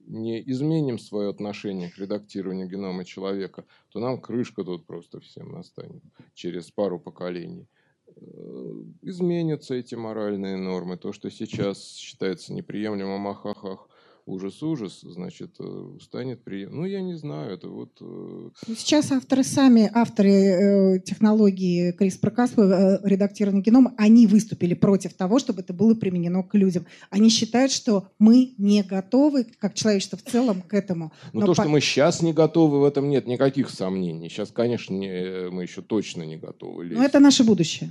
не 0.06 0.40
изменим 0.50 0.98
свое 0.98 1.30
отношение 1.30 1.90
к 1.90 1.98
редактированию 1.98 2.68
генома 2.68 3.04
человека, 3.04 3.64
то 3.88 3.98
нам 3.98 4.20
крышка 4.20 4.62
тут 4.64 4.86
просто 4.86 5.20
всем 5.20 5.52
настанет 5.52 6.02
через 6.34 6.70
пару 6.70 7.00
поколений. 7.00 7.68
Э, 8.06 8.82
изменятся 9.02 9.74
эти 9.74 9.94
моральные 9.94 10.56
нормы. 10.56 10.96
То, 10.96 11.12
что 11.12 11.30
сейчас 11.30 11.96
считается 11.96 12.52
неприемлемым, 12.52 13.26
ахахах, 13.26 13.88
ужас-ужас, 14.26 15.00
значит, 15.02 15.54
э, 15.60 15.98
станет 16.00 16.42
при... 16.42 16.66
Ну, 16.66 16.84
я 16.84 17.00
не 17.00 17.14
знаю, 17.14 17.54
это 17.54 17.68
вот... 17.68 17.96
Э, 18.00 18.50
ну, 18.66 18.74
сейчас 18.74 19.12
авторы 19.12 19.44
сами, 19.44 19.88
авторы 19.94 20.30
э, 20.30 21.00
технологии 21.00 21.94
CRISPR-Cas, 21.96 23.00
редактирования 23.04 23.62
генома, 23.62 23.94
они 23.96 24.26
выступили 24.26 24.74
против 24.74 25.14
того, 25.14 25.38
чтобы 25.38 25.60
это 25.60 25.72
было 25.72 25.94
применено 25.94 26.42
к 26.42 26.54
людям. 26.54 26.86
Они 27.08 27.30
считают, 27.30 27.70
что 27.70 28.08
мы 28.18 28.54
не 28.58 28.82
готовы, 28.82 29.46
как 29.58 29.74
человечество 29.74 30.18
в 30.18 30.22
целом, 30.22 30.60
к 30.60 30.74
этому. 30.74 31.12
Ну, 31.32 31.40
Но 31.40 31.46
то, 31.46 31.54
по... 31.54 31.62
что 31.62 31.70
мы 31.70 31.80
сейчас 31.80 32.20
не 32.20 32.32
готовы, 32.32 32.80
в 32.80 32.84
этом 32.84 33.08
нет 33.08 33.26
никаких 33.28 33.70
сомнений. 33.70 34.28
Сейчас, 34.28 34.50
конечно, 34.50 34.92
не, 34.92 35.50
мы 35.50 35.62
еще 35.62 35.82
точно 35.82 36.24
не 36.24 36.36
готовы. 36.36 36.84
Лезть. 36.84 36.98
Но 36.98 37.04
это 37.04 37.20
наше 37.20 37.44
будущее. 37.44 37.90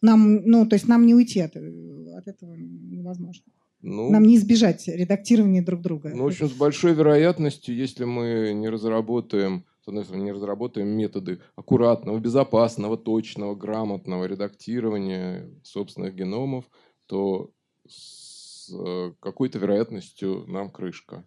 Нам, 0.00 0.36
ну, 0.44 0.66
то 0.66 0.74
есть 0.74 0.88
нам 0.88 1.04
не 1.04 1.14
уйти 1.14 1.40
от, 1.40 1.54
от 1.56 2.28
этого 2.28 2.54
невозможно. 2.54 3.42
Ну, 3.80 4.10
Нам 4.10 4.24
не 4.24 4.36
избежать 4.36 4.88
редактирования 4.88 5.62
друг 5.62 5.80
друга. 5.82 6.10
Ну, 6.14 6.24
в 6.24 6.26
общем, 6.26 6.48
с 6.48 6.52
большой 6.52 6.94
вероятностью, 6.94 7.76
если 7.76 8.04
мы 8.04 8.52
не 8.52 8.68
разработаем, 8.68 9.64
с 9.84 9.88
одной 9.88 10.04
стороны, 10.04 10.24
не 10.24 10.32
разработаем 10.32 10.88
методы 10.88 11.40
аккуратного, 11.54 12.18
безопасного, 12.18 12.96
точного, 12.96 13.54
грамотного 13.54 14.24
редактирования 14.24 15.48
собственных 15.62 16.14
геномов, 16.16 16.64
то 17.06 17.50
с 17.88 18.70
э, 18.72 19.12
какой-то 19.20 19.58
вероятностью 19.58 20.44
нам 20.48 20.70
крышка. 20.70 21.24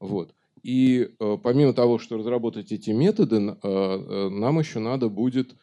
Вот. 0.00 0.34
И 0.62 1.14
э, 1.18 1.38
помимо 1.42 1.72
того, 1.72 1.98
что 1.98 2.18
разработать 2.18 2.72
эти 2.72 2.90
методы, 2.90 3.36
э, 3.36 3.56
э, 3.62 4.28
нам 4.28 4.58
еще 4.58 4.78
надо 4.78 5.08
будет 5.08 5.54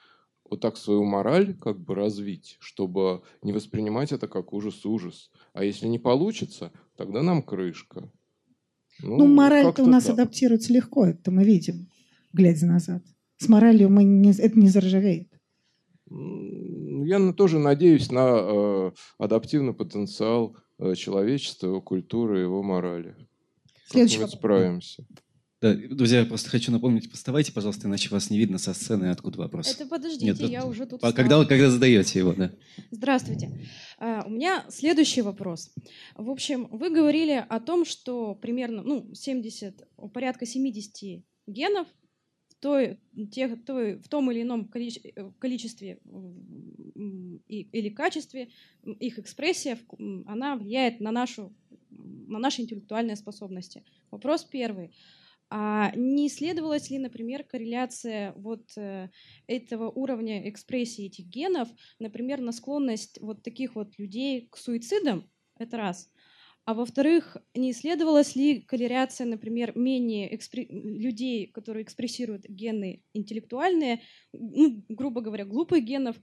вот 0.49 0.61
так 0.61 0.77
свою 0.77 1.03
мораль 1.03 1.55
как 1.55 1.79
бы 1.79 1.95
развить, 1.95 2.57
чтобы 2.59 3.23
не 3.41 3.53
воспринимать 3.53 4.11
это 4.11 4.27
как 4.27 4.53
ужас-ужас. 4.53 5.31
А 5.53 5.63
если 5.63 5.87
не 5.87 5.99
получится, 5.99 6.71
тогда 6.95 7.21
нам 7.21 7.41
крышка. 7.41 8.11
Ну, 9.01 9.17
ну 9.17 9.27
мораль-то 9.27 9.83
у 9.83 9.87
нас 9.87 10.05
да. 10.05 10.13
адаптируется 10.13 10.73
легко, 10.73 11.05
это 11.05 11.31
мы 11.31 11.43
видим, 11.43 11.89
глядя 12.33 12.65
назад. 12.65 13.03
С 13.37 13.47
моралью 13.47 13.89
мы 13.89 14.03
не, 14.03 14.31
это 14.31 14.57
не 14.57 14.69
заржавеет. 14.69 15.29
Я 16.09 17.33
тоже 17.33 17.59
надеюсь 17.59 18.11
на 18.11 18.39
э, 18.39 18.91
адаптивный 19.19 19.73
потенциал 19.73 20.57
э, 20.79 20.95
человечества, 20.95 21.67
его 21.67 21.81
культуры, 21.81 22.39
его 22.39 22.63
морали. 22.63 23.15
Следующий 23.87 24.17
Как-нибудь 24.17 24.39
справимся. 24.39 25.05
Да, 25.59 25.73
друзья, 25.73 26.19
я 26.19 26.25
просто 26.25 26.51
хочу 26.51 26.71
напомнить, 26.71 27.09
поставайте, 27.09 27.51
пожалуйста, 27.51 27.87
иначе 27.87 28.09
вас 28.09 28.29
не 28.29 28.37
видно 28.37 28.59
со 28.59 28.75
сцены, 28.75 29.05
откуда 29.05 29.39
вопрос. 29.39 29.73
Это 29.73 29.87
подождите, 29.87 30.25
Нет, 30.25 30.39
я 30.41 30.61
вот, 30.61 30.69
уже 30.69 30.85
тут 30.85 31.03
а 31.03 31.11
когда, 31.11 31.43
когда 31.45 31.71
задаете 31.71 32.19
его, 32.19 32.33
да. 32.33 32.51
Здравствуйте. 32.91 33.67
Uh, 33.99 34.27
у 34.27 34.29
меня 34.29 34.65
следующий 34.69 35.23
вопрос. 35.23 35.73
В 36.15 36.29
общем, 36.29 36.67
вы 36.71 36.91
говорили 36.91 37.43
о 37.49 37.59
том, 37.59 37.85
что 37.85 38.35
примерно 38.35 38.83
ну, 38.83 39.11
70, 39.15 39.81
порядка 40.13 40.45
70 40.45 41.23
генов 41.47 41.87
в, 42.49 42.55
той, 42.59 42.99
тех, 43.31 43.65
той, 43.65 43.97
в 43.97 44.07
том 44.09 44.31
или 44.31 44.43
ином 44.43 44.67
количестве 44.67 45.99
или 47.47 47.89
качестве, 47.89 48.49
их 48.83 49.17
экспрессия, 49.17 49.79
она 50.27 50.55
влияет 50.55 50.99
на, 50.99 51.11
нашу, 51.11 51.55
на 51.89 52.37
наши 52.37 52.61
интеллектуальные 52.61 53.15
способности. 53.15 53.83
Вопрос 54.11 54.43
первый. 54.43 54.91
А 55.49 55.91
не 55.95 56.27
исследовалась 56.27 56.89
ли, 56.89 56.99
например, 56.99 57.43
корреляция 57.43 58.33
вот 58.35 58.65
э, 58.75 59.09
этого 59.47 59.89
уровня 59.89 60.49
экспрессии 60.49 61.05
этих 61.05 61.25
генов, 61.25 61.69
например, 61.99 62.41
на 62.41 62.51
склонность 62.51 63.19
вот 63.21 63.43
таких 63.43 63.75
вот 63.75 63.97
людей 63.97 64.49
к 64.51 64.57
суицидам? 64.57 65.29
Это 65.57 65.77
раз. 65.77 66.09
А 66.65 66.73
во-вторых, 66.73 67.37
не 67.53 67.71
исследовалась 67.71 68.35
ли 68.35 68.59
корреляция, 68.59 69.25
например, 69.25 69.71
менее 69.77 70.35
экспре... 70.35 70.67
людей, 70.69 71.47
которые 71.47 71.83
экспрессируют 71.83 72.43
гены 72.49 73.03
интеллектуальные, 73.13 74.01
ну, 74.33 74.83
грубо 74.89 75.21
говоря, 75.21 75.45
глупых 75.45 75.85
генов, 75.85 76.17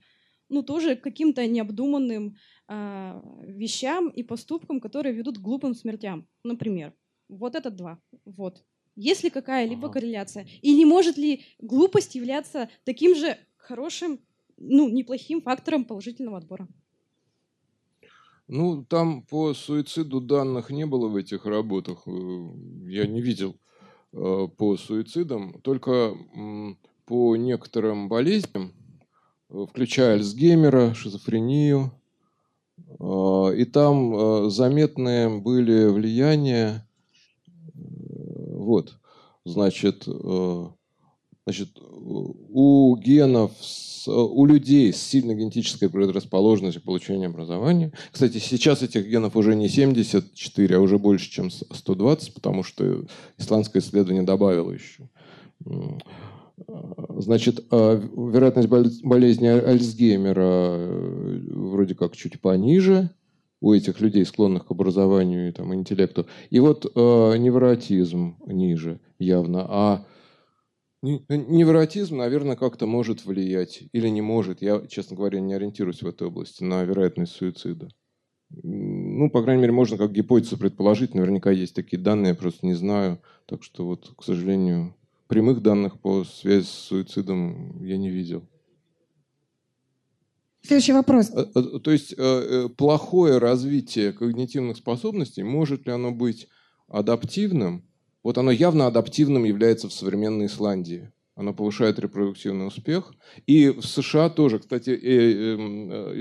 ну, 0.49 0.61
тоже 0.61 0.95
каким-то 0.95 1.47
необдуманным 1.47 2.35
э, 2.67 3.21
вещам 3.47 4.09
и 4.09 4.21
поступкам, 4.21 4.79
которые 4.79 5.15
ведут 5.15 5.39
к 5.39 5.41
глупым 5.41 5.73
смертям, 5.73 6.27
например. 6.43 6.93
Вот 7.27 7.55
это 7.55 7.71
два. 7.71 7.99
Вот. 8.25 8.63
Есть 8.95 9.23
ли 9.23 9.29
какая-либо 9.29 9.87
ага. 9.87 9.93
корреляция? 9.93 10.47
И 10.61 10.73
не 10.73 10.85
может 10.85 11.17
ли 11.17 11.43
глупость 11.59 12.15
являться 12.15 12.69
таким 12.85 13.15
же 13.15 13.37
хорошим, 13.57 14.19
ну, 14.57 14.89
неплохим 14.89 15.41
фактором 15.41 15.85
положительного 15.85 16.37
отбора? 16.37 16.67
Ну, 18.47 18.85
там 18.85 19.23
по 19.23 19.53
суициду 19.53 20.21
данных 20.21 20.69
не 20.69 20.85
было 20.85 21.07
в 21.07 21.15
этих 21.15 21.45
работах. 21.45 22.03
Э, 22.05 22.11
я 22.87 23.07
не 23.07 23.21
видел 23.21 23.55
э, 24.13 24.47
по 24.55 24.77
суицидам. 24.77 25.59
Только 25.61 26.15
по 27.05 27.35
некоторым 27.35 28.07
болезням, 28.07 28.71
э, 29.49 29.65
включая 29.67 30.13
Альцгеймера, 30.13 30.93
шизофрению. 30.93 31.91
И 32.99 33.65
там 33.71 34.49
заметные 34.49 35.29
были 35.29 35.87
влияния 35.87 36.85
вот, 38.65 38.97
значит, 39.45 40.03
э, 40.07 40.67
значит, 41.45 41.69
у 41.79 42.97
генов, 42.97 43.51
у 44.07 44.45
людей 44.45 44.91
с 44.91 44.97
сильной 44.97 45.35
генетической 45.35 45.89
предрасположенностью 45.89 46.81
к 46.81 46.85
получению 46.85 47.29
образования. 47.29 47.93
Кстати, 48.11 48.37
сейчас 48.37 48.81
этих 48.81 49.07
генов 49.07 49.35
уже 49.35 49.55
не 49.55 49.69
74, 49.69 50.75
а 50.75 50.79
уже 50.79 50.99
больше, 50.99 51.31
чем 51.31 51.49
120, 51.49 52.33
потому 52.33 52.63
что 52.63 53.05
исландское 53.37 53.81
исследование 53.81 54.23
добавило 54.23 54.71
еще. 54.71 55.09
Значит, 57.17 57.65
а 57.71 57.95
вероятность 57.95 58.69
болезни 58.69 59.47
Альцгеймера 59.47 60.41
э, 60.41 61.39
вроде 61.49 61.95
как 61.95 62.15
чуть 62.15 62.39
пониже, 62.39 63.09
у 63.65 63.73
этих 63.73 63.99
людей, 63.99 64.23
склонных 64.25 64.67
к 64.67 64.71
образованию 64.71 65.49
и 65.49 65.51
там, 65.51 65.73
интеллекту. 65.73 66.27
И 66.51 66.59
вот 66.59 66.85
э, 66.85 66.89
невротизм 67.37 68.37
ниже 68.45 68.99
явно. 69.17 69.65
А 69.67 70.05
невротизм, 71.01 72.17
наверное, 72.17 72.57
как-то 72.57 72.85
может 72.85 73.25
влиять 73.25 73.81
или 73.91 74.07
не 74.09 74.21
может. 74.21 74.61
Я, 74.61 74.85
честно 74.87 75.17
говоря, 75.17 75.39
не 75.39 75.55
ориентируюсь 75.55 76.03
в 76.03 76.07
этой 76.07 76.27
области 76.27 76.63
на 76.63 76.83
вероятность 76.83 77.31
суицида. 77.31 77.89
Ну, 78.51 79.31
по 79.31 79.41
крайней 79.41 79.61
мере, 79.61 79.73
можно 79.73 79.97
как 79.97 80.11
гипотезу 80.11 80.59
предположить. 80.59 81.15
Наверняка 81.15 81.49
есть 81.49 81.73
такие 81.73 81.99
данные, 81.99 82.29
я 82.29 82.35
просто 82.35 82.67
не 82.67 82.75
знаю. 82.75 83.19
Так 83.47 83.63
что 83.63 83.83
вот, 83.83 84.13
к 84.15 84.23
сожалению, 84.23 84.95
прямых 85.27 85.63
данных 85.63 85.99
по 85.99 86.23
связи 86.23 86.65
с 86.65 86.69
суицидом 86.69 87.83
я 87.83 87.97
не 87.97 88.11
видел. 88.11 88.47
Следующий 90.65 90.93
вопрос. 90.93 91.29
Э, 91.31 91.45
э, 91.53 91.79
то 91.79 91.91
есть 91.91 92.13
э, 92.17 92.69
плохое 92.75 93.37
развитие 93.37 94.13
когнитивных 94.13 94.77
способностей, 94.77 95.43
может 95.43 95.85
ли 95.85 95.91
оно 95.91 96.11
быть 96.11 96.47
адаптивным? 96.87 97.83
Вот 98.23 98.37
оно 98.39 98.49
явно 98.49 98.87
адаптивным 98.87 99.43
является 99.43 99.89
в 99.89 99.93
современной 99.93 100.47
Исландии. 100.47 101.11
Оно 101.35 101.53
повышает 101.53 101.99
репродуктивный 101.99 102.65
успех. 102.65 103.13
И 103.45 103.69
в 103.69 103.83
США 103.83 104.29
тоже, 104.29 104.59
кстати, 104.59 104.91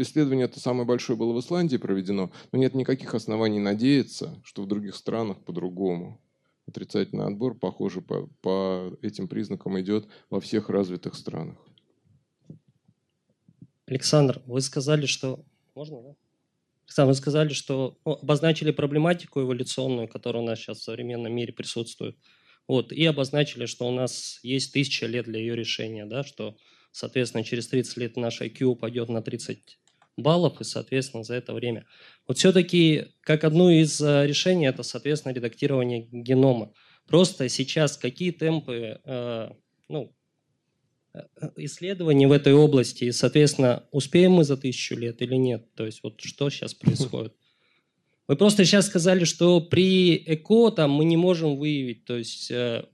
исследование 0.02 0.46
это 0.46 0.60
самое 0.60 0.84
большое 0.84 1.16
было 1.16 1.32
в 1.32 1.40
Исландии 1.40 1.76
проведено, 1.76 2.30
но 2.52 2.58
нет 2.58 2.74
никаких 2.74 3.14
оснований 3.14 3.60
надеяться, 3.60 4.42
что 4.44 4.62
в 4.62 4.66
других 4.66 4.96
странах 4.96 5.38
по-другому. 5.38 6.20
Отрицательный 6.66 7.26
отбор, 7.26 7.54
похоже, 7.54 8.00
по, 8.02 8.28
по 8.42 8.98
этим 9.02 9.28
признакам 9.28 9.80
идет 9.80 10.06
во 10.30 10.40
всех 10.40 10.68
развитых 10.68 11.14
странах. 11.14 11.56
Александр, 13.86 14.42
вы 14.46 14.60
сказали, 14.60 15.06
что... 15.06 15.44
Можно, 15.74 16.02
да? 16.02 16.14
Александр, 16.86 17.08
вы 17.10 17.14
сказали, 17.14 17.48
что 17.50 17.98
ну, 18.04 18.12
обозначили 18.12 18.70
проблематику 18.70 19.40
эволюционную, 19.40 20.08
которая 20.08 20.42
у 20.42 20.46
нас 20.46 20.58
сейчас 20.58 20.78
в 20.78 20.82
современном 20.82 21.34
мире 21.34 21.52
присутствует. 21.52 22.16
Вот, 22.66 22.92
и 22.92 23.04
обозначили, 23.04 23.66
что 23.66 23.86
у 23.86 23.90
нас 23.90 24.40
есть 24.42 24.72
тысяча 24.72 25.06
лет 25.06 25.26
для 25.26 25.38
ее 25.38 25.54
решения, 25.54 26.06
да, 26.06 26.24
что, 26.24 26.56
соответственно, 26.92 27.44
через 27.44 27.68
30 27.68 27.96
лет 27.98 28.16
наш 28.16 28.40
IQ 28.40 28.64
упадет 28.64 29.08
на 29.10 29.20
30 29.22 29.78
баллов, 30.16 30.60
и, 30.60 30.64
соответственно, 30.64 31.24
за 31.24 31.34
это 31.34 31.52
время. 31.52 31.84
Вот 32.26 32.38
все-таки, 32.38 33.08
как 33.20 33.44
одно 33.44 33.70
из 33.70 34.00
э, 34.00 34.26
решений, 34.26 34.66
это, 34.66 34.82
соответственно, 34.82 35.32
редактирование 35.32 36.08
генома. 36.10 36.72
Просто 37.06 37.48
сейчас 37.48 37.96
какие 37.96 38.30
темпы, 38.30 39.00
э, 39.04 39.50
ну, 39.88 40.14
исследований 41.56 42.26
в 42.26 42.32
этой 42.32 42.54
области, 42.54 43.04
и, 43.04 43.12
соответственно, 43.12 43.84
успеем 43.92 44.32
мы 44.32 44.44
за 44.44 44.56
тысячу 44.56 44.96
лет 44.96 45.22
или 45.22 45.34
нет? 45.34 45.72
То 45.74 45.86
есть 45.86 46.00
вот 46.02 46.20
что 46.20 46.50
сейчас 46.50 46.74
происходит? 46.74 47.34
Вы 48.26 48.36
просто 48.36 48.64
сейчас 48.64 48.86
сказали, 48.86 49.24
что 49.24 49.60
при 49.60 50.16
ЭКО 50.16 50.70
там 50.70 50.90
мы 50.90 51.04
не 51.04 51.16
можем 51.16 51.56
выявить, 51.56 52.06
то 52.06 52.16
есть 52.16 52.50
э, 52.50 52.84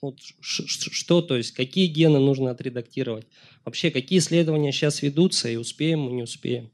вот, 0.00 0.18
что, 0.40 1.22
то 1.22 1.36
есть 1.36 1.52
какие 1.52 1.86
гены 1.86 2.20
нужно 2.20 2.50
отредактировать. 2.50 3.26
Вообще, 3.64 3.90
какие 3.90 4.20
исследования 4.20 4.72
сейчас 4.72 5.02
ведутся, 5.02 5.48
и 5.48 5.56
успеем 5.56 6.00
мы, 6.00 6.12
не 6.12 6.22
успеем. 6.22 6.70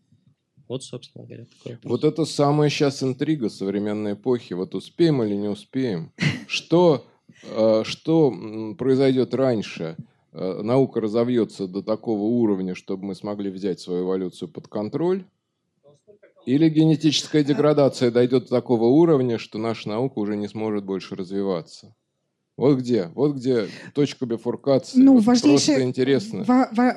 Вот, 0.69 0.85
собственно 0.85 1.25
говоря, 1.25 1.47
такой 1.47 1.79
Вот 1.85 2.05
это 2.05 2.25
самая 2.25 2.71
сейчас 2.71 3.03
интрига 3.03 3.49
современной 3.49 4.15
эпохи. 4.15 4.53
Вот 4.53 4.75
успеем 4.75 5.23
или 5.23 5.35
не 5.35 5.49
успеем? 5.49 6.13
Что, 6.49 7.07
э, 7.45 7.83
что 7.85 8.75
произойдет 8.77 9.33
раньше? 9.33 9.97
Э, 10.39 10.61
наука 10.63 11.01
разовьется 11.01 11.67
до 11.67 11.83
такого 11.83 12.23
уровня, 12.25 12.75
чтобы 12.75 13.07
мы 13.07 13.15
смогли 13.15 13.51
взять 13.51 13.81
свою 13.81 14.05
эволюцию 14.05 14.49
под 14.49 14.69
контроль, 14.69 15.25
или 16.45 16.69
генетическая 16.69 17.43
деградация 17.43 18.11
дойдет 18.11 18.45
до 18.45 18.51
такого 18.51 18.85
уровня, 18.85 19.39
что 19.39 19.59
наша 19.59 19.89
наука 19.89 20.19
уже 20.19 20.37
не 20.37 20.47
сможет 20.47 20.85
больше 20.85 21.17
развиваться. 21.17 21.95
Вот 22.59 22.79
где, 22.79 23.11
вот 23.15 23.37
где 23.37 23.67
точка 23.95 24.27
бифуркации. 24.27 24.99
Ну, 24.99 25.15
вот 25.15 25.25
важнейший, 25.25 25.75
просто 25.75 25.83
интересно. 25.83 26.45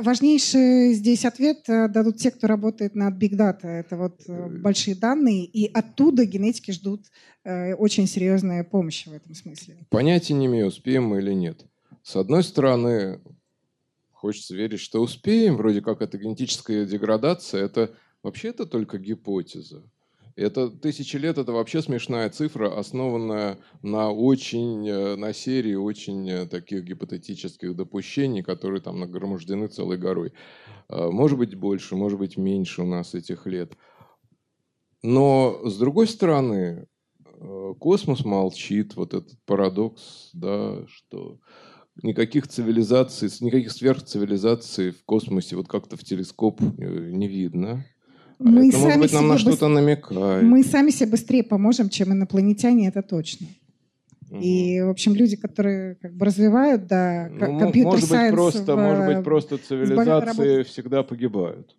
важнейший 0.02 0.94
здесь 0.94 1.24
ответ 1.24 1.60
э, 1.70 1.88
дадут 1.88 2.18
те, 2.18 2.32
кто 2.32 2.48
работает 2.48 2.94
над 2.94 3.16
Big 3.16 3.38
Data. 3.38 3.68
Это 3.68 3.96
вот 3.96 4.22
э, 4.28 4.50
большие 4.50 4.96
данные, 4.96 5.46
и 5.46 5.72
оттуда 5.72 6.26
генетики 6.26 6.72
ждут 6.72 7.06
очень 7.46 8.06
серьезная 8.06 8.66
помощь 8.66 9.08
в 9.08 9.14
этом 9.14 9.34
смысле. 9.34 9.78
Понятия 9.90 10.34
не 10.34 10.46
имею, 10.48 10.68
успеем 10.68 11.06
мы 11.06 11.20
или 11.20 11.34
нет. 11.34 11.66
С 12.04 12.16
одной 12.16 12.44
стороны, 12.44 13.22
хочется 14.12 14.56
верить, 14.56 14.80
что 14.80 15.02
успеем, 15.02 15.58
вроде 15.58 15.82
как 15.82 16.02
это 16.02 16.18
генетическая 16.18 16.86
деградация, 16.86 17.64
это 17.64 17.96
вообще 18.24 18.50
это 18.50 18.66
только 18.66 18.98
гипотеза. 18.98 19.84
Это 20.36 20.70
тысячи 20.70 21.18
лет, 21.18 21.38
это 21.38 21.52
вообще 21.52 21.82
смешная 21.82 22.30
цифра, 22.30 22.80
основанная 22.80 23.58
на 23.82 24.10
очень, 24.10 24.88
э, 24.88 25.16
на 25.18 25.34
серии 25.34 25.76
очень 25.76 26.30
э, 26.30 26.46
таких 26.46 26.86
гипотетических 26.86 27.76
допущений, 27.76 28.42
которые 28.42 28.80
там 28.80 29.02
нагромождены 29.02 29.68
целой 29.68 29.98
горой. 29.98 30.32
Э, 30.88 31.10
может 31.10 31.38
быть 31.38 31.56
больше, 31.56 31.98
может 31.98 32.18
быть 32.20 32.38
меньше 32.38 32.84
у 32.84 32.86
нас 32.86 33.16
этих 33.16 33.48
лет. 33.48 33.74
Но 35.04 35.60
с 35.66 35.78
другой 35.78 36.08
стороны, 36.08 36.88
космос 37.80 38.24
молчит, 38.24 38.96
вот 38.96 39.14
этот 39.14 39.38
парадокс, 39.46 40.30
да, 40.34 40.86
что 40.88 41.40
никаких 42.04 42.48
цивилизаций, 42.48 43.30
никаких 43.42 43.72
сверхцивилизаций 43.72 44.92
в 44.92 45.04
космосе 45.06 45.56
вот 45.56 45.68
как-то 45.68 45.98
в 45.98 46.04
телескоп 46.04 46.62
э, 46.62 47.12
не 47.12 47.28
видно. 47.28 47.86
Мы 48.40 48.70
это, 48.70 48.78
сами 48.78 48.98
может 48.98 49.02
быть, 49.02 49.14
нам 49.14 49.28
на 49.28 49.38
что-то 49.38 49.68
намекает. 49.68 50.44
Мы 50.44 50.64
сами 50.64 50.92
себе 50.92 51.12
быстрее 51.12 51.44
поможем, 51.44 51.90
чем 51.90 52.14
инопланетяне, 52.14 52.88
это 52.88 53.02
точно. 53.02 53.48
Угу. 54.30 54.40
И, 54.42 54.82
в 54.82 54.90
общем, 54.90 55.16
люди, 55.16 55.36
которые 55.36 55.96
как 55.96 56.16
бы 56.16 56.26
развивают, 56.26 56.88
да, 56.88 57.30
ну, 57.32 57.60
компьютер 57.60 57.94
может 57.94 58.10
быть, 58.10 58.32
просто, 58.32 58.76
в, 58.76 58.80
может 58.80 59.06
быть, 59.06 59.24
просто 59.24 59.58
цивилизации 59.58 60.64
всегда 60.64 61.04
погибают. 61.04 61.76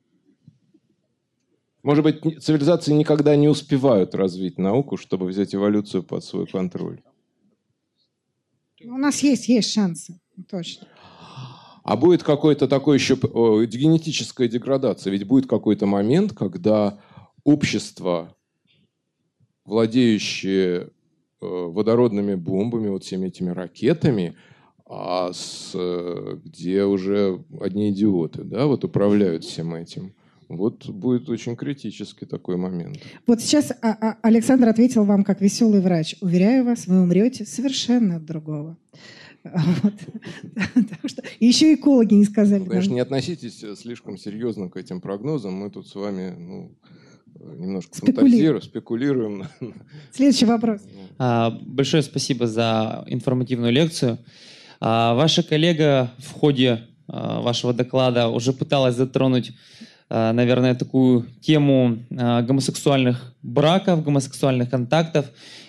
Может 1.82 2.04
быть, 2.04 2.42
цивилизации 2.42 2.92
никогда 2.92 3.36
не 3.36 3.48
успевают 3.48 4.14
развить 4.14 4.58
науку, 4.58 4.96
чтобы 4.96 5.26
взять 5.26 5.54
эволюцию 5.54 6.02
под 6.02 6.22
свой 6.24 6.46
контроль. 6.46 7.00
У 8.84 8.98
нас 8.98 9.22
есть, 9.22 9.48
есть 9.48 9.72
шансы, 9.72 10.20
точно. 10.48 10.86
А 11.82 11.96
будет 11.96 12.22
какой-то 12.22 12.68
такой 12.68 12.98
еще 12.98 13.16
генетическая 13.16 14.48
деградация. 14.48 15.10
Ведь 15.10 15.26
будет 15.26 15.48
какой-то 15.48 15.86
момент, 15.86 16.32
когда 16.32 17.00
общество, 17.44 18.34
владеющее 19.64 20.82
э, 20.82 20.88
водородными 21.40 22.34
бомбами, 22.34 22.88
вот 22.88 23.04
всеми 23.04 23.28
этими 23.28 23.50
ракетами, 23.50 24.36
а 24.86 25.32
с, 25.32 25.72
э, 25.74 26.38
где 26.44 26.84
уже 26.84 27.44
одни 27.60 27.90
идиоты 27.90 28.44
да, 28.44 28.66
вот 28.66 28.84
управляют 28.84 29.44
всем 29.44 29.74
этим. 29.74 30.14
Вот 30.50 30.88
будет 30.88 31.28
очень 31.28 31.54
критический 31.54 32.26
такой 32.26 32.56
момент. 32.56 32.98
Вот 33.24 33.40
сейчас 33.40 33.70
а, 33.70 33.92
а, 33.92 34.18
Александр 34.20 34.68
ответил 34.68 35.04
вам 35.04 35.22
как 35.22 35.40
веселый 35.40 35.80
врач. 35.80 36.16
Уверяю 36.20 36.64
вас, 36.64 36.88
вы 36.88 37.00
умрете 37.00 37.46
совершенно 37.46 38.16
от 38.16 38.24
другого. 38.24 38.76
Вот. 39.44 39.94
что 41.06 41.22
еще 41.38 41.74
экологи 41.74 42.14
не 42.14 42.24
сказали. 42.24 42.64
Конечно, 42.64 42.92
не 42.92 42.98
относитесь 42.98 43.64
слишком 43.78 44.18
серьезно 44.18 44.68
к 44.68 44.76
этим 44.76 45.00
прогнозам. 45.00 45.54
Мы 45.54 45.70
тут 45.70 45.86
с 45.86 45.94
вами 45.94 46.34
ну, 46.36 46.76
немножко 47.56 47.94
фантазируем, 47.94 48.60
спекулируем. 48.60 49.44
Следующий 50.12 50.46
вопрос. 50.46 50.80
А, 51.16 51.56
большое 51.62 52.02
спасибо 52.02 52.48
за 52.48 53.04
информативную 53.06 53.72
лекцию. 53.72 54.18
Ваша 54.80 55.44
коллега 55.44 56.10
в 56.18 56.32
ходе 56.32 56.88
вашего 57.06 57.72
доклада 57.72 58.28
уже 58.28 58.52
пыталась 58.52 58.96
затронуть 58.96 59.52
Э, 59.82 59.89
наверное, 60.10 60.74
такую 60.74 61.26
тему 61.40 61.98
э, 62.10 62.42
гомосексуальных 62.42 63.32
браков, 63.42 64.02
гомосексуальных 64.02 64.68
контактов. 64.68 65.26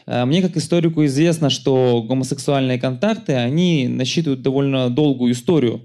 Э, 0.07 0.25
мне 0.25 0.41
как 0.41 0.57
историку 0.57 1.05
известно, 1.05 1.51
что 1.51 2.01
гомосексуальные 2.01 2.79
контакты, 2.79 3.33
они 3.33 3.87
насчитывают 3.87 4.41
довольно 4.41 4.89
долгую 4.89 5.33
историю. 5.33 5.81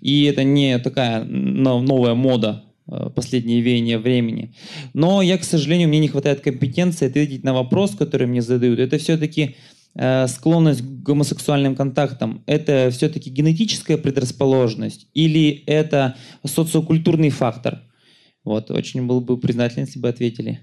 И 0.00 0.24
это 0.24 0.42
не 0.42 0.78
такая 0.78 1.22
новая 1.24 2.14
мода 2.14 2.64
последние 3.14 3.60
веяния 3.60 3.98
времени. 3.98 4.52
Но 4.94 5.22
я, 5.22 5.38
к 5.38 5.44
сожалению, 5.44 5.88
мне 5.88 6.00
не 6.00 6.08
хватает 6.08 6.40
компетенции 6.40 7.06
ответить 7.06 7.44
на 7.44 7.54
вопрос, 7.54 7.92
который 7.92 8.26
мне 8.26 8.42
задают. 8.42 8.80
Это 8.80 8.98
все-таки 8.98 9.54
склонность 10.26 10.80
к 10.80 11.02
гомосексуальным 11.02 11.76
контактам, 11.76 12.42
это 12.46 12.88
все-таки 12.90 13.30
генетическая 13.30 13.96
предрасположенность 13.96 15.06
или 15.14 15.62
это 15.66 16.16
социокультурный 16.44 17.30
фактор? 17.30 17.80
Вот, 18.44 18.70
очень 18.70 19.06
был 19.06 19.20
бы 19.20 19.38
признателен, 19.38 19.84
если 19.84 20.00
бы 20.00 20.08
ответили. 20.08 20.60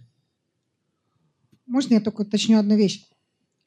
Можно 1.65 1.95
я 1.95 2.01
только 2.01 2.21
уточню 2.21 2.57
одну 2.57 2.75
вещь? 2.75 3.03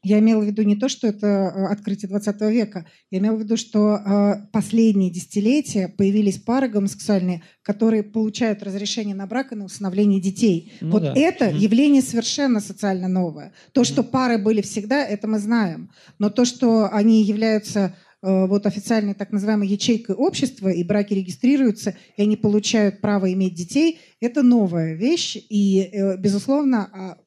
Я 0.03 0.19
имела 0.19 0.41
в 0.41 0.47
виду 0.47 0.63
не 0.63 0.77
то, 0.77 0.89
что 0.89 1.07
это 1.07 1.27
э, 1.27 1.67
открытие 1.67 2.09
20 2.09 2.41
века. 2.43 2.87
Я 3.11 3.19
имела 3.19 3.37
в 3.37 3.41
виду, 3.41 3.59
что 3.59 3.97
э, 3.97 4.47
последние 4.51 5.11
десятилетия 5.11 5.89
появились 5.89 6.39
пары 6.39 6.69
гомосексуальные, 6.69 7.43
которые 7.61 8.03
получают 8.03 8.63
разрешение 8.63 9.15
на 9.15 9.27
брак 9.27 9.53
и 9.53 9.57
на 9.57 9.67
усыновление 9.67 10.19
детей. 10.19 10.73
Ну, 10.81 10.93
вот 10.93 11.03
да. 11.03 11.13
это 11.15 11.51
mm 11.51 11.59
явление 11.59 12.01
совершенно 12.01 12.61
социально 12.61 13.09
новое. 13.09 13.53
То, 13.73 13.83
mm 13.83 13.85
что 13.85 14.03
пары 14.03 14.39
были 14.39 14.63
всегда, 14.63 15.05
это 15.05 15.29
мы 15.29 15.39
знаем. 15.39 15.91
Но 16.19 16.31
то, 16.31 16.47
что 16.47 16.89
они 16.91 17.23
являются 17.23 17.95
вот 18.23 18.67
официальной 18.67 19.15
так 19.15 19.33
называемой 19.33 19.67
ячейкой 19.67 20.15
общества, 20.15 20.69
и 20.69 20.85
браки 20.85 21.15
регистрируются, 21.15 21.97
и 22.17 22.23
они 22.23 22.37
получают 22.37 23.01
право 23.01 23.33
иметь 23.33 23.55
детей, 23.55 23.99
это 24.21 24.43
новая 24.43 24.95
вещь. 24.95 25.37
И, 25.49 25.81
э, 25.81 26.17
безусловно, 26.19 26.91
а, 26.93 27.19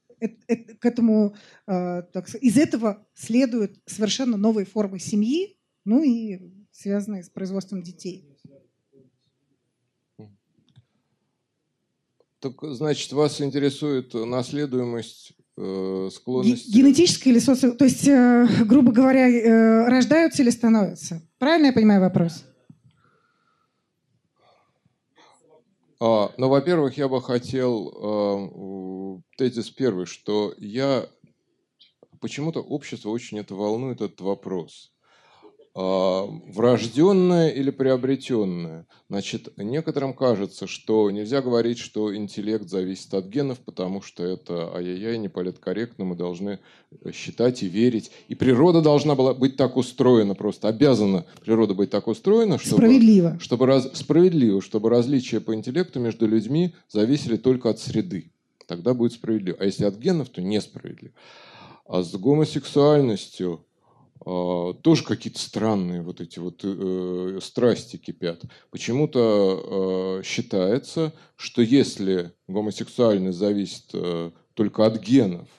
к 0.80 0.86
этому, 0.86 1.36
э, 1.68 2.04
так, 2.14 2.30
из 2.36 2.58
этого 2.58 3.06
следуют 3.14 3.80
совершенно 3.86 4.38
новые 4.38 4.66
формы 4.66 5.00
семьи, 5.00 5.58
ну 5.86 6.04
и 6.04 6.40
связанные 6.72 7.24
с 7.24 7.30
производством 7.30 7.82
детей. 7.82 8.30
Так, 12.40 12.62
значит, 12.62 13.12
вас 13.14 13.40
интересует 13.42 14.14
наследуемость 14.14 15.32
э, 15.32 15.43
склонности... 15.56 16.72
Генетическая 16.72 17.30
или 17.30 17.40
соци... 17.40 17.72
То 17.74 17.86
есть, 17.86 18.08
э, 18.08 18.48
грубо 18.66 18.92
говоря, 18.92 19.30
э, 19.30 19.88
рождаются 19.88 20.42
или 20.42 20.50
становятся? 20.50 21.22
Правильно 21.38 21.68
я 21.68 21.74
понимаю 21.74 22.02
вопрос? 22.02 22.46
А, 26.00 26.32
ну, 26.38 26.50
во-первых, 26.50 26.98
я 26.98 27.08
бы 27.08 27.22
хотел 27.22 27.90
э, 27.90 29.22
тезис 29.38 29.70
первый, 29.70 30.06
что 30.06 30.54
я 30.58 31.08
почему-то 32.20 32.62
общество 32.62 33.10
очень 33.10 33.40
это 33.40 33.54
волнует 33.54 34.02
этот 34.02 34.22
вопрос. 34.22 34.93
А, 35.76 36.28
врожденное 36.50 37.50
или 37.50 37.72
приобретенное. 37.72 38.86
Значит, 39.10 39.58
некоторым 39.58 40.14
кажется, 40.14 40.68
что 40.68 41.10
нельзя 41.10 41.42
говорить, 41.42 41.80
что 41.80 42.16
интеллект 42.16 42.70
зависит 42.70 43.12
от 43.16 43.26
генов, 43.26 43.58
потому 43.58 44.04
что 44.04 44.24
это 44.24 44.72
ай-яй-яй, 44.76 45.18
не 45.18 45.30
политкорректно, 45.30 46.06
мы 46.06 46.16
должны 46.16 46.60
считать 47.12 47.64
и 47.64 47.68
верить. 47.68 48.12
И 48.28 48.36
природа 48.36 48.82
должна 48.82 49.16
была 49.16 49.34
быть 49.34 49.58
так 49.58 49.76
устроена, 49.76 50.36
просто 50.36 50.68
обязана 50.68 51.26
природа 51.42 51.74
быть 51.74 51.90
так 51.90 52.08
устроена, 52.08 52.60
чтобы... 52.60 52.78
Справедливо. 52.78 53.40
Чтобы 53.40 53.66
раз, 53.66 53.90
справедливо, 53.94 54.62
чтобы 54.62 54.92
различия 54.92 55.40
по 55.40 55.56
интеллекту 55.56 56.00
между 56.00 56.28
людьми 56.28 56.76
зависели 56.88 57.36
только 57.36 57.72
от 57.72 57.80
среды. 57.80 58.32
Тогда 58.68 58.94
будет 58.94 59.14
справедливо. 59.14 59.58
А 59.60 59.66
если 59.66 59.86
от 59.86 59.98
генов, 59.98 60.30
то 60.30 60.40
несправедливо. 60.40 61.16
А 61.88 62.04
с 62.04 62.14
гомосексуальностью 62.14 63.66
тоже 64.24 65.04
какие-то 65.04 65.40
странные 65.40 66.02
вот 66.02 66.22
эти 66.22 66.40
вот 66.40 66.62
э, 66.64 67.40
страсти 67.42 67.98
кипят. 67.98 68.44
Почему-то 68.72 70.20
э, 70.22 70.24
считается, 70.24 71.14
что 71.36 71.62
если 71.62 72.32
гомосексуальность 72.48 73.38
зависит 73.38 73.90
э, 73.94 74.32
только 74.54 74.86
от 74.86 75.00
генов, 75.02 75.50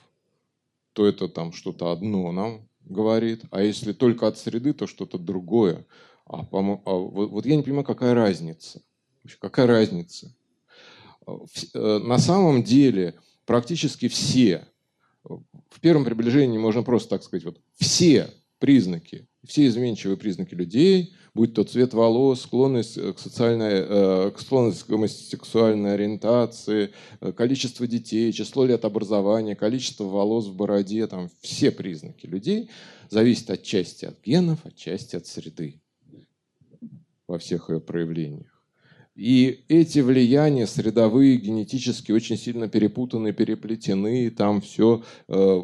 то 0.94 1.06
это 1.06 1.28
там 1.28 1.52
что-то 1.52 1.92
одно 1.92 2.32
нам 2.32 2.66
говорит, 2.86 3.42
а 3.50 3.62
если 3.62 3.92
только 3.92 4.28
от 4.28 4.38
среды, 4.38 4.72
то 4.72 4.86
что-то 4.86 5.18
другое. 5.18 5.84
А, 6.26 6.40
а 6.40 6.44
вот, 6.52 7.30
вот 7.30 7.44
я 7.44 7.56
не 7.56 7.62
понимаю, 7.62 7.84
какая 7.84 8.14
разница. 8.14 8.80
Какая 9.40 9.66
разница? 9.66 10.34
Э, 11.26 11.98
на 11.98 12.18
самом 12.18 12.62
деле 12.62 13.14
практически 13.44 14.08
все, 14.08 14.66
в 15.22 15.80
первом 15.80 16.06
приближении 16.06 16.56
можно 16.56 16.82
просто 16.82 17.10
так 17.10 17.22
сказать, 17.22 17.44
вот 17.44 17.60
все 17.74 18.30
признаки, 18.64 19.28
все 19.46 19.66
изменчивые 19.66 20.16
признаки 20.16 20.54
людей, 20.54 21.12
будь 21.34 21.52
то 21.52 21.64
цвет 21.64 21.92
волос, 21.92 22.40
склонность 22.40 22.94
к, 22.94 23.18
социальной, 23.18 23.84
э, 23.86 24.30
к 24.30 24.40
склонность 24.40 24.84
к 24.84 24.88
гомосексуальной 24.88 25.92
ориентации, 25.92 26.90
э, 27.20 27.32
количество 27.32 27.86
детей, 27.86 28.32
число 28.32 28.64
лет 28.64 28.86
образования, 28.86 29.54
количество 29.54 30.04
волос 30.04 30.46
в 30.46 30.56
бороде, 30.56 31.06
там 31.06 31.28
все 31.42 31.72
признаки 31.72 32.24
людей 32.24 32.70
зависят 33.10 33.50
отчасти 33.50 34.06
от 34.06 34.24
генов, 34.24 34.60
отчасти 34.64 35.16
от 35.16 35.26
среды 35.26 35.82
во 37.28 37.38
всех 37.38 37.68
ее 37.68 37.80
проявлениях. 37.80 38.53
И 39.14 39.64
эти 39.68 40.00
влияния 40.00 40.66
средовые, 40.66 41.36
генетически 41.36 42.10
очень 42.10 42.36
сильно 42.36 42.68
перепутаны, 42.68 43.32
переплетены, 43.32 44.28
там 44.30 44.60
все 44.60 45.04
э, 45.28 45.60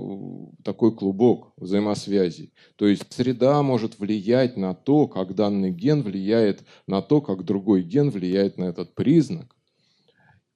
такой 0.63 0.95
клубок 0.95 1.53
взаимосвязей. 1.57 2.53
То 2.77 2.87
есть 2.87 3.13
среда 3.13 3.61
может 3.63 3.99
влиять 3.99 4.57
на 4.57 4.75
то, 4.75 5.09
как 5.09 5.35
данный 5.35 5.73
ген 5.73 6.03
влияет 6.03 6.65
на 6.87 7.03
то, 7.03 7.21
как 7.21 7.45
другой 7.45 7.83
ген 7.83 8.11
влияет 8.11 8.57
на 8.57 8.65
этот 8.65 8.95
признак. 8.95 9.57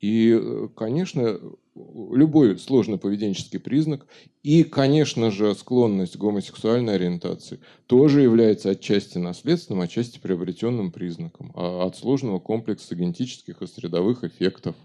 И, 0.05 0.39
э, 0.39 0.69
конечно, 0.77 1.41
любой 1.75 2.59
сложный 2.59 2.99
поведенческий 2.99 3.59
признак 3.59 4.07
и, 4.43 4.63
конечно 4.63 5.31
же, 5.31 5.55
склонность 5.55 6.19
к 6.19 6.21
гомосексуальной 6.21 6.97
ориентации 6.97 7.59
тоже 7.87 8.21
является 8.21 8.69
отчасти 8.69 9.17
наследственным, 9.17 9.81
отчасти 9.81 10.19
приобретенным 10.19 10.93
признаком 10.93 11.53
а 11.55 11.87
от 11.87 11.97
сложного 11.97 12.39
комплекса 12.39 12.95
генетических 12.95 13.63
и 13.63 13.67
средовых 13.67 14.25
эффектов. 14.25 14.77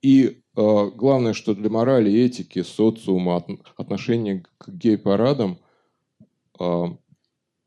И 0.00 0.42
э, 0.54 0.90
главное, 0.94 1.32
что 1.32 1.52
для 1.52 1.68
морали, 1.68 2.12
этики, 2.12 2.62
социума, 2.62 3.38
от, 3.38 3.48
отношения 3.76 4.44
к 4.58 4.68
гей-парадам 4.68 5.58
э, 6.60 6.84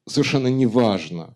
совершенно 0.08 0.48
не 0.48 0.66
важно, 0.66 1.36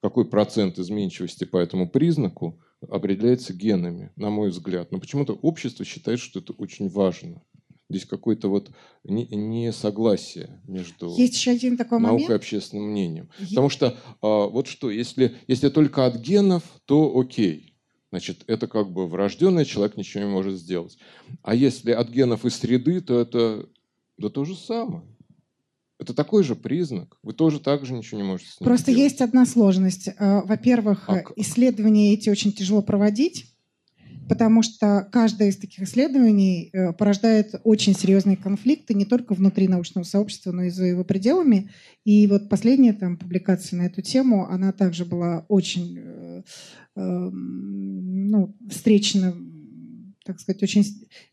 какой 0.00 0.24
процент 0.24 0.78
изменчивости 0.78 1.42
по 1.42 1.56
этому 1.56 1.90
признаку– 1.90 2.60
определяется 2.86 3.52
генами, 3.52 4.10
на 4.16 4.30
мой 4.30 4.50
взгляд. 4.50 4.92
Но 4.92 4.98
почему-то 4.98 5.34
общество 5.34 5.84
считает, 5.84 6.20
что 6.20 6.40
это 6.40 6.52
очень 6.52 6.88
важно. 6.88 7.42
Здесь 7.90 8.04
какое-то 8.04 8.48
вот 8.48 8.70
несогласие 9.04 10.60
между 10.66 11.14
Есть 11.16 11.34
еще 11.34 11.52
один 11.52 11.78
такой 11.78 11.98
наукой 12.00 12.24
момент. 12.24 12.30
и 12.30 12.34
общественным 12.34 12.90
мнением. 12.90 13.30
Есть. 13.38 13.50
Потому 13.52 13.70
что 13.70 13.96
а, 14.20 14.46
вот 14.46 14.66
что, 14.66 14.90
если, 14.90 15.36
если 15.46 15.70
только 15.70 16.04
от 16.04 16.16
генов, 16.16 16.62
то 16.84 17.18
окей. 17.18 17.74
Значит, 18.10 18.44
это 18.46 18.66
как 18.66 18.90
бы 18.90 19.06
врожденный, 19.06 19.64
человек 19.64 19.96
ничего 19.96 20.24
не 20.24 20.30
может 20.30 20.58
сделать. 20.58 20.98
А 21.42 21.54
если 21.54 21.92
от 21.92 22.10
генов 22.10 22.44
и 22.44 22.50
среды, 22.50 23.00
то 23.00 23.20
это 23.20 23.66
да 24.18 24.28
то 24.28 24.44
же 24.44 24.54
самое. 24.54 25.02
Это 25.98 26.14
такой 26.14 26.44
же 26.44 26.54
признак. 26.54 27.18
Вы 27.22 27.32
тоже 27.32 27.58
так 27.58 27.84
же 27.84 27.92
ничего 27.92 28.20
не 28.20 28.26
можете 28.26 28.50
с 28.50 28.60
ним 28.60 28.66
Просто 28.66 28.92
сделать. 28.92 29.10
есть 29.10 29.20
одна 29.20 29.46
сложность. 29.46 30.08
Э, 30.08 30.42
во-первых, 30.44 31.08
а 31.08 31.24
исследования 31.36 32.14
эти 32.14 32.30
очень 32.30 32.52
тяжело 32.52 32.82
проводить, 32.82 33.46
потому 34.28 34.62
что 34.62 35.08
каждое 35.10 35.48
из 35.48 35.56
таких 35.56 35.82
исследований 35.82 36.70
э, 36.72 36.92
порождает 36.92 37.56
очень 37.64 37.96
серьезные 37.96 38.36
конфликты 38.36 38.94
не 38.94 39.06
только 39.06 39.34
внутри 39.34 39.66
научного 39.66 40.04
сообщества, 40.04 40.52
но 40.52 40.64
и 40.64 40.70
за 40.70 40.84
его 40.84 41.02
пределами. 41.02 41.70
И 42.04 42.28
вот 42.28 42.48
последняя 42.48 42.92
там, 42.92 43.16
публикация 43.16 43.78
на 43.78 43.86
эту 43.86 44.00
тему, 44.00 44.46
она 44.48 44.72
также 44.72 45.04
была 45.04 45.46
очень 45.48 45.98
э, 45.98 46.42
эм, 46.94 48.28
ну, 48.30 48.56
встречена 48.70 49.34
так 50.28 50.40
сказать, 50.40 50.62
очень 50.62 50.84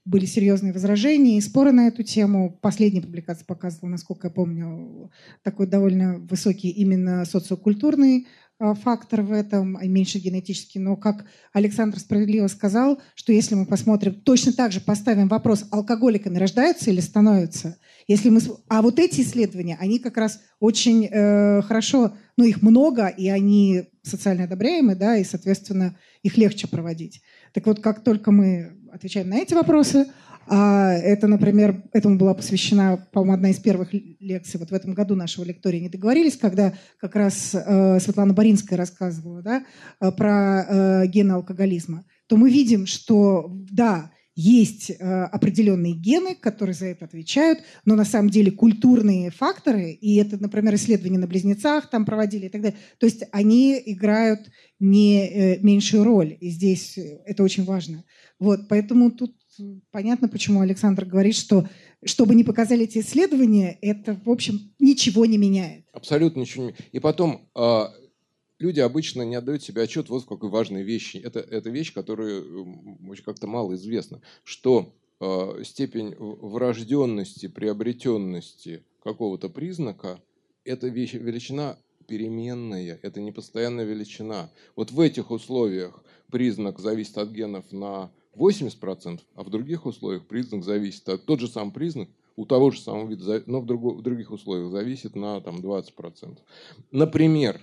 были 0.06 0.26
серьезные 0.26 0.72
возражения 0.72 1.38
и 1.38 1.42
споры 1.42 1.74
на 1.74 1.88
эту 1.88 2.02
тему. 2.02 2.58
Последняя 2.62 3.02
публикация 3.02 3.46
показывала, 3.46 3.90
насколько 3.90 4.28
я 4.28 4.32
помню, 4.32 5.12
такой 5.44 5.68
довольно 5.68 6.20
высокий 6.20 6.70
именно 6.70 7.26
социокультурный 7.26 8.26
а, 8.58 8.74
фактор 8.74 9.22
в 9.22 9.34
этом, 9.34 9.76
а 9.76 9.86
меньше 9.86 10.20
генетический. 10.20 10.80
Но, 10.80 10.96
как 10.96 11.26
Александр 11.52 12.00
справедливо 12.00 12.48
сказал, 12.48 13.02
что 13.16 13.34
если 13.34 13.54
мы 13.56 13.66
посмотрим, 13.66 14.14
точно 14.14 14.54
так 14.54 14.72
же 14.72 14.80
поставим 14.80 15.28
вопрос, 15.28 15.66
алкоголиками 15.72 16.38
рождаются 16.38 16.90
или 16.90 17.02
становятся, 17.02 17.78
если 18.08 18.30
мы... 18.30 18.40
А 18.70 18.82
вот 18.82 18.98
эти 18.98 19.22
исследования, 19.22 19.76
они 19.78 20.00
как 20.00 20.16
раз 20.16 20.40
очень 20.62 21.06
э, 21.12 21.64
хорошо, 21.64 22.14
ну, 22.38 22.46
их 22.46 22.62
много, 22.62 23.08
и 23.08 23.28
они 23.28 23.90
социально 24.04 24.46
одобряемы, 24.46 24.96
да, 24.96 25.18
и, 25.18 25.26
соответственно, 25.26 25.98
их 26.24 26.38
легче 26.38 26.70
проводить. 26.70 27.22
Так 27.54 27.66
вот, 27.66 27.82
как 27.82 28.04
только 28.04 28.32
мы 28.32 28.78
отвечаем 28.96 29.30
на 29.30 29.38
эти 29.38 29.54
вопросы, 29.54 30.08
а 30.48 30.92
это, 30.92 31.28
например, 31.28 31.84
этому 31.92 32.18
была 32.18 32.34
посвящена, 32.34 33.08
по-моему, 33.12 33.34
одна 33.34 33.50
из 33.50 33.60
первых 33.60 33.90
лекций 33.94 34.60
вот 34.60 34.70
в 34.70 34.74
этом 34.74 34.94
году 34.94 35.16
нашего 35.16 35.44
лектория 35.44 35.82
«Не 35.82 35.90
договорились», 35.90 36.38
когда 36.38 36.74
как 37.00 37.16
раз 37.16 37.56
э, 37.56 38.00
Светлана 38.00 38.34
Боринская 38.34 38.78
рассказывала 38.78 39.42
да, 39.42 39.66
э, 40.00 40.12
про 40.12 40.64
э, 40.64 41.08
гены 41.08 41.34
алкоголизма, 41.34 42.06
то 42.28 42.38
мы 42.38 42.52
видим, 42.52 42.86
что, 42.86 43.52
да, 43.72 44.12
есть 44.36 44.92
э, 44.92 44.94
определенные 44.96 45.94
гены, 45.94 46.36
которые 46.36 46.76
за 46.76 46.88
это 46.88 47.06
отвечают, 47.06 47.60
но 47.86 47.96
на 47.96 48.04
самом 48.04 48.30
деле 48.30 48.52
культурные 48.52 49.32
факторы, 49.32 49.92
и 49.92 50.18
это, 50.18 50.38
например, 50.38 50.76
исследования 50.76 51.18
на 51.18 51.28
близнецах 51.28 51.90
там 51.90 52.06
проводили 52.06 52.48
и 52.48 52.50
так 52.50 52.62
далее, 52.62 52.78
то 53.00 53.06
есть 53.06 53.24
они 53.32 53.82
играют 53.86 54.42
не 54.80 55.26
э, 55.26 55.60
меньшую 55.62 56.04
роль, 56.04 56.38
и 56.40 56.50
здесь 56.50 57.00
это 57.26 57.44
очень 57.44 57.64
важно. 57.64 58.04
Вот, 58.40 58.68
поэтому 58.68 59.12
тут 59.12 59.36
понятно, 59.92 60.28
почему 60.28 60.62
Александр 60.62 61.06
говорит, 61.06 61.36
что 61.36 61.68
чтобы 62.04 62.36
не 62.36 62.44
показали 62.44 62.84
эти 62.84 63.00
исследования, 63.00 63.78
это, 63.82 64.20
в 64.26 64.30
общем, 64.30 64.74
ничего 64.80 65.26
не 65.26 65.38
меняет. 65.38 65.86
Абсолютно 65.94 66.42
ничего 66.42 66.66
не 66.66 66.68
меняет. 66.70 66.90
И 66.92 67.00
потом, 67.00 67.50
а, 67.56 67.94
люди 68.60 68.80
обычно 68.80 69.24
не 69.24 69.36
отдают 69.36 69.64
себе 69.64 69.84
отчет 69.84 70.10
вот 70.10 70.24
в 70.24 70.28
какой 70.28 70.50
важной 70.50 70.84
вещи. 70.84 71.18
Это, 71.18 71.40
это 71.40 71.70
вещь, 71.70 71.94
которая 71.94 72.42
очень 73.08 73.24
как-то 73.24 73.48
мало 73.48 73.76
известна, 73.76 74.22
что 74.44 74.94
э, 75.20 75.64
степень 75.64 76.16
врожденности, 76.18 77.48
приобретенности 77.48 78.84
какого-то 79.04 79.50
признака– 79.50 80.22
это 80.64 80.88
вещь, 80.88 81.14
величина 81.14 81.78
переменная, 82.08 83.00
это 83.02 83.20
не 83.20 83.32
постоянная 83.32 83.86
величина. 83.86 84.52
Вот 84.76 84.92
в 84.92 85.00
этих 85.00 85.32
условиях 85.32 86.04
признак 86.32 86.80
зависит 86.80 87.18
от 87.18 87.32
генов 87.32 87.72
на 87.72 88.12
80%, 88.36 89.22
а 89.36 89.44
в 89.44 89.50
других 89.50 89.86
условиях 89.86 90.26
признак 90.26 90.64
зависит 90.64 91.08
от... 91.10 91.26
Тот 91.26 91.40
же 91.40 91.48
самый 91.48 91.72
признак 91.72 92.10
у 92.36 92.46
того 92.46 92.72
же 92.72 92.80
самого 92.80 93.08
вида, 93.08 93.44
но 93.46 93.62
в, 93.62 93.66
друг, 93.66 93.98
в 93.98 94.02
других 94.02 94.32
условиях 94.32 94.72
зависит 94.72 95.16
на 95.16 95.42
там, 95.42 95.58
20%. 95.58 96.38
Например, 96.92 97.60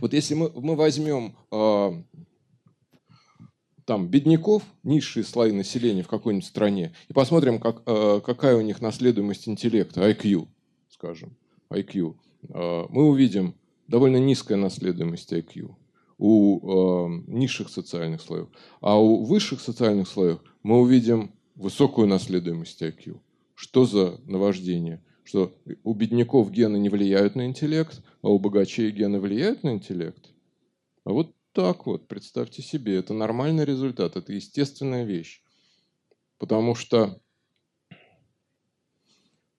вот 0.00 0.12
если 0.12 0.34
мы, 0.34 0.50
мы 0.54 0.76
возьмем 0.76 1.36
э, 1.50 2.02
там 3.84 4.08
бедняков, 4.08 4.62
низшие 4.82 5.24
слои 5.24 5.52
населения 5.52 6.02
в 6.02 6.08
какой-нибудь 6.08 6.46
стране, 6.46 6.94
и 7.08 7.12
посмотрим, 7.12 7.58
как, 7.58 7.82
э, 7.86 8.20
какая 8.24 8.56
у 8.56 8.62
них 8.62 8.80
наследуемость 8.80 9.48
интеллекта, 9.48 10.08
IQ, 10.10 10.48
скажем, 10.88 11.36
IQ, 11.70 12.16
э, 12.48 12.86
мы 12.88 13.08
увидим 13.08 13.54
довольно 13.88 14.16
низкая 14.16 14.56
наследуемость 14.56 15.32
IQ 15.32 15.74
у 16.18 16.58
э, 16.58 17.22
низших 17.26 17.68
социальных 17.68 18.20
слоев. 18.20 18.48
А 18.80 18.98
у 19.00 19.24
высших 19.24 19.60
социальных 19.60 20.08
слоев 20.08 20.40
мы 20.62 20.80
увидим 20.80 21.32
высокую 21.54 22.06
наследуемость 22.08 22.82
IQ. 22.82 23.20
Что 23.54 23.84
за 23.84 24.20
наваждение? 24.26 25.02
Что 25.24 25.54
у 25.84 25.94
бедняков 25.94 26.50
гены 26.50 26.76
не 26.76 26.88
влияют 26.88 27.34
на 27.34 27.46
интеллект, 27.46 28.02
а 28.22 28.28
у 28.28 28.38
богачей 28.38 28.90
гены 28.90 29.20
влияют 29.20 29.62
на 29.62 29.72
интеллект? 29.72 30.30
А 31.04 31.12
вот 31.12 31.34
так 31.52 31.86
вот, 31.86 32.08
представьте 32.08 32.62
себе, 32.62 32.96
это 32.96 33.14
нормальный 33.14 33.64
результат, 33.64 34.16
это 34.16 34.32
естественная 34.32 35.04
вещь. 35.04 35.40
Потому 36.38 36.74
что, 36.74 37.20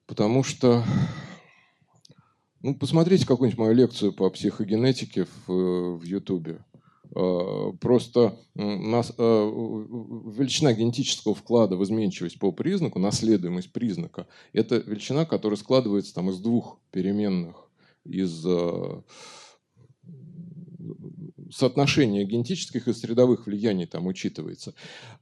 потому 0.06 0.44
что 0.44 0.84
ну, 2.66 2.74
посмотрите 2.74 3.28
какую-нибудь 3.28 3.60
мою 3.60 3.76
лекцию 3.76 4.12
по 4.12 4.28
психогенетике 4.32 5.28
в, 5.46 5.98
в 5.98 6.04
Ютубе. 6.04 6.66
А, 7.14 7.72
просто 7.74 8.40
нас, 8.56 9.14
а, 9.20 9.52
величина 10.36 10.74
генетического 10.74 11.36
вклада 11.36 11.76
в 11.78 11.84
изменчивость 11.84 12.40
по 12.40 12.52
признаку, 12.52 12.98
наследуемость 12.98 13.72
признака, 13.72 14.26
это 14.52 14.78
величина, 14.78 15.26
которая 15.26 15.58
складывается 15.58 16.16
там, 16.16 16.32
из 16.32 16.40
двух 16.40 16.80
переменных, 16.92 17.70
из 18.04 18.44
а, 18.48 19.04
соотношение 21.56 22.26
генетических 22.26 22.90
и 22.90 22.94
средовых 22.94 23.46
влияний 23.46 23.86
там 23.86 24.08
учитывается. 24.08 24.74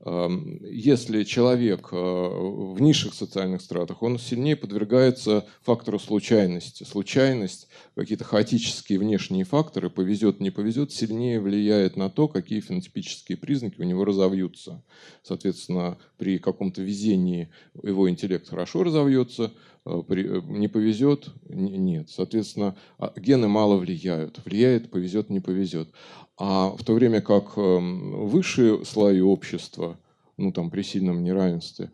Если 0.04 1.24
человек 1.24 1.90
э, 1.92 1.96
в 1.96 2.82
низших 2.82 3.14
социальных 3.14 3.62
стратах, 3.62 4.02
он 4.02 4.18
сильнее 4.18 4.56
подвергается 4.56 5.46
фактору 5.62 6.00
случайности. 6.00 6.84
Случайность, 6.84 7.68
какие-то 7.96 8.24
хаотические 8.24 8.98
внешние 8.98 9.44
факторы, 9.44 9.92
повезет, 9.92 10.40
не 10.40 10.50
повезет, 10.50 10.92
сильнее 10.92 11.40
влияет 11.40 11.98
на 11.98 12.10
то, 12.10 12.28
какие 12.28 12.62
фенотипические 12.62 13.38
признаки 13.38 13.80
у 13.80 13.84
него 13.84 14.04
разовьются. 14.04 14.82
Соответственно, 15.22 16.00
при 16.18 16.40
каком-то 16.40 16.82
везении 16.82 17.50
его 17.84 18.10
интеллект 18.10 18.50
хорошо 18.50 18.84
разовьется, 18.84 19.52
не 19.86 20.68
повезет, 20.68 21.30
нет. 21.50 22.10
Соответственно, 22.10 22.76
а, 22.98 23.14
гены 23.18 23.48
мало 23.48 23.76
влияют. 23.78 24.40
Влияет, 24.46 24.90
повезет, 24.90 25.30
не 25.30 25.42
повезет. 25.42 25.90
А 26.38 26.70
в 26.70 26.84
то 26.84 26.94
время 26.94 27.22
как 27.22 27.58
эм, 27.58 28.28
высшие 28.28 28.86
слои 28.86 29.20
общества, 29.20 30.00
ну 30.38 30.52
там 30.52 30.70
при 30.70 30.84
сильном 30.84 31.24
неравенстве, 31.24 31.92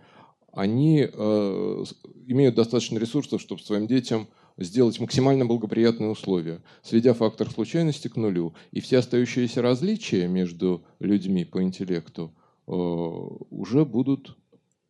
они 0.54 1.08
э, 1.12 1.84
имеют 2.28 2.56
достаточно 2.56 2.98
ресурсов, 2.98 3.42
чтобы 3.42 3.62
своим 3.62 3.88
детям 3.88 4.28
сделать 4.58 5.00
максимально 5.00 5.46
благоприятные 5.46 6.10
условия, 6.10 6.62
сведя 6.82 7.14
фактор 7.14 7.50
случайности 7.50 8.08
к 8.08 8.16
нулю. 8.16 8.54
И 8.72 8.82
все 8.82 8.98
остающиеся 9.00 9.62
различия 9.62 10.28
между 10.28 10.84
людьми 11.00 11.46
по 11.46 11.64
интеллекту 11.64 12.34
э, 12.68 12.72
уже 12.72 13.86
будут, 13.86 14.38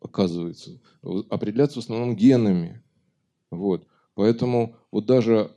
оказывается, 0.02 0.80
определяться 1.30 1.80
в 1.80 1.84
основном 1.84 2.16
генами. 2.16 2.82
Поэтому 4.20 4.76
вот 4.91 5.06
даже 5.06 5.50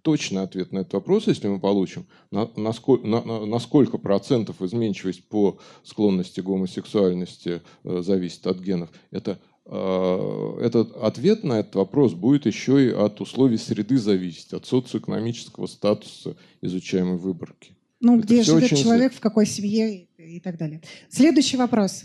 точный 0.00 0.40
ответ 0.40 0.72
на 0.72 0.78
этот 0.78 0.94
вопрос, 0.94 1.26
если 1.26 1.46
мы 1.46 1.60
получим, 1.60 2.06
на, 2.30 2.50
на, 2.56 2.72
сколь, 2.72 3.06
на, 3.06 3.22
на, 3.22 3.44
на 3.44 3.58
сколько 3.58 3.98
процентов 3.98 4.62
изменчивость 4.62 5.28
по 5.28 5.58
склонности 5.82 6.40
гомосексуальности 6.40 7.60
э, 7.84 8.00
зависит 8.00 8.46
от 8.46 8.60
генов, 8.60 8.88
это, 9.10 9.38
э, 9.66 10.58
этот 10.62 10.96
ответ 10.96 11.44
на 11.44 11.60
этот 11.60 11.74
вопрос 11.74 12.14
будет 12.14 12.46
еще 12.46 12.86
и 12.86 12.92
от 12.92 13.20
условий 13.20 13.58
среды 13.58 13.98
зависеть, 13.98 14.54
от 14.54 14.64
социоэкономического 14.64 15.66
статуса 15.66 16.34
изучаемой 16.62 17.18
выборки. 17.18 17.76
Ну, 18.00 18.16
это 18.16 18.26
где 18.26 18.42
живет 18.42 18.72
очень... 18.72 18.78
человек, 18.78 19.12
в 19.12 19.20
какой 19.20 19.44
семье 19.44 20.06
и 20.16 20.40
так 20.40 20.56
далее. 20.56 20.80
Следующий 21.10 21.58
вопрос. 21.58 22.04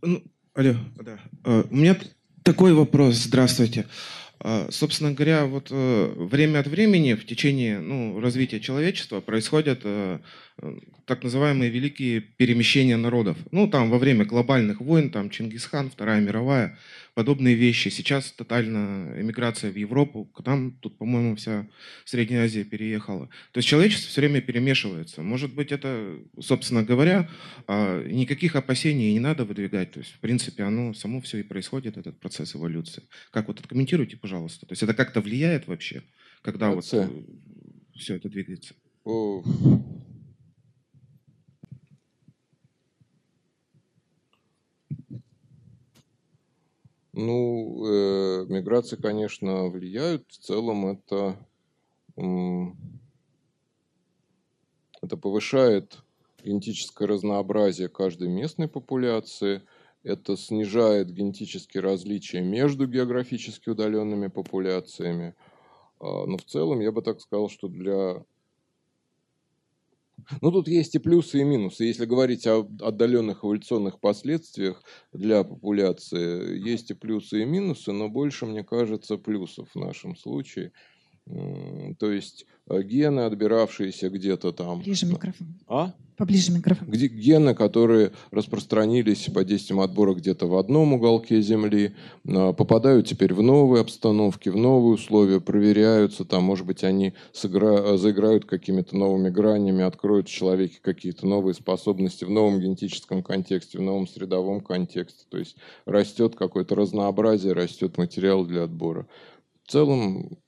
Ну, 0.00 0.22
алло, 0.54 0.74
да. 1.04 1.20
Uh, 1.44 1.68
у 1.70 1.76
меня 1.76 1.98
такой 2.48 2.72
вопрос. 2.72 3.16
Здравствуйте. 3.16 3.82
А, 3.82 4.27
собственно 4.70 5.12
говоря, 5.12 5.46
вот 5.46 5.68
э, 5.70 6.12
время 6.16 6.60
от 6.60 6.68
времени 6.68 7.14
в 7.14 7.26
течение 7.26 7.80
ну, 7.80 8.20
развития 8.20 8.60
человечества 8.60 9.20
происходят 9.20 9.80
э, 9.82 10.18
так 11.06 11.24
называемые 11.24 11.70
великие 11.70 12.20
перемещения 12.20 12.96
народов. 12.96 13.36
Ну, 13.50 13.68
там 13.68 13.90
во 13.90 13.98
время 13.98 14.24
глобальных 14.24 14.80
войн, 14.80 15.10
там 15.10 15.30
Чингисхан, 15.30 15.90
Вторая 15.90 16.20
мировая, 16.20 16.78
подобные 17.18 17.56
вещи. 17.56 17.88
Сейчас 17.88 18.30
тотальная 18.30 19.20
эмиграция 19.20 19.72
в 19.72 19.76
Европу, 19.76 20.26
к 20.26 20.46
нам 20.46 20.70
тут, 20.70 20.98
по-моему, 20.98 21.34
вся 21.34 21.66
Средняя 22.04 22.44
Азия 22.44 22.62
переехала. 22.62 23.26
То 23.50 23.58
есть 23.58 23.68
человечество 23.68 24.08
все 24.08 24.20
время 24.20 24.40
перемешивается. 24.40 25.22
Может 25.22 25.52
быть, 25.52 25.72
это, 25.72 26.16
собственно 26.38 26.84
говоря, 26.84 27.28
а, 27.66 28.04
никаких 28.04 28.54
опасений 28.54 29.12
не 29.12 29.18
надо 29.18 29.44
выдвигать. 29.44 29.90
То 29.90 29.98
есть, 29.98 30.12
в 30.12 30.20
принципе, 30.20 30.62
оно 30.62 30.94
само 30.94 31.20
все 31.20 31.38
и 31.38 31.42
происходит, 31.42 31.96
этот 31.96 32.20
процесс 32.20 32.54
эволюции. 32.54 33.02
Как 33.32 33.48
вот 33.48 33.58
откомментируйте, 33.58 34.16
пожалуйста. 34.16 34.66
То 34.66 34.72
есть 34.74 34.84
это 34.84 34.94
как-то 34.94 35.20
влияет 35.20 35.66
вообще, 35.66 36.04
когда 36.42 36.70
вот 36.70 36.88
э, 36.92 37.08
все 37.96 38.14
это 38.14 38.28
двигается? 38.28 38.76
Ну, 47.20 47.84
э, 47.84 48.46
миграции, 48.48 48.94
конечно, 48.94 49.66
влияют. 49.66 50.24
В 50.28 50.38
целом 50.38 50.86
это, 50.86 51.36
это 55.02 55.16
повышает 55.16 55.98
генетическое 56.44 57.08
разнообразие 57.08 57.88
каждой 57.88 58.28
местной 58.28 58.68
популяции. 58.68 59.62
Это 60.04 60.36
снижает 60.36 61.10
генетические 61.10 61.82
различия 61.82 62.40
между 62.40 62.86
географически 62.86 63.68
удаленными 63.68 64.28
популяциями. 64.28 65.34
А, 65.98 66.24
но 66.24 66.36
в 66.36 66.44
целом 66.44 66.78
я 66.78 66.92
бы 66.92 67.02
так 67.02 67.20
сказал, 67.20 67.48
что 67.48 67.66
для 67.66 68.22
ну, 70.42 70.50
тут 70.52 70.68
есть 70.68 70.94
и 70.94 70.98
плюсы, 70.98 71.40
и 71.40 71.44
минусы. 71.44 71.84
Если 71.84 72.04
говорить 72.06 72.46
о 72.46 72.60
отдаленных 72.80 73.44
эволюционных 73.44 74.00
последствиях 74.00 74.82
для 75.12 75.44
популяции, 75.44 76.58
есть 76.58 76.90
и 76.90 76.94
плюсы, 76.94 77.42
и 77.42 77.44
минусы, 77.44 77.92
но 77.92 78.08
больше, 78.08 78.46
мне 78.46 78.64
кажется, 78.64 79.16
плюсов 79.16 79.68
в 79.74 79.78
нашем 79.78 80.16
случае. 80.16 80.72
То 81.98 82.10
есть 82.10 82.46
э, 82.68 82.82
гены, 82.82 83.20
отбиравшиеся 83.20 84.08
где-то 84.08 84.52
там... 84.52 84.80
Ближе 84.80 85.06
микрофон. 85.06 85.58
А? 85.66 85.94
Поближе 86.18 86.50
микрофон. 86.50 86.88
Где 86.88 87.06
гены, 87.06 87.54
которые 87.54 88.10
распространились 88.32 89.26
под 89.32 89.46
действием 89.46 89.80
отбора 89.80 90.14
где-то 90.14 90.46
в 90.46 90.56
одном 90.56 90.94
уголке 90.94 91.40
Земли, 91.40 91.94
а, 92.26 92.52
попадают 92.52 93.06
теперь 93.06 93.32
в 93.32 93.40
новые 93.40 93.82
обстановки, 93.82 94.48
в 94.48 94.56
новые 94.56 94.94
условия, 94.94 95.40
проверяются, 95.40 96.24
там, 96.24 96.42
может 96.42 96.66
быть, 96.66 96.82
они 96.82 97.14
сыгра... 97.32 97.96
заиграют 97.96 98.46
какими-то 98.46 98.96
новыми 98.96 99.28
гранями, 99.28 99.84
откроют 99.84 100.28
в 100.28 100.32
человеке 100.32 100.78
какие-то 100.82 101.24
новые 101.24 101.54
способности 101.54 102.24
в 102.24 102.30
новом 102.30 102.58
генетическом 102.58 103.22
контексте, 103.22 103.78
в 103.78 103.82
новом 103.82 104.08
средовом 104.08 104.60
контексте. 104.60 105.24
То 105.28 105.38
есть 105.38 105.56
растет 105.84 106.34
какое-то 106.34 106.74
разнообразие, 106.74 107.52
растет 107.52 107.96
материал 107.96 108.44
для 108.44 108.64
отбора. 108.64 109.06
В 109.62 109.70
целом 109.70 110.38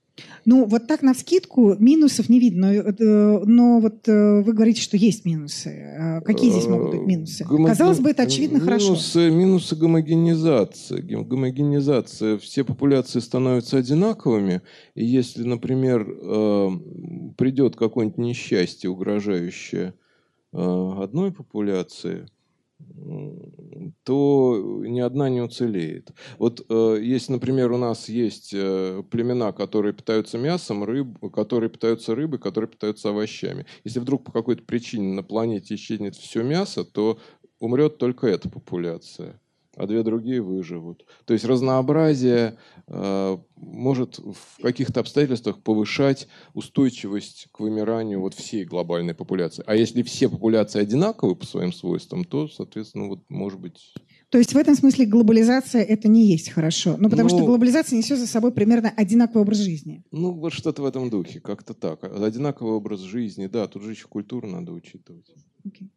ну, 0.44 0.64
вот 0.64 0.86
так 0.86 1.02
на 1.02 1.14
вскидку 1.14 1.76
минусов 1.78 2.28
не 2.28 2.40
видно. 2.40 2.66
Э, 2.66 3.42
но 3.44 3.80
вот 3.80 4.08
э, 4.08 4.42
вы 4.42 4.52
говорите, 4.52 4.80
что 4.80 4.96
есть 4.96 5.24
минусы. 5.24 6.20
Какие 6.24 6.50
здесь 6.50 6.66
могут 6.66 6.90
быть 6.90 7.06
минусы? 7.06 7.44
Гомоген... 7.44 7.66
Казалось 7.66 8.00
бы, 8.00 8.10
это 8.10 8.22
очевидно 8.22 8.56
минусы, 8.56 8.66
хорошо. 8.66 9.30
Минусы 9.30 9.76
гомогенизации. 9.76 11.00
Гомогенизация. 11.00 12.38
Все 12.38 12.64
популяции 12.64 13.20
становятся 13.20 13.78
одинаковыми. 13.78 14.62
И 14.94 15.04
если, 15.04 15.42
например, 15.44 16.06
э, 16.08 16.70
придет 17.36 17.76
какое-нибудь 17.76 18.18
несчастье, 18.18 18.90
угрожающее 18.90 19.94
одной 20.52 21.32
популяции– 21.32 22.26
то 24.04 24.80
ни 24.84 25.00
одна 25.00 25.28
не 25.28 25.40
уцелеет. 25.40 26.10
Вот 26.38 26.64
э, 26.68 26.98
если, 27.02 27.32
например, 27.32 27.72
у 27.72 27.78
нас 27.78 28.08
есть 28.08 28.52
э, 28.52 29.02
племена, 29.10 29.52
которые 29.52 29.92
питаются 29.92 30.38
мясом, 30.38 30.84
рыб, 30.84 31.18
которые 31.32 31.70
питаются 31.70 32.14
рыбой, 32.14 32.38
которые 32.38 32.70
питаются 32.70 33.10
овощами. 33.10 33.66
Если 33.84 34.00
вдруг 34.00 34.24
по 34.24 34.32
какой-то 34.32 34.62
причине 34.64 35.14
на 35.14 35.22
планете 35.22 35.74
исчезнет 35.74 36.14
все 36.14 36.42
мясо, 36.42 36.84
то 36.84 37.18
умрет 37.58 37.98
только 37.98 38.26
эта 38.26 38.48
популяция 38.48 39.40
а 39.76 39.86
две 39.86 40.02
другие 40.02 40.42
выживут. 40.42 41.04
То 41.24 41.32
есть 41.32 41.44
разнообразие 41.44 42.58
э, 42.88 43.38
может 43.56 44.18
в 44.18 44.62
каких-то 44.62 45.00
обстоятельствах 45.00 45.62
повышать 45.62 46.28
устойчивость 46.54 47.48
к 47.52 47.60
вымиранию 47.60 48.20
вот 48.20 48.34
всей 48.34 48.64
глобальной 48.64 49.14
популяции. 49.14 49.62
А 49.66 49.76
если 49.76 50.02
все 50.02 50.28
популяции 50.28 50.80
одинаковы 50.80 51.36
по 51.36 51.46
своим 51.46 51.72
свойствам, 51.72 52.24
то, 52.24 52.48
соответственно, 52.48 53.08
вот 53.08 53.20
может 53.28 53.60
быть... 53.60 53.94
То 54.30 54.38
есть 54.38 54.54
в 54.54 54.56
этом 54.56 54.74
смысле 54.74 55.06
глобализация 55.06 55.82
это 55.82 56.08
не 56.08 56.26
есть 56.26 56.50
хорошо. 56.50 56.96
Ну, 56.98 57.08
потому 57.08 57.28
ну, 57.28 57.36
что 57.36 57.46
глобализация 57.46 57.96
несет 57.96 58.18
за 58.18 58.26
собой 58.26 58.52
примерно 58.52 58.92
одинаковый 58.96 59.42
образ 59.42 59.58
жизни. 59.58 60.04
Ну, 60.10 60.32
вот 60.32 60.52
что-то 60.52 60.82
в 60.82 60.84
этом 60.84 61.10
духе, 61.10 61.40
как-то 61.40 61.74
так. 61.74 62.04
Одинаковый 62.04 62.74
образ 62.74 63.00
жизни, 63.00 63.46
да, 63.46 63.66
тут 63.66 63.82
же 63.82 63.92
еще 63.92 64.06
культуру 64.08 64.48
надо 64.48 64.72
учитывать. 64.72 65.26
Okay. 65.66 65.90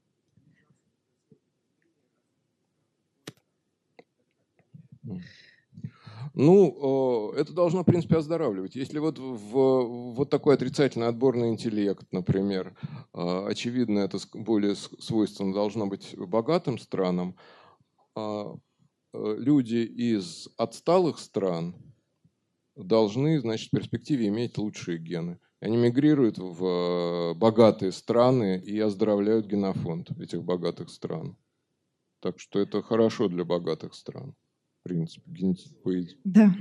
Ну, 6.34 7.32
это 7.36 7.54
должно, 7.54 7.82
в 7.82 7.86
принципе, 7.86 8.18
оздоравливать. 8.18 8.76
Если 8.76 9.00
вот 9.00 9.20
в 9.20 10.14
вот 10.14 10.30
такой 10.30 10.56
отрицательный 10.56 11.08
отборный 11.08 11.50
интеллект, 11.50 12.08
например, 12.12 12.76
а, 13.14 13.48
очевидно, 13.48 14.00
это 14.00 14.18
более 14.34 14.76
свойственно 14.76 15.54
должно 15.54 15.86
быть 15.88 16.16
богатым 16.18 16.80
странам, 16.80 17.36
а, 18.16 18.56
э, 19.14 19.36
люди 19.38 19.78
из 19.78 20.50
отсталых 20.58 21.20
стран 21.20 21.76
должны, 22.76 23.40
значит, 23.40 23.68
в 23.68 23.76
перспективе 23.76 24.28
иметь 24.28 24.58
лучшие 24.58 24.98
гены. 24.98 25.40
Они 25.60 25.78
мигрируют 25.78 26.38
в 26.40 27.36
богатые 27.36 27.92
страны 27.92 28.60
и 28.60 28.80
оздоровляют 28.80 29.46
генофонд 29.46 30.12
этих 30.20 30.44
богатых 30.44 30.90
стран. 30.90 31.38
Так 32.20 32.40
что 32.40 32.60
это 32.60 32.82
хорошо 32.82 33.28
для 33.30 33.46
богатых 33.46 33.94
стран 33.94 34.36
принципе, 34.84 35.24
генетической 35.32 36.18
Да, 36.24 36.54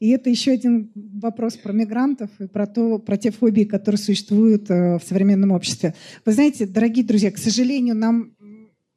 и 0.00 0.10
это 0.10 0.28
еще 0.28 0.52
один 0.52 0.90
вопрос 0.94 1.56
про 1.56 1.72
мигрантов 1.72 2.30
и 2.40 2.46
про, 2.46 2.66
то, 2.66 2.98
про 2.98 3.16
те 3.16 3.30
фобии, 3.30 3.64
которые 3.64 3.98
существуют 3.98 4.68
э, 4.70 4.98
в 4.98 5.02
современном 5.02 5.52
обществе. 5.52 5.94
Вы 6.24 6.32
знаете, 6.32 6.66
дорогие 6.66 7.04
друзья, 7.04 7.30
к 7.30 7.38
сожалению, 7.38 7.94
нам, 7.94 8.34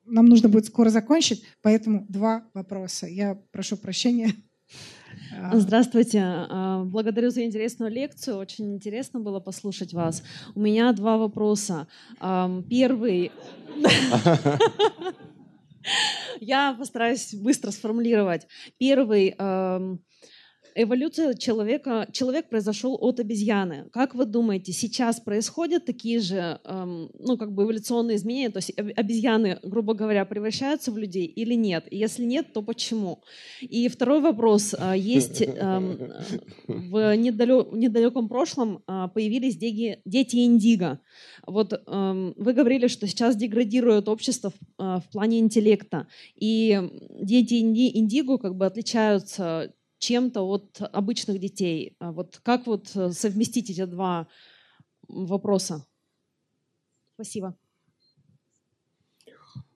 нам 0.05 0.25
нужно 0.25 0.49
будет 0.49 0.65
скоро 0.65 0.89
закончить, 0.89 1.43
поэтому 1.61 2.05
два 2.09 2.43
вопроса. 2.53 3.07
Я 3.07 3.39
прошу 3.51 3.77
прощения. 3.77 4.33
А. 5.37 5.57
Здравствуйте. 5.59 6.21
А, 6.23 6.83
благодарю 6.83 7.29
за 7.29 7.43
интересную 7.43 7.91
лекцию. 7.91 8.37
Очень 8.37 8.73
интересно 8.75 9.19
было 9.19 9.39
послушать 9.39 9.93
вас. 9.93 10.23
У 10.55 10.61
меня 10.61 10.91
два 10.93 11.17
вопроса. 11.17 11.87
Первый... 12.69 13.31
Я 16.39 16.73
постараюсь 16.73 17.33
быстро 17.33 17.71
сформулировать. 17.71 18.47
Первый 18.77 19.35
эм, 19.37 20.03
эволюция 20.75 21.33
человека, 21.33 22.07
человек 22.11 22.49
произошел 22.49 22.97
от 22.99 23.19
обезьяны. 23.19 23.89
Как 23.91 24.15
вы 24.15 24.25
думаете, 24.25 24.71
сейчас 24.71 25.19
происходят 25.19 25.85
такие 25.85 26.19
же, 26.19 26.59
эм, 26.63 27.09
ну, 27.19 27.37
как 27.37 27.51
бы 27.51 27.63
эволюционные 27.63 28.17
изменения? 28.17 28.49
То 28.49 28.57
есть 28.59 28.71
обезьяны, 28.77 29.59
грубо 29.63 29.93
говоря, 29.93 30.25
превращаются 30.25 30.91
в 30.91 30.97
людей 30.97 31.25
или 31.25 31.53
нет? 31.53 31.85
И 31.91 31.97
если 31.97 32.23
нет, 32.23 32.53
то 32.53 32.61
почему? 32.61 33.21
И 33.61 33.87
второй 33.89 34.21
вопрос. 34.21 34.73
Э, 34.77 34.93
есть 34.97 35.41
эм, 35.45 35.97
в 36.67 37.15
недалеком 37.15 38.27
прошлом 38.27 38.83
э, 38.87 39.07
появились 39.13 39.57
дети, 39.57 40.01
дети 40.05 40.37
индиго. 40.37 40.99
Вот 41.45 41.73
эм, 41.73 42.33
вы 42.37 42.53
говорили, 42.53 42.87
что 42.87 43.07
сейчас 43.07 43.35
деградирует 43.35 44.07
общество 44.07 44.51
в, 44.51 44.81
э, 44.81 44.99
в 44.99 45.11
плане 45.11 45.39
интеллекта. 45.39 46.07
И 46.35 46.79
дети 47.21 47.59
инди, 47.59 47.91
индиго 47.97 48.37
как 48.37 48.55
бы 48.55 48.65
отличаются 48.65 49.73
чем-то 50.01 50.41
от 50.41 50.81
обычных 50.81 51.39
детей. 51.39 51.95
А 51.99 52.11
вот 52.11 52.39
как 52.43 52.65
вот 52.67 52.91
э, 52.95 53.11
совместить 53.11 53.69
эти 53.69 53.85
два 53.85 54.27
вопроса? 55.07 55.85
Спасибо. 57.13 57.55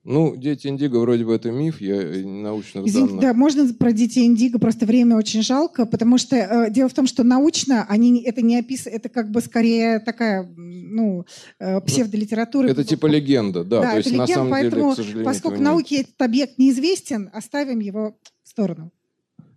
Ну, 0.04 0.36
дети 0.36 0.68
Индиго 0.68 0.98
вроде 0.98 1.26
бы 1.26 1.34
это 1.34 1.52
миф, 1.52 1.82
я 1.82 1.96
э, 1.96 2.24
научных 2.24 2.86
Извините. 2.86 3.22
Да, 3.22 3.34
можно 3.34 3.72
про 3.74 3.92
детей 3.92 4.26
Индиго, 4.26 4.60
просто 4.60 4.86
время 4.86 5.16
очень 5.16 5.42
жалко, 5.42 5.88
потому 5.88 6.20
что 6.20 6.36
э, 6.36 6.72
дело 6.72 6.90
в 6.90 6.94
том, 6.94 7.08
что 7.08 7.24
научно 7.24 7.86
они 7.90 8.22
это 8.24 8.44
не 8.44 8.58
описано, 8.58 8.94
это 8.94 9.10
как 9.10 9.32
бы 9.32 9.42
скорее 9.42 10.00
такая, 10.00 10.48
ну, 10.58 11.26
э, 11.60 11.82
псевдолитература. 11.82 12.68
Это 12.68 12.84
типа 12.84 13.08
легенда, 13.08 13.64
да, 13.64 13.82
да 13.82 13.92
то 13.92 13.98
есть 13.98 14.10
легенда, 14.10 14.28
на 14.28 14.36
самом 14.36 14.52
поэтому, 14.52 14.82
деле, 14.82 14.94
к 14.94 14.96
сожалению, 14.96 15.26
поскольку 15.26 15.62
науке 15.62 16.02
этот 16.02 16.22
объект 16.22 16.58
неизвестен, 16.60 17.32
оставим 17.34 17.80
его 17.80 18.16
в 18.44 18.50
сторону. 18.50 18.92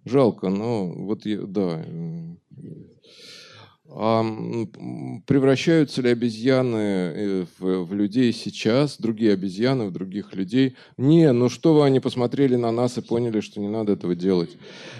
Жалко, 0.09 0.49
но 0.49 0.87
вот 0.87 1.27
я, 1.27 1.39
да. 1.43 1.85
А 3.91 4.23
превращаются 5.27 6.03
ли 6.03 6.11
обезьяны 6.11 6.77
э, 6.77 7.45
в, 7.59 7.85
в 7.85 7.95
людей 7.95 8.33
сейчас, 8.33 8.99
другие 8.99 9.33
обезьяны 9.33 9.87
в 9.87 9.93
других 9.93 10.35
людей? 10.35 10.77
Не, 10.99 11.33
ну 11.33 11.49
что 11.49 11.75
вы, 11.75 11.85
они 11.85 11.99
посмотрели 11.99 12.57
на 12.57 12.71
нас 12.71 12.99
и 12.99 13.01
поняли, 13.01 13.41
что 13.41 13.61
не 13.61 13.69
надо 13.69 13.93
этого 13.93 14.15
делать. 14.15 14.57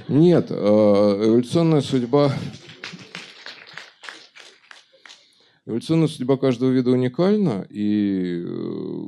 Нет, 0.09 0.47
а, 0.51 1.27
эволюционная 1.27 1.83
судьба... 1.83 2.33
Эволюционная 5.67 6.09
судьба 6.09 6.39
каждого 6.39 6.71
вида 6.71 6.91
уникальна, 6.91 7.67
и 7.69 8.43
э, 8.47 9.05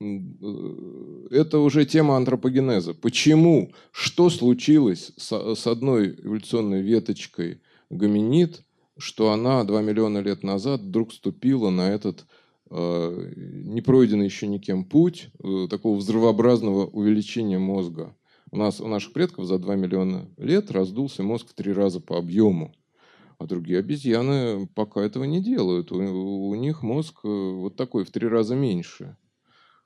это 0.00 1.58
уже 1.58 1.84
тема 1.84 2.16
антропогенеза. 2.16 2.94
Почему? 2.94 3.72
Что 3.90 4.30
случилось 4.30 5.12
с, 5.16 5.54
с 5.54 5.66
одной 5.66 6.14
эволюционной 6.22 6.82
веточкой 6.82 7.60
гоминид– 7.90 8.62
что 8.98 9.30
она 9.30 9.64
2 9.64 9.80
миллиона 9.80 10.18
лет 10.18 10.42
назад 10.42 10.82
вдруг 10.82 11.12
ступила 11.12 11.70
на 11.70 11.88
этот 11.88 12.26
э, 12.70 13.32
не 13.36 13.80
пройденный 13.80 14.26
еще 14.26 14.48
никем 14.48 14.84
путь 14.84 15.30
э, 15.38 15.68
такого 15.70 15.96
взрывообразного 15.96 16.86
увеличения 16.86 17.58
мозга. 17.58 18.14
У 18.50 18.56
нас, 18.56 18.80
у 18.80 18.88
наших 18.88 19.12
предков 19.12 19.46
за 19.46 19.58
2 19.58 19.76
миллиона 19.76 20.28
лет 20.36 20.70
раздулся 20.72 21.22
мозг 21.22 21.48
в 21.48 21.54
три 21.54 21.72
раза 21.72 22.00
по 22.00 22.18
объему. 22.18 22.74
А 23.38 23.46
другие 23.46 23.78
обезьяны 23.78 24.66
пока 24.74 25.00
этого 25.00 25.22
не 25.22 25.40
делают. 25.40 25.92
У, 25.92 26.48
у 26.48 26.54
них 26.56 26.82
мозг 26.82 27.20
э, 27.22 27.28
вот 27.28 27.76
такой, 27.76 28.04
в 28.04 28.10
три 28.10 28.26
раза 28.26 28.56
меньше. 28.56 29.16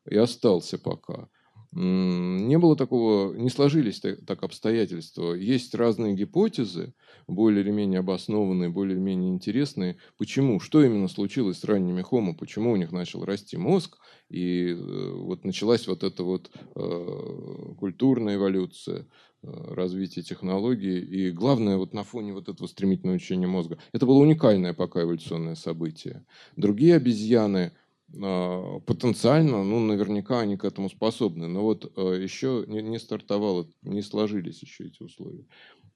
И 0.09 0.17
остался 0.17 0.79
пока 0.79 1.29
не 1.75 2.59
было 2.59 2.77
такого, 2.77 3.35
не 3.35 3.49
сложились 3.49 4.01
так, 4.01 4.43
обстоятельства. 4.43 5.33
Есть 5.33 5.75
разные 5.75 6.15
гипотезы, 6.15 6.95
более 7.27 7.63
или 7.63 7.71
менее 7.71 8.01
обоснованные, 8.01 8.69
более 8.69 8.97
или 8.97 9.03
менее 9.03 9.31
интересные. 9.31 9.97
Почему? 10.19 10.61
Что 10.61 10.85
именно 10.85 11.09
случилось 11.09 11.61
с 11.61 11.65
ранними 11.65 12.03
хомо? 12.03 12.35
Почему 12.35 12.73
у 12.73 12.77
них 12.77 12.93
начал 12.93 13.25
расти 13.25 13.57
мозг? 13.57 13.99
И 14.29 14.69
э, 14.69 15.13
вот 15.15 15.45
началась 15.45 15.87
вот 15.89 16.05
эта 16.05 16.23
вот 16.25 16.51
э, 16.75 17.75
культурная 17.79 18.37
эволюция, 18.37 19.07
э, 19.43 19.75
развитие 19.75 20.23
технологий. 20.23 20.99
И 21.01 21.31
главное, 21.31 21.79
вот 21.79 21.95
на 21.95 22.05
фоне 22.05 22.35
вот 22.35 22.51
этого 22.51 22.67
стремительного 22.67 23.17
учения 23.17 23.47
мозга, 23.47 23.79
это 23.93 24.05
было 24.05 24.19
уникальное 24.19 24.75
пока 24.75 25.03
эволюционное 25.03 25.55
событие. 25.55 26.27
Другие 26.57 26.97
обезьяны, 26.97 27.73
потенциально, 28.13 29.65
ну, 29.65 29.81
наверняка 29.81 30.41
они 30.41 30.57
к 30.57 30.65
этому 30.65 30.91
способны. 30.91 31.49
Но 31.49 31.63
вот 31.63 31.93
а, 31.97 32.15
еще 32.15 32.65
не, 32.67 32.99
стартовало, 32.99 33.69
не 33.83 34.03
сложились 34.03 34.63
еще 34.63 34.87
эти 34.87 35.03
условия. 35.03 35.47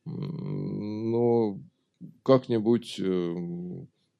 Но 0.05 1.59
как-нибудь 2.23 2.97
э, 3.01 3.35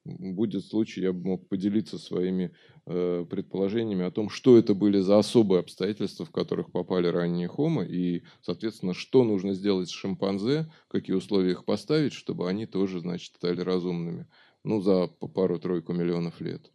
будет 0.05 0.65
случай, 0.65 1.01
я 1.01 1.13
бы 1.13 1.27
мог 1.27 1.47
поделиться 1.47 1.97
своими 1.97 2.51
э, 2.85 3.25
предположениями 3.29 4.05
о 4.05 4.11
том, 4.11 4.29
что 4.29 4.57
это 4.57 4.73
были 4.73 4.99
за 4.99 5.19
особые 5.19 5.59
обстоятельства, 5.59 6.25
в 6.25 6.31
которых 6.31 6.71
попали 6.71 7.07
ранние 7.07 7.47
хомо, 7.47 7.83
и, 7.83 8.23
соответственно, 8.41 8.93
что 8.93 9.23
нужно 9.23 9.53
сделать 9.53 9.89
с 9.89 9.93
шимпанзе, 9.93 10.71
какие 10.87 11.15
условия 11.15 11.51
их 11.51 11.65
поставить, 11.65 12.13
чтобы 12.13 12.49
они 12.49 12.65
тоже, 12.65 12.99
значит, 12.99 13.35
стали 13.35 13.61
разумными. 13.61 14.27
Ну, 14.63 14.81
за 14.81 15.07
пару-тройку 15.07 15.93
миллионов 15.93 16.41
лет. 16.41 16.71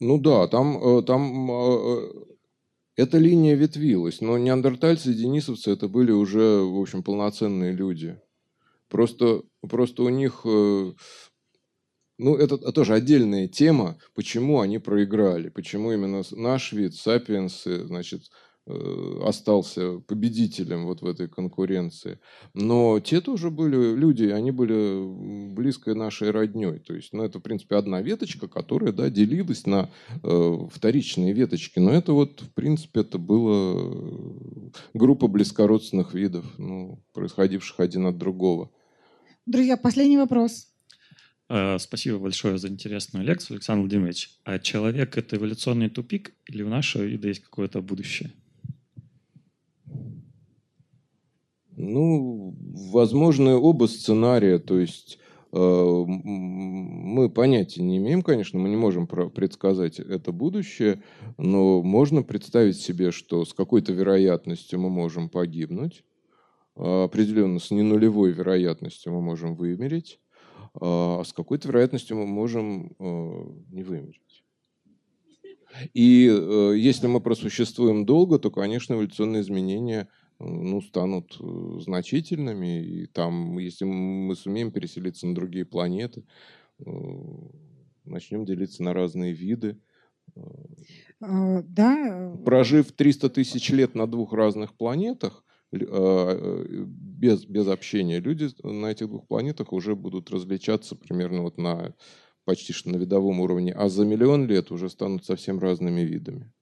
Ну 0.00 0.18
да, 0.18 0.46
там, 0.48 0.76
э, 0.76 1.02
там 1.02 1.50
э, 1.50 2.10
эта 2.96 3.18
линия 3.18 3.54
ветвилась, 3.54 4.20
но 4.20 4.36
неандертальцы 4.36 5.10
и 5.10 5.14
денисовцы 5.14 5.70
это 5.70 5.88
были 5.88 6.10
уже, 6.10 6.60
в 6.62 6.80
общем, 6.80 7.02
полноценные 7.02 7.72
люди. 7.72 8.20
Просто, 8.88 9.42
просто 9.60 10.02
у 10.02 10.08
них, 10.10 10.42
э, 10.44 10.92
ну 12.18 12.36
это, 12.36 12.58
тоже 12.72 12.94
отдельная 12.94 13.48
тема, 13.48 13.98
почему 14.14 14.60
они 14.60 14.78
проиграли, 14.78 15.48
почему 15.48 15.92
именно 15.92 16.22
наш 16.32 16.72
вид, 16.72 16.94
сапиенсы, 16.94 17.86
значит, 17.86 18.24
Э, 18.24 18.43
остался 18.66 19.98
победителем 20.00 20.86
вот 20.86 21.02
в 21.02 21.06
этой 21.06 21.28
конкуренции. 21.28 22.18
Но 22.54 22.98
те 23.00 23.20
тоже 23.20 23.50
были 23.50 23.94
люди, 23.94 24.24
они 24.24 24.52
были 24.52 25.52
близкой 25.52 25.94
нашей 25.94 26.30
родней. 26.30 26.78
То 26.78 26.94
есть, 26.94 27.12
ну, 27.12 27.22
это, 27.24 27.40
в 27.40 27.42
принципе, 27.42 27.76
одна 27.76 28.00
веточка, 28.00 28.48
которая, 28.48 28.92
да, 28.92 29.10
делилась 29.10 29.66
на 29.66 29.90
э, 30.22 30.58
вторичные 30.72 31.34
веточки. 31.34 31.78
Но 31.78 31.90
это 31.90 32.14
вот, 32.14 32.40
в 32.40 32.50
принципе, 32.54 33.00
это 33.00 33.18
была 33.18 33.92
группа 34.94 35.28
близкородственных 35.28 36.14
видов, 36.14 36.46
ну, 36.58 37.04
происходивших 37.12 37.80
один 37.80 38.06
от 38.06 38.16
другого. 38.16 38.70
Друзья, 39.44 39.76
последний 39.76 40.16
вопрос. 40.16 40.68
Э, 41.50 41.78
спасибо 41.78 42.18
большое 42.18 42.56
за 42.56 42.68
интересную 42.68 43.26
лекцию, 43.26 43.56
Александр 43.56 43.82
Владимирович. 43.82 44.38
А 44.44 44.58
человек– 44.58 45.16
это 45.18 45.36
эволюционный 45.36 45.90
тупик 45.90 46.32
или 46.46 46.62
у 46.62 46.68
нашего 46.68 47.02
вида 47.02 47.28
есть 47.28 47.42
какое-то 47.42 47.82
будущее? 47.82 48.32
Ну, 51.84 52.56
возможны 52.92 53.56
оба 53.56 53.86
сценария, 53.86 54.58
то 54.58 54.78
есть 54.78 55.18
э, 55.52 56.04
мы 56.06 57.28
понятия 57.30 57.82
не 57.82 57.98
имеем, 57.98 58.22
конечно, 58.22 58.58
мы 58.58 58.68
не 58.68 58.76
можем 58.76 59.06
предсказать 59.06 60.00
это 60.00 60.32
будущее, 60.32 61.02
но 61.38 61.82
можно 61.82 62.22
представить 62.22 62.80
себе, 62.80 63.10
что 63.10 63.44
с 63.44 63.52
какой-то 63.52 63.92
вероятностью 63.92 64.80
мы 64.80 64.90
можем 64.90 65.28
погибнуть, 65.28 66.04
определенно 66.74 67.60
с 67.60 67.70
ненулевой 67.70 68.32
вероятностью 68.32 69.12
мы 69.12 69.20
можем 69.20 69.54
вымереть, 69.54 70.18
а 70.80 71.22
с 71.24 71.32
какой-то 71.32 71.68
вероятностью 71.68 72.16
мы 72.16 72.26
можем 72.26 72.96
э, 72.98 73.44
не 73.70 73.84
вымереть. 73.84 74.42
И 75.92 76.28
э, 76.28 76.74
если 76.76 77.06
мы 77.06 77.20
просуществуем 77.20 78.06
долго, 78.06 78.38
то, 78.38 78.50
конечно, 78.50 78.94
эволюционные 78.94 79.42
изменения– 79.42 80.08
ну, 80.38 80.80
станут 80.80 81.36
э, 81.40 81.80
значительными. 81.80 82.82
И 82.82 83.06
там, 83.06 83.58
если 83.58 83.84
мы 83.84 84.34
сумеем 84.34 84.70
переселиться 84.70 85.26
на 85.26 85.34
другие 85.34 85.64
планеты, 85.64 86.24
э, 86.78 86.90
начнем 88.04 88.44
делиться 88.44 88.82
на 88.82 88.94
разные 88.94 89.32
виды. 89.32 89.78
А, 91.20 91.62
да. 91.62 92.34
Прожив 92.44 92.92
300 92.92 93.30
тысяч 93.30 93.70
лет 93.70 93.94
на 93.94 94.06
двух 94.06 94.32
разных 94.32 94.74
планетах, 94.74 95.44
без, 95.70 97.46
без 97.46 97.66
общения, 97.66 98.20
люди 98.20 98.48
на 98.62 98.92
этих 98.92 99.08
двух 99.08 99.26
планетах 99.26 99.72
уже 99.72 99.96
будут 99.96 100.30
различаться 100.30 100.94
примерно 100.94 101.42
вот 101.42 101.58
на 101.58 101.94
почти 102.44 102.72
что 102.72 102.90
на 102.90 102.96
видовом 102.96 103.40
уровне, 103.40 103.72
а 103.72 103.88
за 103.88 104.04
миллион 104.04 104.46
лет 104.46 104.70
уже 104.70 104.88
станут 104.88 105.24
совсем 105.24 105.58
разными 105.58 106.02
видами. 106.02 106.52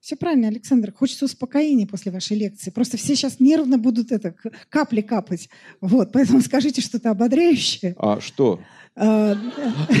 Все 0.00 0.16
правильно, 0.16 0.48
Александр. 0.48 0.92
Хочется 0.92 1.26
успокоения 1.26 1.86
после 1.86 2.10
вашей 2.10 2.36
лекции. 2.36 2.70
Просто 2.70 2.96
все 2.96 3.14
сейчас 3.14 3.38
нервно 3.38 3.76
будут 3.76 4.12
это 4.12 4.34
капли 4.70 5.02
капать. 5.02 5.50
Вот, 5.80 6.10
поэтому 6.12 6.40
скажите 6.42 6.80
что-то 6.80 7.10
ободряющее. 7.10 7.94
А 7.98 8.18
что? 8.20 8.60
А, 8.96 9.34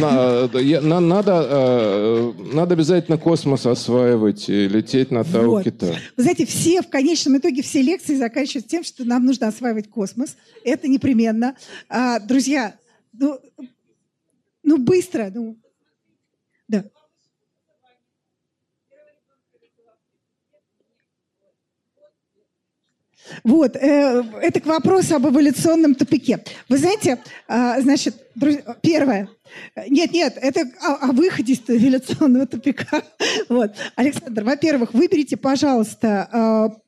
надо, 0.00 1.48
э, 1.50 2.32
надо 2.52 2.74
обязательно 2.74 3.18
космос 3.18 3.64
осваивать 3.64 4.48
и 4.48 4.68
лететь 4.68 5.10
на 5.10 5.22
Таукита. 5.22 5.86
Вот. 5.86 5.96
Вы 6.16 6.22
знаете, 6.22 6.44
все, 6.44 6.82
в 6.82 6.88
конечном 6.88 7.38
итоге, 7.38 7.62
все 7.62 7.82
лекции 7.82 8.16
заканчиваются 8.16 8.68
тем, 8.68 8.84
что 8.84 9.04
нам 9.04 9.24
нужно 9.24 9.48
осваивать 9.48 9.88
космос. 9.90 10.36
Это 10.64 10.88
непременно. 10.88 11.56
А, 11.88 12.18
друзья, 12.20 12.74
ну, 13.12 13.38
ну 14.62 14.78
быстро, 14.78 15.30
ну, 15.32 15.56
Вот, 23.44 23.76
э, 23.76 24.24
это 24.42 24.60
к 24.60 24.66
вопросу 24.66 25.16
об 25.16 25.26
эволюционном 25.26 25.94
тупике. 25.94 26.42
Вы 26.68 26.78
знаете, 26.78 27.18
э, 27.48 27.80
значит, 27.80 28.14
друзья, 28.34 28.62
первое. 28.82 29.28
Нет, 29.88 30.12
нет, 30.12 30.38
это 30.40 30.62
о, 30.82 31.10
о 31.10 31.12
выходе 31.12 31.52
из 31.54 31.60
эволюционного 31.68 32.46
тупика. 32.46 33.02
Вот. 33.48 33.72
Александр, 33.96 34.44
во-первых, 34.44 34.94
выберите, 34.94 35.36
пожалуйста, 35.36 36.72
э, 36.76 36.80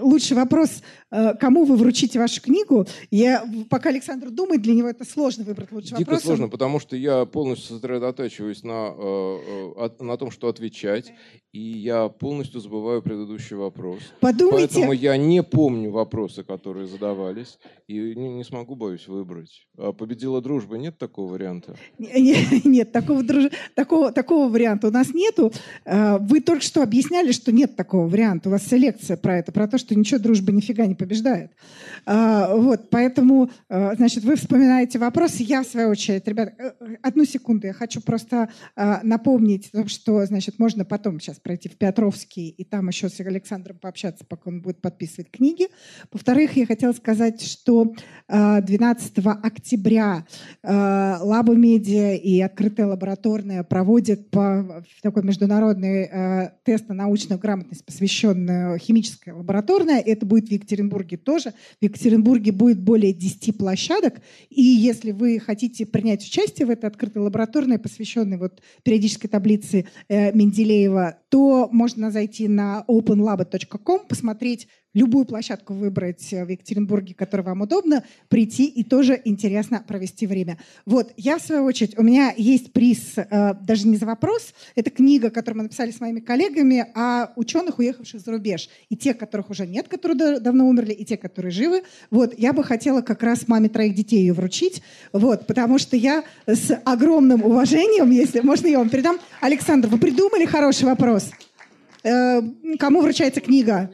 лучший 0.00 0.36
вопрос 0.36 0.82
э, 1.10 1.34
кому 1.34 1.64
вы 1.64 1.76
вручите 1.76 2.18
вашу 2.18 2.40
книгу. 2.40 2.86
Я, 3.10 3.44
пока 3.68 3.88
Александр 3.90 4.30
думает, 4.30 4.62
для 4.62 4.74
него 4.74 4.88
это 4.88 5.04
сложно 5.04 5.44
выбрать 5.44 5.72
лучший 5.72 5.96
Дико 5.96 6.10
вопрос. 6.10 6.22
сложно, 6.22 6.48
потому 6.48 6.80
что 6.80 6.96
я 6.96 7.24
полностью 7.24 7.76
сосредотачиваюсь 7.76 8.62
на, 8.62 8.94
э, 8.96 9.70
э, 9.76 10.04
на 10.04 10.16
том, 10.16 10.30
что 10.30 10.48
отвечать, 10.48 11.12
и 11.52 11.60
я 11.60 12.08
полностью 12.08 12.60
забываю 12.60 13.02
предыдущий 13.02 13.56
вопрос. 13.56 14.00
Подумайте. 14.20 14.68
Поэтому 14.74 14.92
я 14.92 15.16
не 15.16 15.42
помню 15.42 15.90
вопросы, 15.90 16.44
которые 16.44 16.86
задавались, 16.86 17.58
и 17.86 18.14
не, 18.14 18.28
не 18.28 18.44
смогу, 18.44 18.76
боюсь, 18.76 19.08
выбрать. 19.08 19.66
А 19.78 19.92
победила 19.92 20.40
дружба, 20.40 20.76
нет 20.76 20.98
такого 20.98 21.32
варианта? 21.32 21.76
Нет, 22.64 22.92
такого, 22.92 23.22
друж... 23.22 23.50
такого, 23.74 24.12
такого 24.12 24.48
варианта 24.48 24.88
у 24.88 24.90
нас 24.90 25.12
нету. 25.12 25.52
А, 25.84 26.18
вы 26.18 26.40
только 26.40 26.62
что 26.62 26.82
объясняли, 26.82 27.32
что 27.32 27.52
нет 27.52 27.76
такого 27.76 28.08
варианта. 28.08 28.48
У 28.48 28.52
вас 28.52 28.66
селекция 28.66 29.16
про 29.16 29.38
это, 29.38 29.52
про 29.52 29.68
то, 29.68 29.78
что 29.78 29.94
ничего 29.94 30.18
дружба 30.18 30.52
нифига 30.52 30.86
не 30.86 30.94
побеждает. 30.94 31.52
А, 32.04 32.54
вот, 32.54 32.90
поэтому, 32.90 33.50
а, 33.68 33.94
значит, 33.96 34.24
вы 34.24 34.36
вспоминаете 34.36 34.98
вопросы. 34.98 35.42
Я, 35.42 35.62
в 35.62 35.66
свою 35.66 35.90
очередь, 35.90 36.26
ребят, 36.26 36.54
э, 36.58 36.72
одну 37.02 37.24
секунду, 37.24 37.66
я 37.66 37.72
хочу 37.72 38.00
просто 38.00 38.48
напомнить, 39.02 39.70
что, 39.86 40.24
значит, 40.26 40.58
можно 40.58 40.84
потом 40.84 41.20
сейчас 41.20 41.38
пройти 41.38 41.68
в 41.68 41.76
Петровский 41.76 42.48
и 42.48 42.64
там 42.64 42.88
еще 42.88 43.08
с 43.08 43.20
Александром 43.20 43.78
пообщаться, 43.78 44.24
пока 44.24 44.50
он 44.50 44.60
будет 44.60 44.80
подписывать 44.80 45.30
книги. 45.30 45.68
Во-вторых, 46.12 46.56
я 46.56 46.66
хотела 46.66 46.92
сказать, 46.92 47.42
что 47.42 47.94
12 48.28 49.18
октября 49.42 50.26
Лаба 50.62 51.54
Медиа 51.54 51.95
и 51.96 52.40
открытая 52.40 52.86
лабораторная 52.86 53.62
проводят 53.64 54.30
по, 54.30 54.84
такой 55.02 55.22
международный 55.22 56.08
э, 56.10 56.50
тест 56.64 56.88
на 56.88 56.94
научную 56.94 57.38
грамотность, 57.38 57.84
посвященную 57.84 58.78
химической 58.78 59.30
лабораторной. 59.30 60.00
Это 60.00 60.26
будет 60.26 60.48
в 60.48 60.52
Екатеринбурге 60.52 61.16
тоже. 61.16 61.52
В 61.80 61.84
Екатеринбурге 61.84 62.52
будет 62.52 62.80
более 62.80 63.12
10 63.12 63.56
площадок. 63.58 64.20
И 64.50 64.62
если 64.62 65.12
вы 65.12 65.38
хотите 65.38 65.86
принять 65.86 66.24
участие 66.24 66.66
в 66.66 66.70
этой 66.70 66.86
открытой 66.86 67.22
лабораторной, 67.22 67.78
посвященной 67.78 68.38
вот 68.38 68.62
периодической 68.82 69.28
таблице 69.28 69.86
э, 70.08 70.32
Менделеева, 70.32 71.18
то 71.28 71.68
можно 71.72 72.10
зайти 72.10 72.48
на 72.48 72.84
openlab.com, 72.88 74.06
посмотреть 74.08 74.68
любую 74.96 75.26
площадку 75.26 75.74
выбрать 75.74 76.22
в 76.32 76.48
Екатеринбурге, 76.48 77.14
которая 77.14 77.46
вам 77.46 77.60
удобно, 77.60 78.02
прийти 78.28 78.64
и 78.64 78.82
тоже 78.82 79.20
интересно 79.24 79.84
провести 79.86 80.26
время. 80.26 80.58
Вот, 80.86 81.12
я 81.18 81.38
в 81.38 81.42
свою 81.42 81.64
очередь, 81.64 81.98
у 81.98 82.02
меня 82.02 82.32
есть 82.36 82.72
приз, 82.72 83.12
э, 83.16 83.54
даже 83.60 83.86
не 83.86 83.98
за 83.98 84.06
вопрос, 84.06 84.54
это 84.74 84.90
книга, 84.90 85.28
которую 85.28 85.58
мы 85.58 85.62
написали 85.64 85.90
с 85.90 86.00
моими 86.00 86.20
коллегами 86.20 86.86
о 86.94 87.30
ученых, 87.36 87.78
уехавших 87.78 88.22
за 88.22 88.32
рубеж. 88.32 88.70
И 88.88 88.96
те, 88.96 89.12
которых 89.12 89.50
уже 89.50 89.66
нет, 89.66 89.86
которые 89.86 90.40
давно 90.40 90.66
умерли, 90.66 90.92
и 90.92 91.04
те, 91.04 91.18
которые 91.18 91.52
живы. 91.52 91.82
Вот, 92.10 92.32
я 92.38 92.54
бы 92.54 92.64
хотела 92.64 93.02
как 93.02 93.22
раз 93.22 93.48
маме 93.48 93.68
троих 93.68 93.94
детей 93.94 94.20
ее 94.20 94.32
вручить, 94.32 94.82
вот, 95.12 95.46
потому 95.46 95.78
что 95.78 95.96
я 95.98 96.24
с 96.46 96.74
огромным 96.84 97.44
уважением, 97.44 98.10
если 98.10 98.40
можно, 98.40 98.66
я 98.66 98.78
вам 98.78 98.88
передам. 98.88 99.18
Александр, 99.42 99.88
вы 99.88 99.98
придумали 99.98 100.46
хороший 100.46 100.84
вопрос? 100.84 101.30
Э, 102.02 102.40
кому 102.78 103.02
вручается 103.02 103.42
книга? 103.42 103.90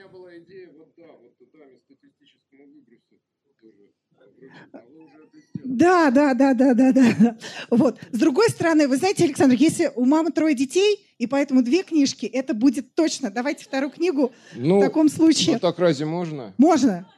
Да, 5.73 6.11
да, 6.11 6.35
да, 6.35 6.53
да, 6.53 6.75
да, 6.75 6.93
да. 6.93 7.37
Вот. 7.71 7.99
С 8.13 8.19
другой 8.19 8.51
стороны, 8.51 8.87
вы 8.89 8.99
знаете, 8.99 9.25
Александр, 9.25 9.57
если 9.59 9.91
у 9.95 10.05
мамы 10.05 10.31
трое 10.31 10.55
детей, 10.55 11.01
и 11.19 11.27
поэтому 11.27 11.63
две 11.63 11.83
книжки, 11.83 12.27
это 12.27 12.53
будет 12.53 12.95
точно. 12.95 13.31
Давайте 13.31 13.65
вторую 13.65 13.91
книгу 13.91 14.33
ну, 14.55 14.79
в 14.79 14.83
таком 14.83 15.09
случае. 15.09 15.55
Ну 15.55 15.61
так 15.61 15.79
разве 15.79 16.05
можно? 16.05 16.53
Можно. 16.59 17.09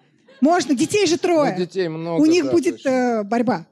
Можно. 0.41 0.75
Детей 0.75 1.07
же 1.07 1.19
трое. 1.19 1.53
Ну, 1.53 1.59
детей 1.59 1.89
много. 1.89 2.23
У 2.23 2.27
них 2.27 2.45
да, 2.45 2.53
будет 2.53 2.87
э, 2.87 3.25
борьба. 3.25 3.67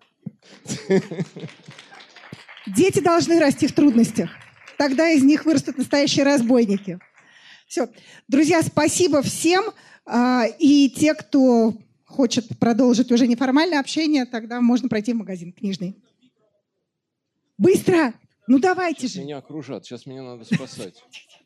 Дети 2.67 3.01
должны 3.01 3.39
расти 3.39 3.69
в 3.69 3.73
трудностях. 3.73 4.31
Тогда 4.79 5.11
из 5.11 5.23
них 5.23 5.45
вырастут 5.45 5.79
настоящие 5.79 6.25
разбойники. 6.25 6.99
Все. 7.69 7.89
Друзья, 8.27 8.63
спасибо 8.63 9.23
всем. 9.23 9.65
А, 10.07 10.45
и 10.59 10.91
те, 10.91 11.15
кто 11.15 11.75
хочет 12.13 12.59
продолжить 12.59 13.11
уже 13.11 13.27
неформальное 13.27 13.81
общение, 13.81 14.25
тогда 14.27 14.61
можно 14.61 14.89
пройти 14.89 15.13
в 15.13 15.17
магазин 15.17 15.53
книжный. 15.53 15.97
Быстро! 17.59 18.15
Ну 18.47 18.59
давайте 18.59 19.09
же. 19.09 19.21
Меня 19.21 19.39
окружат, 19.39 19.85
сейчас 19.85 20.05
меня 20.07 20.23
надо 20.23 20.45
спасать. 20.45 21.03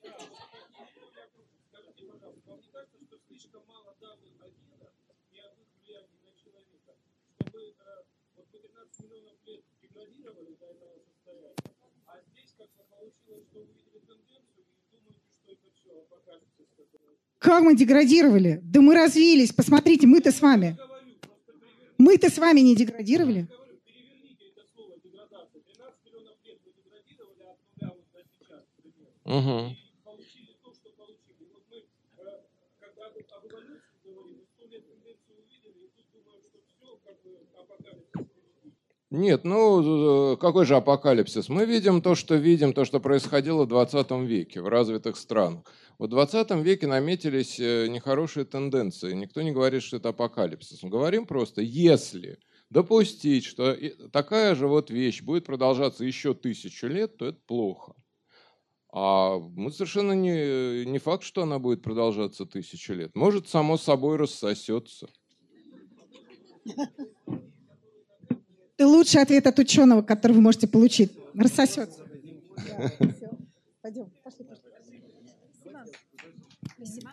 Как 17.39 17.63
мы 17.63 17.77
деградировали? 17.77 18.61
Да 18.63 18.81
мы 18.81 18.95
развились. 18.95 19.53
Посмотрите, 19.53 20.07
мы-то 20.07 20.33
с 20.33 20.41
вами. 20.41 20.77
Мы-то 21.99 22.31
с 22.31 22.39
вами 22.39 22.61
не 22.61 22.75
деградировали. 22.75 23.49
Угу. 29.25 29.77
Нет, 39.11 39.45
ну 39.45 40.37
какой 40.37 40.67
же 40.67 40.75
апокалипсис? 40.75 41.49
Мы 41.49 41.65
видим 41.65 42.03
то, 42.03 42.17
что 42.17 42.35
видим, 42.35 42.73
то, 42.73 42.85
что 42.85 42.99
происходило 42.99 43.65
в 43.65 43.69
20 43.69 44.11
веке 44.27 44.61
в 44.61 44.67
развитых 44.67 45.17
странах. 45.17 45.63
В 45.99 46.09
20 46.09 46.51
веке 46.63 46.89
наметились 46.89 47.61
э, 47.61 47.87
нехорошие 47.87 48.45
тенденции. 48.45 49.13
Никто 49.15 49.43
не 49.43 49.53
говорит, 49.53 49.85
что 49.85 49.99
это 49.99 50.09
апокалипсис. 50.09 50.83
Мы 50.83 50.91
говорим 50.91 51.25
просто, 51.25 51.63
если 51.63 52.41
допустить, 52.69 53.45
что 53.45 53.77
такая 54.13 54.57
же 54.57 54.67
вот 54.67 54.91
вещь 54.91 55.23
будет 55.23 55.47
продолжаться 55.47 56.05
еще 56.05 56.35
тысячу 56.35 56.89
лет, 56.89 57.17
то 57.17 57.27
это 57.27 57.39
плохо. 57.47 57.95
А 58.93 59.39
мы 59.39 59.71
совершенно 59.71 60.13
не, 60.13 60.85
не 60.85 60.99
факт, 60.99 61.23
что 61.23 61.43
она 61.43 61.61
будет 61.61 61.81
продолжаться 61.83 62.45
тысячу 62.45 62.93
лет. 62.95 63.15
Может, 63.15 63.49
само 63.49 63.77
собой 63.77 64.17
рассосется. 64.17 65.09
Это 68.77 68.89
лучший 68.89 69.23
ответ 69.23 69.47
от 69.47 69.59
ученого, 69.59 70.03
который 70.03 70.33
вы 70.33 70.43
можете 70.43 70.67
получить. 70.67 71.11
Рассосется. 71.35 72.05
Пойдем, 73.81 74.11
пошли, 74.23 74.45
пошли. 74.45 74.63
Спасибо. 76.77 77.13